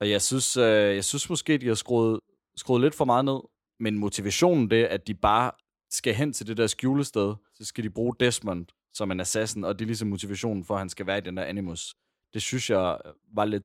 Og 0.00 0.10
jeg 0.10 0.22
synes, 0.22 0.56
øh, 0.56 0.94
jeg 0.94 1.04
synes 1.04 1.30
måske, 1.30 1.58
de 1.58 1.66
har 1.66 1.74
skruet, 1.74 2.20
skruet 2.56 2.82
lidt 2.82 2.94
for 2.94 3.04
meget 3.04 3.24
ned. 3.24 3.40
Men 3.80 3.98
motivationen 3.98 4.70
det, 4.70 4.84
at 4.84 5.06
de 5.06 5.14
bare 5.14 5.50
skal 5.90 6.14
hen 6.14 6.32
til 6.32 6.46
det 6.46 6.56
der 6.56 6.66
skjulested, 6.66 7.34
så 7.54 7.64
skal 7.64 7.84
de 7.84 7.90
bruge 7.90 8.14
Desmond 8.20 8.66
som 8.94 9.10
en 9.10 9.20
assassin, 9.20 9.64
og 9.64 9.78
det 9.78 9.84
er 9.84 9.86
ligesom 9.86 10.08
motivationen 10.08 10.64
for, 10.64 10.74
at 10.74 10.80
han 10.80 10.88
skal 10.88 11.06
være 11.06 11.18
i 11.18 11.20
den 11.20 11.36
der 11.36 11.44
Animus. 11.44 11.94
Det 12.36 12.42
synes 12.42 12.70
jeg 12.70 12.98
var 13.32 13.44
lidt, 13.44 13.62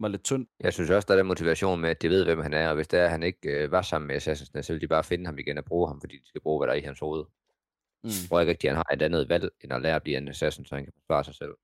var 0.00 0.08
lidt 0.08 0.24
tyndt. 0.24 0.48
Jeg 0.60 0.72
synes 0.72 0.90
også, 0.90 1.06
der 1.06 1.14
er 1.14 1.18
den 1.18 1.26
motivation 1.26 1.80
med, 1.80 1.90
at 1.90 2.02
de 2.02 2.08
ved, 2.08 2.24
hvem 2.24 2.40
han 2.40 2.52
er, 2.52 2.68
og 2.68 2.74
hvis 2.74 2.88
det 2.88 3.00
er, 3.00 3.04
at 3.04 3.10
han 3.10 3.22
ikke 3.22 3.48
øh, 3.48 3.72
var 3.72 3.82
sammen 3.82 4.06
med 4.06 4.16
Assassins, 4.16 4.66
så 4.66 4.72
vil 4.72 4.80
de 4.80 4.88
bare 4.88 5.04
finde 5.04 5.26
ham 5.26 5.38
igen 5.38 5.58
og 5.58 5.64
bruge 5.64 5.88
ham, 5.88 6.00
fordi 6.00 6.18
de 6.18 6.28
skal 6.28 6.40
bruge, 6.40 6.58
hvad 6.58 6.66
der 6.66 6.74
er 6.74 6.78
i 6.78 6.80
hans 6.80 7.00
hoved. 7.00 7.24
Mm. 8.04 8.08
Jeg 8.08 8.28
tror 8.28 8.40
ikke 8.40 8.50
rigtig, 8.50 8.70
han 8.70 8.76
har 8.76 8.86
et 8.92 9.02
andet 9.02 9.28
valg, 9.28 9.50
end 9.64 9.72
at 9.72 9.82
lære 9.82 9.96
at 9.96 10.02
blive 10.02 10.16
en 10.16 10.28
assassin, 10.28 10.64
så 10.64 10.74
han 10.74 10.84
kan 10.84 10.92
forsvare 10.96 11.24
sig 11.24 11.34
selv. 11.34 11.54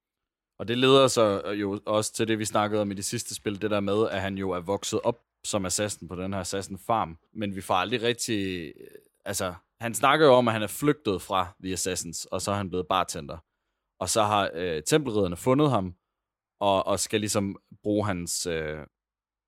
Og 0.58 0.68
det 0.68 0.78
leder 0.78 1.08
så 1.08 1.50
jo 1.50 1.80
også 1.86 2.12
til 2.12 2.28
det, 2.28 2.38
vi 2.38 2.44
snakkede 2.44 2.82
om 2.82 2.90
i 2.90 2.94
det 2.94 3.04
sidste 3.04 3.34
spil, 3.34 3.62
det 3.62 3.70
der 3.70 3.80
med, 3.80 4.08
at 4.10 4.20
han 4.20 4.38
jo 4.38 4.50
er 4.50 4.60
vokset 4.60 5.00
op 5.00 5.20
som 5.44 5.66
assassin 5.66 6.08
på 6.08 6.16
den 6.16 6.32
her 6.32 6.40
assassin 6.40 6.78
farm. 6.78 7.18
Men 7.32 7.56
vi 7.56 7.60
får 7.60 7.74
aldrig 7.74 8.02
rigtig... 8.02 8.72
Altså, 9.24 9.54
han 9.80 9.94
snakker 9.94 10.26
jo 10.26 10.32
om, 10.32 10.48
at 10.48 10.54
han 10.54 10.62
er 10.62 10.66
flygtet 10.66 11.22
fra 11.22 11.56
The 11.62 11.72
Assassins, 11.72 12.24
og 12.24 12.42
så 12.42 12.50
er 12.50 12.56
han 12.56 12.68
blevet 12.68 12.86
bartender. 12.88 13.38
Og 14.00 14.08
så 14.08 14.22
har 14.22 14.50
øh, 14.54 14.82
tempelridderne 14.82 15.36
fundet 15.36 15.70
ham, 15.70 15.94
og, 16.60 16.86
og 16.86 17.00
skal 17.00 17.20
ligesom 17.20 17.56
bruge 17.82 18.06
hans 18.06 18.46
øh, 18.46 18.78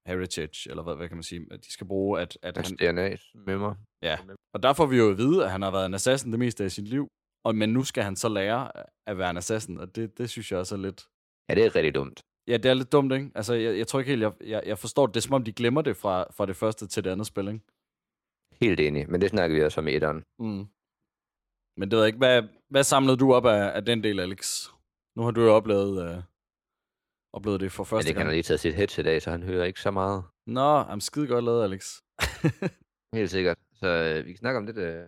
heritage, 0.06 0.70
eller 0.70 0.82
hvad, 0.82 0.96
hvad 0.96 1.08
kan 1.08 1.16
man 1.16 1.22
sige? 1.22 1.40
De 1.40 1.72
skal 1.72 1.86
bruge, 1.86 2.20
at, 2.20 2.38
at 2.42 2.56
Hans 2.56 2.68
han... 2.68 2.94
DNA 2.94 3.16
med 3.34 3.58
mig. 3.58 3.74
Ja, 4.02 4.18
og 4.54 4.62
der 4.62 4.72
får 4.72 4.86
vi 4.86 4.96
jo 4.96 5.10
at 5.10 5.18
vide, 5.18 5.44
at 5.44 5.50
han 5.50 5.62
har 5.62 5.70
været 5.70 5.86
en 5.86 5.94
assassin 5.94 6.30
det 6.30 6.38
meste 6.38 6.64
af 6.64 6.70
sit 6.70 6.88
liv, 6.88 7.08
og, 7.44 7.54
men 7.54 7.72
nu 7.72 7.84
skal 7.84 8.04
han 8.04 8.16
så 8.16 8.28
lære 8.28 8.72
at 9.06 9.18
være 9.18 9.30
en 9.30 9.36
assassin, 9.36 9.78
og 9.78 9.96
det, 9.96 10.18
det 10.18 10.30
synes 10.30 10.50
jeg 10.50 10.58
også 10.58 10.74
er 10.74 10.78
lidt... 10.78 11.08
Ja, 11.48 11.54
det 11.54 11.64
er 11.64 11.76
rigtig 11.76 11.94
dumt. 11.94 12.20
Ja, 12.48 12.56
det 12.56 12.70
er 12.70 12.74
lidt 12.74 12.92
dumt, 12.92 13.12
ikke? 13.12 13.30
Altså, 13.34 13.54
jeg, 13.54 13.78
jeg 13.78 13.86
tror 13.86 13.98
ikke 13.98 14.10
helt, 14.10 14.22
jeg, 14.22 14.32
jeg, 14.40 14.62
jeg 14.66 14.78
forstår 14.78 15.06
det. 15.06 15.14
Det 15.14 15.20
er 15.20 15.22
som 15.22 15.34
om, 15.34 15.44
de 15.44 15.52
glemmer 15.52 15.82
det 15.82 15.96
fra, 15.96 16.26
fra 16.36 16.46
det 16.46 16.56
første 16.56 16.86
til 16.86 17.04
det 17.04 17.10
andet 17.10 17.26
spil, 17.26 17.48
ikke? 17.48 17.60
Helt 18.60 18.80
enig, 18.80 19.10
men 19.10 19.20
det 19.20 19.30
snakker 19.30 19.56
vi 19.56 19.64
også 19.64 19.80
om 19.80 19.88
i 19.88 19.94
etteren. 19.94 20.24
Mm. 20.38 20.66
Men 21.76 21.90
det 21.90 21.92
ved 21.92 21.98
jeg 21.98 22.06
ikke. 22.06 22.18
Hvad, 22.18 22.42
hvad 22.68 22.84
samlede 22.84 23.16
du 23.16 23.34
op 23.34 23.46
af, 23.46 23.76
af 23.76 23.84
den 23.84 24.04
del, 24.04 24.20
Alex? 24.20 24.68
Nu 25.16 25.22
har 25.22 25.30
du 25.30 25.40
jo 25.40 25.54
oplevet, 25.54 26.24
øh, 27.34 27.36
oplevet 27.36 27.60
det 27.60 27.72
for 27.72 27.82
Men 27.82 27.88
første 27.88 28.08
det 28.08 28.14
kan 28.14 28.20
han 28.20 28.26
gang. 28.26 28.34
lige 28.34 28.42
tage 28.42 28.58
sit 28.58 28.74
headset 28.74 29.06
af, 29.06 29.22
så 29.22 29.30
han 29.30 29.42
hører 29.42 29.64
ikke 29.64 29.80
så 29.80 29.90
meget. 29.90 30.24
Nå, 30.46 30.82
I'm 30.82 31.00
skide 31.00 31.26
godt 31.26 31.44
lavet, 31.44 31.64
Alex. 31.64 31.96
Helt 33.14 33.30
sikkert. 33.30 33.58
Så 33.74 33.86
øh, 33.86 34.26
vi 34.26 34.32
kan 34.32 34.38
snakke 34.38 34.58
om 34.58 34.66
lidt, 34.66 34.76
øh, 34.78 35.04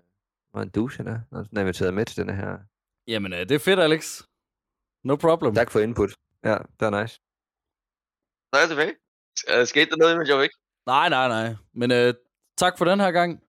hvor 0.51 0.63
en 0.63 0.69
douche 0.69 0.97
han 0.97 1.07
er, 1.15 1.21
når 1.31 1.39
han 1.39 1.57
er 1.57 1.61
inviteret 1.61 1.95
med 1.95 2.05
til 2.07 2.17
denne 2.17 2.35
her. 2.37 2.59
Jamen, 3.07 3.33
øh, 3.33 3.39
det 3.39 3.51
er 3.53 3.59
fedt, 3.59 3.81
Alex. 3.81 4.23
No 5.05 5.17
problem. 5.17 5.55
Tak 5.55 5.71
for 5.71 5.81
input. 5.81 6.11
Ja, 6.45 6.59
det 6.81 6.87
er 6.87 7.01
nice. 7.03 7.15
Så 8.49 8.55
er 8.55 8.59
jeg 8.61 8.69
tilbage. 8.69 8.95
Uh, 9.61 9.67
skete 9.67 9.91
der 9.91 9.97
noget, 9.97 10.19
men 10.19 10.27
jeg 10.27 10.43
ikke? 10.43 10.57
Nej, 10.87 11.09
nej, 11.09 11.29
nej. 11.29 11.55
Men 11.75 11.91
øh, 11.91 12.15
tak 12.59 12.79
for 12.79 12.85
den 12.85 13.01
her 13.01 13.11
gang. 13.11 13.41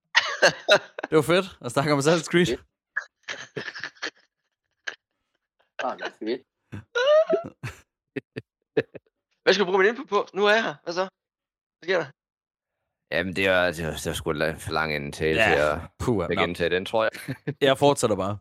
det 1.10 1.16
var 1.16 1.22
fedt 1.22 1.58
at 1.62 1.72
snakke 1.72 1.94
om 1.94 2.00
Assassin's 2.00 2.30
Creed. 2.32 2.58
Ah, 5.86 5.98
det 5.98 6.06
er 6.06 6.12
fedt. 6.20 6.42
Hvad 9.44 9.54
skal 9.54 9.62
du 9.66 9.70
bruge 9.72 9.82
min 9.84 9.90
info 9.92 10.04
på? 10.04 10.20
Nu 10.34 10.42
er 10.46 10.54
jeg 10.58 10.64
her. 10.64 10.76
Hvad 10.84 10.94
så? 10.94 11.06
Hvad 11.78 11.86
sker 11.88 11.98
der? 12.04 12.10
Jamen, 13.16 13.34
det 13.36 13.46
er, 13.48 13.62
det 13.76 13.80
er, 13.86 13.92
det 14.04 14.08
er 14.08 14.14
sgu 14.14 14.30
for 14.66 14.72
lang 14.80 14.96
en 14.96 15.12
tale 15.12 15.40
Ja, 15.42 15.48
til 15.50 15.60
at, 15.70 15.80
puha, 16.00 16.28
at 16.32 16.36
nå. 16.36 16.42
gentage 16.42 16.70
den, 16.76 16.86
tror 16.86 17.04
jeg. 17.04 17.12
Jeg 17.68 17.78
fortsætter 17.78 18.16
bare. 18.16 18.38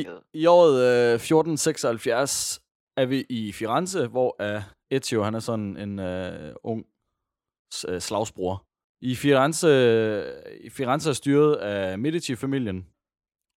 I, 0.00 0.02
i 0.42 0.46
året 0.46 0.74
øh, 0.90 1.14
1476 1.14 2.60
er 2.96 3.06
vi 3.06 3.26
i 3.30 3.52
Firenze, 3.52 4.06
hvor 4.06 4.30
uh, 4.56 4.62
Ezio 4.90 5.22
han 5.22 5.34
er 5.34 5.38
sådan 5.38 5.76
en 5.76 5.92
uh, 5.98 6.54
ung 6.70 6.86
s- 7.74 7.84
uh, 7.88 7.98
slagsbror. 7.98 8.64
I 9.00 9.14
Firenze, 9.14 9.68
i 10.60 10.70
Firenze 10.70 11.08
er 11.10 11.12
styret 11.14 11.54
af 11.56 11.98
Medici-familien, 11.98 12.78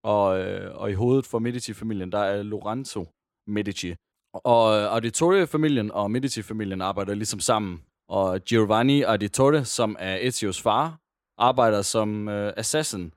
og, 0.03 0.39
øh, 0.39 0.75
og 0.81 0.91
i 0.91 0.93
hovedet 0.93 1.25
for 1.25 1.39
Medici-familien, 1.39 2.11
der 2.11 2.19
er 2.19 2.43
Lorenzo 2.43 3.05
Medici. 3.47 3.95
Og 4.33 4.77
øh, 4.77 4.93
Auditore-familien 4.93 5.91
og 5.91 6.11
Medici-familien 6.11 6.81
arbejder 6.81 7.13
ligesom 7.15 7.39
sammen. 7.39 7.83
Og 8.07 8.39
Giovanni 8.41 9.01
Auditore, 9.01 9.65
som 9.65 9.95
er 9.99 10.17
Ezios 10.21 10.61
far, 10.61 10.99
arbejder 11.37 11.81
som 11.81 12.29
øh, 12.29 12.53
assassin 12.57 13.13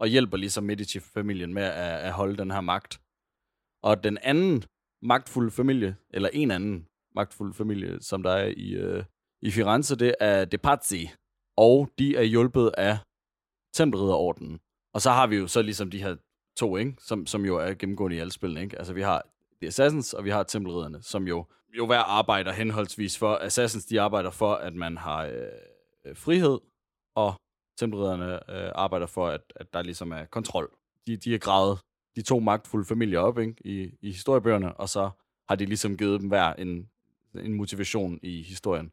og 0.00 0.08
hjælper 0.08 0.36
ligesom 0.36 0.64
Medici-familien 0.64 1.54
med 1.54 1.62
at, 1.62 2.00
at 2.00 2.12
holde 2.12 2.36
den 2.36 2.50
her 2.50 2.60
magt. 2.60 3.00
Og 3.82 4.04
den 4.04 4.18
anden 4.22 4.64
magtfulde 5.02 5.50
familie, 5.50 5.96
eller 6.10 6.28
en 6.32 6.50
anden 6.50 6.86
magtfuld 7.14 7.54
familie, 7.54 8.02
som 8.02 8.22
der 8.22 8.30
er 8.30 8.52
i, 8.56 8.70
øh, 8.70 9.04
i 9.42 9.50
Firenze, 9.50 9.96
det 9.96 10.14
er 10.20 10.44
De 10.44 10.58
Pazzi. 10.58 11.10
Og 11.56 11.90
de 11.98 12.16
er 12.16 12.22
hjulpet 12.22 12.70
af 12.78 12.98
Tempelridderordenen. 13.74 14.60
Og 14.94 15.00
så 15.00 15.10
har 15.10 15.26
vi 15.26 15.36
jo 15.36 15.46
så 15.46 15.62
ligesom 15.62 15.90
de 15.90 16.02
her 16.02 16.16
to, 16.56 16.76
ikke? 16.76 16.94
Som, 16.98 17.26
som 17.26 17.44
jo 17.44 17.56
er 17.56 17.74
gennemgående 17.74 18.16
i 18.16 18.20
alle 18.20 18.32
spillene. 18.32 18.62
Ikke? 18.62 18.78
Altså 18.78 18.92
vi 18.92 19.02
har 19.02 19.26
The 19.60 19.66
Assassins, 19.66 20.14
og 20.14 20.24
vi 20.24 20.30
har 20.30 20.42
Tempelridderne, 20.42 21.02
som 21.02 21.28
jo, 21.28 21.46
jo 21.78 21.86
hver 21.86 21.98
arbejder 21.98 22.52
henholdsvis 22.52 23.18
for. 23.18 23.36
Assassins, 23.36 23.84
de 23.84 24.00
arbejder 24.00 24.30
for, 24.30 24.54
at 24.54 24.74
man 24.74 24.96
har 24.96 25.24
øh, 25.24 25.48
øh, 26.04 26.16
frihed, 26.16 26.58
og 27.14 27.34
Tempelridderne 27.78 28.34
øh, 28.34 28.72
arbejder 28.74 29.06
for, 29.06 29.26
at, 29.26 29.40
at 29.56 29.72
der 29.72 29.82
ligesom 29.82 30.12
er 30.12 30.24
kontrol. 30.24 30.70
De, 31.06 31.16
de 31.16 31.34
er 31.34 31.38
gravet 31.38 31.78
de 32.18 32.22
to 32.22 32.40
magtfulde 32.40 32.84
familier 32.84 33.18
op 33.18 33.38
ikke? 33.38 33.54
I, 33.60 33.98
i 34.00 34.10
historiebøgerne, 34.10 34.76
og 34.76 34.88
så 34.88 35.10
har 35.48 35.56
de 35.56 35.66
ligesom 35.66 35.96
givet 35.96 36.20
dem 36.20 36.28
hver 36.28 36.52
en, 36.52 36.90
en 37.34 37.52
motivation 37.52 38.20
i 38.22 38.42
historien. 38.42 38.92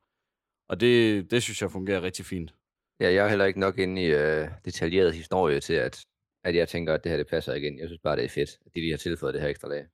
Og 0.70 0.80
det, 0.80 1.32
det 1.32 1.43
synes 1.43 1.61
jeg 1.61 1.72
fungerer 1.72 2.01
rigtig 2.01 2.26
fint. 2.26 2.53
Ja, 2.99 3.13
jeg 3.13 3.26
er 3.26 3.30
heller 3.30 3.45
ikke 3.45 3.59
nok 3.59 3.80
inde 3.80 4.01
i 4.01 4.05
øh, 4.05 4.47
detaljeret 4.66 5.13
historie 5.13 5.59
til, 5.59 5.74
at, 5.74 6.05
at 6.43 6.55
jeg 6.55 6.68
tænker, 6.68 6.93
at 6.93 7.03
det 7.03 7.09
her 7.09 7.18
det 7.18 7.28
passer 7.28 7.53
igen. 7.53 7.80
Jeg 7.80 7.88
synes 7.88 8.01
bare, 8.03 8.16
det 8.16 8.26
er 8.26 8.30
fedt, 8.30 8.59
at 8.66 8.76
de 8.76 8.80
lige 8.80 8.91
har 8.91 8.97
tilføjet 8.97 9.34
det 9.34 9.41
her 9.41 9.49
ekstra 9.49 9.68
lag. 9.68 9.86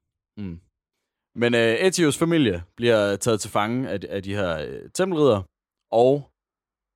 Mm. 0.42 0.60
Men 1.36 1.52
øh, 1.54 1.74
Etios 1.88 2.18
familie 2.18 2.64
bliver 2.78 3.16
taget 3.16 3.42
til 3.42 3.50
fange 3.50 3.90
af, 3.90 4.00
af 4.10 4.24
de 4.24 4.36
her 4.36 4.52
øh, 4.68 4.90
tempelridder, 4.98 5.42
og, 5.92 6.12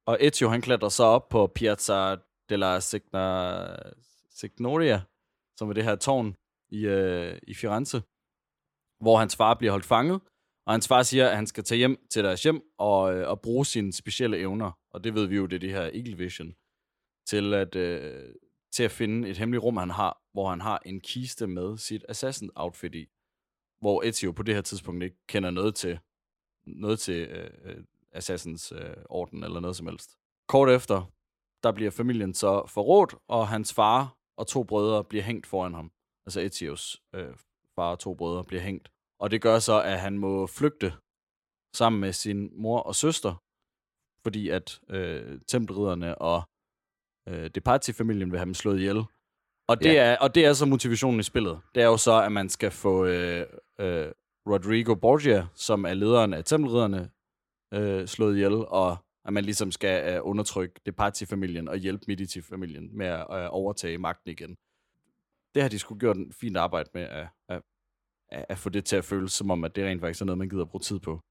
og 0.08 0.18
Etio 0.20 0.48
han 0.50 0.62
klatrer 0.62 0.89
så 0.89 1.04
op 1.04 1.30
på 1.30 1.48
Piazza 1.56 2.16
della 2.50 2.80
Signa, 2.80 3.26
Signoria, 4.30 5.02
som 5.58 5.70
er 5.70 5.74
det 5.74 5.84
her 5.84 5.96
tårn 5.96 6.36
i, 6.70 6.86
øh, 6.86 7.39
i 7.48 7.54
Firenze, 7.54 7.98
hvor 9.04 9.18
hans 9.18 9.36
far 9.36 9.54
bliver 9.54 9.72
holdt 9.72 9.86
fanget, 9.86 10.22
og 10.66 10.74
hans 10.74 10.88
far 10.88 11.04
siger, 11.04 11.30
at 11.30 11.36
han 11.36 11.48
skal 11.48 11.64
tage 11.64 11.78
hjem 11.78 12.08
til 12.12 12.24
deres 12.24 12.43
hjem 12.43 12.62
og, 12.78 13.16
øh, 13.16 13.30
og 13.30 13.41
bruge 13.41 13.66
sine 13.66 13.93
specielle 13.93 14.38
evner. 14.38 14.72
Og 14.93 15.04
det 15.04 15.14
ved 15.14 15.26
vi 15.28 15.36
jo, 15.36 15.46
det 15.46 15.56
er 15.56 15.60
det 15.60 15.72
her 15.72 15.82
Eagle 15.82 16.18
Vision, 16.18 16.56
til 17.28 17.54
at, 17.54 17.76
øh, 17.76 18.36
til 18.72 18.84
at 18.84 18.91
finde 18.91 19.30
et 19.30 19.38
hemmeligt 19.38 19.64
rum, 19.64 19.78
han 19.78 19.89
har, 19.89 20.22
hvor 20.34 20.50
han 20.50 20.62
har 20.62 20.82
en 20.86 21.02
kiste 21.02 21.48
med 21.48 21.78
sit 21.78 22.06
assassin-outfit 22.10 22.96
i. 22.96 23.06
Hvor 23.86 24.03
Ezio 24.03 24.31
på 24.31 24.43
det 24.43 24.55
her 24.55 24.61
tidspunkt 24.61 25.03
ikke 25.03 25.17
kender 25.27 25.49
noget 25.49 25.75
til, 25.75 25.99
noget 26.67 26.99
til 26.99 27.27
øh, 27.29 27.51
øh, 27.63 27.83
Assassins 28.11 28.71
øh, 28.71 28.95
orden 29.09 29.43
eller 29.43 29.59
noget 29.59 29.75
som 29.75 29.88
helst. 29.88 30.17
Kort 30.47 30.69
efter, 30.69 31.11
der 31.63 31.71
bliver 31.71 31.91
familien 31.91 32.33
så 32.33 32.65
forrådt, 32.67 33.15
og 33.27 33.47
hans 33.47 33.73
far 33.73 34.17
og 34.38 34.47
to 34.47 34.63
brødre 34.63 35.03
bliver 35.03 35.23
hængt 35.23 35.47
foran 35.47 35.73
ham. 35.73 35.91
Altså 36.25 36.41
Ezios 36.41 37.01
øh, 37.15 37.36
far 37.75 37.91
og 37.91 37.99
to 37.99 38.13
brødre 38.13 38.43
bliver 38.43 38.61
hængt. 38.61 38.91
Og 39.19 39.31
det 39.31 39.41
gør 39.41 39.59
så, 39.59 39.81
at 39.81 39.99
han 39.99 40.17
må 40.17 40.47
flygte 40.47 40.93
sammen 41.75 42.01
med 42.01 42.13
sin 42.13 42.61
mor 42.61 42.79
og 42.79 42.95
søster, 42.95 43.43
fordi 44.23 44.49
at 44.49 44.81
øh, 44.89 45.41
tempelridderne 45.47 46.17
og 46.17 46.43
øh, 47.27 47.49
Departi-familien 47.55 48.31
vil 48.31 48.39
have 48.39 48.45
dem 48.45 48.53
slået 48.53 48.77
ihjel. 48.77 49.03
Og 49.68 49.84
det, 49.84 49.93
ja. 49.93 50.03
er, 50.03 50.18
og 50.18 50.36
det 50.36 50.45
er 50.45 50.53
så 50.53 50.66
motivationen 50.66 51.20
i 51.20 51.24
spillet. 51.24 51.59
Det 51.76 51.84
er 51.84 51.88
jo 51.88 51.97
så, 51.97 52.22
at 52.22 52.32
man 52.32 52.49
skal 52.49 52.72
få 52.72 53.05
øh, 53.05 53.45
øh, 53.80 54.11
Rodrigo 54.49 54.95
Borgia, 54.95 55.47
som 55.55 55.86
er 55.86 55.93
lederen 55.93 56.34
af 56.34 56.43
tempelridderne, 56.43 57.09
øh, 57.74 58.07
slået 58.07 58.36
ihjel, 58.36 58.53
og 58.53 58.97
at 59.26 59.34
man 59.34 59.45
ligesom 59.45 59.72
skal 59.72 60.13
øh, 60.13 60.20
undertrykke 60.24 60.82
Departi-familien 60.86 61.68
og 61.68 61.78
hjælpe 61.78 62.03
Medici-familien 62.07 62.97
med 62.97 63.05
at 63.05 63.26
øh, 63.32 63.47
overtage 63.49 63.97
magten 63.97 64.32
igen. 64.32 64.55
Det 65.55 65.61
har 65.61 65.70
de 65.70 65.80
skulle 65.80 65.99
gjort 65.99 66.18
en 66.18 66.34
fint 66.34 66.57
arbejde 66.57 66.89
med 66.93 67.01
at, 67.01 67.28
at, 67.49 67.61
at 68.30 68.57
få 68.57 68.70
det 68.70 68.86
til 68.86 68.95
at 68.95 69.05
føles 69.05 69.32
som 69.32 69.51
om, 69.51 69.63
at 69.63 69.76
det 69.76 69.86
rent 69.86 70.01
faktisk 70.01 70.22
er 70.22 70.26
noget, 70.26 70.38
man 70.38 70.49
gider 70.49 70.61
at 70.61 70.70
bruge 70.70 70.82
tid 70.82 70.99
på. 70.99 71.22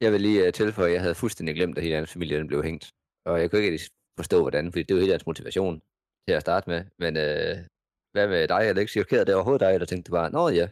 Jeg 0.00 0.12
vil 0.12 0.20
lige 0.20 0.46
uh, 0.46 0.52
tilføje, 0.52 0.88
at 0.88 0.92
jeg 0.92 1.00
havde 1.00 1.14
fuldstændig 1.14 1.54
glemt, 1.54 1.78
at 1.78 1.84
hele 1.84 1.96
hans 1.96 2.12
familie 2.12 2.38
den 2.38 2.46
blev 2.46 2.62
hængt. 2.62 2.92
Og 3.24 3.40
jeg 3.40 3.50
kunne 3.50 3.62
ikke 3.62 3.90
forstå, 4.16 4.40
hvordan, 4.40 4.72
fordi 4.72 4.82
det 4.82 4.94
var 4.94 5.00
hele 5.00 5.12
hans 5.12 5.26
motivation 5.26 5.82
til 6.28 6.34
at 6.34 6.40
starte 6.40 6.70
med. 6.70 6.84
Men 6.98 7.16
øh, 7.16 7.56
hvad 8.12 8.28
med 8.28 8.48
dig, 8.48 8.60
Alex? 8.60 8.90
Chokerede 8.90 9.26
det 9.26 9.34
overhovedet 9.34 9.60
dig, 9.60 9.74
eller 9.74 9.86
tænkte 9.86 10.08
du 10.08 10.14
bare, 10.16 10.30
nå 10.30 10.48
ja. 10.48 10.68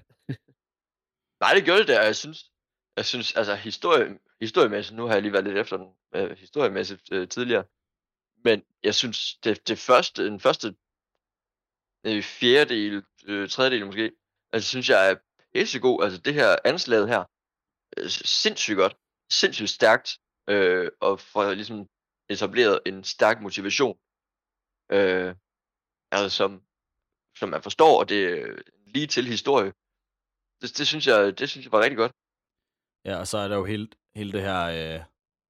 Nej, 1.42 1.54
det 1.54 1.64
gjorde 1.64 1.86
det 1.86 1.98
og 1.98 2.04
Jeg 2.04 2.16
synes, 2.16 2.50
jeg 2.96 3.04
synes 3.04 3.36
altså 3.36 3.54
historie, 3.54 4.18
historiemæssigt, 4.40 4.96
nu 4.96 5.06
har 5.06 5.12
jeg 5.12 5.22
lige 5.22 5.32
været 5.32 5.44
lidt 5.44 5.58
efter 5.58 5.76
den, 5.76 5.88
øh, 6.14 6.38
historiemæssigt 6.38 7.12
øh, 7.12 7.28
tidligere, 7.28 7.64
men 8.44 8.62
jeg 8.82 8.94
synes, 8.94 9.34
det, 9.44 9.68
det 9.68 9.78
første, 9.78 10.26
den 10.26 10.40
første 10.40 10.74
øh, 12.06 12.22
fjerdedel, 12.22 13.02
øh, 13.26 13.48
tredjedel 13.48 13.86
måske, 13.86 14.12
altså 14.52 14.68
synes 14.68 14.88
jeg 14.88 15.10
er 15.10 15.16
pissegod. 15.54 16.04
Altså 16.04 16.20
det 16.20 16.34
her 16.34 16.56
anslaget 16.64 17.08
her, 17.08 17.24
øh, 17.96 18.08
sindssygt 18.08 18.76
godt, 18.76 18.96
sindssygt 19.30 19.70
stærkt, 19.70 20.18
øh, 20.48 20.90
og 21.00 21.20
får 21.20 21.54
ligesom 21.54 21.86
etableret 22.28 22.80
en 22.86 23.04
stærk 23.04 23.40
motivation, 23.40 23.98
uh, 24.96 25.34
altså 26.12 26.36
som, 26.36 26.62
som 27.36 27.48
man 27.48 27.62
forstår, 27.62 28.00
og 28.00 28.08
det 28.08 28.24
er 28.24 28.46
lige 28.86 29.06
til 29.06 29.26
historie. 29.26 29.72
Det, 30.60 30.78
det, 30.78 30.86
synes 30.86 31.06
jeg, 31.06 31.38
det 31.38 31.50
synes 31.50 31.64
jeg 31.64 31.72
var 31.72 31.80
rigtig 31.80 31.96
godt. 31.96 32.12
Ja, 33.04 33.16
og 33.16 33.26
så 33.26 33.38
er 33.38 33.48
der 33.48 33.56
jo 33.56 33.64
hele, 33.64 33.88
hele 34.14 34.32
det 34.32 34.42
her, 34.42 34.62
øh, 34.64 35.00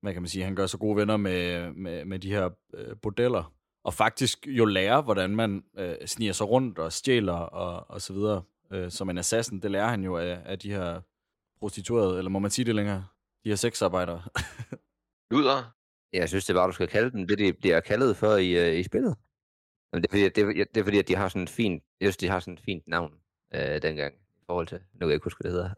hvad 0.00 0.12
kan 0.12 0.22
man 0.22 0.28
sige, 0.28 0.44
han 0.44 0.56
gør 0.56 0.66
så 0.66 0.78
gode 0.78 0.96
venner 0.96 1.16
med, 1.16 1.72
med, 1.72 2.04
med 2.04 2.18
de 2.18 2.30
her 2.30 2.50
øh, 2.74 2.96
bordeller, 3.02 3.52
og 3.84 3.94
faktisk 3.94 4.46
jo 4.46 4.64
lærer, 4.64 5.02
hvordan 5.02 5.36
man 5.36 5.64
øh, 5.78 6.06
sniger 6.06 6.32
sig 6.32 6.48
rundt 6.48 6.78
og 6.78 6.92
stjæler 6.92 7.32
og, 7.32 7.90
og 7.90 8.02
så 8.02 8.12
videre. 8.12 8.42
Øh, 8.72 8.90
som 8.90 9.10
en 9.10 9.18
assassin, 9.18 9.60
det 9.60 9.70
lærer 9.70 9.88
han 9.88 10.04
jo 10.04 10.16
af, 10.16 10.42
af 10.44 10.58
de 10.58 10.70
her 10.70 11.00
prostituerede, 11.58 12.18
eller 12.18 12.30
må 12.30 12.38
man 12.38 12.50
sige 12.50 12.64
det 12.64 12.74
længere, 12.74 13.06
de 13.44 13.48
her 13.48 13.56
sexarbejdere. 13.56 14.22
Luder? 15.30 15.72
Jeg 16.12 16.28
synes, 16.28 16.44
det 16.44 16.52
er 16.52 16.58
bare, 16.58 16.68
du 16.68 16.72
skal 16.72 16.88
kalde 16.88 17.10
dem 17.10 17.26
det, 17.26 17.38
de 17.38 17.52
bliver 17.52 17.80
kaldet 17.80 18.16
for 18.16 18.36
i, 18.36 18.70
uh, 18.70 18.78
i 18.78 18.82
spillet. 18.82 19.16
Det, 19.92 20.04
er 20.04 20.08
fordi, 20.10 20.28
det, 20.28 20.38
er, 20.38 20.64
det 20.64 20.76
er 20.76 20.84
fordi, 20.84 20.98
at 20.98 21.08
de 21.08 21.16
har 21.16 21.28
sådan 21.28 21.42
et 21.42 21.50
fint, 21.50 21.82
synes, 22.00 22.16
de 22.16 22.28
har 22.28 22.40
sådan 22.40 22.54
et 22.54 22.60
fint 22.60 22.88
navn 22.88 23.12
øh, 23.54 23.82
dengang, 23.82 24.14
i 24.14 24.44
forhold 24.46 24.66
til, 24.66 24.78
nu 24.92 24.98
kan 24.98 25.08
jeg 25.08 25.14
ikke 25.14 25.24
huske, 25.24 25.40
hvad 25.40 25.52
det 25.52 25.58
hedder. 25.58 25.74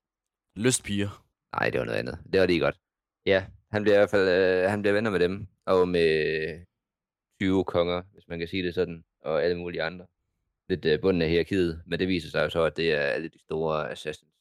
Lystpiger. 0.64 1.24
Nej, 1.52 1.70
det 1.70 1.78
var 1.78 1.84
noget 1.84 1.98
andet. 1.98 2.18
Det 2.32 2.40
var 2.40 2.46
lige 2.46 2.60
godt. 2.60 2.80
Ja, 3.26 3.46
han 3.70 3.82
bliver 3.82 3.94
i 3.94 3.98
hvert 3.98 4.10
fald 4.10 4.28
øh, 4.28 4.70
han 4.70 4.82
bliver 4.82 4.94
venner 4.94 5.10
med 5.10 5.20
dem, 5.20 5.46
og 5.66 5.88
med 5.88 6.66
20 7.40 7.64
konger, 7.64 8.02
hvis 8.12 8.28
man 8.28 8.38
kan 8.38 8.48
sige 8.48 8.62
det 8.62 8.74
sådan, 8.74 9.04
og 9.22 9.44
alle 9.44 9.58
mulige 9.58 9.82
andre. 9.82 10.06
Lidt 10.68 10.84
øh, 10.84 11.00
bunden 11.00 11.22
af 11.22 11.28
hierarkiet, 11.28 11.82
men 11.86 11.98
det 11.98 12.08
viser 12.08 12.30
sig 12.30 12.42
jo 12.44 12.50
så, 12.50 12.62
at 12.62 12.76
det 12.76 12.94
er 12.94 13.00
alle 13.00 13.28
de 13.28 13.38
store 13.38 13.90
assassins, 13.90 14.32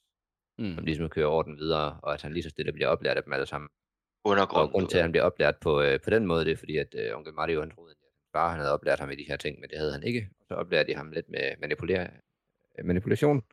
mm. 0.58 0.76
som 0.76 0.86
ligesom 0.86 1.10
kører 1.10 1.28
orden 1.28 1.58
videre, 1.58 2.00
og 2.04 2.14
at 2.14 2.22
han 2.22 2.34
lige 2.34 2.44
så 2.44 2.50
stille 2.50 2.74
bliver 2.74 2.88
oplært 2.88 3.18
af 3.18 3.24
dem 3.24 3.34
alle 3.34 3.46
sammen. 3.46 3.70
Undergrund. 4.26 4.68
Og 4.68 4.72
grund 4.72 4.88
til, 4.88 4.98
at 4.98 5.04
han 5.04 5.12
bliver 5.12 5.24
oplært 5.24 5.56
på, 5.62 5.82
øh, 5.82 6.00
på 6.02 6.10
den 6.10 6.26
måde, 6.26 6.46
det 6.46 6.52
er 6.52 6.58
fordi, 6.58 6.78
at 6.78 6.96
øh, 6.98 7.18
onkel 7.18 7.34
Mario, 7.34 7.60
han 7.60 7.72
troede, 7.72 7.96
far 8.32 8.50
han 8.50 8.60
havde 8.60 8.74
oplært 8.74 9.00
ham 9.00 9.12
i 9.12 9.16
de 9.16 9.26
her 9.28 9.38
ting, 9.38 9.60
men 9.60 9.70
det 9.70 9.78
havde 9.78 9.92
han 9.92 10.04
ikke. 10.04 10.30
Og 10.40 10.46
så 10.48 10.54
oplærte 10.54 10.92
de 10.92 10.98
ham 10.98 11.12
lidt 11.12 11.30
med 11.30 11.54
manipulere, 11.62 12.10
manipulation, 12.84 13.44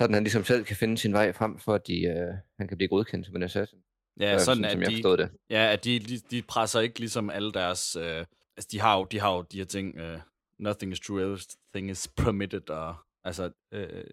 sådan 0.00 0.14
han 0.14 0.22
ligesom 0.22 0.44
selv 0.44 0.64
kan 0.64 0.76
finde 0.76 0.98
sin 0.98 1.12
vej 1.12 1.32
frem, 1.32 1.58
for 1.58 1.74
at 1.74 1.86
de, 1.86 2.04
øh, 2.04 2.34
han 2.58 2.68
kan 2.68 2.76
blive 2.76 2.88
godkendt 2.88 3.26
som 3.26 3.36
en 3.36 3.42
assassin. 3.42 3.78
Ja, 4.20 4.38
så, 4.38 4.44
sådan, 4.44 4.70
som 4.70 4.80
at 4.80 4.92
jeg 4.92 5.04
de, 5.04 5.22
det. 5.22 5.30
Ja, 5.50 5.72
at 5.72 5.84
de, 5.84 5.98
de, 5.98 6.18
de 6.18 6.42
presser 6.42 6.80
ikke 6.80 6.98
ligesom 6.98 7.30
alle 7.30 7.52
deres... 7.52 7.96
Øh, 7.96 8.24
altså, 8.56 8.68
de 8.72 8.80
har, 8.80 8.98
jo, 8.98 9.04
de 9.04 9.20
har 9.20 9.36
jo 9.36 9.42
de 9.42 9.58
her 9.58 9.64
ting... 9.64 9.96
Øh, 9.98 10.20
nothing 10.58 10.92
is 10.92 11.00
true, 11.00 11.22
everything 11.22 11.90
is 11.90 12.08
permitted, 12.08 12.70
og 12.70 12.96
altså 13.24 13.50
øh, 13.72 14.04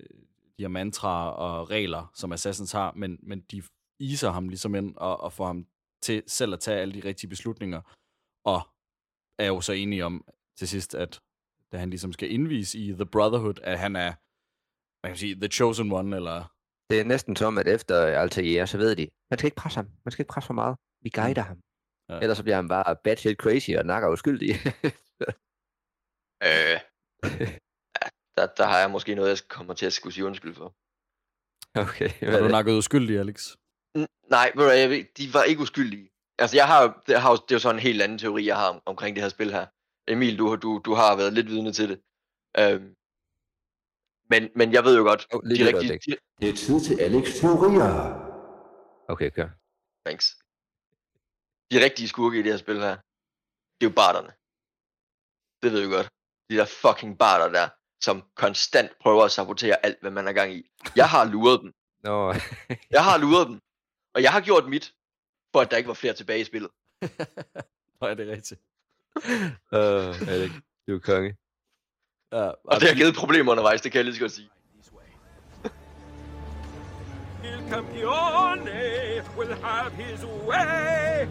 de 0.58 0.64
her 0.64 0.68
mantraer 0.68 1.30
og 1.30 1.70
regler, 1.70 2.12
som 2.14 2.32
Assassins 2.32 2.72
har, 2.72 2.94
men, 2.96 3.20
men 3.24 3.42
de 3.42 3.64
iser 4.00 4.30
ham 4.30 4.50
ligesom 4.50 4.76
ind 4.76 4.96
og, 4.98 5.20
og 5.20 5.34
får 5.34 5.46
ham 5.46 5.68
til 6.02 6.24
selv 6.28 6.54
at 6.54 6.60
tage 6.60 6.80
alle 6.80 6.94
de 6.94 7.08
rigtige 7.08 7.30
beslutninger, 7.30 7.82
og 8.46 8.62
er 9.40 9.48
jo 9.48 9.62
så 9.62 9.74
enige 9.74 10.06
om 10.06 10.26
til 10.58 10.68
sidst, 10.68 10.96
at 10.96 11.22
da 11.72 11.78
han 11.78 11.90
ligesom 11.90 12.14
skal 12.14 12.32
indvise 12.32 12.80
i 12.80 12.94
The 12.94 13.06
Brotherhood, 13.06 13.60
at 13.64 13.80
han 13.80 13.96
er, 13.96 14.12
man 15.06 15.12
kan 15.12 15.18
sige, 15.18 15.36
The 15.36 15.48
Chosen 15.48 15.92
One, 15.92 16.16
eller... 16.16 16.52
Det 16.90 17.00
er 17.00 17.04
næsten 17.04 17.36
som, 17.36 17.58
at 17.58 17.68
efter 17.68 17.96
Altair, 18.22 18.66
så 18.66 18.78
ved 18.78 18.96
de, 18.96 19.10
man 19.30 19.38
skal 19.40 19.48
ikke 19.48 19.56
presse 19.56 19.78
ham, 19.78 19.88
man 20.06 20.12
skal 20.12 20.24
ikke 20.24 20.34
presse 20.34 20.48
for 20.48 20.54
meget, 20.54 20.76
vi 21.02 21.10
guider 21.10 21.42
ham. 21.42 21.60
Ja. 22.10 22.20
Ellers 22.20 22.38
så 22.38 22.44
bliver 22.44 22.56
han 22.56 22.68
bare 22.68 22.96
batshit 23.04 23.38
crazy 23.38 23.72
og 23.80 23.86
nakker 23.86 24.10
uskyldig. 24.10 24.50
øh, 26.48 26.78
ja, 27.98 28.06
der, 28.38 28.46
der 28.60 28.66
har 28.72 28.80
jeg 28.80 28.92
måske 28.92 29.16
noget, 29.16 29.30
jeg 29.30 29.40
kommer 29.50 29.74
til 29.74 29.86
at 29.86 29.94
skulle 29.94 30.14
sige 30.14 30.26
undskyld 30.26 30.56
for. 30.62 30.76
Okay. 31.84 32.10
Har 32.32 32.40
du 32.40 32.48
nakket 32.48 32.78
uskyldig, 32.78 33.20
Alex? 33.20 33.38
N- 33.98 34.30
nej, 34.36 34.52
de 35.18 35.26
var 35.34 35.44
ikke 35.44 35.62
uskyldige. 35.62 36.10
Altså, 36.40 36.56
jeg 36.58 36.68
har, 36.68 37.04
det, 37.08 37.22
har, 37.22 37.32
det 37.32 37.52
er 37.52 37.56
jo 37.56 37.60
sådan 37.60 37.76
en 37.76 37.82
helt 37.82 38.02
anden 38.02 38.18
teori, 38.18 38.46
jeg 38.46 38.58
har 38.58 38.70
om, 38.70 38.82
omkring 38.86 39.16
det 39.16 39.24
her 39.24 39.30
spil 39.30 39.52
her. 39.52 39.66
Emil, 40.08 40.38
du, 40.38 40.56
du, 40.56 40.82
du 40.86 40.94
har 40.94 41.16
været 41.16 41.34
lidt 41.34 41.48
vidne 41.48 41.74
til 41.74 41.90
det. 41.90 42.02
Øhm, 42.60 42.96
men, 44.30 44.50
men 44.56 44.74
jeg 44.74 44.84
ved 44.84 44.98
jo 44.98 45.04
godt, 45.04 45.28
oh, 45.34 45.42
de 45.44 45.68
rigtige... 45.68 46.00
De, 46.12 46.18
det 46.42 46.50
er 46.50 46.54
tid 46.54 46.80
til 46.82 47.00
Alex 47.00 47.26
teorier. 47.40 47.92
Okay, 49.08 49.30
kør. 49.30 49.50
Thanks. 50.06 50.38
De 51.72 51.84
rigtige 51.86 52.08
skurke 52.08 52.40
i 52.40 52.42
det 52.44 52.52
her 52.52 52.58
spil 52.58 52.80
her, 52.80 52.96
det 53.78 53.86
er 53.86 53.90
jo 53.90 53.96
barterne. 53.96 54.32
Det 55.64 55.72
ved 55.72 55.80
jeg 55.80 55.90
godt. 55.90 56.10
De 56.50 56.56
der 56.56 56.66
fucking 56.66 57.18
barter 57.18 57.50
der, 57.50 57.70
som 58.04 58.24
konstant 58.36 58.92
prøver 59.02 59.24
at 59.24 59.32
sabotere 59.32 59.86
alt, 59.86 59.98
hvad 60.02 60.12
man 60.12 60.28
er 60.28 60.34
gang 60.34 60.54
i. 60.54 60.70
Jeg 60.96 61.10
har 61.10 61.26
luret 61.26 61.62
dem. 61.62 61.74
Nå. 62.04 62.34
jeg 62.96 63.04
har 63.04 63.18
luret 63.18 63.48
dem. 63.48 63.60
Og 64.14 64.24
jeg 64.24 64.32
har 64.32 64.42
gjort 64.42 64.70
mit, 64.70 64.94
for 65.56 65.62
at 65.62 65.72
der 65.72 65.78
ikke 65.78 65.88
var 65.88 65.94
flere 65.94 66.14
tilbage 66.14 66.40
i 66.40 66.44
spillet. 66.44 66.72
Nå, 68.02 68.08
er 68.08 68.14
det 68.14 68.28
rigtigt? 68.28 68.62
uh, 69.72 69.80
er 69.80 70.36
det 70.38 70.44
ikke? 70.44 70.62
Du 70.88 70.96
er 70.96 71.00
konge. 71.00 71.36
Ja, 72.32 72.48
Og 72.48 72.80
det 72.80 72.88
har 72.88 72.96
givet 72.96 73.16
problemer 73.16 73.52
undervejs, 73.52 73.82
det 73.82 73.92
kan 73.92 74.00
jeg 74.00 74.06
lige 74.06 74.16
så 74.16 74.22
godt 74.22 74.32
sige. 74.32 74.50
Il 77.44 77.70
campione 77.70 78.72
will 79.38 79.56
have 79.64 79.92
his 79.92 80.26
way. 80.48 81.28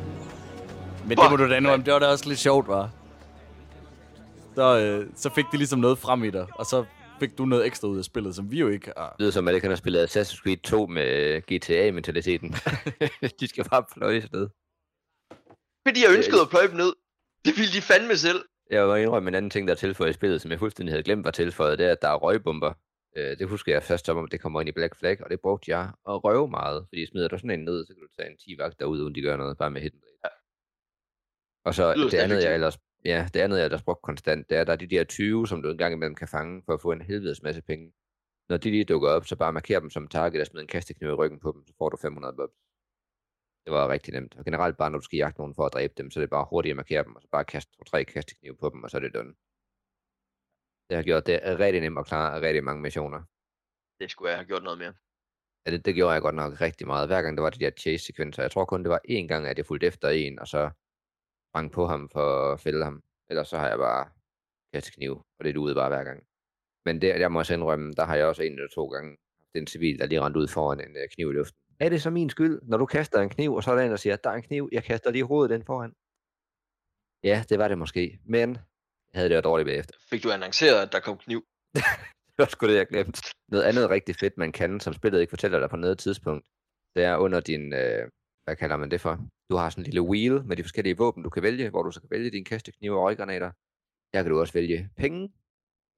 Men 1.06 1.18
det 1.18 1.30
må 1.30 1.36
du 1.36 1.48
da 1.50 1.56
indrømme, 1.56 1.84
det 1.84 1.92
var 1.92 1.98
da 1.98 2.06
også 2.06 2.28
lidt 2.28 2.38
sjovt, 2.38 2.68
var. 2.68 2.90
Så, 4.54 4.78
øh, 4.78 5.08
så 5.16 5.30
fik 5.34 5.44
de 5.52 5.56
ligesom 5.56 5.78
noget 5.78 5.98
frem 5.98 6.24
i 6.24 6.30
dig, 6.30 6.46
og 6.52 6.66
så 6.66 6.84
fik 7.20 7.38
du 7.38 7.44
noget 7.44 7.66
ekstra 7.66 7.88
ud 7.88 7.98
af 7.98 8.04
spillet, 8.04 8.34
som 8.34 8.50
vi 8.50 8.58
jo 8.60 8.68
ikke 8.68 8.92
har. 8.96 9.10
Det 9.10 9.20
lyder 9.20 9.30
som, 9.30 9.48
at 9.48 9.54
jeg 9.54 9.60
kan 9.60 9.70
have 9.70 9.76
spillet 9.76 10.06
Assassin's 10.06 10.42
Creed 10.42 10.56
2 10.56 10.86
med 10.86 11.40
GTA-mentaliteten. 11.50 12.54
de 13.40 13.46
skal 13.48 13.64
bare 13.70 13.84
pløje 13.94 14.22
sted. 14.22 14.48
Fordi 15.86 15.98
jeg 16.04 16.10
ønskede 16.16 16.40
at 16.40 16.50
pløje 16.50 16.68
dem 16.68 16.76
ned. 16.76 16.92
Det 17.44 17.52
ville 17.56 17.72
de 17.76 17.82
fandme 17.82 18.16
selv. 18.16 18.40
Jeg 18.70 18.86
må 18.86 18.94
indrømme 18.94 19.28
en 19.28 19.34
anden 19.34 19.50
ting, 19.50 19.68
der 19.68 19.74
er 19.74 19.78
tilføjet 19.78 20.10
i 20.10 20.12
spillet, 20.12 20.42
som 20.42 20.50
jeg 20.50 20.58
fuldstændig 20.58 20.92
havde 20.92 21.02
glemt 21.02 21.24
var 21.24 21.30
tilføjet, 21.30 21.78
det 21.78 21.86
er, 21.86 21.92
at 21.92 22.02
der 22.02 22.08
er 22.08 22.14
røgbomber. 22.14 22.72
Øh, 23.16 23.38
det 23.38 23.48
husker 23.48 23.72
jeg 23.72 23.82
først 23.82 24.08
om, 24.08 24.24
at 24.24 24.32
det 24.32 24.40
kommer 24.40 24.60
ind 24.60 24.68
i 24.68 24.72
Black 24.72 24.96
Flag, 24.98 25.24
og 25.24 25.30
det 25.30 25.40
brugte 25.40 25.70
jeg 25.70 25.84
at 26.08 26.24
røve 26.24 26.48
meget, 26.48 26.86
fordi 26.88 27.06
smider 27.06 27.28
du 27.28 27.38
sådan 27.38 27.50
en 27.50 27.64
ned, 27.64 27.86
så 27.86 27.92
kan 27.94 28.02
du 28.02 28.08
tage 28.18 28.30
en 28.30 28.36
10 28.36 28.56
vagt 28.58 28.80
derud, 28.80 29.00
uden 29.00 29.14
de 29.14 29.22
gør 29.22 29.36
noget, 29.36 29.58
bare 29.58 29.70
med 29.70 29.80
hidden 29.80 30.00
blade. 30.00 30.18
Ja. 30.24 30.28
Og 31.64 31.74
så 31.74 31.94
Yderst 31.96 32.12
det 32.12 32.18
andet, 32.18 32.44
jeg 32.44 32.54
ellers, 32.54 32.78
ja, 33.04 33.28
det 33.34 33.40
andet, 33.40 33.58
jeg 33.58 33.64
ellers 33.64 33.82
brugte 33.82 34.02
konstant, 34.02 34.50
det 34.50 34.56
er, 34.56 34.60
at 34.60 34.66
der 34.66 34.72
er 34.72 34.76
de 34.76 34.86
der 34.86 35.04
20, 35.04 35.46
som 35.46 35.62
du 35.62 35.70
en 35.70 35.78
gang 35.78 35.94
imellem 35.94 36.14
kan 36.14 36.28
fange, 36.28 36.62
for 36.66 36.74
at 36.74 36.80
få 36.80 36.92
en 36.92 37.00
helvedes 37.00 37.42
masse 37.42 37.62
penge. 37.62 37.92
Når 38.48 38.56
de 38.56 38.70
lige 38.70 38.84
dukker 38.84 39.08
op, 39.08 39.26
så 39.26 39.36
bare 39.36 39.52
marker 39.52 39.80
dem 39.80 39.90
som 39.90 40.08
target 40.08 40.40
og 40.40 40.46
smid 40.46 40.60
en 40.60 40.66
kastekniv 40.66 41.08
i 41.08 41.12
ryggen 41.12 41.40
på 41.40 41.52
dem, 41.52 41.66
så 41.66 41.74
får 41.78 41.88
du 41.88 41.96
500 41.96 42.36
bobs. 42.36 42.54
Det 43.64 43.72
var 43.72 43.88
rigtig 43.88 44.14
nemt. 44.14 44.34
Og 44.38 44.44
generelt 44.44 44.76
bare, 44.76 44.90
når 44.90 44.98
du 44.98 45.04
skal 45.04 45.16
jagte 45.16 45.40
nogen 45.40 45.54
for 45.54 45.66
at 45.66 45.72
dræbe 45.72 45.94
dem, 45.96 46.10
så 46.10 46.20
er 46.20 46.22
det 46.22 46.30
bare 46.30 46.46
hurtigt 46.50 46.72
at 46.72 46.76
markere 46.76 47.04
dem, 47.04 47.16
og 47.16 47.22
så 47.22 47.28
bare 47.28 47.44
kaste 47.44 47.72
to-tre 47.76 48.04
kasteknive 48.04 48.56
på 48.56 48.68
dem, 48.68 48.82
og 48.82 48.90
så 48.90 48.96
er 48.96 49.00
det 49.00 49.14
done. 49.14 49.34
Det 50.88 50.96
har 50.96 51.02
gjort 51.02 51.26
det 51.26 51.40
rigtig 51.64 51.80
nemt 51.80 51.98
at 51.98 52.06
klare 52.06 52.40
rigtig 52.40 52.64
mange 52.64 52.82
missioner. 52.82 53.22
Det 54.00 54.10
skulle 54.10 54.30
jeg 54.30 54.38
have 54.38 54.46
gjort 54.46 54.62
noget 54.62 54.78
mere. 54.78 54.94
Ja, 55.66 55.70
det, 55.70 55.84
det 55.86 55.94
gjorde 55.94 56.12
jeg 56.12 56.22
godt 56.22 56.34
nok 56.34 56.60
rigtig 56.60 56.86
meget. 56.86 57.08
Hver 57.08 57.22
gang 57.22 57.36
der 57.36 57.42
var 57.42 57.50
de 57.50 57.64
der 57.64 57.70
chase-sekvenser. 57.70 58.42
Jeg 58.42 58.50
tror 58.50 58.64
kun, 58.64 58.82
det 58.82 58.90
var 58.90 59.00
én 59.08 59.26
gang, 59.26 59.46
at 59.46 59.58
jeg 59.58 59.66
fulgte 59.66 59.86
efter 59.86 60.08
en, 60.08 60.38
og 60.38 60.48
så 60.48 60.70
sprang 61.54 61.72
på 61.72 61.86
ham 61.86 62.08
for 62.12 62.52
at 62.52 62.60
fælde 62.60 62.84
ham. 62.84 63.02
Ellers 63.30 63.48
så 63.48 63.58
har 63.58 63.68
jeg 63.68 63.78
bare 63.78 64.08
kastet 64.72 64.94
kniv, 64.94 65.12
og 65.38 65.44
det 65.44 65.56
er 65.56 65.58
ude 65.58 65.74
bare 65.74 65.88
hver 65.88 66.04
gang. 66.04 66.22
Men 66.84 67.00
det, 67.00 67.08
jeg 67.08 67.32
må 67.32 67.38
også 67.38 67.54
indrømme, 67.54 67.92
der 67.92 68.04
har 68.04 68.16
jeg 68.16 68.26
også 68.26 68.42
en 68.42 68.52
eller 68.52 68.68
to 68.74 68.86
gange 68.86 69.10
haft 69.10 69.54
en 69.54 69.66
civil, 69.66 69.98
der 69.98 70.06
lige 70.06 70.20
rendte 70.20 70.40
ud 70.40 70.48
foran 70.48 70.80
en 70.80 70.96
uh, 70.96 71.08
kniv 71.14 71.30
i 71.30 71.32
luften. 71.32 71.58
Er 71.80 71.88
det 71.88 72.02
så 72.02 72.10
min 72.10 72.30
skyld, 72.30 72.60
når 72.62 72.78
du 72.78 72.86
kaster 72.86 73.20
en 73.20 73.28
kniv, 73.28 73.54
og 73.54 73.62
så 73.62 73.70
er 73.70 73.74
der 73.74 73.82
en, 73.82 73.90
der 73.90 73.96
siger, 73.96 74.16
der 74.16 74.30
er 74.30 74.34
en 74.34 74.42
kniv, 74.42 74.68
jeg 74.72 74.84
kaster 74.84 75.10
lige 75.10 75.24
hovedet 75.24 75.50
den 75.50 75.64
foran? 75.64 75.92
Ja, 77.24 77.44
det 77.48 77.58
var 77.58 77.68
det 77.68 77.78
måske, 77.78 78.18
men 78.24 78.48
jeg 79.12 79.18
havde 79.18 79.28
det 79.28 79.36
jo 79.36 79.40
dårligt 79.40 79.66
bagefter. 79.66 79.94
Fik 80.10 80.22
du 80.22 80.30
annonceret, 80.30 80.82
at 80.86 80.92
der 80.92 81.00
kom 81.00 81.18
kniv? 81.18 81.44
Det 82.36 82.38
var 82.38 82.50
sgu 82.50 82.66
det, 82.66 82.76
jeg 82.76 82.86
glemte. 82.86 83.22
Noget 83.48 83.64
andet 83.64 83.90
rigtig 83.90 84.16
fedt, 84.16 84.38
man 84.38 84.52
kan, 84.52 84.80
som 84.80 84.94
spillet 84.94 85.20
ikke 85.20 85.30
fortæller 85.30 85.60
dig 85.60 85.70
på 85.70 85.76
noget 85.76 85.98
tidspunkt, 85.98 86.46
det 86.96 87.04
er 87.04 87.16
under 87.16 87.40
din, 87.40 87.72
øh, 87.72 88.08
hvad 88.44 88.56
kalder 88.56 88.76
man 88.76 88.90
det 88.90 89.00
for? 89.00 89.28
Du 89.50 89.56
har 89.56 89.70
sådan 89.70 89.82
en 89.82 89.84
lille 89.84 90.02
wheel 90.02 90.44
med 90.44 90.56
de 90.56 90.62
forskellige 90.62 90.96
våben, 90.96 91.22
du 91.22 91.30
kan 91.30 91.42
vælge, 91.42 91.70
hvor 91.70 91.82
du 91.82 91.90
så 91.90 92.00
kan 92.00 92.10
vælge 92.10 92.30
dine 92.30 92.44
kasteknive 92.44 92.96
og 92.96 93.02
røggranater. 93.02 93.50
Der 94.12 94.22
kan 94.22 94.30
du 94.30 94.40
også 94.40 94.52
vælge 94.52 94.90
penge, 94.96 95.32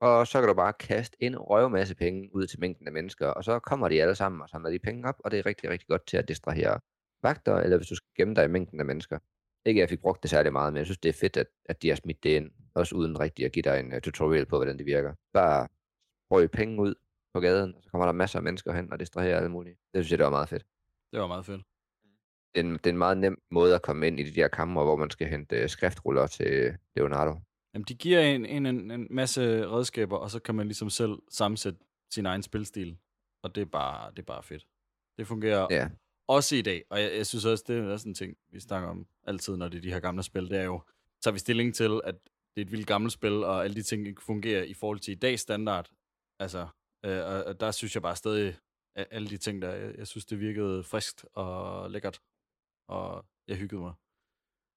og 0.00 0.26
så 0.26 0.40
kan 0.40 0.48
du 0.48 0.54
bare 0.54 0.72
kaste 0.72 1.16
en 1.20 1.38
røvmasse 1.38 1.94
penge 1.94 2.34
ud 2.34 2.46
til 2.46 2.60
mængden 2.60 2.86
af 2.86 2.92
mennesker, 2.92 3.26
og 3.26 3.44
så 3.44 3.58
kommer 3.58 3.88
de 3.88 4.02
alle 4.02 4.14
sammen 4.14 4.40
og 4.42 4.48
samler 4.48 4.70
de 4.70 4.78
penge 4.78 5.08
op, 5.08 5.20
og 5.24 5.30
det 5.30 5.38
er 5.38 5.46
rigtig, 5.46 5.70
rigtig 5.70 5.88
godt 5.88 6.06
til 6.06 6.16
at 6.16 6.28
distrahere 6.28 6.80
vagter, 7.22 7.56
eller 7.56 7.76
hvis 7.76 7.88
du 7.88 7.96
skal 7.96 8.08
gemme 8.16 8.34
dig 8.34 8.44
i 8.44 8.48
mængden 8.48 8.80
af 8.80 8.86
mennesker. 8.86 9.18
Ikke 9.66 9.78
at 9.78 9.80
jeg 9.80 9.88
fik 9.88 10.00
brugt 10.00 10.22
det 10.22 10.30
særlig 10.30 10.52
meget, 10.52 10.72
men 10.72 10.78
jeg 10.78 10.86
synes, 10.86 10.98
det 10.98 11.08
er 11.08 11.12
fedt, 11.12 11.36
at, 11.36 11.46
at 11.64 11.82
de 11.82 11.88
har 11.88 11.96
smidt 11.96 12.22
det 12.22 12.30
ind, 12.30 12.50
også 12.74 12.94
uden 12.96 13.20
rigtig 13.20 13.44
at 13.44 13.52
give 13.52 13.62
dig 13.62 13.80
en 13.80 13.92
uh, 13.92 14.00
tutorial 14.00 14.46
på, 14.46 14.56
hvordan 14.56 14.78
det 14.78 14.86
virker. 14.86 15.14
Bare 15.32 15.68
røg 16.30 16.50
penge 16.50 16.82
ud 16.82 16.94
på 17.34 17.40
gaden, 17.40 17.74
og 17.74 17.82
så 17.82 17.90
kommer 17.90 18.06
der 18.06 18.12
masser 18.12 18.38
af 18.38 18.42
mennesker 18.42 18.72
hen 18.72 18.92
og 18.92 19.00
distraherer 19.00 19.36
alle 19.36 19.48
mulige. 19.48 19.76
Det 19.94 20.04
synes 20.04 20.10
jeg, 20.10 20.18
det 20.18 20.24
var 20.24 20.30
meget 20.30 20.48
fedt. 20.48 20.66
Det 21.12 21.20
var 21.20 21.26
meget 21.26 21.46
fedt. 21.46 21.62
Det 22.56 22.64
er 22.64 22.68
en, 22.68 22.72
det 22.72 22.86
er 22.86 22.90
en 22.90 22.98
meget 22.98 23.18
nem 23.18 23.42
måde 23.50 23.74
at 23.74 23.82
komme 23.82 24.06
ind 24.06 24.20
i 24.20 24.22
de 24.22 24.30
der 24.34 24.48
kamre, 24.48 24.84
hvor 24.84 24.96
man 24.96 25.10
skal 25.10 25.26
hente 25.28 25.56
øh, 25.56 25.68
skriftruller 25.68 26.26
til 26.26 26.76
Leonardo. 26.96 27.34
Jamen, 27.74 27.84
de 27.88 27.94
giver 27.94 28.20
en, 28.20 28.46
en, 28.46 28.66
en, 28.66 28.90
en 28.90 29.06
masse 29.10 29.66
redskaber, 29.68 30.16
og 30.16 30.30
så 30.30 30.38
kan 30.40 30.54
man 30.54 30.66
ligesom 30.66 30.90
selv 30.90 31.18
sammensætte 31.30 31.78
sin 32.10 32.26
egen 32.26 32.42
spilstil. 32.42 32.96
Og 33.42 33.54
det 33.54 33.60
er 33.60 33.64
bare, 33.66 34.10
det 34.10 34.18
er 34.18 34.22
bare 34.22 34.42
fedt. 34.42 34.66
Det 35.18 35.26
fungerer 35.26 35.66
Ja. 35.70 35.88
også 36.28 36.56
i 36.56 36.62
dag. 36.62 36.82
Og 36.90 37.00
jeg, 37.00 37.12
jeg 37.16 37.26
synes 37.26 37.44
også, 37.44 37.64
det 37.68 37.78
er 37.78 37.92
også 37.92 38.08
en 38.08 38.14
ting, 38.14 38.36
vi 38.52 38.60
snakker 38.60 38.88
om 38.88 39.06
altid, 39.26 39.56
når 39.56 39.68
det 39.68 39.78
er 39.78 39.82
de 39.82 39.92
her 39.92 40.00
gamle 40.00 40.22
spil. 40.22 40.50
Det 40.50 40.58
er 40.58 40.64
jo, 40.64 40.82
tager 41.22 41.32
vi 41.32 41.38
stilling 41.38 41.74
til, 41.74 42.00
at 42.04 42.14
det 42.54 42.62
er 42.62 42.66
et 42.66 42.72
vildt 42.72 42.86
gammelt 42.86 43.12
spil, 43.12 43.32
og 43.44 43.64
alle 43.64 43.74
de 43.74 43.82
ting 43.82 44.06
ikke 44.08 44.22
fungerer 44.22 44.62
i 44.62 44.74
forhold 44.74 44.98
til 44.98 45.12
i 45.12 45.14
dags 45.14 45.42
standard. 45.42 45.90
Altså, 46.38 46.66
øh, 47.04 47.18
og, 47.26 47.44
og 47.44 47.60
der 47.60 47.70
synes 47.70 47.94
jeg 47.94 48.02
bare 48.02 48.16
stadig, 48.16 48.54
at 48.94 49.06
alle 49.10 49.28
de 49.28 49.36
ting 49.36 49.62
der, 49.62 49.70
jeg, 49.74 49.94
jeg 49.98 50.06
synes, 50.06 50.24
det 50.24 50.40
virkede 50.40 50.82
friskt 50.82 51.24
og 51.34 51.90
lækkert. 51.90 52.20
Og 52.88 53.26
jeg 53.48 53.56
hyggede 53.56 53.80
mig 53.80 53.94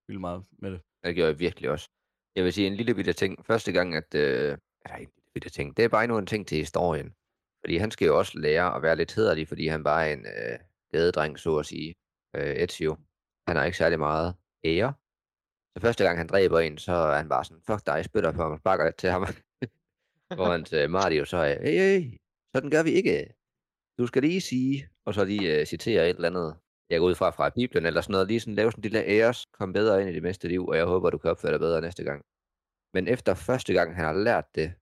vildt 0.08 0.22
meget 0.22 0.46
med 0.52 0.72
det. 0.72 0.82
Det 1.04 1.16
gjorde 1.16 1.30
jeg 1.30 1.40
virkelig 1.40 1.70
også. 1.70 1.90
Jeg 2.36 2.44
vil 2.44 2.54
sige 2.54 2.68
en 2.68 2.76
lille 2.76 2.96
bitte 2.96 3.14
ting. 3.14 3.46
Første 3.46 3.72
gang, 3.72 3.96
at... 3.96 4.16
Øh, 4.16 4.58
eller 4.86 4.96
en 4.96 5.00
lille 5.00 5.32
bitte 5.34 5.50
ting. 5.50 5.78
Det 5.78 5.86
er 5.86 5.90
bare 5.90 6.04
endnu 6.04 6.18
en 6.18 6.26
ting 6.26 6.48
til 6.48 6.58
historien. 6.58 7.16
Fordi 7.64 7.78
han 7.78 7.92
skal 7.92 8.06
jo 8.06 8.18
også 8.18 8.40
lære 8.40 8.76
at 8.76 8.82
være 8.82 8.96
lidt 8.96 9.16
hederlig, 9.16 9.48
fordi 9.48 9.68
han 9.68 9.84
bare 9.84 10.08
er 10.08 10.14
en 10.14 10.26
øh, 10.26 10.60
gadedreng, 10.92 11.40
så 11.40 11.58
at 11.58 11.66
sige. 11.66 11.96
Øh, 12.36 12.56
Ezio. 12.64 12.98
Han 13.48 13.56
har 13.56 13.66
ikke 13.66 13.78
særlig 13.78 14.00
meget 14.00 14.36
ære. 14.66 14.94
Så 15.76 15.82
første 15.82 16.04
gang 16.04 16.18
han 16.18 16.28
dræber 16.28 16.60
en, 16.60 16.78
så 16.78 16.92
er 16.92 17.18
han 17.18 17.30
bare 17.30 17.46
sådan, 17.46 17.62
fuck 17.62 17.86
dig, 17.86 18.06
spytter 18.06 18.32
på 18.32 18.42
ham 18.42 18.52
og 18.52 18.60
sparker 18.60 18.86
lidt 18.86 18.98
til 18.98 19.10
ham. 19.10 19.22
Hvor 20.36 20.52
han 20.52 20.64
til 20.64 20.78
øh, 20.78 20.90
Mario 20.90 21.26
så 21.26 21.38
er, 21.38 21.62
hey, 21.62 22.02
hey, 22.02 22.20
sådan 22.56 22.70
gør 22.70 22.84
vi 22.84 22.92
ikke. 22.92 23.34
Du 23.98 24.08
skal 24.08 24.22
lige 24.22 24.42
sige, 24.42 24.90
og 25.06 25.14
så 25.14 25.24
lige 25.26 25.60
øh, 25.60 25.66
citere 25.66 26.10
et 26.10 26.16
eller 26.16 26.30
andet, 26.30 26.58
jeg 26.90 27.00
går 27.00 27.08
ud 27.08 27.16
fra 27.16 27.30
fra 27.30 27.50
Bibelen 27.50 27.86
eller 27.86 28.02
sådan 28.02 28.12
noget, 28.12 28.28
lige 28.28 28.40
sådan 28.40 28.56
lave 28.56 28.72
sådan 28.72 28.80
en 28.80 28.92
lille 28.92 29.06
æres, 29.06 29.46
kom 29.46 29.74
bedre 29.74 30.02
ind 30.02 30.10
i 30.10 30.14
det 30.14 30.24
næste 30.24 30.48
liv, 30.48 30.68
og 30.68 30.78
jeg 30.78 30.86
håber, 30.86 31.10
du 31.10 31.18
kan 31.18 31.32
opføre 31.32 31.52
dig 31.52 31.60
bedre 31.60 31.82
næste 31.82 32.04
gang. 32.04 32.26
Men 32.94 33.08
efter 33.08 33.34
første 33.34 33.74
gang, 33.74 33.96
han 33.96 34.06
har 34.06 34.14
lært 34.14 34.56
det, 34.56 34.74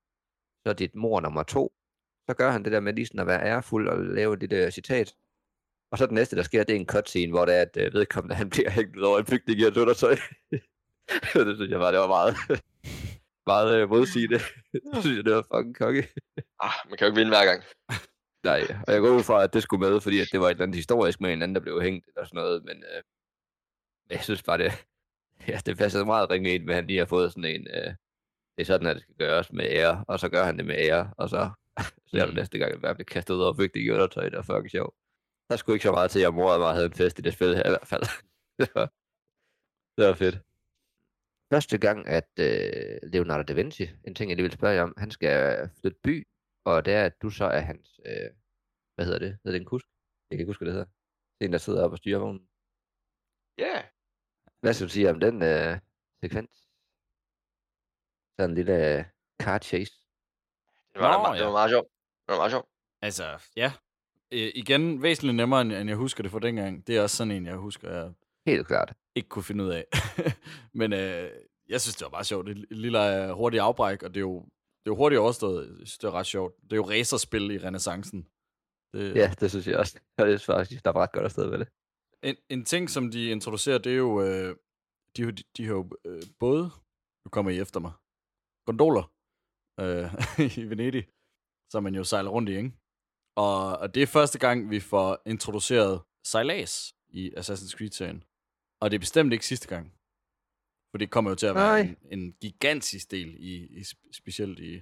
så 0.65 0.69
er 0.69 0.73
dit 0.73 0.95
mor 0.95 1.19
nummer 1.21 1.43
to, 1.43 1.73
så 2.29 2.33
gør 2.33 2.51
han 2.51 2.63
det 2.63 2.71
der 2.71 2.79
med 2.79 2.93
lige 2.93 3.05
sådan 3.05 3.19
at 3.19 3.27
være 3.27 3.43
ærefuld 3.43 3.89
og 3.89 3.99
lave 3.99 4.35
det 4.35 4.49
der 4.51 4.69
citat. 4.69 5.15
Og 5.91 5.97
så 5.97 6.05
det 6.05 6.13
næste, 6.13 6.35
der 6.35 6.43
sker, 6.43 6.63
det 6.63 6.75
er 6.75 6.79
en 6.79 6.85
cutscene, 6.85 7.31
hvor 7.31 7.45
det 7.45 7.55
er, 7.55 7.61
at 7.61 7.77
øh, 7.77 7.93
vedkommende, 7.93 8.35
han 8.35 8.49
bliver 8.49 8.69
hængt 8.69 8.97
ud 8.97 9.01
over 9.01 9.19
en 9.19 9.25
bygning 9.25 9.59
i 9.59 9.65
undertøj. 9.65 10.15
det 11.47 11.55
synes 11.57 11.71
jeg 11.71 11.79
bare, 11.79 11.91
det 11.91 11.99
var 11.99 12.07
meget, 12.07 12.35
meget 13.45 13.81
øh, 13.81 13.89
modsigende. 13.89 14.39
det 14.73 15.01
synes 15.01 15.17
jeg, 15.17 15.25
det 15.25 15.35
var 15.35 15.45
fucking 15.53 15.75
konge. 15.77 16.07
Ah, 16.63 16.71
man 16.89 16.97
kan 16.97 17.05
jo 17.05 17.11
ikke 17.11 17.19
vinde 17.19 17.31
hver 17.31 17.45
gang. 17.45 17.63
Nej, 18.47 18.61
og 18.87 18.93
jeg 18.93 19.01
går 19.01 19.17
ud 19.17 19.23
fra, 19.23 19.43
at 19.43 19.53
det 19.53 19.63
skulle 19.63 19.89
med, 19.89 20.01
fordi 20.01 20.19
at 20.19 20.27
det 20.31 20.39
var 20.39 20.45
et 20.45 20.51
eller 20.51 20.63
andet 20.63 20.75
historisk 20.75 21.21
med 21.21 21.33
en 21.33 21.41
anden, 21.41 21.55
der 21.55 21.61
blev 21.61 21.81
hængt 21.81 22.07
eller 22.07 22.25
sådan 22.25 22.37
noget, 22.37 22.65
men 22.65 22.77
øh, 22.77 23.01
jeg 24.09 24.23
synes 24.23 24.43
bare, 24.43 24.57
det, 24.57 24.71
ja, 25.49 25.59
det 25.65 25.77
passer 25.77 26.05
meget 26.05 26.29
ringe 26.29 26.53
ind 26.53 26.69
at 26.69 26.75
han 26.75 26.87
lige 26.87 26.99
har 26.99 27.05
fået 27.05 27.31
sådan 27.31 27.45
en, 27.45 27.67
øh, 27.67 27.89
det 28.55 28.61
er 28.61 28.65
sådan, 28.65 28.87
at 28.87 28.95
det 28.95 29.03
skal 29.03 29.15
gøres 29.15 29.51
med 29.51 29.65
ære, 29.69 30.05
og 30.07 30.19
så 30.19 30.29
gør 30.29 30.43
han 30.43 30.57
det 30.57 30.65
med 30.65 30.75
ære, 30.77 31.13
og 31.17 31.29
så 31.29 31.49
ser 32.11 32.25
du 32.25 32.31
næste 32.31 32.57
gang, 32.59 32.73
at 32.73 32.81
jeg 32.83 32.95
bliver 32.95 33.05
kastet 33.05 33.33
ud 33.33 33.41
over 33.41 33.67
i 33.75 33.89
undertøj, 33.89 34.29
det 34.29 34.37
er 34.37 34.41
fucking 34.41 34.71
sjovt. 34.71 34.95
Der 35.49 35.55
skulle 35.55 35.75
ikke 35.75 35.83
så 35.83 35.91
meget 35.91 36.11
til, 36.11 36.19
at 36.19 36.33
mor 36.33 36.51
og 36.51 36.59
mig 36.59 36.73
havde 36.73 36.85
en 36.85 36.93
fest 36.93 37.19
i 37.19 37.21
det 37.21 37.33
spil 37.33 37.55
her 37.55 37.65
i 37.65 37.69
hvert 37.69 37.87
fald. 37.87 38.03
det, 38.59 38.69
var, 38.75 38.91
det 39.97 40.07
var 40.07 40.13
fedt. 40.13 40.37
Første 41.53 41.77
gang, 41.77 42.07
at 42.07 42.29
øh, 42.39 42.99
Leonardo 43.13 43.43
da 43.43 43.53
Vinci, 43.53 43.89
en 44.07 44.15
ting, 44.15 44.29
jeg 44.29 44.35
lige 44.37 44.43
vil 44.43 44.51
spørge 44.51 44.75
jer 44.75 44.83
om, 44.83 44.93
han 44.97 45.11
skal 45.11 45.69
flytte 45.81 45.99
by, 46.03 46.27
og 46.65 46.85
det 46.85 46.93
er, 46.93 47.05
at 47.05 47.21
du 47.21 47.29
så 47.29 47.45
er 47.45 47.59
hans, 47.59 47.99
øh, 48.05 48.29
hvad 48.97 49.05
hedder 49.05 49.19
det? 49.19 49.31
Hedder 49.43 49.51
det 49.57 49.61
en 49.61 49.65
kusk? 49.65 49.87
Jeg 50.29 50.37
kan 50.37 50.39
ikke 50.39 50.49
huske, 50.49 50.59
hvad 50.65 50.73
det 50.73 50.79
hedder. 50.79 50.91
Det 51.35 51.41
er 51.41 51.45
en, 51.45 51.53
der 51.53 51.57
sidder 51.57 51.83
oppe 51.83 51.95
og 51.95 51.97
styrer 51.97 52.19
vognen. 52.19 52.47
Ja. 53.57 53.73
Yeah. 53.73 53.83
Hvad 54.61 54.73
skal 54.73 54.87
du 54.87 54.91
sige 54.91 55.09
om 55.09 55.19
den 55.19 55.35
øh, 55.43 55.79
sekvens? 56.21 56.55
Sådan 58.35 58.49
en 58.49 58.55
lille 58.55 58.97
øh, 58.97 59.05
car 59.41 59.57
chase. 59.59 59.93
Det 60.93 61.01
var, 61.01 61.27
Nå, 61.27 61.33
det 61.33 61.39
ja. 61.39 61.45
var 61.45 61.51
meget 61.51 61.69
sjovt. 61.69 61.87
Det 62.25 62.31
var 62.33 62.37
meget 62.37 62.51
sjovt. 62.51 62.69
Altså, 63.01 63.23
ja. 63.55 63.71
Øh, 64.31 64.51
igen, 64.55 65.01
væsentligt 65.01 65.35
nemmere, 65.35 65.61
end 65.61 65.89
jeg 65.89 65.97
husker 65.97 66.23
det 66.23 66.31
fra 66.31 66.39
dengang. 66.39 66.87
Det 66.87 66.97
er 66.97 67.01
også 67.01 67.17
sådan 67.17 67.31
en, 67.31 67.45
jeg 67.45 67.55
husker, 67.55 67.91
jeg 67.91 68.13
Helt 68.45 68.67
klart. 68.67 68.93
ikke 69.15 69.29
kunne 69.29 69.43
finde 69.43 69.63
ud 69.63 69.69
af. 69.69 69.85
Men 70.79 70.93
øh, 70.93 71.31
jeg 71.69 71.81
synes, 71.81 71.95
det 71.95 72.05
var 72.05 72.09
bare 72.09 72.23
sjovt. 72.23 72.49
Et 72.49 72.65
lille 72.71 73.25
øh, 73.25 73.29
hurtigt 73.29 73.61
afbræk, 73.61 74.03
og 74.03 74.09
det 74.09 74.17
er 74.17 74.21
jo, 74.21 74.39
det 74.83 74.89
er 74.89 74.91
jo 74.91 74.95
hurtigt 74.95 75.19
overstået. 75.19 75.67
Jeg 75.67 75.87
synes, 75.87 75.97
det 75.97 76.07
er 76.07 76.11
ret 76.11 76.25
sjovt. 76.25 76.55
Det 76.63 76.71
er 76.71 76.75
jo 76.75 76.89
racerspil 76.89 77.51
i 77.51 77.57
renaissancen. 77.57 78.27
Det, 78.93 79.15
Ja, 79.15 79.33
det 79.39 79.49
synes 79.51 79.67
jeg 79.67 79.77
også. 79.77 79.99
Og 80.17 80.25
det 80.27 80.33
er 80.33 80.37
faktisk, 80.39 80.85
der 80.85 80.91
var 80.91 81.01
ret 81.01 81.11
godt 81.11 81.25
afsted 81.25 81.49
med 81.49 81.59
det. 81.59 81.67
En, 82.23 82.35
en 82.49 82.65
ting, 82.65 82.89
som 82.89 83.11
de 83.11 83.29
introducerer, 83.29 83.77
det 83.77 83.91
er 83.91 83.95
jo, 83.97 84.21
øh, 84.21 84.55
de, 85.17 85.23
har- 85.23 85.35
de 85.57 85.65
har 85.65 85.73
jo 85.73 85.89
øh, 86.05 86.21
både, 86.39 86.63
nu 87.25 87.29
kommer 87.31 87.51
I 87.51 87.59
efter 87.59 87.79
mig, 87.79 87.91
gondoler 88.65 89.13
øh, 89.79 90.13
i 90.57 90.63
Venedig, 90.69 91.07
som 91.71 91.83
man 91.83 91.95
jo 91.95 92.03
sejler 92.03 92.29
rundt 92.29 92.49
i, 92.49 92.55
ikke? 92.57 92.71
Og, 93.35 93.77
og 93.77 93.95
det 93.95 94.03
er 94.03 94.07
første 94.07 94.39
gang, 94.39 94.69
vi 94.69 94.79
får 94.79 95.21
introduceret 95.25 96.01
sejlads 96.25 96.93
i 97.09 97.33
Assassin's 97.37 97.77
Creed-serien. 97.77 98.23
Og 98.81 98.91
det 98.91 98.95
er 98.95 98.99
bestemt 98.99 99.33
ikke 99.33 99.45
sidste 99.47 99.67
gang. 99.67 99.93
For 100.91 100.97
det 100.97 101.11
kommer 101.11 101.31
jo 101.31 101.35
til 101.35 101.47
at 101.47 101.55
være 101.55 101.83
Nej. 101.83 101.95
en, 102.11 102.19
en 102.19 102.33
gigantisk 102.41 103.11
del, 103.11 103.35
i, 103.39 103.53
i, 103.77 103.81
sp- 103.81 104.09
specielt 104.11 104.59
i 104.59 104.81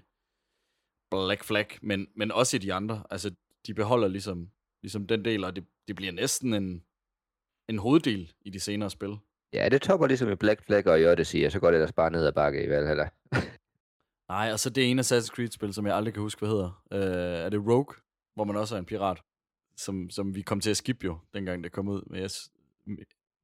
Black 1.12 1.44
Flag, 1.44 1.68
men, 1.82 2.08
men 2.16 2.32
også 2.32 2.56
i 2.58 2.60
de 2.60 2.74
andre. 2.74 3.04
Altså, 3.10 3.36
de 3.68 3.74
beholder 3.74 4.08
ligesom, 4.08 4.50
ligesom 4.84 5.08
den 5.08 5.26
del, 5.26 5.44
og 5.44 5.56
det, 5.56 5.66
det 5.88 5.96
bliver 5.96 6.12
næsten 6.12 6.54
en, 6.54 6.84
en 7.70 7.78
hoveddel 7.78 8.34
i 8.42 8.50
de 8.50 8.60
senere 8.60 8.90
spil. 8.90 9.18
Ja, 9.54 9.70
det 9.70 9.82
topper 9.82 10.08
ligesom 10.08 10.32
i 10.32 10.36
Black 10.36 10.66
Flag 10.66 10.88
og 10.88 11.02
i 11.02 11.06
Odyssey, 11.06 11.46
og 11.46 11.52
så 11.52 11.60
går 11.60 11.68
det 11.68 11.76
ellers 11.76 11.94
bare 11.94 12.12
ned 12.12 12.26
ad 12.26 12.32
bakke 12.32 12.64
i 12.64 12.70
Valhalla. 12.70 13.10
Nej, 14.30 14.50
og 14.54 14.60
så 14.60 14.70
det 14.70 14.92
ene 14.92 15.02
Assassin's 15.02 15.36
Creed-spil, 15.36 15.74
som 15.74 15.86
jeg 15.86 15.96
aldrig 15.96 16.14
kan 16.14 16.24
huske, 16.24 16.40
hvad 16.40 16.50
hedder. 16.50 16.84
Uh, 16.92 17.46
er 17.46 17.50
det 17.50 17.60
Rogue, 17.60 17.96
hvor 18.36 18.44
man 18.44 18.56
også 18.56 18.76
er 18.76 18.80
en 18.80 18.86
pirat, 18.86 19.22
som, 19.78 20.10
som 20.10 20.36
vi 20.36 20.42
kom 20.42 20.60
til 20.60 20.70
at 20.70 20.78
skippe 20.78 21.06
jo, 21.06 21.18
dengang 21.34 21.64
det 21.64 21.72
kom 21.72 21.88
ud. 21.88 22.02
Men 22.08 22.22
jeg, 22.22 22.30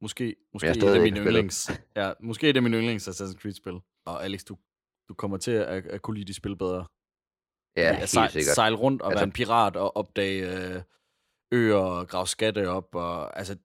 måske, 0.01 0.35
måske 0.53 0.67
Jeg 0.67 0.77
er 0.77 0.93
det 0.93 1.01
min 1.01 1.17
yndlings. 1.17 1.71
Ja, 1.95 2.13
måske 2.19 2.49
er 2.49 2.53
det 2.53 2.63
min 2.63 2.73
yndlings 2.73 3.07
Assassin's 3.07 3.39
Creed-spil. 3.41 3.79
Og 4.05 4.23
Alex, 4.25 4.43
du, 4.43 4.57
du 5.09 5.13
kommer 5.13 5.37
til 5.37 5.51
at, 5.51 5.85
at 5.85 6.01
kunne 6.01 6.17
lide 6.17 6.27
de 6.27 6.33
spil 6.33 6.55
bedre. 6.55 6.85
Ja, 7.77 7.95
helt 7.97 8.09
sejl, 8.09 8.29
sikkert. 8.31 8.55
Sejle 8.55 8.75
rundt 8.75 9.01
og 9.01 9.07
Altså- 9.07 9.19
være 9.19 9.25
en 9.27 9.31
pirat 9.31 9.75
og 9.75 9.97
opdage 9.97 10.75
øh, 10.75 10.81
øer 11.51 11.75
og 11.75 12.07
grave 12.07 12.27
skatte 12.27 12.69
op. 12.69 12.95
Og, 12.95 13.37
altså, 13.37 13.57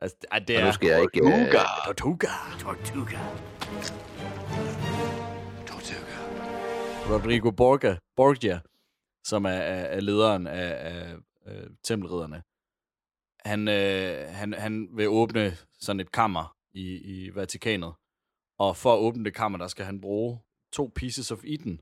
altså, 0.00 0.16
det 0.48 0.56
Og 0.56 0.62
er... 0.62 0.66
nu 0.66 0.72
skal 0.72 0.88
jeg 0.88 1.02
ikke... 1.02 1.20
Øh, 1.26 1.54
Tortuga. 1.86 2.28
Tortuga. 2.58 3.18
Rodrigo 7.10 7.50
Borgia, 7.50 7.96
Borgia 8.16 8.60
som 9.24 9.44
er, 9.44 9.50
er, 9.50 9.84
er 9.84 10.00
lederen 10.00 10.46
af, 10.46 10.92
af, 10.92 11.16
af 11.46 11.66
tempelridderne. 11.84 12.42
Han, 13.50 13.68
øh, 13.68 14.28
han, 14.34 14.52
han 14.52 14.88
vil 14.92 15.08
åbne 15.08 15.56
sådan 15.80 16.00
et 16.00 16.12
kammer 16.12 16.56
i, 16.74 16.96
i 16.96 17.34
Vatikanet. 17.34 17.92
Og 18.58 18.76
for 18.76 18.94
at 18.94 18.98
åbne 18.98 19.24
det 19.24 19.34
kammer, 19.34 19.58
der 19.58 19.66
skal 19.66 19.84
han 19.84 20.00
bruge 20.00 20.38
to 20.72 20.92
Pieces 20.94 21.30
of 21.30 21.44
Eden, 21.44 21.80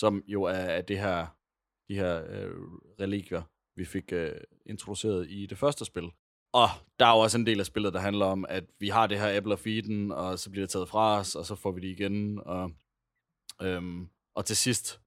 som 0.00 0.22
jo 0.26 0.42
er, 0.42 0.64
er 0.78 0.82
det 0.82 0.98
her, 0.98 1.26
de 1.88 1.94
her 1.94 2.12
øh, 2.28 2.54
relikvier, 3.00 3.42
vi 3.78 3.84
fik 3.84 4.12
øh, 4.12 4.40
introduceret 4.66 5.30
i 5.30 5.46
det 5.46 5.58
første 5.58 5.84
spil. 5.84 6.10
Og 6.52 6.68
der 6.98 7.06
er 7.06 7.14
jo 7.16 7.18
også 7.18 7.38
en 7.38 7.46
del 7.46 7.60
af 7.60 7.66
spillet, 7.66 7.94
der 7.94 8.00
handler 8.00 8.26
om, 8.26 8.46
at 8.48 8.64
vi 8.80 8.88
har 8.88 9.06
det 9.06 9.18
her 9.18 9.36
Apple 9.36 9.52
of 9.52 9.66
Eden, 9.66 10.12
og 10.12 10.38
så 10.38 10.50
bliver 10.50 10.62
det 10.66 10.70
taget 10.70 10.88
fra 10.88 11.18
os, 11.18 11.34
og 11.34 11.44
så 11.44 11.54
får 11.54 11.72
vi 11.72 11.80
det 11.80 11.88
igen. 11.88 12.38
Og, 12.38 12.70
øhm, 13.62 14.08
og 14.36 14.44
til 14.44 14.56
sidst 14.56 15.00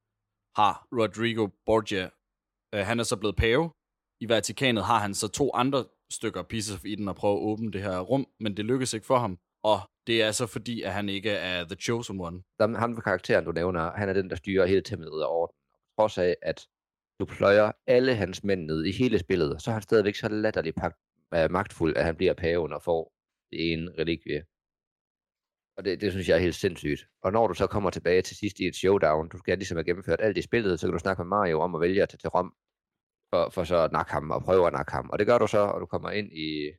har 0.56 0.88
Rodrigo 0.92 1.48
Borgia, 1.66 2.10
øh, 2.76 2.86
han 2.86 3.00
er 3.00 3.04
så 3.04 3.18
blevet 3.18 3.36
pave. 3.36 3.72
I 4.22 4.30
Vatikanet 4.30 4.84
har 4.86 5.00
han 5.00 5.14
så 5.14 5.28
to 5.28 5.52
andre 5.54 5.86
stykker 6.12 6.44
Pieces 6.44 6.76
of 6.76 6.86
Eden 6.86 7.10
at 7.10 7.16
prøve 7.16 7.38
at 7.38 7.44
åbne 7.44 7.72
det 7.72 7.82
her 7.82 8.00
rum, 8.00 8.28
men 8.40 8.58
det 8.58 8.66
lykkes 8.66 8.94
ikke 8.94 9.06
for 9.06 9.20
ham. 9.20 9.40
Og 9.64 9.80
det 10.08 10.22
er 10.24 10.32
så 10.32 10.48
fordi, 10.48 10.82
at 10.82 10.94
han 10.94 11.10
ikke 11.10 11.32
er 11.32 11.64
The 11.64 11.76
Chosen 11.76 12.20
One. 12.22 12.42
Den, 12.60 12.76
ham 12.76 12.90
med 12.90 13.02
karakteren, 13.02 13.46
du 13.46 13.52
nævner, 13.52 13.92
han 13.92 14.10
er 14.10 14.14
den, 14.14 14.30
der 14.30 14.36
styrer 14.36 14.66
hele 14.66 14.82
templet 14.82 15.26
og 15.26 15.32
orden. 15.32 15.56
Trods 16.00 16.18
af, 16.18 16.36
at 16.42 16.68
du 17.20 17.26
pløjer 17.26 17.72
alle 17.88 18.16
hans 18.16 18.44
mænd 18.44 18.66
ned 18.66 18.86
i 18.86 18.92
hele 18.92 19.20
spillet, 19.20 19.62
så 19.62 19.72
er 19.72 19.74
han 19.74 19.82
stadigvæk 19.82 20.16
så 20.16 20.28
latterligt 20.28 20.76
pagt, 20.76 20.98
uh, 21.36 21.40
øh, 21.40 21.52
magtfuld, 21.52 21.98
at 21.98 22.06
han 22.06 22.16
bliver 22.16 22.34
paven 22.34 22.74
og 22.74 22.84
får 22.84 23.14
det 23.52 23.74
ene 23.74 23.92
relikvie. 24.00 24.44
Og 25.78 25.86
det, 25.86 26.02
det 26.02 26.12
synes 26.12 26.30
jeg 26.30 26.36
er 26.36 26.40
helt 26.40 26.56
sindssygt. 26.56 27.02
Og 27.24 27.32
når 27.32 27.48
du 27.48 27.54
så 27.54 27.68
kommer 27.68 27.90
tilbage 27.90 28.22
til 28.22 28.38
sidst 28.38 28.60
i 28.60 28.68
et 28.68 28.76
showdown, 28.76 29.30
du 29.30 29.38
skal 29.38 29.58
ligesom 29.58 29.78
have 29.78 29.86
gennemført 29.86 30.22
alt 30.22 30.38
i 30.38 30.42
spillet, 30.42 30.80
så 30.80 30.88
kan 30.88 30.94
du 30.94 31.00
snakke 31.00 31.22
med 31.24 31.28
Mario 31.28 31.60
om 31.60 31.76
at 31.76 31.82
vælge 31.82 32.04
at 32.04 32.10
tage 32.10 32.18
til 32.18 32.30
Rom, 32.30 32.54
for, 33.34 33.50
for 33.50 33.64
så 33.64 33.78
at 33.78 33.92
nakke 33.92 34.12
ham 34.12 34.32
og 34.32 34.44
prøve 34.44 34.68
at 34.68 34.74
nakke 34.74 34.92
ham. 34.92 35.10
Og 35.10 35.20
det 35.20 35.28
gør 35.28 35.38
du 35.38 35.48
så, 35.48 35.60
og 35.60 35.82
du 35.82 35.86
kommer 35.86 36.10
ind 36.10 36.34
i 36.34 36.72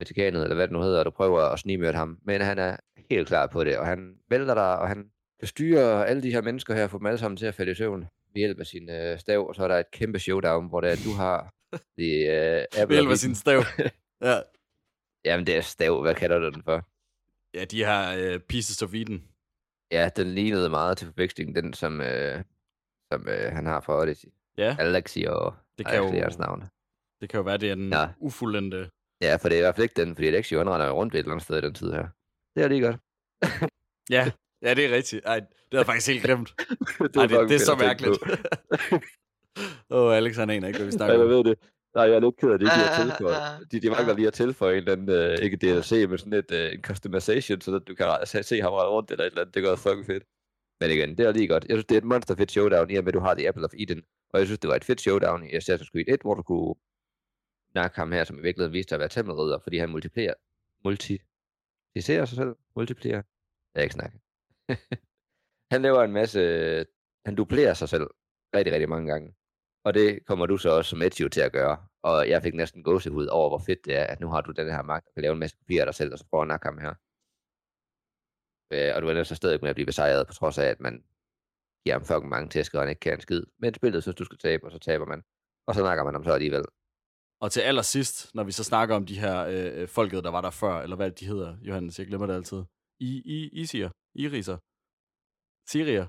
Vatikanet, 0.00 0.42
eller 0.42 0.54
hvad 0.54 0.68
det 0.68 0.72
nu 0.72 0.82
hedder, 0.82 0.98
og 0.98 1.04
du 1.04 1.10
prøver 1.10 1.40
at 1.40 1.58
snimøre 1.58 1.92
ham. 1.92 2.18
Men 2.22 2.40
han 2.40 2.58
er 2.58 2.76
helt 3.10 3.28
klar 3.28 3.46
på 3.46 3.64
det, 3.64 3.78
og 3.78 3.86
han 3.86 4.14
vælter 4.30 4.54
dig, 4.54 4.78
og 4.78 4.88
han 4.88 5.10
kan 5.38 5.48
styre 5.48 6.06
alle 6.06 6.22
de 6.22 6.30
her 6.30 6.40
mennesker 6.40 6.74
her, 6.74 6.84
og 6.84 6.90
få 6.90 6.98
dem 6.98 7.06
alle 7.06 7.18
sammen 7.18 7.36
til 7.36 7.46
at 7.46 7.54
falde 7.54 7.72
i 7.72 7.74
søvn 7.74 8.00
ved 8.34 8.40
hjælp 8.40 8.60
af 8.60 8.66
sin 8.66 8.90
øh, 8.90 9.18
stav, 9.18 9.48
og 9.48 9.54
så 9.54 9.62
er 9.64 9.68
der 9.68 9.78
et 9.78 9.90
kæmpe 9.90 10.18
showdown, 10.18 10.68
hvor 10.68 10.80
det 10.80 10.90
er, 10.90 10.96
du 11.04 11.12
har 11.12 11.54
det 11.98 12.28
øh, 12.30 12.64
Apple 12.82 12.88
Ved 12.88 13.02
hjælp 13.02 13.10
af 13.10 13.18
sin 13.18 13.34
stav. 13.34 13.62
Ja. 14.22 14.40
Jamen, 15.24 15.46
det 15.46 15.56
er 15.56 15.60
stav. 15.60 16.02
Hvad 16.02 16.14
kalder 16.14 16.38
du 16.38 16.50
den 16.50 16.62
for? 16.62 16.88
Ja, 17.54 17.64
de 17.64 17.84
her 17.84 18.34
uh, 18.34 18.40
Pieces 18.40 18.82
of 18.82 18.94
Eden. 18.94 19.28
Ja, 19.92 20.08
den 20.16 20.26
lignede 20.26 20.70
meget 20.70 20.98
til 20.98 21.06
forveksling, 21.06 21.56
den 21.56 21.72
som, 21.72 22.00
øh, 22.00 22.42
som 23.12 23.28
øh, 23.28 23.52
han 23.52 23.66
har 23.66 23.80
fra 23.80 24.00
Odyssey. 24.00 24.28
Ja. 24.58 24.76
Alexi 24.78 25.24
og 25.28 25.54
Det 25.78 25.86
kan 25.86 25.96
jo, 25.96 26.30
navne. 26.38 26.68
det 27.20 27.28
kan 27.28 27.38
jo 27.38 27.42
være, 27.44 27.56
det 27.56 27.70
er 27.70 27.74
den 27.74 27.92
ja. 27.92 28.08
ufuldendte. 28.18 28.90
Ja, 29.22 29.36
for 29.36 29.48
det 29.48 29.56
er 29.56 29.58
i 29.58 29.62
hvert 29.62 29.74
fald 29.76 29.82
ikke 29.84 30.02
den, 30.04 30.14
fordi 30.14 30.26
Alexi 30.28 30.54
han 30.54 30.70
render 30.70 30.90
rundt 30.90 31.12
ved 31.14 31.20
et 31.20 31.24
eller 31.24 31.32
andet 31.32 31.44
sted 31.44 31.58
i 31.58 31.60
den 31.60 31.74
tid 31.74 31.92
her. 31.92 32.06
Det 32.56 32.64
er 32.64 32.68
lige 32.68 32.80
godt. 32.80 32.96
Ja, 34.10 34.30
ja, 34.62 34.74
det 34.74 34.84
er 34.84 34.96
rigtigt. 34.96 35.24
Ej, 35.26 35.40
det 35.40 35.78
jeg 35.78 35.86
faktisk 35.86 36.08
helt 36.08 36.22
glemt. 36.24 36.54
Det 37.00 37.16
Ej, 37.16 37.26
det, 37.26 37.48
det 37.48 37.54
er 37.54 37.58
så 37.58 37.76
mærkeligt. 37.80 38.18
Åh, 39.90 40.02
oh, 40.02 40.16
Alex 40.16 40.36
han 40.36 40.50
aner 40.50 40.68
ikke, 40.68 40.78
hvad 40.78 40.86
vi 40.86 40.92
Ja, 40.92 40.96
snakker 40.96 41.14
jeg 41.14 41.24
om. 41.24 41.30
ved 41.30 41.44
det. 41.44 41.58
Nej, 41.94 42.04
jeg 42.04 42.14
er 42.14 42.20
lidt 42.20 42.36
ked 42.40 42.50
af, 42.50 42.58
det 42.58 42.68
lige 42.68 42.70
har 42.86 43.04
tilføjet. 43.04 43.72
De, 43.72 43.80
de 43.80 43.90
mangler 43.90 44.14
lige 44.14 44.26
at 44.26 44.32
tilføje 44.34 44.72
en 44.72 44.78
eller 44.78 44.92
anden, 44.92 45.32
uh, 45.38 45.44
ikke 45.44 45.56
DLC, 45.56 45.90
men 46.08 46.18
sådan 46.18 46.32
et, 46.32 46.50
uh, 46.50 46.74
en 46.74 46.82
customization, 46.82 47.60
så 47.60 47.74
at 47.76 47.82
du 47.88 47.94
kan 47.94 48.06
se, 48.24 48.42
se 48.42 48.60
ham 48.60 48.72
rende 48.72 48.90
rundt 48.90 49.10
eller 49.10 49.24
et 49.24 49.30
eller 49.30 49.40
andet. 49.42 49.54
Det 49.54 49.62
gør 49.62 49.76
fucking 49.76 50.06
fedt. 50.06 50.24
Men 50.80 50.90
igen, 50.90 51.18
det 51.18 51.26
er 51.26 51.32
lige 51.32 51.48
godt. 51.48 51.64
Jeg 51.68 51.74
synes, 51.74 51.84
det 51.84 51.94
er 51.94 51.98
et 51.98 52.04
monster 52.04 52.34
fedt 52.36 52.50
showdown, 52.50 52.90
i 52.90 52.96
og 52.96 53.04
med, 53.04 53.08
at 53.12 53.14
du 53.14 53.20
har 53.20 53.34
The 53.34 53.48
Apple 53.48 53.64
of 53.64 53.72
Eden. 53.78 54.02
Og 54.32 54.38
jeg 54.38 54.46
synes, 54.46 54.58
det 54.58 54.68
var 54.68 54.76
et 54.76 54.84
fedt 54.84 55.00
showdown 55.00 55.42
i 55.44 55.50
Assassin's 55.56 55.90
Creed 55.92 56.04
1, 56.08 56.20
hvor 56.22 56.34
du 56.34 56.42
kunne 56.42 56.74
nakke 57.80 57.96
ham 57.96 58.12
her, 58.12 58.24
som 58.24 58.38
i 58.38 58.42
virkeligheden 58.42 58.72
viste 58.78 58.94
at 58.94 59.00
være 59.00 59.08
tempelridder, 59.08 59.58
fordi 59.58 59.76
han 59.78 59.90
multiplicerer, 59.90 60.34
multiplicerer 60.84 62.24
sig 62.24 62.36
selv, 62.36 62.52
multiplicerer. 62.76 63.22
Jeg 63.72 63.80
er 63.80 63.82
ikke 63.82 63.98
snakke. 64.00 64.16
han 65.72 65.82
laver 65.82 66.02
en 66.02 66.12
masse, 66.12 66.40
han 67.26 67.34
duplerer 67.36 67.74
sig 67.74 67.88
selv 67.88 68.06
rigtig, 68.56 68.72
rigtig 68.72 68.88
mange 68.88 69.12
gange. 69.12 69.34
Og 69.84 69.94
det 69.94 70.26
kommer 70.26 70.46
du 70.46 70.56
så 70.56 70.70
også 70.70 70.90
som 70.90 71.02
Ezio 71.02 71.28
til 71.28 71.40
at 71.40 71.52
gøre. 71.52 71.76
Og 72.02 72.28
jeg 72.28 72.42
fik 72.42 72.54
næsten 72.54 72.82
gåsehud 72.82 73.26
over, 73.26 73.48
hvor 73.48 73.58
fedt 73.58 73.84
det 73.84 73.96
er, 73.96 74.04
at 74.04 74.20
nu 74.20 74.28
har 74.28 74.40
du 74.40 74.52
den 74.52 74.70
her 74.70 74.82
magt, 74.82 75.06
og 75.06 75.14
kan 75.14 75.22
lave 75.22 75.32
en 75.32 75.38
masse 75.38 75.56
kopier 75.56 75.82
af 75.82 75.86
dig 75.86 75.94
selv, 75.94 76.12
og 76.12 76.18
så 76.18 76.26
får 76.30 76.42
at 76.42 76.48
nakke 76.48 76.66
ham 76.66 76.78
her. 76.78 76.94
Øh, 78.72 78.92
og 78.96 79.02
du 79.02 79.10
ender 79.10 79.24
så 79.24 79.34
stadig 79.34 79.58
med 79.62 79.70
at 79.70 79.76
blive 79.76 79.86
besejret, 79.86 80.26
på 80.26 80.32
trods 80.32 80.58
af, 80.58 80.66
at 80.66 80.80
man 80.80 81.04
giver 81.84 81.94
ham 81.98 82.04
fucking 82.04 82.28
mange 82.28 82.48
tæsker, 82.48 82.78
og 82.78 82.82
han 82.82 82.90
ikke 82.90 83.00
kan 83.00 83.14
en 83.14 83.20
skid. 83.20 83.42
Men 83.58 83.74
spillet 83.74 84.02
synes, 84.02 84.16
du 84.16 84.24
skal 84.24 84.38
tabe, 84.38 84.64
og 84.66 84.72
så 84.72 84.78
taber 84.78 85.06
man. 85.06 85.22
Og 85.66 85.74
så 85.74 85.82
nakker 85.82 86.04
man 86.04 86.14
ham 86.14 86.24
så 86.24 86.32
alligevel. 86.32 86.64
Og 87.40 87.52
til 87.52 87.60
allersidst, 87.60 88.34
når 88.34 88.44
vi 88.44 88.52
så 88.52 88.64
snakker 88.64 88.96
om 88.96 89.06
de 89.06 89.18
her 89.18 89.46
øh, 89.46 89.82
øh, 89.82 89.88
folket, 89.88 90.24
der 90.24 90.30
var 90.30 90.40
der 90.40 90.50
før, 90.50 90.80
eller 90.80 90.96
hvad 90.96 91.10
de 91.10 91.26
hedder, 91.26 91.56
Johannes, 91.62 91.98
jeg 91.98 92.06
glemmer 92.06 92.26
det 92.26 92.34
altid. 92.34 92.62
I, 93.00 93.22
I, 93.24 93.48
Isier, 93.52 93.90
Iriser, 94.14 94.58
Syrier. 95.68 96.06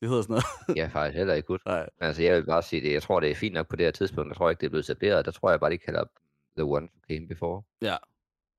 Det 0.00 0.08
hedder 0.08 0.22
sådan 0.22 0.32
noget. 0.32 0.76
Jeg 0.76 0.84
har 0.86 0.92
faktisk 0.92 1.16
heller 1.16 1.34
ikke 1.34 1.48
huske. 1.48 1.68
Nej. 1.68 1.88
Altså, 1.98 2.22
jeg 2.22 2.36
vil 2.36 2.46
bare 2.46 2.62
sige 2.62 2.82
det. 2.82 2.92
Jeg 2.92 3.02
tror, 3.02 3.20
det 3.20 3.30
er 3.30 3.34
fint 3.34 3.54
nok 3.54 3.68
på 3.68 3.76
det 3.76 3.86
her 3.86 3.90
tidspunkt. 3.90 4.28
Jeg 4.28 4.36
tror 4.36 4.50
ikke, 4.50 4.60
det 4.60 4.66
er 4.66 4.70
blevet 4.70 4.84
etableret. 4.90 5.24
Der 5.24 5.30
tror 5.30 5.50
jeg 5.50 5.60
bare, 5.60 5.70
de 5.70 5.78
kalder 5.78 6.04
The 6.56 6.64
One 6.64 6.88
who 6.92 7.00
came 7.08 7.28
before. 7.28 7.62
Ja. 7.82 7.96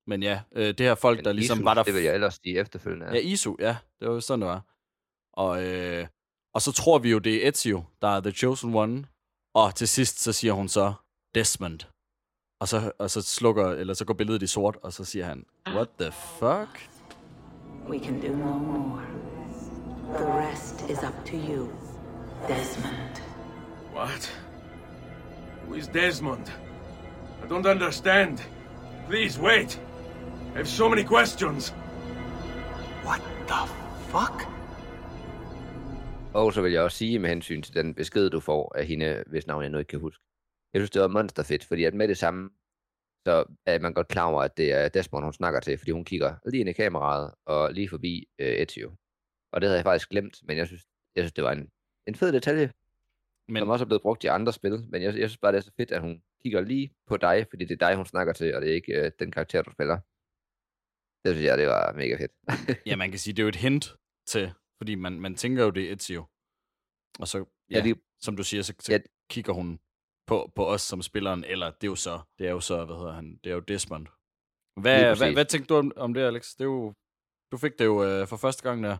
Men 0.07 0.23
ja, 0.23 0.41
øh, 0.51 0.67
det 0.67 0.79
her 0.79 0.95
folk, 0.95 1.17
Men 1.17 1.25
der 1.25 1.31
ligesom 1.31 1.57
Isus, 1.57 1.65
var 1.65 1.73
der... 1.73 1.83
det 1.83 1.93
vil 1.93 2.03
jeg 2.03 2.13
ellers 2.13 2.39
sige 2.43 2.59
efterfølgende. 2.59 3.13
Ja, 3.13 3.19
Isu, 3.19 3.55
ja. 3.59 3.77
Det 3.99 4.07
var 4.07 4.13
jo 4.13 4.19
sådan, 4.19 4.41
det 4.41 4.47
var. 4.47 4.61
Og, 5.33 5.63
øh, 5.65 6.07
og 6.53 6.61
så 6.61 6.71
tror 6.71 6.99
vi 6.99 7.11
jo, 7.11 7.19
det 7.19 7.45
er 7.45 7.49
Ezio, 7.49 7.83
der 8.01 8.07
er 8.07 8.21
The 8.21 8.31
Chosen 8.31 8.75
One. 8.75 9.05
Og 9.53 9.75
til 9.75 9.87
sidst, 9.87 10.19
så 10.19 10.33
siger 10.33 10.53
hun 10.53 10.67
så, 10.67 10.93
Desmond. 11.35 11.79
Og 12.61 12.67
så, 12.67 12.91
og 12.99 13.09
så 13.09 13.21
slukker, 13.21 13.67
eller 13.67 13.93
så 13.93 14.05
går 14.05 14.13
billedet 14.13 14.41
i 14.41 14.47
sort, 14.47 14.77
og 14.83 14.93
så 14.93 15.05
siger 15.05 15.25
han, 15.25 15.45
What 15.67 15.89
the 15.99 16.11
fuck? 16.11 16.89
We 17.89 17.99
can 17.99 18.21
do 18.21 18.27
no 18.27 18.57
more. 18.57 19.01
The 20.17 20.25
rest 20.25 20.89
is 20.89 20.97
up 21.03 21.25
to 21.25 21.35
you, 21.35 21.69
Desmond. 22.47 23.15
What? 23.95 24.43
Who 25.65 25.75
is 25.75 25.87
Desmond? 25.87 26.47
I 27.43 27.47
don't 27.47 27.67
understand. 27.67 28.39
Please 29.09 29.41
wait. 29.41 29.81
I 30.53 30.55
have 30.55 30.67
so 30.67 30.89
many 30.89 31.03
questions. 31.03 31.73
What 33.05 33.21
the 33.47 33.67
fuck? 34.07 34.49
Og 36.33 36.53
så 36.53 36.61
vil 36.61 36.71
jeg 36.71 36.81
også 36.81 36.97
sige 36.97 37.19
med 37.19 37.29
hensyn 37.29 37.61
til 37.61 37.73
den 37.73 37.93
besked, 37.93 38.29
du 38.29 38.39
får 38.39 38.75
af 38.77 38.85
hende, 38.85 39.23
hvis 39.27 39.47
navn 39.47 39.63
jeg 39.63 39.69
nu 39.71 39.77
ikke 39.77 39.89
kan 39.89 39.99
huske. 39.99 40.23
Jeg 40.73 40.79
synes, 40.79 40.89
det 40.91 41.01
var 41.01 41.07
monsterfedt, 41.07 41.63
fordi 41.65 41.83
at 41.83 41.93
med 41.93 42.07
det 42.07 42.17
samme, 42.17 42.49
så 43.27 43.45
er 43.65 43.79
man 43.79 43.93
godt 43.93 44.07
klar 44.07 44.25
over, 44.25 44.41
at 44.43 44.57
det 44.57 44.71
er 44.71 44.89
Desmond, 44.89 45.23
hun 45.23 45.33
snakker 45.33 45.59
til, 45.59 45.77
fordi 45.77 45.91
hun 45.91 46.05
kigger 46.05 46.35
lige 46.49 46.59
ind 46.61 46.69
i 46.69 46.73
kameraet 46.73 47.33
og 47.45 47.73
lige 47.73 47.89
forbi 47.89 48.27
øh, 48.39 48.61
Ezio. 48.61 48.95
Og 49.51 49.61
det 49.61 49.67
havde 49.67 49.77
jeg 49.77 49.83
faktisk 49.83 50.09
glemt, 50.09 50.39
men 50.43 50.57
jeg 50.57 50.67
synes, 50.67 50.83
jeg 51.15 51.23
synes 51.23 51.33
det 51.33 51.43
var 51.43 51.51
en, 51.51 51.71
en 52.07 52.15
fed 52.15 52.33
detalje, 52.33 52.71
Men, 53.47 53.61
som 53.61 53.69
også 53.69 53.85
er 53.85 53.87
blevet 53.87 54.01
brugt 54.01 54.23
i 54.23 54.27
andre 54.27 54.53
spil. 54.53 54.71
Men 54.89 55.01
jeg, 55.01 55.17
jeg 55.19 55.29
synes 55.29 55.37
bare, 55.37 55.51
det 55.51 55.57
er 55.57 55.61
så 55.61 55.71
fedt, 55.77 55.91
at 55.91 56.01
hun 56.01 56.23
kigger 56.43 56.61
lige 56.61 56.93
på 57.07 57.17
dig, 57.17 57.45
fordi 57.49 57.65
det 57.65 57.81
er 57.81 57.87
dig, 57.87 57.95
hun 57.95 58.05
snakker 58.05 58.33
til, 58.33 58.55
og 58.55 58.61
det 58.61 58.69
er 58.69 58.73
ikke 58.73 58.93
øh, 59.05 59.11
den 59.19 59.31
karakter, 59.31 59.61
du 59.61 59.71
spiller. 59.71 59.99
Det 61.25 61.35
synes 61.35 61.45
jeg, 61.45 61.57
det 61.57 61.67
var 61.67 61.93
mega 61.93 62.15
fedt. 62.23 62.31
ja, 62.89 62.95
man 62.95 63.09
kan 63.09 63.19
sige, 63.19 63.33
det 63.33 63.39
er 63.39 63.43
jo 63.43 63.49
et 63.49 63.55
hint 63.55 63.95
til, 64.27 64.53
fordi 64.77 64.95
man, 64.95 65.19
man 65.19 65.35
tænker 65.35 65.63
jo, 65.63 65.69
det 65.69 65.89
er 65.91 65.95
Ezio. 65.95 66.25
Og 67.19 67.27
så, 67.27 67.37
ja, 67.71 67.77
Ja, 67.77 67.83
det- 67.83 68.01
som 68.19 68.35
du 68.35 68.43
siger, 68.43 68.63
så, 68.63 68.73
så 68.79 68.91
Ja. 68.91 68.99
kigger 69.29 69.53
hun 69.53 69.79
på, 70.27 70.51
på 70.55 70.67
os 70.67 70.81
som 70.81 71.01
spilleren, 71.01 71.43
eller 71.43 71.71
det 71.71 71.83
er 71.83 71.91
jo 71.91 71.95
så, 71.95 72.19
det 72.39 72.47
er 72.47 72.51
jo 72.51 72.59
så, 72.59 72.85
hvad 72.85 72.95
hedder 72.95 73.13
han, 73.13 73.39
det 73.43 73.49
er 73.49 73.53
jo 73.53 73.59
Desmond. 73.59 74.07
Hvad, 74.81 75.17
hvad, 75.17 75.33
hvad 75.33 75.45
tænkte 75.45 75.73
du 75.73 75.79
om, 75.79 75.91
om 75.95 76.13
det, 76.13 76.21
Alex? 76.21 76.51
Det 76.51 76.61
er 76.61 76.65
jo 76.65 76.93
Du 77.51 77.57
fik 77.57 77.79
det 77.79 77.85
jo 77.85 78.03
øh, 78.03 78.27
for 78.27 78.37
første 78.37 78.63
gang 78.63 78.83
der. 78.83 78.97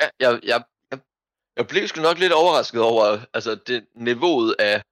Ja, 0.00 0.08
jeg, 0.20 0.40
jeg, 0.50 0.64
jeg, 0.90 1.00
jeg 1.56 1.66
blev 1.68 1.88
sgu 1.88 2.02
nok 2.02 2.18
lidt 2.18 2.32
overrasket 2.32 2.82
over 2.82 3.04
altså, 3.34 3.54
det 3.66 3.86
niveauet 3.94 4.56
af, 4.58 4.82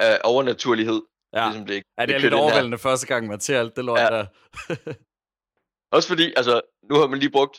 af 0.00 0.20
overnaturlighed. 0.24 1.02
Ja, 1.32 1.44
ligesom 1.48 1.66
det, 1.66 1.82
ja 1.98 2.06
det 2.06 2.14
er 2.14 2.18
lidt 2.18 2.34
overvældende 2.34 2.78
første 2.78 3.06
gang, 3.06 3.26
man 3.26 3.40
ser 3.40 3.60
alt 3.60 3.76
det 3.76 3.84
lort 3.84 4.00
Ja. 4.00 4.06
der. 4.16 4.26
Også 5.96 6.08
fordi, 6.08 6.34
altså, 6.36 6.60
nu 6.82 6.94
har 7.00 7.06
man 7.06 7.18
lige 7.18 7.30
brugt 7.30 7.56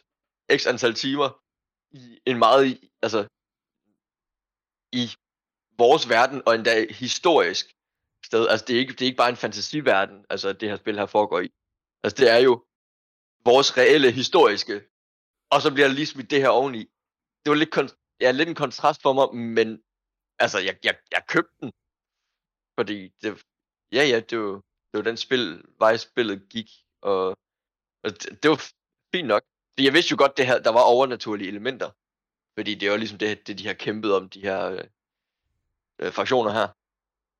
x 0.57 0.67
antal 0.67 0.93
timer 0.93 1.29
i 1.91 2.19
en 2.25 2.37
meget, 2.39 2.79
altså, 3.01 3.19
i 5.01 5.05
vores 5.77 6.09
verden, 6.09 6.41
og 6.45 6.55
endda 6.55 6.93
historisk 6.93 7.65
sted. 8.25 8.47
Altså, 8.47 8.65
det 8.65 8.75
er 8.75 8.79
ikke, 8.79 8.93
det 8.93 9.01
er 9.01 9.05
ikke 9.05 9.23
bare 9.23 9.29
en 9.29 9.43
fantasiverden, 9.45 10.25
altså, 10.29 10.53
det 10.53 10.69
her 10.69 10.75
spil 10.75 10.99
her 10.99 11.05
foregår 11.05 11.39
i. 11.39 11.49
Altså, 12.03 12.15
det 12.21 12.29
er 12.35 12.37
jo 12.37 12.53
vores 13.49 13.77
reelle 13.77 14.11
historiske, 14.11 14.75
og 15.53 15.61
så 15.61 15.69
bliver 15.73 15.87
der 15.87 15.95
lige 15.95 16.05
smidt 16.05 16.29
det 16.31 16.41
her 16.41 16.49
oveni. 16.49 16.83
Det 17.41 17.49
var 17.51 17.55
lidt, 17.55 17.75
kon- 17.77 18.17
ja, 18.21 18.31
lidt 18.31 18.49
en 18.49 18.55
kontrast 18.55 19.01
for 19.01 19.13
mig, 19.13 19.35
men 19.35 19.83
altså, 20.39 20.59
jeg, 20.59 20.75
jeg, 20.83 20.95
jeg 21.11 21.23
købte 21.27 21.55
den, 21.61 21.71
fordi 22.77 22.97
det, 23.21 23.29
ja, 23.97 24.03
ja, 24.11 24.19
det 24.29 24.39
var, 24.39 24.55
det 24.89 24.95
var 24.99 25.01
den 25.01 25.17
spil, 25.17 25.63
vej 25.79 25.97
spillet 25.97 26.49
gik, 26.49 26.69
og, 27.01 27.23
og 28.03 28.09
det, 28.21 28.43
det 28.43 28.47
var 28.51 28.59
fint 29.15 29.27
nok. 29.27 29.43
For 29.73 29.83
jeg 29.83 29.93
vidste 29.93 30.11
jo 30.11 30.17
godt, 30.19 30.37
det 30.37 30.47
her, 30.49 30.59
der 30.59 30.71
var 30.77 30.91
overnaturlige 30.93 31.51
elementer, 31.53 31.89
fordi 32.57 32.75
det 32.75 32.91
var 32.91 32.97
ligesom 32.97 33.17
det, 33.17 33.47
det 33.47 33.59
de 33.59 33.67
har 33.67 33.73
kæmpet 33.73 34.15
om, 34.15 34.29
de 34.29 34.41
her 34.41 34.59
øh, 36.01 36.11
fraktioner 36.17 36.51
her. 36.51 36.67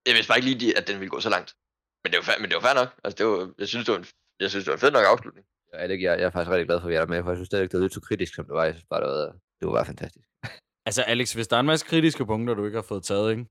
Jeg 0.08 0.14
vidste 0.16 0.30
bare 0.30 0.38
ikke 0.39 0.49
lige, 0.49 0.78
at 0.78 0.88
den 0.88 0.99
ville 0.99 1.10
gå 1.10 1.20
så 1.20 1.30
langt. 1.30 1.55
Men 2.03 2.12
det 2.12 2.20
var, 2.28 2.36
men 2.41 2.49
det 2.49 2.55
var 2.55 2.62
fair 2.68 2.74
nok. 2.82 2.89
Altså, 3.03 3.16
det 3.18 3.26
var, 3.26 3.53
jeg 3.58 3.68
synes, 3.68 3.86
det 3.86 3.91
var 3.93 3.99
en, 3.99 4.05
jeg 4.39 4.49
synes, 4.49 4.64
det 4.66 4.72
var 4.72 4.78
en 4.78 4.86
fed 4.86 4.91
nok 4.91 5.05
afslutning. 5.05 5.45
Jeg, 5.74 5.89
jeg, 5.89 5.99
jeg 6.20 6.26
er 6.30 6.34
faktisk 6.36 6.51
rigtig 6.51 6.68
glad 6.68 6.80
for, 6.80 6.88
at 6.88 6.91
vi 6.91 6.95
er 6.95 6.99
der 6.99 7.08
med, 7.14 7.24
for 7.24 7.30
jeg 7.32 7.38
synes 7.38 7.47
stadig, 7.47 7.72
det 7.72 7.78
var 7.78 7.84
lidt 7.86 7.93
så 7.93 8.01
kritisk, 8.01 8.36
som 8.36 8.45
det 8.45 8.53
var. 8.53 8.64
Jeg 8.64 8.74
synes 8.74 8.86
bare, 8.89 9.01
det 9.01 9.10
var, 9.10 9.26
det 9.60 9.68
var 9.68 9.74
bare 9.74 9.86
fantastisk. 9.86 10.28
Altså, 10.88 11.03
Alex, 11.03 11.34
hvis 11.34 11.47
der 11.47 11.55
er 11.55 11.60
en 11.60 11.66
masse 11.66 11.86
kritiske 11.86 12.26
punkter, 12.26 12.53
du 12.53 12.66
ikke 12.66 12.78
har 12.78 12.82
fået 12.82 13.03
taget, 13.03 13.32
ikke? 13.32 13.45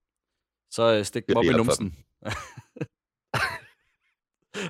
så 0.70 0.94
øh, 0.98 1.04
stik 1.04 1.28
dem 1.28 1.36
op 1.36 1.44
i 1.44 1.48
numsen. 1.48 1.96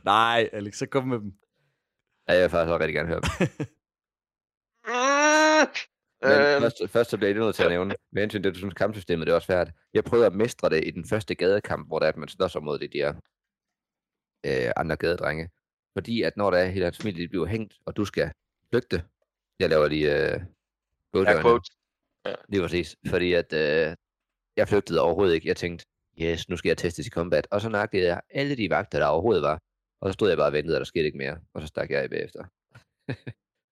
Nej, 0.05 0.49
Alex, 0.53 0.77
så 0.77 0.87
kom 0.87 1.09
med 1.09 1.19
dem. 1.19 1.33
Ja, 2.29 2.35
jeg 2.35 2.43
vil 2.43 2.51
faktisk 2.51 2.73
også 2.73 2.79
rigtig 2.79 2.95
gerne 2.95 3.09
høre 3.09 3.21
dem. 3.21 3.31
Men 6.23 6.33
Øhm, 6.33 6.63
først, 6.63 6.89
først 6.89 7.11
så 7.11 7.17
bliver 7.17 7.31
jeg 7.31 7.41
nødt 7.41 7.57
til 7.57 7.63
at 7.63 7.71
nævne, 7.71 7.95
med 8.13 8.23
hensyn 8.23 8.43
til, 8.43 8.49
at 8.49 8.55
du 8.55 8.59
synes, 8.59 8.75
kampsystemet 8.75 9.27
det 9.27 9.33
er 9.33 9.37
også 9.37 9.47
svært. 9.47 9.71
Jeg 9.95 10.05
prøvede 10.05 10.27
at 10.27 10.33
mestre 10.33 10.71
det 10.71 10.87
i 10.87 10.91
den 10.91 11.05
første 11.09 11.35
gadekamp, 11.35 11.89
hvor 11.89 11.99
der 11.99 12.07
er, 12.07 12.13
at 12.13 12.17
man 12.17 12.29
slås 12.29 12.57
mod 12.63 12.79
de 12.79 12.89
der 12.89 13.15
øh, 14.47 14.73
andre 14.77 14.97
gadedrenge. 14.97 15.51
Fordi 15.97 16.23
at 16.23 16.37
når 16.37 16.51
der 16.51 16.59
er 16.59 16.67
hele 16.67 16.85
hans 16.85 16.99
familie, 16.99 17.23
de 17.23 17.29
bliver 17.29 17.47
hængt, 17.47 17.75
og 17.87 17.97
du 17.97 18.05
skal 18.05 18.33
flygte. 18.71 19.05
Jeg 19.59 19.69
laver 19.69 19.89
lige 19.89 20.15
øh, 20.15 20.31
ja, 20.31 20.45
quote 21.13 21.41
quote. 21.43 21.71
Lige 22.49 22.63
præcis. 22.63 22.97
Fordi 23.09 23.33
at 23.33 23.53
øh, 23.53 23.97
jeg 24.57 24.69
flygtede 24.69 25.01
overhovedet 25.01 25.35
ikke. 25.35 25.49
Jeg 25.49 25.57
tænkte, 25.57 25.87
yes, 26.23 26.49
nu 26.49 26.57
skal 26.57 26.69
jeg 26.69 26.79
testes 26.79 27.07
i 27.07 27.11
combat. 27.11 27.47
Og 27.51 27.61
så 27.61 27.69
nakkede 27.69 28.07
jeg 28.07 28.21
alle 28.31 28.57
de 28.57 28.71
vagter, 28.71 28.99
der 28.99 29.07
overhovedet 29.07 29.43
var. 29.43 29.59
Og 30.01 30.09
så 30.09 30.13
stod 30.13 30.29
jeg 30.29 30.39
bare 30.39 30.47
og 30.47 30.53
ventede, 30.53 30.77
og 30.77 30.81
der 30.81 30.85
skete 30.85 31.05
ikke 31.05 31.19
mere. 31.19 31.39
Og 31.55 31.63
så 31.63 31.67
stak 31.67 31.91
jeg 31.91 32.03
af 32.03 32.11
bagefter. 32.11 32.45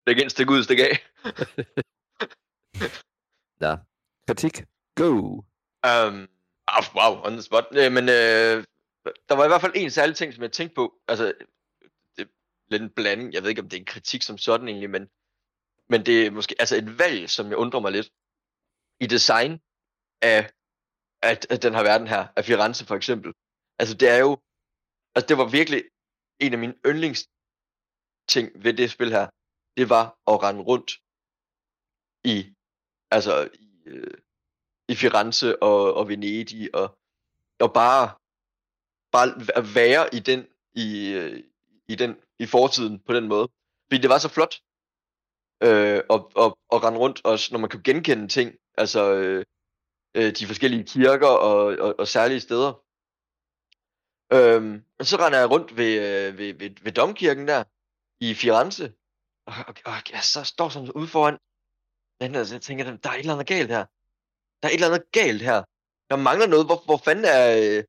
Stik 0.02 0.18
ind, 0.18 0.30
stik 0.30 0.50
ud, 0.50 0.62
stik 0.62 0.78
af. 0.78 0.92
Nå. 3.60 3.76
Kritik. 4.26 4.64
Go! 4.94 5.10
Um, 5.90 6.28
ah, 6.68 6.84
wow, 6.94 7.12
on 7.26 7.32
the 7.32 7.42
spot. 7.42 7.64
Øh, 7.72 7.92
men 7.92 8.04
øh, 8.08 8.64
der 9.28 9.34
var 9.34 9.44
i 9.44 9.48
hvert 9.48 9.60
fald 9.60 9.72
en 9.76 9.90
særlig 9.90 10.16
ting, 10.16 10.34
som 10.34 10.42
jeg 10.42 10.52
tænkte 10.52 10.74
på. 10.74 11.00
Altså, 11.08 11.24
det 12.16 12.22
er 12.22 12.30
lidt 12.70 12.82
en 12.82 12.90
blanding. 12.90 13.32
Jeg 13.32 13.42
ved 13.42 13.50
ikke, 13.50 13.62
om 13.62 13.68
det 13.68 13.76
er 13.76 13.80
en 13.80 13.94
kritik 13.94 14.22
som 14.22 14.38
sådan 14.38 14.68
egentlig, 14.68 14.90
men, 14.90 15.10
men 15.88 16.06
det 16.06 16.26
er 16.26 16.30
måske 16.30 16.54
altså 16.58 16.76
et 16.76 16.98
valg, 16.98 17.30
som 17.30 17.46
jeg 17.48 17.56
undrer 17.56 17.80
mig 17.80 17.92
lidt. 17.92 18.10
I 19.00 19.06
design 19.06 19.60
af, 20.22 20.52
af, 21.22 21.38
af 21.50 21.60
den 21.60 21.74
her 21.74 21.82
verden 21.82 22.06
her, 22.06 22.26
af 22.36 22.44
Firenze 22.44 22.86
for 22.86 22.96
eksempel. 22.96 23.32
Altså, 23.78 23.94
det 23.94 24.08
er 24.08 24.18
jo... 24.18 24.38
Altså, 25.14 25.26
det 25.28 25.38
var 25.38 25.48
virkelig 25.48 25.84
en 26.40 26.52
af 26.52 26.58
mine 26.58 26.74
yndlings 26.86 27.28
ting 28.28 28.64
ved 28.64 28.74
det 28.74 28.90
spil 28.90 29.10
her. 29.10 29.26
Det 29.76 29.88
var 29.88 30.04
at 30.26 30.42
rende 30.42 30.62
rundt 30.62 30.90
i 32.24 32.54
altså 33.12 33.48
i, 33.54 33.68
øh, 33.86 34.14
i 34.88 34.94
Firenze 34.94 35.62
og, 35.62 35.94
og 35.94 36.08
Venedig 36.08 36.74
og, 36.74 36.98
og 37.60 37.72
bare 37.72 38.10
bare 39.12 39.28
at 39.56 39.74
være 39.74 40.14
i 40.14 40.18
den 40.18 40.46
i, 40.74 41.12
øh, 41.12 41.42
i 41.88 41.94
den 41.94 42.16
i 42.38 42.46
fortiden 42.46 43.00
på 43.06 43.12
den 43.12 43.28
måde. 43.28 43.48
Fordi 43.88 44.02
det 44.02 44.10
var 44.10 44.18
så 44.18 44.28
flot 44.28 44.54
øh, 45.62 46.00
og, 46.08 46.30
og, 46.34 46.58
og 46.68 46.82
rende 46.84 46.98
rundt 46.98 47.24
også 47.24 47.48
når 47.52 47.60
man 47.60 47.70
kunne 47.70 47.82
genkende 47.82 48.28
ting, 48.28 48.54
altså 48.74 49.14
øh, 49.14 49.44
øh, 50.14 50.32
de 50.32 50.46
forskellige 50.46 50.84
kirker 50.84 51.26
og, 51.26 51.64
og, 51.64 51.94
og 51.98 52.08
særlige 52.08 52.40
steder. 52.40 52.72
Øhm, 54.32 54.84
og 54.98 55.06
så 55.06 55.16
render 55.16 55.38
jeg 55.38 55.50
rundt 55.50 55.76
ved, 55.76 55.92
øh, 56.08 56.38
ved, 56.38 56.54
ved, 56.54 56.70
ved 56.82 56.92
domkirken 56.92 57.48
der 57.48 57.64
i 58.20 58.34
Firenze, 58.34 58.92
og, 59.46 59.54
og, 59.68 59.74
og 59.84 59.94
jeg 60.12 60.22
så 60.22 60.44
står 60.44 60.68
sådan 60.68 60.92
ude 60.92 61.08
foran 61.08 61.38
den 62.20 62.34
der, 62.34 62.44
så 62.44 62.54
jeg 62.54 62.62
tænker, 62.62 62.96
der 62.96 63.10
er 63.10 63.14
et 63.14 63.20
eller 63.20 63.32
andet 63.32 63.46
galt 63.46 63.70
her. 63.70 63.84
Der 64.62 64.68
er 64.68 64.72
et 64.72 64.74
eller 64.74 64.86
andet 64.86 65.12
galt 65.12 65.42
her. 65.42 65.62
Der 66.10 66.16
mangler 66.16 66.46
noget. 66.46 66.66
Hvor, 66.66 66.82
hvor 66.84 67.00
fanden 67.04 67.24
er 67.24 67.42
øh, 67.62 67.84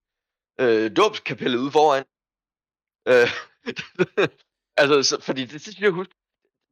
øh, 0.60 0.96
dåbskapellet 0.98 1.60
ude 1.60 1.72
foran? 1.72 2.04
Øh, 3.08 3.30
altså, 4.82 5.04
så, 5.10 5.22
fordi 5.22 5.42
det, 5.42 5.52
det, 5.52 5.62
synes 5.62 5.80
jeg 5.80 5.92
husker, 5.92 6.16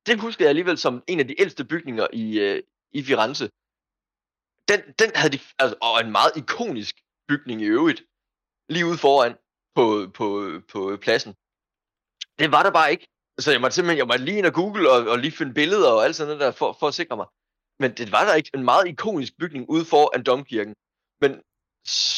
det 0.05 0.19
husker 0.19 0.45
jeg 0.45 0.49
alligevel 0.49 0.77
som 0.77 1.03
en 1.07 1.19
af 1.19 1.27
de 1.27 1.41
ældste 1.41 1.65
bygninger 1.65 2.07
i, 2.13 2.39
øh, 2.39 2.63
i 2.91 3.03
Firenze. 3.03 3.49
Den, 4.67 4.79
den 4.99 5.11
havde 5.15 5.37
de, 5.37 5.39
altså, 5.59 5.75
og 5.81 6.01
en 6.01 6.11
meget 6.11 6.31
ikonisk 6.35 6.95
bygning 7.27 7.61
i 7.61 7.65
øvrigt, 7.65 8.03
lige 8.69 8.85
ude 8.85 8.97
foran 8.97 9.33
på, 9.75 10.11
på, 10.13 10.27
på 10.71 10.97
pladsen. 11.01 11.33
Det 12.39 12.51
var 12.51 12.63
der 12.63 12.71
bare 12.71 12.91
ikke. 12.91 13.07
Så 13.39 13.51
jeg 13.51 13.61
måtte 13.61 13.75
simpelthen, 13.75 13.97
jeg 13.97 14.07
måtte 14.07 14.25
lige 14.25 14.37
ind 14.37 14.45
og 14.45 14.53
google 14.53 14.91
og, 14.91 15.07
og 15.11 15.17
lige 15.19 15.31
finde 15.31 15.53
billeder 15.53 15.91
og 15.91 16.03
alt 16.05 16.15
sådan 16.15 16.27
noget 16.27 16.41
der, 16.41 16.51
for, 16.51 16.77
for 16.79 16.87
at 16.87 16.93
sikre 16.93 17.17
mig. 17.17 17.27
Men 17.81 17.91
det 17.97 18.11
var 18.11 18.25
der 18.25 18.33
ikke 18.35 18.51
en 18.53 18.63
meget 18.63 18.87
ikonisk 18.87 19.33
bygning 19.39 19.69
ude 19.69 19.85
foran 19.85 20.23
domkirken, 20.23 20.75
men 21.21 21.31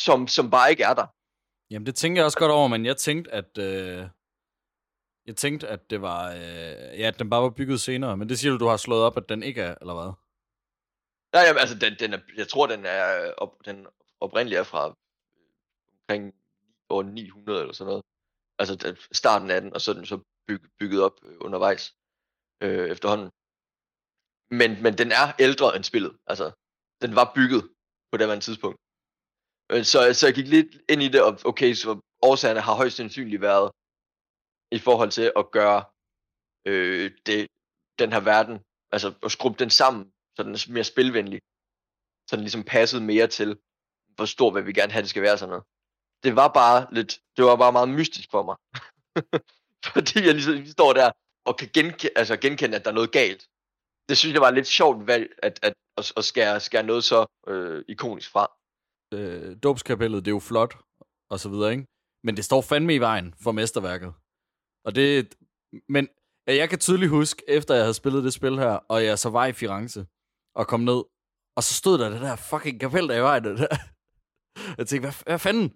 som, 0.05 0.27
som 0.27 0.51
bare 0.51 0.71
ikke 0.71 0.83
er 0.83 0.93
der. 0.93 1.07
Jamen, 1.71 1.85
det 1.85 1.95
tænker 1.95 2.19
jeg 2.19 2.25
også 2.25 2.39
godt 2.39 2.51
over, 2.51 2.67
men 2.67 2.85
jeg 2.85 2.97
tænkte, 2.97 3.31
at... 3.31 3.57
Øh, 3.57 4.07
jeg 5.25 5.35
tænkte, 5.35 5.67
at 5.67 5.89
det 5.89 6.01
var... 6.01 6.31
Øh, 6.31 6.99
ja, 6.99 7.07
at 7.07 7.19
den 7.19 7.29
bare 7.29 7.41
var 7.41 7.49
bygget 7.49 7.81
senere. 7.81 8.17
Men 8.17 8.29
det 8.29 8.39
siger 8.39 8.51
du, 8.51 8.57
du 8.57 8.67
har 8.67 8.77
slået 8.77 9.03
op, 9.03 9.17
at 9.17 9.29
den 9.29 9.43
ikke 9.43 9.61
er, 9.61 9.75
eller 9.81 9.93
hvad? 9.93 10.11
Nej, 11.33 11.43
jamen, 11.47 11.59
altså, 11.59 11.75
den, 11.79 11.93
den 11.99 12.13
er, 12.13 12.19
jeg 12.37 12.47
tror, 12.47 12.67
den 12.67 12.85
er 12.85 13.33
op, 13.37 13.65
den 13.65 13.87
oprindeligt 14.19 14.59
er 14.59 14.63
fra 14.63 14.95
omkring 15.99 16.33
år 16.89 17.03
900 17.03 17.59
eller 17.59 17.73
sådan 17.73 17.89
noget. 17.89 18.03
Altså 18.59 18.95
starten 19.11 19.51
af 19.51 19.61
den, 19.61 19.73
og 19.73 19.81
så 19.81 19.93
den 19.93 20.05
så 20.05 20.19
byg, 20.47 20.61
bygget 20.79 21.03
op 21.03 21.15
øh, 21.23 21.37
undervejs 21.39 21.95
øh, 22.63 22.89
efterhånden. 22.89 23.29
Men, 24.59 24.83
men 24.83 24.93
den 25.01 25.11
er 25.11 25.25
ældre 25.39 25.75
end 25.75 25.83
spillet. 25.83 26.13
Altså, 26.27 26.51
den 27.01 27.15
var 27.15 27.31
bygget 27.35 27.63
på 28.11 28.17
det 28.17 28.27
her 28.27 28.39
tidspunkt. 28.39 28.77
Øh, 29.71 29.83
så, 29.91 30.13
så 30.13 30.27
jeg 30.27 30.35
gik 30.35 30.47
lidt 30.47 30.71
ind 30.89 31.01
i 31.03 31.07
det, 31.07 31.21
og 31.23 31.39
okay, 31.45 31.73
så 31.73 31.99
årsagerne 32.21 32.59
har 32.67 32.75
højst 32.75 32.95
sandsynligt 32.95 33.41
været 33.41 33.71
i 34.71 34.79
forhold 34.79 35.11
til 35.11 35.31
at 35.35 35.51
gøre 35.51 35.79
øh, 36.67 37.11
det, 37.25 37.47
den 37.99 38.13
her 38.13 38.19
verden, 38.19 38.59
altså 38.91 39.13
at 39.23 39.31
skrubbe 39.31 39.59
den 39.59 39.69
sammen, 39.69 40.11
så 40.35 40.43
den 40.43 40.53
er 40.53 40.65
mere 40.69 40.83
spilvenlig. 40.83 41.41
Så 42.29 42.35
den 42.35 42.43
ligesom 42.43 42.63
passede 42.63 43.03
mere 43.03 43.27
til, 43.27 43.57
hvor 44.15 44.25
stor 44.25 44.51
vil 44.51 44.65
vi 44.65 44.73
gerne 44.73 44.91
have, 44.91 45.01
det 45.01 45.09
skal 45.09 45.23
være 45.23 45.37
sådan 45.37 45.49
noget. 45.49 45.65
Det 46.23 46.35
var 46.35 46.47
bare 46.47 46.87
lidt, 46.91 47.19
det 47.37 47.45
var 47.45 47.55
bare 47.55 47.71
meget 47.71 47.89
mystisk 47.89 48.31
for 48.31 48.43
mig. 48.43 48.57
Fordi 49.93 50.25
jeg 50.25 50.33
ligesom 50.33 50.65
står 50.65 50.93
der 50.93 51.11
og 51.45 51.57
kan 51.57 51.69
genkende, 51.73 52.13
altså 52.15 52.37
genkende, 52.37 52.77
at 52.77 52.85
der 52.85 52.91
er 52.91 52.95
noget 52.95 53.11
galt. 53.11 53.47
Det 54.09 54.17
synes 54.17 54.33
jeg 54.33 54.41
var 54.41 54.51
lidt 54.51 54.67
sjovt 54.67 55.07
valg, 55.07 55.29
at, 55.43 55.59
at, 55.63 55.73
at, 55.97 56.13
at 56.17 56.25
skære, 56.25 56.59
skære 56.59 56.83
noget 56.83 57.03
så 57.03 57.25
øh, 57.47 57.83
ikonisk 57.87 58.31
fra. 58.31 58.47
Øh, 59.13 59.57
dåbskapellet, 59.63 60.25
det 60.25 60.31
er 60.31 60.35
jo 60.35 60.39
flot, 60.39 60.77
og 61.29 61.39
så 61.39 61.49
videre, 61.49 61.71
ikke? 61.71 61.85
Men 62.23 62.37
det 62.37 62.45
står 62.45 62.61
fandme 62.61 62.95
i 62.95 62.97
vejen 62.97 63.33
for 63.43 63.51
mesterværket. 63.51 64.13
Og 64.85 64.95
det... 64.95 65.35
Men 65.89 66.07
jeg 66.47 66.69
kan 66.69 66.79
tydeligt 66.79 67.09
huske, 67.09 67.43
efter 67.47 67.73
jeg 67.75 67.83
havde 67.83 67.93
spillet 67.93 68.23
det 68.23 68.33
spil 68.33 68.57
her, 68.59 68.71
og 68.89 69.05
jeg 69.05 69.19
så 69.19 69.29
var 69.29 69.45
i 69.45 69.53
Firenze, 69.53 70.05
og 70.55 70.67
kom 70.67 70.79
ned, 70.79 71.03
og 71.57 71.63
så 71.63 71.73
stod 71.73 71.97
der 71.97 72.09
det 72.09 72.21
der 72.21 72.35
fucking 72.35 72.79
kapel 72.79 73.07
der 73.09 73.15
i 73.17 73.21
vejen. 73.21 73.43
Det 73.43 73.57
der. 73.59 73.75
Jeg 74.77 74.87
tænkte, 74.87 75.05
hvad, 75.07 75.23
hvad 75.25 75.39
fanden? 75.39 75.73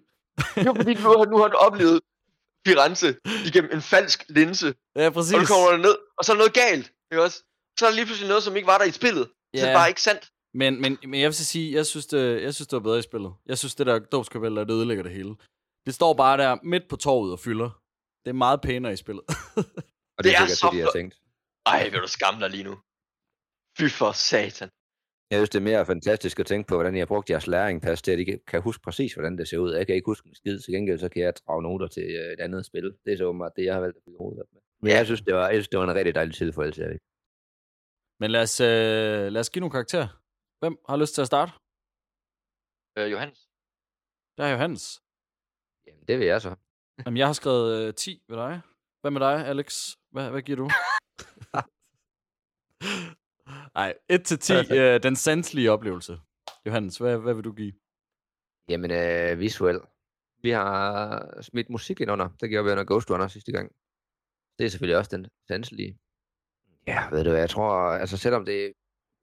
Jo, 0.66 0.74
fordi 0.74 0.94
nu, 0.94 1.00
har- 1.00 1.30
nu 1.32 1.36
har 1.38 1.48
du 1.48 1.56
oplevet 1.56 2.00
Firenze 2.66 3.08
igennem 3.48 3.70
en 3.72 3.82
falsk 3.82 4.24
linse. 4.28 4.74
Ja, 4.96 5.10
præcis. 5.10 5.34
Og 5.34 5.40
du 5.40 5.46
kommer 5.46 5.76
ned, 5.76 5.96
og 6.18 6.24
så 6.24 6.32
er 6.32 6.36
noget 6.36 6.54
galt. 6.54 6.86
Ikke 7.12 7.22
også? 7.22 7.38
Så 7.78 7.86
er 7.86 7.88
der 7.90 7.96
lige 7.96 8.06
pludselig 8.06 8.28
noget, 8.28 8.42
som 8.42 8.56
ikke 8.56 8.66
var 8.66 8.78
der 8.78 8.84
i 8.84 8.90
spillet. 8.90 9.26
Så 9.26 9.32
det 9.54 9.58
Ja. 9.60 9.68
er 9.68 9.74
bare 9.74 9.88
ikke 9.88 10.02
sandt. 10.02 10.30
Men, 10.54 10.80
men, 10.80 10.98
men 11.10 11.20
jeg 11.20 11.26
vil 11.28 11.34
så 11.34 11.44
sige, 11.44 11.74
jeg 11.74 11.86
synes, 11.86 12.06
det, 12.06 12.42
jeg 12.42 12.54
synes, 12.54 12.68
det 12.68 12.76
var 12.76 12.82
bedre 12.82 12.98
i 12.98 13.02
spillet. 13.02 13.32
Jeg 13.46 13.58
synes, 13.58 13.74
det 13.74 13.86
der 13.86 13.98
dåbskapel 13.98 14.56
der, 14.56 14.64
det 14.64 14.74
ødelægger 14.74 15.02
det 15.02 15.12
hele. 15.12 15.34
Det 15.86 15.94
står 15.94 16.14
bare 16.14 16.36
der 16.38 16.56
midt 16.62 16.88
på 16.88 16.96
torvet 16.96 17.32
og 17.32 17.38
fylder. 17.38 17.70
Det 18.24 18.30
er 18.30 18.34
meget 18.46 18.60
pænere 18.60 18.92
i 18.92 18.96
spillet. 18.96 19.24
Og 20.18 20.24
det, 20.24 20.24
Det 20.24 20.34
er 20.34 20.42
er 20.42 20.46
sikkert 20.46 20.58
så 20.58 20.66
det, 20.72 20.76
de 20.78 20.80
har 20.82 20.90
tænkt. 20.94 21.14
Ej, 21.66 21.88
vil 21.88 22.00
du 22.00 22.06
skamme 22.08 22.40
dig 22.40 22.50
lige 22.50 22.64
nu. 22.64 22.74
Fy 23.78 23.86
for 23.98 24.12
satan. 24.12 24.68
Jeg 25.30 25.38
synes, 25.38 25.50
det 25.50 25.58
er 25.58 25.62
mere 25.70 25.86
fantastisk 25.86 26.40
at 26.40 26.46
tænke 26.46 26.68
på, 26.68 26.74
hvordan 26.74 26.94
I 26.96 26.98
har 26.98 27.06
brugt 27.06 27.30
jeres 27.30 27.46
læringpas 27.46 28.02
til, 28.02 28.10
at 28.12 28.18
I 28.18 28.24
kan- 28.46 28.62
huske 28.62 28.82
præcis, 28.82 29.14
hvordan 29.14 29.38
det 29.38 29.48
ser 29.48 29.58
ud. 29.58 29.74
Jeg 29.74 29.86
kan 29.86 29.94
ikke 29.94 30.06
huske 30.06 30.28
en 30.28 30.34
skid, 30.34 30.60
til 30.60 30.72
gengæld 30.74 30.98
så 30.98 31.08
kan 31.08 31.22
jeg 31.22 31.32
drage 31.46 31.62
noter 31.62 31.86
til 31.86 32.02
øh, 32.02 32.32
et 32.32 32.40
andet 32.40 32.66
spil. 32.66 32.84
Det 33.04 33.12
er 33.12 33.16
så 33.16 33.24
åbenbart 33.24 33.52
det, 33.56 33.64
jeg 33.64 33.74
har 33.74 33.80
valgt 33.80 33.96
at 33.96 34.02
bygge 34.06 34.18
hovedet 34.18 34.40
op 34.42 34.46
med. 34.52 34.60
Men 34.82 34.92
jeg 34.92 35.06
synes, 35.06 35.20
det 35.20 35.34
var, 35.34 35.44
jeg 35.48 35.54
synes, 35.56 35.68
det 35.68 35.78
var 35.78 35.84
en 35.90 35.94
rigtig 35.94 36.14
dejlig 36.14 36.34
tilføjelse, 36.34 36.82
Erik. 36.82 37.00
Men 38.20 38.30
lad 38.30 38.42
os, 38.42 38.60
øh, 38.60 39.32
lad 39.32 39.40
os 39.40 39.50
give 39.50 39.60
nogle 39.60 39.76
karakterer. 39.76 40.08
Hvem 40.60 40.76
har 40.88 40.96
lyst 40.96 41.14
til 41.14 41.20
at 41.20 41.26
starte? 41.26 41.52
Øh, 42.98 43.12
Johannes. 43.12 43.48
Der 44.36 44.44
er 44.44 44.50
Johannes. 44.50 45.02
Jamen, 45.86 46.04
det 46.08 46.18
vil 46.18 46.26
jeg 46.26 46.40
så. 46.40 46.54
Jamen, 47.04 47.16
jeg 47.16 47.26
har 47.26 47.32
skrevet 47.32 47.86
øh, 47.86 47.94
10 47.94 48.22
ved 48.28 48.36
dig. 48.36 48.60
Hvad 49.00 49.10
med 49.10 49.20
dig, 49.20 49.46
Alex? 49.46 49.96
Hvad, 50.10 50.30
hvad 50.30 50.42
giver 50.42 50.56
du? 50.56 50.70
Nej, 53.78 53.94
1 54.08 54.24
til 54.24 54.38
10. 54.38 54.52
Øh, 54.78 55.02
den 55.02 55.16
sanselige 55.16 55.72
oplevelse. 55.72 56.20
Johannes, 56.66 56.98
hvad, 56.98 57.18
hvad 57.18 57.34
vil 57.34 57.44
du 57.44 57.52
give? 57.52 57.72
Jamen, 58.68 58.90
øh, 58.90 59.38
visuel. 59.38 59.80
Vi 60.42 60.50
har 60.50 61.42
smidt 61.42 61.70
musik 61.70 62.00
ind 62.00 62.10
under. 62.10 62.28
Det 62.40 62.50
gjorde 62.50 62.64
vi 62.64 62.70
under 62.70 62.84
Ghost 62.84 63.10
Runner 63.10 63.28
sidste 63.28 63.52
gang. 63.52 63.72
Det 64.58 64.66
er 64.66 64.70
selvfølgelig 64.70 64.98
også 64.98 65.16
den 65.16 65.26
sanselige. 65.48 65.98
Ja, 66.90 67.00
ved 67.10 67.24
du 67.24 67.30
hvad, 67.30 67.40
jeg 67.40 67.50
tror, 67.50 67.72
altså 68.02 68.16
selvom 68.16 68.44
det, 68.44 68.72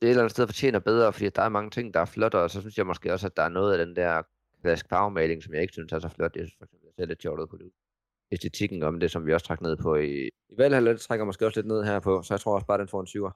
det 0.01 0.07
et 0.07 0.09
eller 0.09 0.21
andet 0.23 0.31
sted 0.31 0.47
fortjener 0.47 0.79
bedre, 0.79 1.13
fordi 1.13 1.29
der 1.29 1.41
er 1.41 1.49
mange 1.49 1.69
ting, 1.69 1.93
der 1.93 1.99
er 1.99 2.05
flottere, 2.05 2.49
så 2.49 2.61
synes 2.61 2.77
jeg 2.77 2.85
måske 2.85 3.13
også, 3.13 3.27
at 3.27 3.37
der 3.37 3.43
er 3.43 3.49
noget 3.49 3.71
af 3.77 3.85
den 3.85 3.95
der 3.95 4.23
klassisk 4.61 4.89
farvemaling, 4.89 5.43
som 5.43 5.53
jeg 5.53 5.61
ikke 5.61 5.73
synes 5.73 5.93
er 5.93 5.99
så 5.99 6.09
flot. 6.09 6.35
Jeg 6.35 6.45
synes 6.45 6.57
for 6.57 6.65
eksempel, 6.65 6.87
det 6.87 6.95
ser 6.95 7.05
lidt 7.05 7.21
sjovt 7.21 7.39
ud 7.39 7.47
på 7.47 7.57
det. 7.57 7.71
Æstetikken 8.31 8.83
om 8.83 8.99
det, 8.99 9.11
som 9.11 9.25
vi 9.25 9.33
også 9.33 9.45
trak 9.45 9.61
ned 9.61 9.77
på 9.77 9.95
i, 9.95 10.27
i 10.27 10.57
Valhalla, 10.57 10.91
det 10.91 11.01
trækker 11.01 11.25
måske 11.25 11.45
også 11.45 11.59
lidt 11.59 11.67
ned 11.67 11.83
her 11.83 11.99
på, 11.99 12.21
så 12.21 12.33
jeg 12.33 12.41
tror 12.41 12.55
også 12.55 12.67
bare, 12.67 12.77
den 12.77 12.87
får 12.87 13.01
en 13.01 13.07
20'er. 13.07 13.33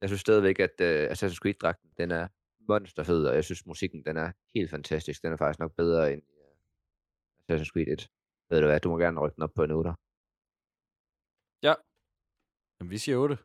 Jeg 0.00 0.08
synes 0.08 0.20
stadigvæk, 0.20 0.58
at 0.60 0.74
uh, 0.80 1.12
Assassin's 1.12 1.40
Creed-dragten, 1.42 1.90
den 1.98 2.10
er 2.10 2.28
monsterfed, 2.68 3.26
og 3.26 3.34
jeg 3.34 3.44
synes, 3.44 3.66
musikken, 3.66 4.04
den 4.04 4.16
er 4.16 4.32
helt 4.54 4.70
fantastisk. 4.70 5.22
Den 5.22 5.32
er 5.32 5.36
faktisk 5.36 5.58
nok 5.58 5.72
bedre 5.76 6.12
end 6.12 6.22
uh, 6.22 7.54
Assassin's 7.54 7.70
Creed 7.72 7.88
1. 7.88 8.08
Ved 8.50 8.60
du 8.60 8.66
hvad, 8.66 8.80
du 8.80 8.88
må 8.88 8.98
gerne 8.98 9.20
rykke 9.20 9.34
den 9.34 9.42
op 9.42 9.54
på 9.56 9.62
en 9.62 9.70
8. 9.70 9.90
Ja. 11.62 11.74
Jamen, 12.80 12.90
vi 12.90 12.98
siger 12.98 13.16
8. 13.16 13.38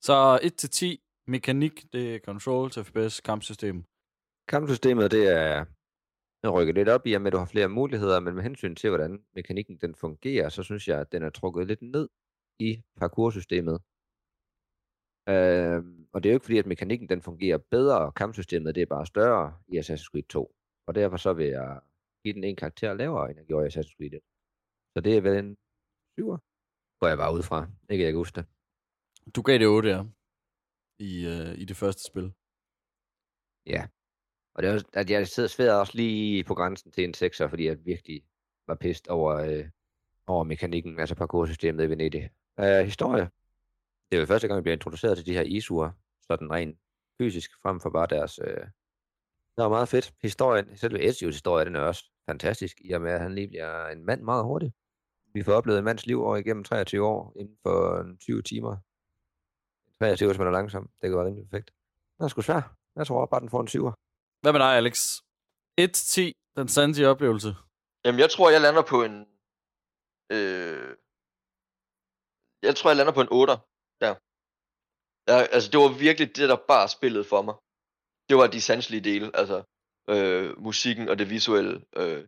Så 0.00 0.38
1 0.42 0.54
til 0.54 0.70
10. 0.70 1.00
Mekanik, 1.26 1.92
det 1.92 2.14
er 2.14 2.18
control, 2.18 2.70
FPS, 2.70 3.20
kampsystem. 3.20 3.84
Kampsystemet, 4.48 5.10
det 5.10 5.28
er 5.28 5.64
jeg 6.42 6.52
rykker 6.52 6.74
lidt 6.74 6.88
op 6.88 7.06
i, 7.06 7.18
med 7.18 7.26
at 7.26 7.32
du 7.32 7.38
har 7.38 7.46
flere 7.46 7.68
muligheder, 7.68 8.20
men 8.20 8.34
med 8.34 8.42
hensyn 8.42 8.74
til, 8.74 8.90
hvordan 8.90 9.24
mekanikken 9.34 9.76
den 9.76 9.94
fungerer, 9.94 10.48
så 10.48 10.62
synes 10.62 10.88
jeg, 10.88 11.00
at 11.00 11.12
den 11.12 11.22
er 11.22 11.30
trukket 11.30 11.66
lidt 11.66 11.82
ned 11.82 12.08
i 12.58 12.82
parkoursystemet. 12.96 13.78
Øh, 15.28 15.80
og 16.12 16.22
det 16.22 16.28
er 16.28 16.32
jo 16.32 16.36
ikke 16.36 16.44
fordi, 16.44 16.58
at 16.58 16.66
mekanikken 16.66 17.08
den 17.08 17.22
fungerer 17.22 17.58
bedre, 17.58 17.98
og 17.98 18.14
kampsystemet 18.14 18.74
det 18.74 18.82
er 18.82 18.86
bare 18.86 19.06
større 19.06 19.58
i 19.68 19.78
Assassin's 19.78 20.10
Creed 20.10 20.28
2. 20.28 20.54
Og 20.86 20.94
derfor 20.94 21.16
så 21.16 21.32
vil 21.32 21.46
jeg 21.46 21.80
give 22.24 22.34
den 22.34 22.44
en 22.44 22.56
karakter 22.56 22.94
lavere, 22.94 23.30
end 23.30 23.38
jeg 23.38 23.46
gjorde 23.46 23.66
i 23.66 23.70
Assassin's 23.70 23.96
Creed 23.96 24.12
1. 24.12 24.20
Så 24.96 25.00
det 25.00 25.16
er 25.16 25.20
vel 25.20 25.36
en 25.44 25.56
7'er, 26.20 26.38
går 27.00 27.08
jeg 27.08 27.18
bare 27.18 27.34
ud 27.34 27.42
fra. 27.42 27.68
Ikke 27.90 28.04
jeg 28.04 28.12
kan 28.12 28.18
huske 28.18 28.36
det. 28.40 28.46
Du 29.34 29.42
gav 29.42 29.58
det 29.58 29.66
8, 29.66 29.88
ja. 29.88 30.02
I, 30.98 31.26
øh, 31.26 31.58
i 31.58 31.64
det 31.64 31.76
første 31.76 32.02
spil. 32.04 32.32
Ja. 33.66 33.86
Og 34.54 34.62
det 34.62 34.70
er 34.70 34.74
også, 34.74 34.86
at 34.92 35.10
jeg 35.10 35.28
sidder 35.28 35.48
svært 35.48 35.70
også 35.70 35.92
lige 35.96 36.44
på 36.44 36.54
grænsen 36.54 36.92
til 36.92 37.04
en 37.04 37.14
6'er, 37.16 37.46
fordi 37.46 37.66
jeg 37.66 37.84
virkelig 37.84 38.22
var 38.66 38.74
pist 38.74 39.08
over, 39.08 39.34
øh, 39.34 39.64
over 40.26 40.44
mekanikken, 40.44 41.00
altså 41.00 41.14
parkoursystemet 41.14 41.84
i 41.84 41.90
Venedig. 41.90 42.30
Øh, 42.60 42.84
historie. 42.84 43.30
Det 44.10 44.16
er 44.16 44.20
jo 44.20 44.26
første 44.26 44.48
gang, 44.48 44.58
vi 44.58 44.62
bliver 44.62 44.76
introduceret 44.76 45.16
til 45.16 45.26
de 45.26 45.32
her 45.32 45.42
isuer, 45.42 45.90
sådan 46.26 46.50
rent 46.50 46.78
fysisk, 47.18 47.50
frem 47.62 47.80
for 47.80 47.90
bare 47.90 48.06
deres... 48.10 48.38
Øh... 48.38 48.66
Det 49.56 49.64
var 49.64 49.68
meget 49.68 49.88
fedt. 49.88 50.14
Historien, 50.22 50.76
selve 50.76 50.98
Ezio's 50.98 51.26
historie, 51.26 51.64
den 51.64 51.76
er 51.76 51.80
også 51.80 52.04
fantastisk, 52.26 52.76
i 52.80 52.92
og 52.92 53.00
med, 53.00 53.12
at 53.12 53.20
han 53.20 53.34
lige 53.34 53.48
bliver 53.48 53.86
en 53.86 54.04
mand 54.04 54.22
meget 54.22 54.44
hurtigt. 54.44 54.74
Vi 55.34 55.42
får 55.42 55.52
oplevet 55.52 55.78
en 55.78 55.84
mands 55.84 56.06
liv 56.06 56.22
over 56.22 56.36
igennem 56.36 56.64
23 56.64 57.06
år, 57.06 57.32
inden 57.40 57.56
for 57.62 57.98
øh, 57.98 58.16
20 58.18 58.42
timer. 58.42 58.76
23, 60.00 60.28
hvis 60.28 60.38
man 60.38 60.46
er 60.46 60.56
langsom. 60.58 60.84
Det 60.98 61.04
kan 61.08 61.16
være 61.18 61.26
rimelig 61.26 61.48
perfekt. 61.48 61.70
Den 62.16 62.24
er 62.24 62.28
sgu 62.28 62.42
svær. 62.42 62.62
Jeg 62.96 63.06
tror 63.06 63.26
bare, 63.26 63.40
den 63.40 63.50
får 63.54 63.60
en 63.60 63.72
7'er. 63.74 63.92
Hvad 64.42 64.52
med 64.52 64.60
dig, 64.60 64.72
Alex? 64.80 64.96
1 65.78 65.92
til 65.94 66.06
10. 66.06 66.32
Den 66.56 66.68
sanselige 66.68 67.08
oplevelse. 67.08 67.50
Jamen, 68.04 68.20
jeg 68.24 68.30
tror, 68.30 68.50
jeg 68.50 68.60
lander 68.60 68.84
på 68.92 68.98
en... 69.08 69.16
Øh, 70.36 70.90
jeg 72.66 72.74
tror, 72.76 72.90
jeg 72.90 72.96
lander 72.96 73.12
på 73.18 73.24
en 73.26 73.32
8. 73.40 73.52
Der. 74.02 74.14
Ja, 75.30 75.36
altså, 75.54 75.68
det 75.72 75.78
var 75.80 75.98
virkelig 76.08 76.36
det, 76.36 76.48
der 76.52 76.58
bare 76.72 76.88
spillede 76.88 77.24
for 77.32 77.42
mig. 77.42 77.54
Det 78.28 78.36
var 78.40 78.46
de 78.46 78.60
sanselige 78.60 79.04
dele, 79.10 79.26
altså 79.40 79.58
øh, 80.12 80.58
musikken 80.68 81.08
og 81.08 81.18
det 81.18 81.30
visuelle. 81.30 81.74
Øh, 82.00 82.22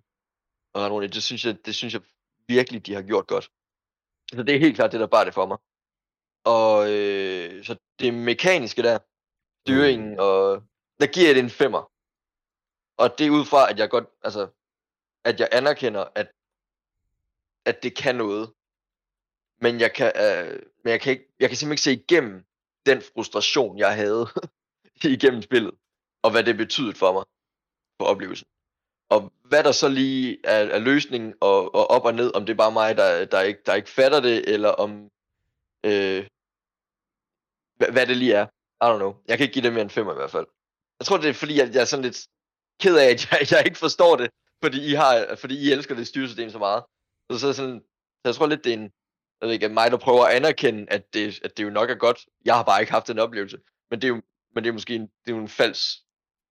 og 0.75 1.03
det 1.03 1.23
synes, 1.23 1.45
jeg, 1.47 1.55
det 1.67 1.75
synes 1.75 1.95
jeg 1.95 2.03
virkelig, 2.49 2.87
de 2.87 2.95
har 2.95 3.03
gjort 3.03 3.27
godt. 3.27 3.45
Så 4.37 4.43
det 4.47 4.55
er 4.55 4.65
helt 4.65 4.77
klart 4.77 4.93
det, 4.93 5.01
der 5.01 5.07
bare 5.07 5.25
det 5.25 5.35
for 5.35 5.47
mig. 5.47 5.59
Og 6.45 6.91
øh, 6.91 7.65
så 7.65 7.77
det 7.99 8.15
mekaniske 8.15 8.83
der, 8.83 8.99
styringen, 9.61 10.21
og 10.21 10.63
der 11.01 11.07
giver 11.07 11.27
jeg 11.27 11.35
det 11.35 11.43
en 11.43 11.51
femmer. 11.51 11.93
Og 12.97 13.19
det 13.19 13.27
er 13.27 13.31
ud 13.31 13.45
fra, 13.45 13.71
at 13.71 13.79
jeg 13.79 13.91
godt, 13.91 14.09
altså, 14.23 14.49
at 15.25 15.41
jeg 15.41 15.49
anerkender, 15.53 16.05
at, 16.15 16.33
at 17.65 17.83
det 17.83 17.97
kan 17.97 18.15
noget. 18.15 18.53
Men 19.61 19.81
jeg 19.81 19.93
kan, 19.93 20.13
øh, 20.17 20.63
men 20.85 20.91
jeg 20.91 21.01
kan, 21.01 21.13
ikke, 21.13 21.29
jeg 21.41 21.49
kan 21.49 21.57
simpelthen 21.57 21.73
ikke 21.73 22.03
se 22.03 22.15
igennem 22.15 22.45
den 22.87 23.03
frustration, 23.03 23.79
jeg 23.79 23.95
havde 23.95 24.27
igennem 25.17 25.43
spillet, 25.43 25.75
og 26.23 26.31
hvad 26.31 26.45
det 26.45 26.57
betød 26.57 26.95
for 26.95 27.13
mig, 27.13 27.25
for 28.01 28.05
oplevelsen. 28.05 28.47
Og 29.09 29.33
hvad 29.45 29.65
der 29.65 29.73
så 29.73 29.89
lige 29.89 30.39
er, 30.45 30.65
er 30.65 30.79
løsningen, 30.79 31.35
og, 31.41 31.75
og 31.75 31.91
op 31.91 32.05
og 32.05 32.15
ned, 32.15 32.35
om 32.35 32.47
det 32.47 32.53
er 32.53 32.57
bare 32.57 32.73
mig, 32.73 32.97
der, 32.97 33.25
der, 33.25 33.41
ikke, 33.41 33.61
der 33.67 33.75
ikke 33.75 33.91
fatter 33.91 34.21
det, 34.21 34.49
eller 34.49 34.69
om, 34.69 35.11
øh, 35.85 36.27
hvad, 37.83 37.93
hvad 37.93 38.07
det 38.07 38.17
lige 38.17 38.35
er. 38.35 38.47
I 38.83 38.85
don't 38.91 39.01
know. 39.03 39.15
Jeg 39.29 39.39
kan 39.39 39.45
ikke 39.45 39.55
give 39.55 39.63
det 39.63 39.73
mere 39.73 39.83
end 39.83 39.91
5 39.91 40.09
i 40.09 40.15
hvert 40.15 40.31
fald. 40.31 40.47
Jeg 40.99 41.07
tror, 41.07 41.17
det 41.17 41.29
er 41.29 41.35
fordi, 41.35 41.59
jeg, 41.59 41.71
jeg 41.75 41.81
er 41.81 41.85
sådan 41.85 42.05
lidt 42.05 42.27
ked 42.81 42.97
af, 42.97 43.07
at 43.11 43.31
jeg, 43.31 43.39
jeg 43.53 43.63
ikke 43.67 43.79
forstår 43.79 44.17
det, 44.17 44.31
fordi 44.63 44.91
I, 44.91 44.95
har, 44.95 45.37
fordi 45.37 45.55
I 45.65 45.73
elsker 45.73 45.95
det 45.95 46.07
styresystem 46.07 46.51
så 46.51 46.59
meget. 46.59 46.83
Så, 47.31 47.39
så, 47.39 47.53
sådan, 47.53 47.81
så 48.21 48.25
jeg 48.25 48.35
tror 48.35 48.47
lidt, 48.47 48.65
det 48.65 48.73
er 48.73 48.77
en, 48.77 48.91
jeg 49.41 49.47
ved 49.47 49.53
ikke, 49.53 49.69
mig, 49.69 49.91
der 49.91 49.97
prøver 49.97 50.25
at 50.25 50.35
anerkende, 50.37 50.87
at 50.91 51.15
det, 51.15 51.41
at 51.45 51.57
det 51.57 51.65
jo 51.65 51.71
nok 51.71 51.91
er 51.91 51.95
godt. 51.95 52.27
Jeg 52.45 52.55
har 52.55 52.63
bare 52.63 52.81
ikke 52.81 52.93
haft 52.93 53.09
den 53.09 53.19
oplevelse. 53.19 53.59
Men 53.91 54.01
det 54.01 54.09
er 54.09 54.15
jo, 54.15 54.23
men 54.55 54.65
det 54.65 54.69
er 54.69 54.73
måske 54.73 54.95
en, 54.95 55.03
det 55.03 55.33
er 55.33 55.37
jo 55.37 55.43
en 55.43 55.49
falsk 55.49 55.99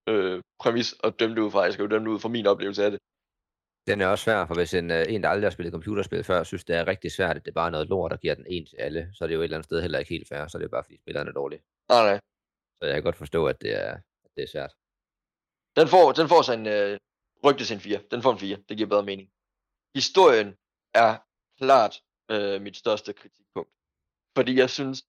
øh, 0.08 0.42
præmis 0.60 0.96
at 1.04 1.20
dømme 1.20 1.36
det 1.36 1.42
ud 1.42 1.52
fra. 1.52 1.62
Jeg 1.62 1.74
skal 1.74 1.84
jo 1.84 1.90
dømme 1.90 2.08
det 2.08 2.14
ud 2.14 2.20
fra 2.20 2.30
min 2.30 2.48
oplevelse 2.48 2.86
af 2.86 2.92
det. 2.92 3.00
Den 3.88 4.02
er 4.02 4.08
også 4.08 4.24
svær, 4.24 4.46
for 4.46 4.56
hvis 4.56 4.74
en, 4.74 4.92
øh, 4.92 5.06
en 5.10 5.24
der 5.24 5.30
aldrig 5.30 5.46
har 5.46 5.52
spillet 5.52 5.72
computerspil 5.72 6.24
før, 6.24 6.44
synes, 6.44 6.66
det 6.66 6.76
er 6.76 6.88
rigtig 6.88 7.12
svært, 7.12 7.36
at 7.36 7.46
det 7.46 7.52
er 7.52 7.62
bare 7.62 7.72
noget 7.72 7.88
lort, 7.88 8.12
der 8.12 8.18
giver 8.18 8.36
den 8.36 8.46
en 8.48 8.66
til 8.66 8.78
alle, 8.78 9.10
så 9.14 9.24
er 9.24 9.28
det 9.28 9.36
jo 9.36 9.40
et 9.40 9.44
eller 9.44 9.58
andet 9.58 9.66
sted 9.66 9.82
heller 9.82 10.00
ikke 10.00 10.10
helt 10.10 10.28
fair, 10.28 10.48
så 10.48 10.58
er 10.58 10.62
det 10.62 10.72
bare, 10.72 10.84
fordi 10.84 10.98
spilleren 10.98 11.28
er 11.28 11.32
dårlig. 11.32 11.60
Nej, 11.90 12.04
nej. 12.04 12.20
Så 12.78 12.86
jeg 12.86 12.94
kan 12.94 13.04
godt 13.04 13.16
forstå, 13.16 13.48
at 13.48 13.62
det 13.62 13.74
er, 13.74 13.94
at 14.26 14.32
det 14.36 14.44
er 14.44 14.48
svært. 14.48 14.74
Den 15.76 15.88
får, 15.88 16.12
den 16.12 16.28
får 16.28 16.42
så 16.42 16.54
en 16.54 16.68
øh, 16.68 17.00
rygte 17.44 17.66
til 17.66 17.74
en 17.74 17.82
4. 17.82 18.02
Den 18.12 18.22
får 18.22 18.32
en 18.32 18.40
4. 18.40 18.58
Det 18.70 18.78
giver 18.78 18.90
bedre 18.90 19.04
mening. 19.04 19.30
Historien 19.96 20.58
er 20.94 21.18
klart 21.58 22.02
øh, 22.32 22.62
mit 22.62 22.78
største 22.78 23.14
kritikpunkt. 23.14 23.72
Fordi 24.36 24.56
jeg 24.56 24.70
synes, 24.70 25.04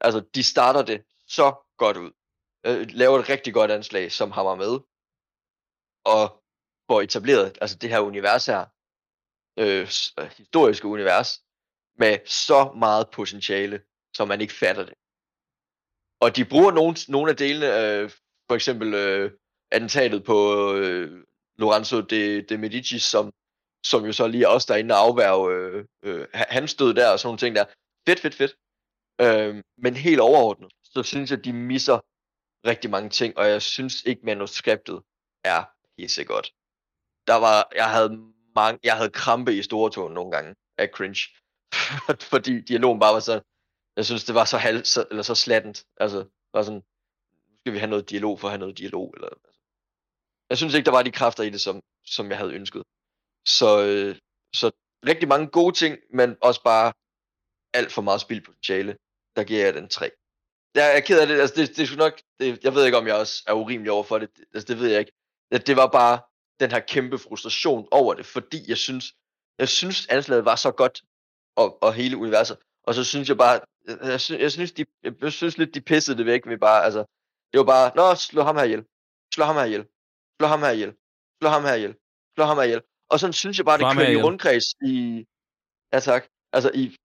altså 0.00 0.20
de 0.34 0.42
starter 0.44 0.82
det 0.82 1.04
så 1.26 1.54
godt 1.76 1.96
ud. 1.96 2.12
Øh, 2.66 2.86
laver 2.90 3.18
et 3.18 3.28
rigtig 3.28 3.54
godt 3.54 3.70
anslag, 3.70 4.12
som 4.12 4.30
har 4.30 4.42
mig 4.42 4.58
med. 4.58 4.80
Og 6.04 6.41
får 6.92 7.02
etableret 7.02 7.58
altså 7.60 7.76
det 7.76 7.90
her 7.90 8.00
univers 8.00 8.46
her, 8.46 8.64
øh, 9.58 9.88
øh 10.18 10.30
historiske 10.36 10.88
univers, 10.88 11.40
med 11.98 12.18
så 12.26 12.72
meget 12.78 13.10
potentiale, 13.10 13.80
som 14.16 14.28
man 14.28 14.40
ikke 14.40 14.54
fatter 14.54 14.84
det. 14.84 14.94
Og 16.20 16.36
de 16.36 16.44
bruger 16.44 16.72
nogle, 16.72 16.96
nogle 17.08 17.30
af 17.30 17.36
delene, 17.36 17.68
øh, 17.80 18.10
for 18.48 18.54
eksempel 18.54 18.94
øh, 18.94 19.30
attentatet 19.70 20.24
på 20.24 20.38
øh, 20.74 21.24
Lorenzo 21.58 22.00
de, 22.00 22.42
de 22.42 22.58
Medici, 22.58 22.98
som, 22.98 23.32
som 23.84 24.04
jo 24.04 24.12
så 24.12 24.26
lige 24.26 24.48
også 24.48 24.66
derinde 24.72 24.94
og 24.94 25.00
afværge 25.00 25.54
øh, 25.54 25.84
øh, 26.02 26.26
hans 26.34 26.74
død 26.74 26.94
der 26.94 27.08
og 27.12 27.18
sådan 27.18 27.28
nogle 27.28 27.38
ting 27.38 27.56
der. 27.56 27.64
Fedt, 28.08 28.20
fedt, 28.20 28.34
fedt. 28.34 28.54
Øh, 29.20 29.62
men 29.78 29.94
helt 29.96 30.20
overordnet, 30.20 30.72
så 30.84 31.02
synes 31.02 31.30
jeg, 31.30 31.44
de 31.44 31.52
misser 31.52 31.98
rigtig 32.66 32.90
mange 32.90 33.10
ting, 33.10 33.38
og 33.38 33.48
jeg 33.48 33.62
synes 33.62 34.02
ikke, 34.02 34.22
manuskriptet 34.24 35.02
er 35.44 35.64
pissegodt. 35.96 36.52
Der 37.26 37.34
var, 37.34 37.68
jeg 37.74 37.90
havde 37.90 38.10
mange, 38.54 38.78
jeg 38.82 38.96
havde 38.96 39.10
krampe 39.10 39.56
i 39.56 39.62
store 39.62 39.90
tåen 39.90 40.14
nogle 40.14 40.30
gange 40.30 40.54
af 40.78 40.88
cringe. 40.88 41.22
Fordi 42.32 42.60
dialogen 42.60 43.00
bare 43.00 43.14
var 43.14 43.20
så, 43.20 43.40
jeg 43.96 44.04
synes, 44.04 44.24
det 44.24 44.34
var 44.34 44.44
så 44.44 44.58
halv, 44.58 44.84
så, 44.84 45.06
eller 45.10 45.22
så 45.22 45.34
slattent. 45.34 45.84
Altså, 45.96 46.28
var 46.54 46.62
sådan, 46.62 46.82
nu 47.48 47.56
skal 47.60 47.72
vi 47.72 47.78
have 47.78 47.90
noget 47.90 48.10
dialog 48.10 48.40
for 48.40 48.48
at 48.48 48.52
have 48.52 48.60
noget 48.60 48.78
dialog. 48.78 49.12
Eller, 49.16 49.28
altså. 49.28 49.60
Jeg 50.50 50.58
synes 50.58 50.74
ikke, 50.74 50.86
der 50.86 50.90
var 50.90 51.02
de 51.02 51.10
kræfter 51.10 51.42
i 51.44 51.50
det, 51.50 51.60
som, 51.60 51.82
som 52.06 52.30
jeg 52.30 52.38
havde 52.38 52.52
ønsket. 52.52 52.82
Så, 53.46 53.82
øh, 53.86 54.16
så 54.54 54.70
rigtig 55.06 55.28
mange 55.28 55.46
gode 55.46 55.74
ting, 55.76 55.98
men 56.14 56.36
også 56.42 56.62
bare 56.62 56.92
alt 57.74 57.92
for 57.92 58.02
meget 58.02 58.20
spildpotentiale. 58.20 58.96
der 59.36 59.44
giver 59.44 59.64
jeg 59.64 59.74
den 59.74 59.88
3. 59.88 60.10
Jeg 60.74 60.96
er 60.96 61.00
ked 61.00 61.20
af 61.20 61.26
det, 61.26 61.40
altså 61.40 61.56
det, 61.60 61.76
det 61.76 61.86
skulle 61.86 62.04
nok, 62.04 62.20
det, 62.38 62.64
jeg 62.64 62.74
ved 62.74 62.84
ikke 62.84 62.98
om 62.98 63.06
jeg 63.06 63.14
også 63.14 63.44
er 63.46 63.52
urimelig 63.52 63.92
over 63.92 64.04
for 64.04 64.18
det, 64.18 64.30
altså 64.54 64.66
det 64.68 64.78
ved 64.78 64.88
jeg 64.90 65.00
ikke. 65.00 65.12
Det, 65.52 65.66
det 65.66 65.76
var 65.76 65.86
bare 65.86 66.20
den 66.60 66.70
her 66.70 66.80
kæmpe 66.80 67.18
frustration 67.18 67.88
over 67.90 68.14
det, 68.14 68.26
fordi 68.26 68.64
jeg 68.68 68.78
synes, 68.78 69.14
jeg 69.58 69.68
synes 69.68 70.06
anslaget 70.06 70.44
var 70.44 70.56
så 70.56 70.70
godt, 70.70 71.02
og, 71.56 71.82
og 71.82 71.94
hele 71.94 72.16
universet, 72.16 72.56
og 72.84 72.94
så 72.94 73.04
synes 73.04 73.28
jeg 73.28 73.38
bare, 73.38 73.60
jeg, 73.88 73.98
jeg, 74.02 74.20
synes, 74.20 74.40
jeg, 74.40 74.52
synes, 74.52 74.72
de, 74.72 74.84
jeg 75.22 75.32
synes 75.32 75.58
lidt, 75.58 75.74
de 75.74 75.80
pissede 75.80 76.18
det 76.18 76.26
væk 76.26 76.46
med 76.46 76.58
bare, 76.58 76.84
altså, 76.84 77.04
det 77.52 77.58
var 77.58 77.64
bare, 77.64 77.92
nå, 77.96 78.14
slå 78.14 78.42
ham 78.42 78.56
her 78.56 78.64
ihjel, 78.64 78.84
slå 79.34 79.44
ham 79.44 79.56
her 79.56 79.64
ihjel, 79.64 79.86
slå 80.40 80.46
ham 80.46 80.60
her 80.60 80.70
ihjel, 80.70 80.94
slå 81.42 81.48
ham 81.48 81.64
her 81.64 81.74
ihjel, 81.74 81.94
slå 82.34 82.44
ham 82.44 82.56
her 82.56 82.64
ihjel. 82.64 82.82
Og 83.10 83.20
sådan 83.20 83.32
synes 83.32 83.58
jeg 83.58 83.66
bare, 83.66 83.78
det 83.78 83.96
kørte 83.96 84.12
i 84.12 84.22
rundkreds 84.22 84.64
i, 84.90 85.26
ja 85.92 86.00
tak, 86.00 86.28
altså 86.52 86.70
i, 86.74 86.96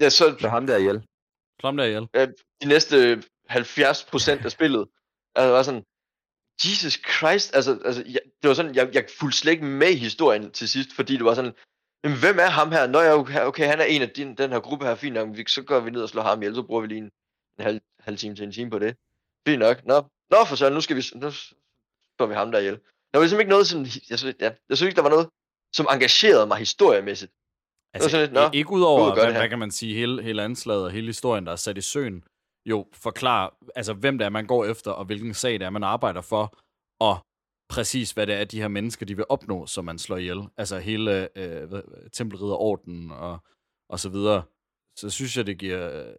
ja, 0.00 0.10
så, 0.10 0.36
Slå 0.38 0.48
ham 0.48 0.66
der 0.66 0.76
ihjel. 0.76 1.06
Slå 1.60 1.66
ham 1.66 1.76
der 1.76 1.84
ihjel. 1.84 2.34
de 2.62 2.68
næste 2.68 3.22
70 3.48 4.04
procent 4.04 4.44
af 4.44 4.50
spillet. 4.50 4.88
Altså, 5.34 5.52
var 5.52 5.62
sådan, 5.62 5.84
Jesus 6.64 7.00
Christ, 7.18 7.54
altså, 7.56 7.78
altså 7.84 8.02
jeg, 8.06 8.20
det 8.42 8.48
var 8.48 8.54
sådan, 8.54 8.74
jeg, 8.74 8.90
jeg 8.94 9.04
fulgte 9.18 9.38
slet 9.38 9.52
ikke 9.52 9.64
med 9.64 9.88
i 9.90 9.96
historien 9.96 10.50
til 10.50 10.68
sidst, 10.68 10.92
fordi 10.92 11.16
det 11.16 11.24
var 11.24 11.34
sådan, 11.34 11.52
jamen, 12.04 12.18
hvem 12.18 12.38
er 12.38 12.46
ham 12.50 12.72
her? 12.72 12.86
Nå 12.86 13.00
ja, 13.00 13.12
okay, 13.18 13.40
okay 13.44 13.66
han 13.66 13.80
er 13.80 13.84
en 13.84 14.02
af 14.02 14.10
din, 14.10 14.34
den 14.34 14.50
her 14.52 14.60
gruppe 14.60 14.84
her, 14.86 14.94
fint 14.94 15.14
nok, 15.14 15.28
så 15.46 15.62
går 15.62 15.80
vi 15.80 15.90
ned 15.90 16.02
og 16.02 16.08
slår 16.08 16.22
ham 16.22 16.42
ihjel, 16.42 16.54
så 16.54 16.62
bruger 16.62 16.80
vi 16.80 16.86
lige 16.86 16.98
en, 16.98 17.10
en 17.58 17.64
halv, 17.64 17.80
halv 18.00 18.16
time 18.18 18.34
til 18.34 18.44
en 18.44 18.52
time 18.52 18.70
på 18.70 18.78
det. 18.78 18.96
Fint 19.48 19.58
nok, 19.58 19.84
nå, 19.86 20.04
nå 20.30 20.44
for 20.44 20.56
søren, 20.56 20.74
nu 20.74 20.80
skal 20.80 20.96
vi, 20.96 21.04
nu 21.14 21.30
slår 22.16 22.26
vi 22.26 22.34
ham 22.34 22.52
der 22.52 22.58
ihjel. 22.58 22.74
Der 23.12 23.18
var 23.18 23.20
ligesom 23.20 23.40
ikke 23.40 23.50
noget 23.50 23.66
sådan, 23.66 23.86
jeg 24.10 24.18
synes, 24.18 24.36
ja, 24.40 24.50
jeg 24.68 24.76
synes 24.76 24.88
ikke, 24.88 24.96
der 24.96 25.02
var 25.02 25.10
noget, 25.10 25.28
som 25.76 25.86
engagerede 25.90 26.46
mig 26.46 26.58
historiemæssigt. 26.58 27.32
Altså, 27.94 28.10
sådan 28.10 28.24
lidt, 28.26 28.32
nå, 28.32 28.40
i- 28.52 28.58
ikke 28.58 28.70
udover, 28.70 29.06
ud 29.10 29.14
hvad, 29.14 29.26
det 29.26 29.36
hvad 29.36 29.48
kan 29.48 29.58
man 29.58 29.70
sige, 29.70 29.94
hele, 29.94 30.22
hele 30.22 30.42
anslaget 30.42 30.84
og 30.84 30.90
hele 30.90 31.06
historien, 31.06 31.46
der 31.46 31.52
er 31.52 31.56
sat 31.56 31.78
i 31.78 31.80
søen, 31.80 32.24
jo 32.66 32.86
forklarer, 32.92 33.50
altså 33.76 33.92
hvem 33.94 34.18
det 34.18 34.24
er, 34.24 34.28
man 34.28 34.46
går 34.46 34.64
efter, 34.64 34.90
og 34.90 35.04
hvilken 35.04 35.34
sag 35.34 35.52
det 35.52 35.62
er, 35.62 35.70
man 35.70 35.84
arbejder 35.84 36.20
for, 36.20 36.58
og 37.00 37.18
præcis, 37.68 38.10
hvad 38.10 38.26
det 38.26 38.34
er, 38.34 38.44
de 38.44 38.60
her 38.60 38.68
mennesker, 38.68 39.06
de 39.06 39.16
vil 39.16 39.24
opnå, 39.28 39.66
som 39.66 39.84
man 39.84 39.98
slår 39.98 40.16
ihjel. 40.16 40.48
Altså 40.56 40.78
hele 40.78 41.38
øh, 41.38 41.82
tempelridderordenen 42.12 43.10
og, 43.10 43.38
og 43.88 44.00
så 44.00 44.08
videre. 44.08 44.42
Så 44.96 45.10
synes 45.10 45.36
jeg, 45.36 45.46
det 45.46 45.58
giver 45.58 46.06
øh, 46.08 46.14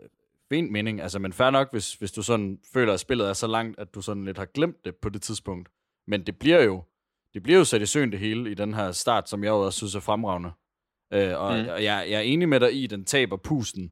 fint 0.50 0.72
mening. 0.72 1.02
Altså, 1.02 1.20
men 1.20 1.34
fair 1.34 1.50
nok, 1.50 1.72
hvis, 1.72 1.94
hvis 1.94 2.12
du 2.12 2.24
sådan 2.24 2.60
føler, 2.74 2.94
at 2.94 3.00
spillet 3.00 3.30
er 3.30 3.34
så 3.34 3.48
langt, 3.48 3.80
at 3.80 3.94
du 3.96 4.02
sådan 4.02 4.26
lidt 4.26 4.38
har 4.38 4.46
glemt 4.46 4.86
det 4.86 4.96
på 4.96 5.10
det 5.10 5.22
tidspunkt. 5.22 5.70
Men 6.08 6.26
det 6.26 6.40
bliver 6.40 6.62
jo, 6.64 6.84
det 7.34 7.44
bliver 7.44 7.58
jo 7.58 7.66
sat 7.66 7.82
i 7.82 7.86
søen 7.86 8.12
det 8.12 8.20
hele 8.20 8.52
i 8.52 8.54
den 8.54 8.74
her 8.74 8.92
start, 8.92 9.30
som 9.30 9.44
jeg 9.44 9.52
også 9.52 9.78
synes 9.78 9.96
er 9.96 10.00
fremragende. 10.00 10.52
Øh, 11.14 11.40
og 11.40 11.54
Mm. 11.54 11.60
mm. 11.62 11.68
jeg, 11.68 12.06
jeg 12.10 12.12
er 12.12 12.20
enig 12.22 12.50
med 12.50 12.60
dig 12.60 12.74
i, 12.74 12.84
at 12.84 12.90
den 12.90 13.06
taber 13.06 13.38
pusten 13.38 13.92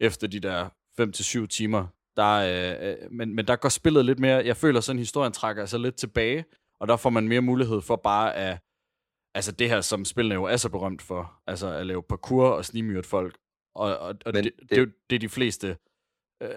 efter 0.00 0.26
de 0.26 0.40
der 0.40 0.68
5-7 1.00 1.46
timer. 1.46 1.86
Der, 2.16 2.32
øh, 2.80 2.90
øh, 3.02 3.12
men, 3.12 3.34
men 3.34 3.46
der 3.46 3.56
går 3.56 3.68
spillet 3.68 4.04
lidt 4.04 4.18
mere, 4.18 4.44
jeg 4.44 4.56
føler 4.56 4.80
sådan, 4.80 4.98
historien 4.98 5.32
trækker 5.32 5.66
sig 5.66 5.80
lidt 5.80 5.96
tilbage, 5.96 6.44
og 6.80 6.88
der 6.88 6.96
får 6.96 7.10
man 7.10 7.28
mere 7.28 7.40
mulighed 7.40 7.80
for 7.80 7.96
bare 7.96 8.36
at, 8.36 8.58
altså 9.34 9.52
det 9.52 9.68
her, 9.68 9.80
som 9.80 10.04
spillene 10.04 10.34
jo 10.34 10.44
er 10.44 10.56
så 10.56 10.68
berømt 10.70 11.02
for, 11.02 11.42
altså 11.46 11.72
at 11.72 11.86
lave 11.86 12.02
parkour 12.02 12.48
og 12.48 12.64
snimyrte 12.64 13.08
folk, 13.08 13.38
og, 13.74 13.98
og, 13.98 14.14
og 14.26 14.32
det, 14.34 14.44
det, 14.44 14.52
det- 14.70 14.76
er 14.78 14.80
jo 14.80 14.90
det, 15.10 15.20
de 15.20 15.28
fleste 15.28 15.76
øh, 16.42 16.50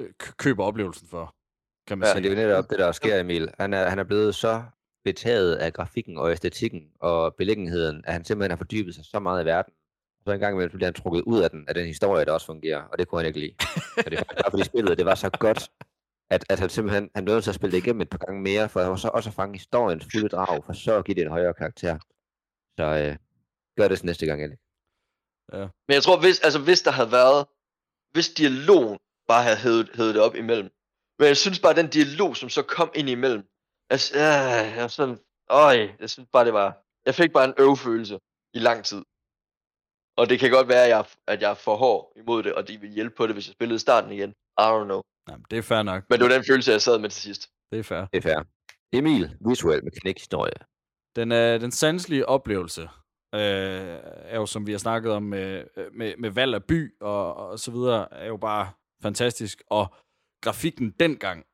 øh, 0.00 0.10
kø- 0.18 0.32
køber 0.38 0.64
oplevelsen 0.64 1.08
for, 1.08 1.34
kan 1.88 1.98
man 1.98 2.06
Ja, 2.08 2.12
sige. 2.12 2.22
det 2.30 2.38
er 2.38 2.42
jo 2.42 2.48
netop 2.48 2.70
det, 2.70 2.78
der 2.78 2.92
sker, 2.92 3.20
Emil. 3.20 3.50
Han 3.58 3.74
er, 3.74 3.88
han 3.88 3.98
er 3.98 4.04
blevet 4.04 4.34
så 4.34 4.64
betaget 5.04 5.54
af 5.56 5.72
grafikken 5.72 6.18
og 6.18 6.32
æstetikken 6.32 6.82
og 7.00 7.34
beliggenheden, 7.34 8.04
at 8.06 8.12
han 8.12 8.24
simpelthen 8.24 8.50
har 8.50 8.56
fordybet 8.56 8.94
sig 8.94 9.04
så 9.04 9.18
meget 9.20 9.42
i 9.42 9.46
verden. 9.46 9.74
Så 10.26 10.32
en 10.32 10.40
gang 10.40 10.54
imellem 10.54 10.70
bliver 10.70 10.86
han 10.86 10.94
trukket 10.94 11.22
ud 11.22 11.42
af 11.42 11.50
den, 11.50 11.68
af 11.68 11.74
den 11.74 11.86
historie, 11.86 12.24
der 12.24 12.32
også 12.32 12.46
fungerer, 12.46 12.82
og 12.82 12.98
det 12.98 13.08
kunne 13.08 13.18
han 13.18 13.26
ikke 13.26 13.40
lide. 13.40 13.54
Så 14.02 14.10
det 14.10 14.18
var 14.18 14.42
bare 14.42 14.50
fordi 14.50 14.64
spillet, 14.64 14.98
det 14.98 15.06
var 15.06 15.14
så 15.14 15.30
godt, 15.30 15.70
at, 16.30 16.44
at 16.50 16.58
han 16.58 16.68
simpelthen 16.68 17.10
han 17.14 17.24
nødt 17.24 17.44
til 17.44 17.50
at 17.50 17.54
spille 17.54 17.72
det 17.72 17.82
igennem 17.82 18.00
et 18.00 18.10
par 18.10 18.18
gange 18.18 18.42
mere, 18.42 18.68
for 18.68 18.96
så 18.96 19.08
også 19.08 19.30
at 19.30 19.34
fange 19.34 19.54
historiens 19.54 20.06
fulde 20.12 20.28
drag, 20.28 20.64
for 20.64 20.72
så 20.72 20.98
at 20.98 21.04
give 21.04 21.14
det 21.14 21.22
en 21.22 21.30
højere 21.30 21.54
karakter. 21.54 21.98
Så 22.78 22.84
øh, 22.84 23.16
gør 23.76 23.88
det 23.88 23.98
så 23.98 24.06
næste 24.06 24.26
gang, 24.26 24.44
Elik. 24.44 24.58
Men 25.88 25.94
jeg 25.94 26.02
tror, 26.02 26.20
hvis, 26.20 26.40
altså, 26.40 26.60
hvis 26.60 26.82
der 26.82 26.90
havde 26.90 27.12
været, 27.12 27.46
hvis 28.12 28.28
dialogen 28.28 28.98
bare 29.28 29.42
havde 29.42 29.56
hævet, 29.56 29.90
hævet 29.94 30.14
det 30.14 30.22
op 30.22 30.34
imellem. 30.34 30.70
Men 31.18 31.28
jeg 31.28 31.36
synes 31.36 31.60
bare, 31.60 31.74
den 31.74 31.90
dialog, 31.90 32.36
som 32.36 32.48
så 32.48 32.62
kom 32.62 32.90
ind 32.94 33.08
imellem, 33.08 33.42
altså, 33.90 34.14
øh, 34.14 34.76
jeg 34.76 34.90
sådan, 34.90 35.18
øj, 35.50 35.78
jeg 36.00 36.10
synes 36.10 36.28
bare, 36.32 36.44
det 36.44 36.52
var, 36.52 36.68
jeg 37.06 37.14
fik 37.14 37.32
bare 37.32 37.44
en 37.44 37.54
øvfølelse 37.58 38.18
i 38.54 38.58
lang 38.58 38.84
tid. 38.84 39.02
Og 40.18 40.28
det 40.28 40.38
kan 40.40 40.50
godt 40.50 40.68
være, 40.68 40.84
at 40.84 40.88
jeg, 40.88 41.04
at 41.26 41.42
jeg 41.42 41.50
er 41.50 41.54
for 41.54 41.76
hård 41.76 42.12
imod 42.16 42.42
det, 42.42 42.54
og 42.54 42.68
de 42.68 42.80
vil 42.80 42.90
hjælpe 42.90 43.14
på 43.16 43.26
det, 43.26 43.34
hvis 43.34 43.46
jeg 43.48 43.52
spillede 43.52 43.78
starten 43.78 44.12
igen. 44.12 44.30
I 44.30 44.62
don't 44.62 44.84
know. 44.84 45.00
Jamen, 45.28 45.44
det 45.50 45.58
er 45.58 45.62
fair 45.62 45.82
nok. 45.82 46.04
Men 46.10 46.18
det 46.18 46.28
var 46.28 46.34
den 46.34 46.44
følelse, 46.50 46.72
jeg 46.72 46.82
sad 46.82 46.98
med 46.98 47.10
til 47.10 47.22
sidst. 47.22 47.48
Det 47.72 47.78
er 47.78 47.82
fair. 47.82 48.00
Det 48.00 48.18
er 48.18 48.22
fair. 48.22 48.42
Emil, 48.92 49.36
visuel 49.48 49.84
mekanik 49.84 50.18
historie. 50.18 50.58
Den, 51.16 51.32
øh, 51.32 51.60
den 51.60 51.70
sanselige 51.70 52.28
oplevelse 52.28 52.82
øh, 53.34 54.00
er 54.32 54.36
jo, 54.36 54.46
som 54.46 54.66
vi 54.66 54.72
har 54.72 54.78
snakket 54.78 55.12
om, 55.12 55.22
med, 55.22 55.64
med, 55.92 56.16
med 56.16 56.30
valg 56.30 56.54
af 56.54 56.64
by 56.64 57.00
og, 57.00 57.34
og 57.36 57.58
så 57.58 57.70
videre, 57.70 58.12
er 58.12 58.26
jo 58.26 58.36
bare 58.36 58.72
fantastisk. 59.02 59.62
Og 59.70 59.94
grafikken 60.42 60.90
dengang 60.90 61.46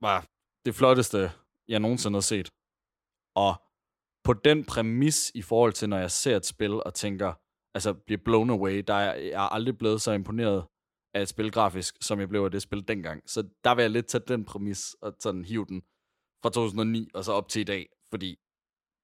var 0.00 0.26
det 0.64 0.74
flotteste, 0.74 1.30
jeg 1.68 1.80
nogensinde 1.80 2.16
har 2.16 2.20
set. 2.20 2.48
Og 3.34 3.54
på 4.24 4.32
den 4.32 4.64
præmis 4.64 5.32
i 5.34 5.42
forhold 5.42 5.72
til, 5.72 5.88
når 5.88 5.98
jeg 5.98 6.10
ser 6.10 6.36
et 6.36 6.46
spil 6.46 6.72
og 6.72 6.94
tænker, 6.94 7.32
altså 7.74 7.94
bliver 7.94 8.20
blown 8.24 8.50
away, 8.50 8.84
der 8.86 8.94
er 8.94 9.14
jeg 9.14 9.44
er 9.44 9.54
aldrig 9.54 9.78
blevet 9.78 10.02
så 10.02 10.12
imponeret 10.12 10.64
af 11.14 11.22
et 11.22 11.28
spil 11.28 11.52
grafisk, 11.52 11.94
som 12.00 12.20
jeg 12.20 12.28
blev 12.28 12.44
af 12.44 12.50
det 12.50 12.62
spil 12.62 12.88
dengang. 12.88 13.22
Så 13.30 13.48
der 13.64 13.74
vil 13.74 13.82
jeg 13.82 13.90
lidt 13.90 14.06
tage 14.06 14.24
den 14.28 14.44
præmis 14.44 14.96
og 15.02 15.14
sådan 15.20 15.44
hive 15.44 15.66
den 15.68 15.82
fra 16.42 16.50
2009 16.50 17.08
og 17.14 17.24
så 17.24 17.32
op 17.32 17.48
til 17.48 17.60
i 17.60 17.64
dag, 17.64 17.88
fordi 18.10 18.38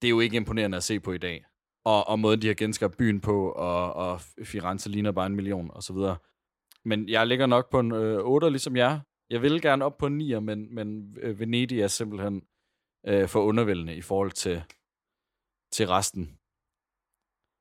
det 0.03 0.09
er 0.09 0.11
jo 0.11 0.21
ikke 0.21 0.37
imponerende 0.37 0.77
at 0.77 0.85
se 0.85 1.01
på 1.01 1.13
i 1.13 1.19
dag. 1.19 1.45
Og, 1.85 2.09
og 2.09 2.19
måden, 2.19 2.43
de 2.43 2.47
har 2.47 2.55
genskabt 2.55 2.97
byen 2.97 3.21
på, 3.21 3.51
og, 3.51 3.93
og 3.93 4.21
Firenze 4.45 4.89
ligner 4.89 5.13
bare 5.13 5.27
en 5.27 5.37
million, 5.37 5.71
og 5.71 5.83
så 5.83 5.93
videre. 5.93 6.17
Men 6.85 7.09
jeg 7.09 7.27
ligger 7.27 7.47
nok 7.47 7.71
på 7.71 7.81
en 7.81 7.93
øh, 7.93 8.19
8, 8.25 8.51
ligesom 8.51 8.77
jeg. 8.77 9.01
Jeg 9.31 9.43
vil 9.43 9.63
gerne 9.63 9.85
op 9.85 9.99
på 9.99 10.07
en 10.07 10.19
9, 10.19 10.41
men, 10.41 10.75
men 10.75 11.17
øh, 11.23 11.41
Venedig 11.41 11.81
er 11.81 11.87
simpelthen 11.87 12.43
øh, 13.07 13.29
for 13.29 13.41
undervældende 13.41 13.97
i 13.97 14.03
forhold 14.03 14.31
til, 14.31 14.63
til 15.73 15.87
resten. 15.89 16.38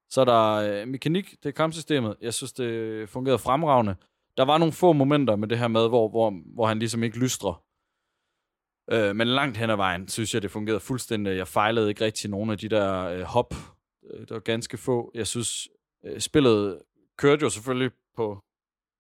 Så 0.10 0.22
er 0.22 0.26
der 0.26 0.54
øh, 0.54 0.88
mekanik, 0.88 1.32
det 1.44 1.50
er 1.50 1.54
kampsystemet. 1.54 2.16
Jeg 2.22 2.34
synes, 2.34 2.54
det 2.54 3.10
fungerede 3.10 3.40
fremragende. 3.40 3.96
Der 4.38 4.46
var 4.46 4.58
nogle 4.58 4.74
få 4.74 4.94
momenter 4.94 5.36
med 5.36 5.48
det 5.48 5.58
her 5.58 5.68
med, 5.68 5.88
hvor, 5.88 6.10
hvor, 6.10 6.34
hvor 6.54 6.66
han 6.68 6.80
ligesom 6.80 7.04
ikke 7.04 7.20
lystrer. 7.20 7.64
Øh, 8.92 9.16
men 9.16 9.28
langt 9.28 9.58
hen 9.58 9.70
ad 9.70 9.76
vejen, 9.76 10.08
synes 10.08 10.34
jeg, 10.34 10.42
det 10.42 10.52
fungerede 10.52 10.80
fuldstændig. 10.80 11.38
Jeg 11.38 11.48
fejlede 11.48 11.90
ikke 11.90 12.06
rigtig 12.06 12.30
nogen 12.30 12.50
af 12.50 12.58
de 12.58 12.70
der 12.70 13.04
øh, 13.04 13.22
hop. 13.22 13.54
Der 14.12 14.20
Det 14.20 14.30
var 14.30 14.40
ganske 14.40 14.78
få. 14.78 15.12
Jeg 15.14 15.28
synes, 15.28 15.68
øh, 16.06 16.20
spillet 16.20 16.82
kørte 17.18 17.44
jo 17.44 17.50
selvfølgelig 17.50 17.92
på, 18.16 18.44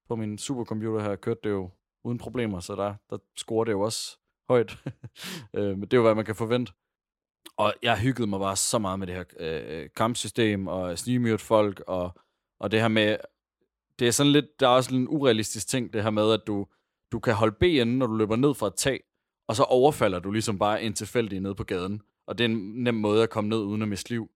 på 0.07 0.15
min 0.15 0.37
supercomputer 0.37 1.03
her, 1.03 1.15
kørte 1.15 1.39
det 1.43 1.49
jo 1.49 1.69
uden 2.03 2.17
problemer, 2.17 2.59
så 2.59 2.75
der, 2.75 2.95
der 3.09 3.17
scorer 3.35 3.63
det 3.63 3.71
jo 3.71 3.81
også 3.81 4.17
højt. 4.49 4.77
øh, 5.55 5.77
men 5.77 5.81
det 5.81 5.93
er 5.93 5.97
jo, 5.97 6.03
hvad 6.03 6.15
man 6.15 6.25
kan 6.25 6.35
forvente. 6.35 6.73
Og 7.57 7.73
jeg 7.83 7.99
hyggede 7.99 8.27
mig 8.27 8.39
bare 8.39 8.55
så 8.55 8.79
meget 8.79 8.99
med 8.99 9.07
det 9.07 9.15
her 9.15 9.23
øh, 9.39 9.89
kampsystem, 9.95 10.67
og 10.67 10.99
snigmyrt 10.99 11.41
folk, 11.41 11.83
og, 11.87 12.11
og 12.59 12.71
det 12.71 12.81
her 12.81 12.87
med, 12.87 13.17
det 13.99 14.07
er 14.07 14.11
sådan 14.11 14.31
lidt, 14.31 14.59
der 14.59 14.67
er 14.67 14.71
også 14.71 14.95
en 14.95 15.07
urealistisk 15.09 15.67
ting, 15.67 15.93
det 15.93 16.03
her 16.03 16.09
med, 16.09 16.31
at 16.31 16.41
du, 16.47 16.67
du 17.11 17.19
kan 17.19 17.33
holde 17.33 17.55
B 17.59 17.63
inde, 17.63 17.97
når 17.97 18.07
du 18.07 18.15
løber 18.15 18.35
ned 18.35 18.53
fra 18.53 18.67
et 18.67 18.75
tag, 18.75 19.03
og 19.47 19.55
så 19.55 19.63
overfalder 19.63 20.19
du 20.19 20.31
ligesom 20.31 20.59
bare 20.59 20.83
en 20.83 20.93
tilfældig 20.93 21.39
nede 21.39 21.55
på 21.55 21.63
gaden. 21.63 22.01
Og 22.27 22.37
det 22.37 22.43
er 22.43 22.49
en 22.49 22.83
nem 22.83 22.95
måde 22.95 23.23
at 23.23 23.29
komme 23.29 23.49
ned 23.49 23.57
uden 23.57 23.81
at 23.81 23.87
miste 23.87 24.09
liv. 24.09 24.29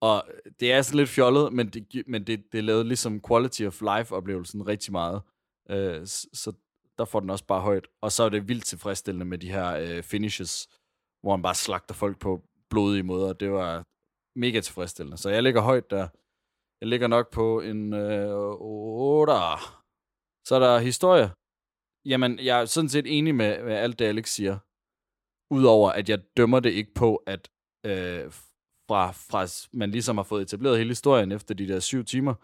Og 0.00 0.24
det 0.60 0.72
er 0.72 0.82
sådan 0.82 0.96
lidt 0.96 1.08
fjollet, 1.08 1.52
men 1.52 1.68
det, 1.68 2.02
men 2.06 2.26
det, 2.26 2.52
det 2.52 2.64
lavede 2.64 2.84
ligesom 2.84 3.22
quality 3.28 3.62
of 3.62 3.80
life-oplevelsen 3.80 4.66
rigtig 4.66 4.92
meget. 4.92 5.22
Øh, 5.70 6.06
så 6.32 6.52
der 6.98 7.04
får 7.04 7.20
den 7.20 7.30
også 7.30 7.44
bare 7.44 7.60
højt. 7.60 7.86
Og 8.00 8.12
så 8.12 8.22
er 8.22 8.28
det 8.28 8.48
vildt 8.48 8.64
tilfredsstillende 8.64 9.26
med 9.26 9.38
de 9.38 9.50
her 9.50 9.76
øh, 9.76 10.02
finishes, 10.02 10.68
hvor 11.22 11.30
han 11.30 11.42
bare 11.42 11.54
slagter 11.54 11.94
folk 11.94 12.18
på 12.18 12.42
blodige 12.70 13.02
måder. 13.02 13.32
Det 13.32 13.50
var 13.52 13.84
mega 14.38 14.60
tilfredsstillende. 14.60 15.16
Så 15.16 15.30
jeg 15.30 15.42
ligger 15.42 15.60
højt 15.60 15.90
der. 15.90 16.08
Jeg 16.80 16.88
ligger 16.88 17.06
nok 17.06 17.30
på 17.32 17.60
en 17.60 17.92
øh, 17.92 18.30
8. 18.60 19.32
Så 20.46 20.54
er 20.54 20.58
der 20.58 20.78
historie. 20.78 21.30
Jamen, 22.04 22.38
jeg 22.38 22.60
er 22.60 22.64
sådan 22.64 22.88
set 22.88 23.18
enig 23.18 23.34
med, 23.34 23.64
med 23.64 23.74
alt 23.74 23.98
det, 23.98 24.04
Alex 24.04 24.28
siger. 24.28 24.58
Udover 25.54 25.90
at 25.90 26.08
jeg 26.08 26.18
dømmer 26.36 26.60
det 26.60 26.70
ikke 26.70 26.94
på, 26.94 27.16
at 27.16 27.48
øh, 27.86 28.32
fra, 28.88 29.10
fra 29.10 29.68
man 29.72 29.90
ligesom 29.90 30.16
har 30.16 30.24
fået 30.24 30.42
etableret 30.42 30.78
hele 30.78 30.90
historien 30.90 31.32
efter 31.32 31.54
de 31.54 31.68
der 31.68 31.80
syv 31.80 32.04
timer, 32.04 32.34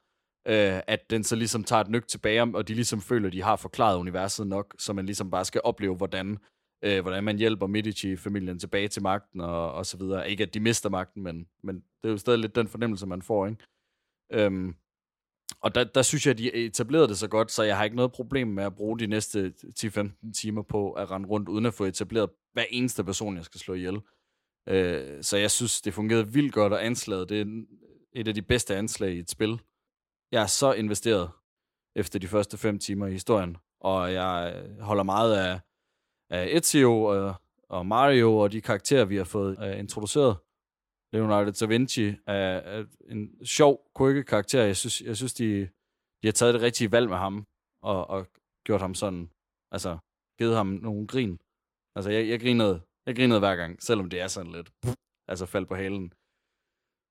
øh, 0.49 0.81
at 0.87 1.11
den 1.11 1.25
så 1.25 1.37
ligesom 1.37 1.65
tager 1.65 1.81
et 1.81 1.89
nyk 1.89 2.09
tilbage, 2.09 2.43
og 2.43 2.69
de 2.69 2.75
ligesom 2.75 3.01
føler, 3.01 3.27
at 3.27 3.33
de 3.33 3.43
har 3.43 3.57
forklaret 3.57 3.99
universet 3.99 4.47
nok, 4.47 4.75
så 4.79 4.93
man 4.93 5.07
ligesom 5.07 5.31
bare 5.31 5.45
skal 5.45 5.61
opleve, 5.65 5.97
hvordan, 5.97 6.39
øh, 6.85 7.01
hvordan 7.02 7.24
man 7.24 7.39
hjælper 7.39 7.66
Medici-familien 7.66 8.59
tilbage 8.59 8.89
til 8.89 9.02
magten, 9.02 9.40
og, 9.40 9.73
og 9.73 9.86
så 9.86 9.97
videre. 9.97 10.31
Ikke 10.31 10.43
at 10.43 10.55
de 10.55 10.61
mister 10.61 10.90
magten, 10.90 11.23
men, 11.23 11.47
men 11.62 11.77
det 11.77 12.09
er 12.09 12.11
jo 12.11 12.16
stadig 12.16 12.39
lidt 12.39 12.55
den 12.55 12.69
fornemmelse, 12.69 13.06
man 13.06 13.23
får, 13.23 13.47
ikke? 13.47 13.65
Øhm, 14.32 14.74
og 15.61 15.74
der, 15.74 15.85
der 15.85 16.02
synes 16.02 16.27
jeg, 16.27 16.31
at 16.31 16.39
de 16.39 16.55
etablerede 16.55 17.09
det 17.09 17.19
så 17.19 17.28
godt, 17.28 17.51
så 17.51 17.62
jeg 17.62 17.77
har 17.77 17.85
ikke 17.85 17.97
noget 17.97 18.12
problem 18.12 18.48
med 18.48 18.65
at 18.65 18.74
bruge 18.74 18.98
de 18.98 19.06
næste 19.06 19.55
10-15 19.81 20.32
timer 20.32 20.62
på 20.62 20.93
at 20.93 21.11
rende 21.11 21.28
rundt, 21.28 21.48
uden 21.48 21.66
at 21.66 21.74
få 21.74 21.85
etableret 21.85 22.31
hver 22.52 22.65
eneste 22.70 23.05
person, 23.05 23.36
jeg 23.36 23.44
skal 23.44 23.61
slå 23.61 23.74
ihjel. 23.74 24.01
Øh, 24.69 25.23
så 25.23 25.36
jeg 25.36 25.51
synes, 25.51 25.81
det 25.81 25.94
fungerede 25.94 26.32
vildt 26.32 26.52
godt, 26.52 26.73
og 26.73 26.85
anslaget, 26.85 27.28
det 27.28 27.40
er 27.40 27.65
et 28.12 28.28
af 28.28 28.35
de 28.35 28.43
bedste 28.43 28.77
anslag 28.77 29.12
i 29.12 29.19
et 29.19 29.31
spil. 29.31 29.61
Jeg 30.32 30.43
er 30.43 30.47
så 30.47 30.73
investeret 30.73 31.31
efter 31.97 32.19
de 32.19 32.28
første 32.28 32.59
5 32.59 32.78
timer 32.78 33.06
i 33.06 33.12
historien, 33.12 33.56
og 33.81 34.12
jeg 34.12 34.62
holder 34.81 35.02
meget 35.02 35.36
af, 35.36 35.61
af 36.31 36.49
Ezio 36.51 37.03
og, 37.03 37.35
og 37.69 37.87
Mario 37.87 38.37
og 38.37 38.53
de 38.53 38.61
karakterer, 38.61 39.05
vi 39.05 39.17
har 39.17 39.25
fået 39.25 39.59
uh, 39.59 39.79
introduceret. 39.79 40.37
Leonardo 41.13 41.51
da 41.51 41.67
Vinci 41.67 42.09
er, 42.27 42.35
er 42.37 42.85
en 43.09 43.47
sjov, 43.47 43.91
quirky 43.99 44.23
karakter. 44.23 44.63
Jeg 44.63 44.77
synes, 44.77 45.01
jeg 45.01 45.17
synes 45.17 45.35
de, 45.35 45.69
de 46.23 46.27
har 46.27 46.33
taget 46.33 46.55
det 46.55 46.63
rigtige 46.63 46.93
valg 46.93 47.09
med 47.09 47.17
ham, 47.17 47.47
og, 47.83 48.11
og 48.11 48.27
gjort 48.65 48.81
ham 48.81 48.95
sådan, 48.95 49.31
altså, 49.71 49.99
givet 50.39 50.57
ham 50.57 50.67
nogle 50.67 51.07
grin. 51.07 51.41
Altså, 51.97 52.11
jeg, 52.11 52.29
jeg 52.29 52.41
grinede, 52.41 52.81
jeg 53.07 53.17
grinede 53.17 53.39
hver 53.39 53.57
gang, 53.57 53.83
selvom 53.83 54.11
det 54.11 54.21
er 54.21 54.29
sådan 54.29 54.53
lidt, 54.53 54.73
altså, 55.29 55.47
fald 55.47 55.67
på 55.67 55.75
halen. 55.75 56.13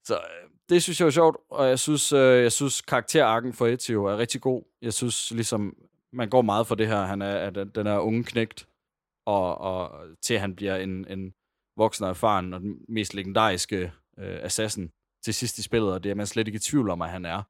Så 0.06 0.16
øh, 0.16 0.50
det 0.70 0.84
synes 0.84 1.00
jeg 1.00 1.06
er 1.06 1.12
sjovt, 1.12 1.38
og 1.50 1.68
jeg 1.70 1.80
synes, 1.80 2.14
øh, 2.14 2.44
jeg 2.44 2.52
synes 2.52 2.82
karakterarken 2.82 3.54
for 3.54 3.68
Ezio 3.68 4.06
er 4.06 4.18
rigtig 4.18 4.42
god. 4.42 4.64
Jeg 4.82 4.94
synes 4.94 5.32
ligesom, 5.32 5.78
man 6.14 6.30
går 6.30 6.42
meget 6.42 6.68
for 6.68 6.76
det 6.76 6.88
her. 6.88 7.02
Han 7.02 7.22
er, 7.22 7.36
at 7.36 7.76
den 7.76 7.88
er 7.88 8.00
unge 8.00 8.24
knægt, 8.24 8.68
og, 9.26 9.58
og 9.58 10.08
til 10.22 10.40
han 10.40 10.56
bliver 10.56 10.76
en, 10.76 11.08
en 11.08 11.34
voksen 11.78 12.04
og 12.04 12.10
erfaren 12.10 12.54
og 12.54 12.60
den 12.60 12.78
mest 12.88 13.14
legendariske 13.14 13.92
øh, 14.18 14.40
assassin 14.42 14.92
til 15.24 15.34
sidst 15.34 15.58
i 15.58 15.62
spillet, 15.62 15.94
og 15.94 16.04
det 16.04 16.10
er 16.10 16.16
man 16.16 16.28
slet 16.28 16.48
ikke 16.48 16.58
i 16.58 16.60
tvivl 16.60 16.90
om, 16.90 17.02
at 17.02 17.10
han 17.10 17.26
er. 17.26 17.44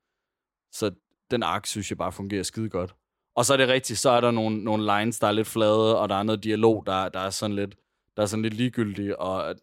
Så 0.72 0.92
den 1.32 1.44
ark 1.44 1.66
synes 1.66 1.90
jeg 1.90 1.98
bare 1.98 2.12
fungerer 2.12 2.44
skide 2.44 2.70
godt. 2.70 2.96
Og 3.36 3.46
så 3.46 3.54
er 3.54 3.58
det 3.58 3.68
rigtigt, 3.68 4.00
så 4.00 4.10
er 4.10 4.22
der 4.22 4.32
nogle, 4.32 4.64
nogle 4.64 5.00
lines, 5.00 5.20
der 5.20 5.28
er 5.28 5.32
lidt 5.32 5.48
flade, 5.48 6.00
og 6.00 6.10
der 6.10 6.16
er 6.16 6.24
noget 6.24 6.44
dialog, 6.44 6.84
der, 6.86 7.10
der 7.10 7.20
er 7.20 7.30
sådan 7.30 7.56
lidt 7.56 7.76
der 8.18 8.24
er 8.24 8.28
sådan 8.28 8.44
lidt 8.44 8.54
ligegyldig, 8.54 9.20
og 9.20 9.56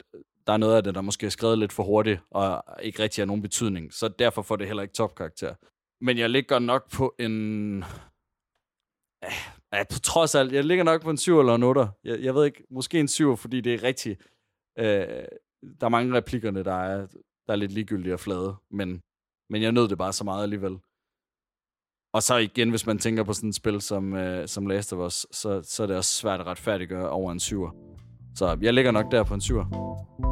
der 0.46 0.52
er 0.52 0.56
noget 0.56 0.76
af 0.76 0.84
det, 0.84 0.94
der 0.94 1.00
måske 1.00 1.26
er 1.26 1.30
skrevet 1.30 1.58
lidt 1.58 1.72
for 1.72 1.82
hurtigt, 1.82 2.20
og 2.30 2.64
ikke 2.82 3.02
rigtig 3.02 3.22
har 3.22 3.26
nogen 3.26 3.42
betydning. 3.42 3.92
Så 3.92 4.08
derfor 4.08 4.42
får 4.42 4.56
det 4.56 4.66
heller 4.66 4.82
ikke 4.82 4.94
topkarakter. 4.94 5.54
Men 6.00 6.18
jeg 6.18 6.30
ligger 6.30 6.58
nok 6.58 6.90
på 6.90 7.14
en... 7.18 7.84
Ah, 9.22 9.32
Ja, 9.72 9.84
på 9.92 9.98
trods 9.98 10.34
alt, 10.34 10.52
jeg 10.52 10.64
ligger 10.64 10.84
nok 10.84 11.02
på 11.02 11.10
en 11.10 11.16
7 11.16 11.38
eller 11.40 11.54
en 11.54 11.62
8. 11.62 11.88
Jeg, 12.04 12.20
jeg 12.20 12.34
ved 12.34 12.44
ikke, 12.44 12.64
måske 12.70 13.00
en 13.00 13.08
7, 13.08 13.36
fordi 13.36 13.60
det 13.60 13.74
er 13.74 13.82
rigtigt. 13.82 14.20
Øh, 14.78 15.24
der 15.80 15.86
er 15.86 15.88
mange 15.88 16.16
replikkerne, 16.16 16.64
der 16.64 16.74
er, 16.74 17.06
der 17.46 17.52
er 17.52 17.56
lidt 17.56 17.72
ligegyldige 17.72 18.14
og 18.14 18.20
flade, 18.20 18.56
men, 18.70 19.02
men 19.50 19.62
jeg 19.62 19.72
nød 19.72 19.88
det 19.88 19.98
bare 19.98 20.12
så 20.12 20.24
meget 20.24 20.42
alligevel. 20.42 20.78
Og 22.12 22.22
så 22.22 22.36
igen, 22.36 22.70
hvis 22.70 22.86
man 22.86 22.98
tænker 22.98 23.24
på 23.24 23.32
sådan 23.32 23.48
et 23.48 23.54
spil 23.54 23.80
som, 23.80 24.14
øh, 24.14 24.48
som 24.48 24.66
Last 24.66 24.92
of 24.92 25.06
Us, 25.06 25.26
så, 25.30 25.62
så 25.62 25.82
er 25.82 25.86
det 25.86 25.96
også 25.96 26.14
svært 26.14 26.40
at 26.40 26.46
retfærdiggøre 26.46 27.10
over 27.10 27.32
en 27.32 27.38
7'er. 27.38 27.74
Så 28.34 28.58
jeg 28.60 28.74
ligger 28.74 28.90
nok 28.90 29.12
der 29.12 29.24
på 29.24 29.34
en 29.34 29.40
7'er. 29.40 30.29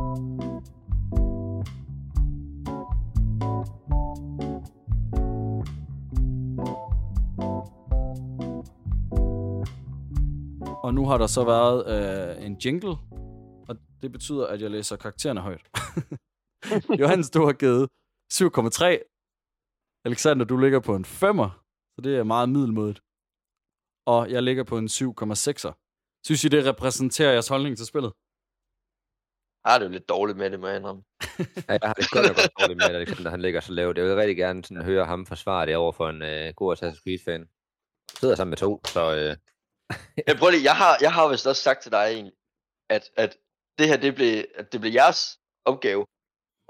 Og 10.88 10.94
nu 10.94 11.06
har 11.06 11.18
der 11.18 11.26
så 11.26 11.44
været 11.44 11.78
øh, 11.94 12.46
en 12.46 12.54
jingle, 12.64 12.94
og 13.68 13.76
det 14.02 14.12
betyder, 14.12 14.46
at 14.46 14.62
jeg 14.62 14.70
læser 14.70 14.96
karaktererne 14.96 15.40
højt. 15.40 15.64
Johannes, 17.00 17.30
du 17.30 17.44
har 17.46 17.52
givet 17.52 17.88
7,3. 18.32 18.84
Alexander, 20.04 20.44
du 20.44 20.56
ligger 20.56 20.80
på 20.80 20.96
en 20.96 21.04
5'er, 21.04 21.50
så 21.94 22.00
det 22.04 22.18
er 22.18 22.22
meget 22.22 22.48
middelmodigt. 22.48 23.00
Og 24.06 24.30
jeg 24.30 24.42
ligger 24.42 24.64
på 24.64 24.78
en 24.78 24.86
7,6'er. 24.86 25.72
Synes 26.26 26.44
I, 26.44 26.48
det 26.48 26.66
repræsenterer 26.66 27.32
jeres 27.32 27.48
holdning 27.48 27.76
til 27.76 27.86
spillet? 27.86 28.12
Ah, 29.64 29.74
det 29.80 29.84
er 29.84 29.88
jo 29.90 29.92
lidt 29.92 30.08
dårligt 30.08 30.38
med 30.38 30.50
det, 30.50 30.60
må 30.60 30.66
jeg 30.66 30.76
indrømme. 30.76 31.02
ja, 31.68 31.72
jeg 31.82 31.88
har 31.90 31.94
det 31.94 32.10
godt 32.10 32.26
nok 32.28 32.36
godt 32.36 32.52
dårligt 32.60 32.78
med, 32.82 32.96
Alexander 33.00 33.30
han 33.30 33.40
ligger 33.40 33.60
så 33.60 33.72
lavt. 33.72 33.98
Jeg 33.98 34.04
vil 34.04 34.14
rigtig 34.14 34.36
gerne 34.36 34.64
sådan, 34.64 34.84
høre 34.84 35.06
ham 35.06 35.26
forsvare 35.26 35.66
det 35.66 35.76
over 35.76 35.92
for 35.92 36.08
en 36.08 36.22
uh, 36.22 36.54
god 36.56 36.76
Assassin's 36.76 37.02
Creed-fan. 37.02 37.40
Jeg 37.40 38.18
sidder 38.20 38.34
sammen 38.34 38.50
med 38.50 38.58
to, 38.58 38.80
så... 38.84 39.02
Uh... 39.30 39.57
jeg, 40.28 40.36
prøver 40.38 40.50
lige, 40.50 40.64
jeg, 40.64 40.76
har, 40.76 40.92
jeg 41.00 41.12
har 41.12 41.28
vist 41.28 41.46
også 41.46 41.62
sagt 41.62 41.82
til 41.82 41.92
dig 41.92 42.04
egentlig, 42.14 42.34
at, 42.90 43.10
at 43.16 43.30
det 43.78 43.86
her, 43.88 43.96
det 43.96 44.14
blev, 44.14 44.44
at 44.54 44.72
det 44.72 44.80
blev 44.80 44.92
jeres 44.92 45.40
opgave 45.64 46.06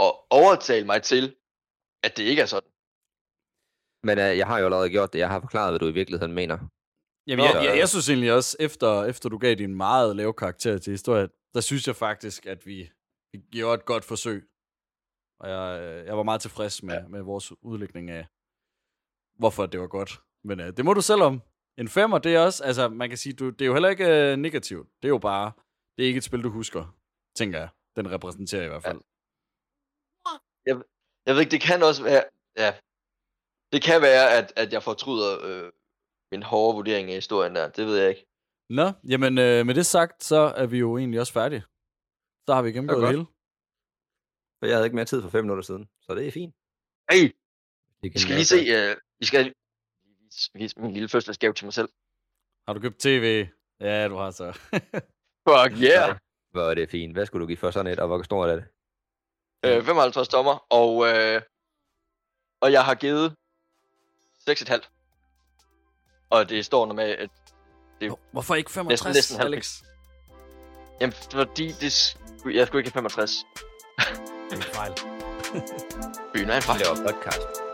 at 0.07 0.13
overtale 0.31 0.87
mig 0.87 1.03
til, 1.03 1.37
at 2.03 2.17
det 2.17 2.23
ikke 2.23 2.43
er 2.43 2.47
sådan. 2.47 2.71
Men 4.03 4.19
uh, 4.19 4.39
jeg 4.39 4.47
har 4.47 4.59
jo 4.59 4.65
allerede 4.65 4.91
gjort 4.91 5.13
det. 5.13 5.19
Jeg 5.19 5.29
har 5.29 5.41
forklaret, 5.41 5.71
hvad 5.71 5.79
du 5.79 5.89
i 5.89 5.93
virkeligheden 6.01 6.35
mener. 6.35 6.59
Jamen, 7.27 7.45
jeg, 7.45 7.65
jeg, 7.65 7.79
jeg 7.79 7.89
synes 7.89 8.09
egentlig 8.09 8.33
også, 8.33 8.57
efter, 8.61 9.05
efter 9.05 9.29
du 9.29 9.39
gav 9.39 9.55
din 9.55 9.75
meget 9.75 10.17
lave 10.17 10.33
karakter 10.33 10.79
til 10.79 10.91
historien, 10.91 11.29
der 11.55 11.61
synes 11.61 11.87
jeg 11.87 11.97
faktisk, 11.97 12.47
at 12.47 12.67
vi, 12.67 12.91
vi 13.33 13.39
gjorde 13.53 13.75
et 13.75 13.85
godt 13.85 14.05
forsøg. 14.05 14.49
Og 15.41 15.51
jeg, 15.51 16.05
jeg 16.07 16.17
var 16.17 16.23
meget 16.23 16.41
tilfreds 16.41 16.83
med, 16.83 16.95
ja. 16.95 17.09
med 17.09 17.23
vores 17.23 17.53
udlægning 17.63 18.11
af, 18.11 18.27
hvorfor 19.39 19.67
det 19.67 19.81
var 19.81 19.87
godt. 19.87 20.21
Men 20.45 20.61
uh, 20.61 20.67
det 20.67 20.85
må 20.85 20.95
du 20.95 21.01
selv 21.01 21.23
om. 21.23 21.43
En 21.79 21.89
femmer, 21.89 22.19
det 22.19 22.35
er 22.35 22.41
også, 22.41 22.65
altså 22.65 22.89
man 22.89 23.09
kan 23.09 23.19
sige, 23.19 23.33
du, 23.33 23.51
det 23.51 23.63
er 23.63 23.67
jo 23.67 23.73
heller 23.73 23.89
ikke 23.89 24.33
uh, 24.33 24.39
negativt. 24.39 24.89
Det 25.03 25.05
er 25.05 25.09
jo 25.09 25.19
bare, 25.19 25.53
det 25.97 26.03
er 26.03 26.07
ikke 26.07 26.19
et 26.19 26.25
spil, 26.25 26.43
du 26.43 26.51
husker, 26.51 26.99
tænker 27.37 27.59
jeg. 27.59 27.69
Den 27.97 28.11
repræsenterer 28.11 28.65
i 28.65 28.69
hvert 28.69 28.83
fald. 28.83 29.01
Ja. 30.27 30.33
Jeg, 30.67 30.83
jeg 31.27 31.35
ved 31.35 31.41
ikke, 31.41 31.51
det 31.51 31.61
kan 31.61 31.83
også 31.83 32.03
være, 32.03 32.25
ja, 32.57 32.75
det 33.73 33.83
kan 33.83 34.03
være, 34.03 34.39
at, 34.39 34.53
at 34.57 34.73
jeg 34.73 34.83
fortryder 34.83 35.45
øh, 35.45 35.73
min 36.33 36.43
hårde 36.43 36.75
vurdering 36.75 37.09
af 37.09 37.15
historien 37.15 37.55
der. 37.55 37.69
Det 37.69 37.87
ved 37.87 37.97
jeg 37.97 38.09
ikke. 38.09 38.27
Nå, 38.71 38.93
jamen 39.09 39.39
øh, 39.39 39.67
med 39.67 39.75
det 39.75 39.87
sagt, 39.87 40.25
så 40.25 40.37
er 40.37 40.67
vi 40.67 40.79
jo 40.79 40.99
egentlig 40.99 41.21
også 41.21 41.33
færdige. 41.33 41.65
Så 42.47 42.55
har 42.55 42.63
vi 42.63 42.73
gennemgået 42.73 43.03
det 43.03 43.11
hele. 43.11 43.27
For 44.59 44.67
jeg 44.67 44.75
havde 44.77 44.87
ikke 44.87 44.97
mere 44.97 45.05
tid 45.05 45.23
for 45.23 45.29
fem 45.29 45.45
minutter 45.45 45.63
siden, 45.63 45.89
så 46.01 46.15
det 46.15 46.27
er 46.27 46.31
fint. 46.31 46.55
Hey, 47.11 47.33
vi 48.03 48.19
skal 48.19 48.35
lige 48.35 48.45
se, 48.45 48.57
uh, 48.57 48.97
vi 49.21 49.27
skal 49.27 49.55
vise 50.55 50.81
min 50.81 50.93
lille 50.93 51.09
fødselsdagsgave 51.09 51.53
til 51.53 51.67
mig 51.67 51.75
selv. 51.75 51.89
Har 52.67 52.75
du 52.75 52.81
købt 52.81 52.99
tv? 52.99 53.47
Ja, 53.81 54.09
du 54.09 54.17
har 54.17 54.31
så. 54.31 54.53
Fuck 55.49 55.83
yeah! 55.83 56.17
Hvor 56.51 56.71
er 56.71 56.75
det 56.75 56.91
fint. 56.91 57.13
Hvad 57.13 57.27
skulle 57.27 57.43
du 57.43 57.47
give 57.47 57.57
for 57.57 57.71
sådan 57.71 57.93
et, 57.93 58.01
og 58.01 58.07
hvor 58.07 58.23
stort 58.23 58.51
er 58.51 58.55
det? 58.57 58.65
Øh, 59.65 59.85
55 59.85 60.29
dommer, 60.29 60.67
og, 60.71 61.09
øh, 61.09 61.43
og 62.61 62.73
jeg 62.73 62.85
har 62.85 62.95
givet 62.95 63.35
6,5. 64.51 66.29
Og 66.31 66.49
det 66.49 66.65
står 66.65 66.93
med, 66.93 67.05
at 67.05 67.31
det 68.01 68.15
Hvorfor 68.33 68.55
ikke 68.55 68.71
65, 68.71 69.15
næsten, 69.15 69.37
næsten 69.37 69.41
Alex? 69.41 69.83
Jamen, 71.01 71.13
fordi 71.13 71.67
det, 71.69 72.19
jeg 72.55 72.67
skulle 72.67 72.81
ikke 72.81 72.91
have 72.91 72.93
65. 72.93 73.31
Det 73.99 74.53
er 74.53 74.57
en 74.57 74.63
fejl. 74.63 74.93
Byen 76.35 76.51
er 76.51 76.57
en 76.57 76.63
fejl. 76.63 76.79
Det 76.79 76.89
var 76.89 77.13
podcast. 77.13 77.68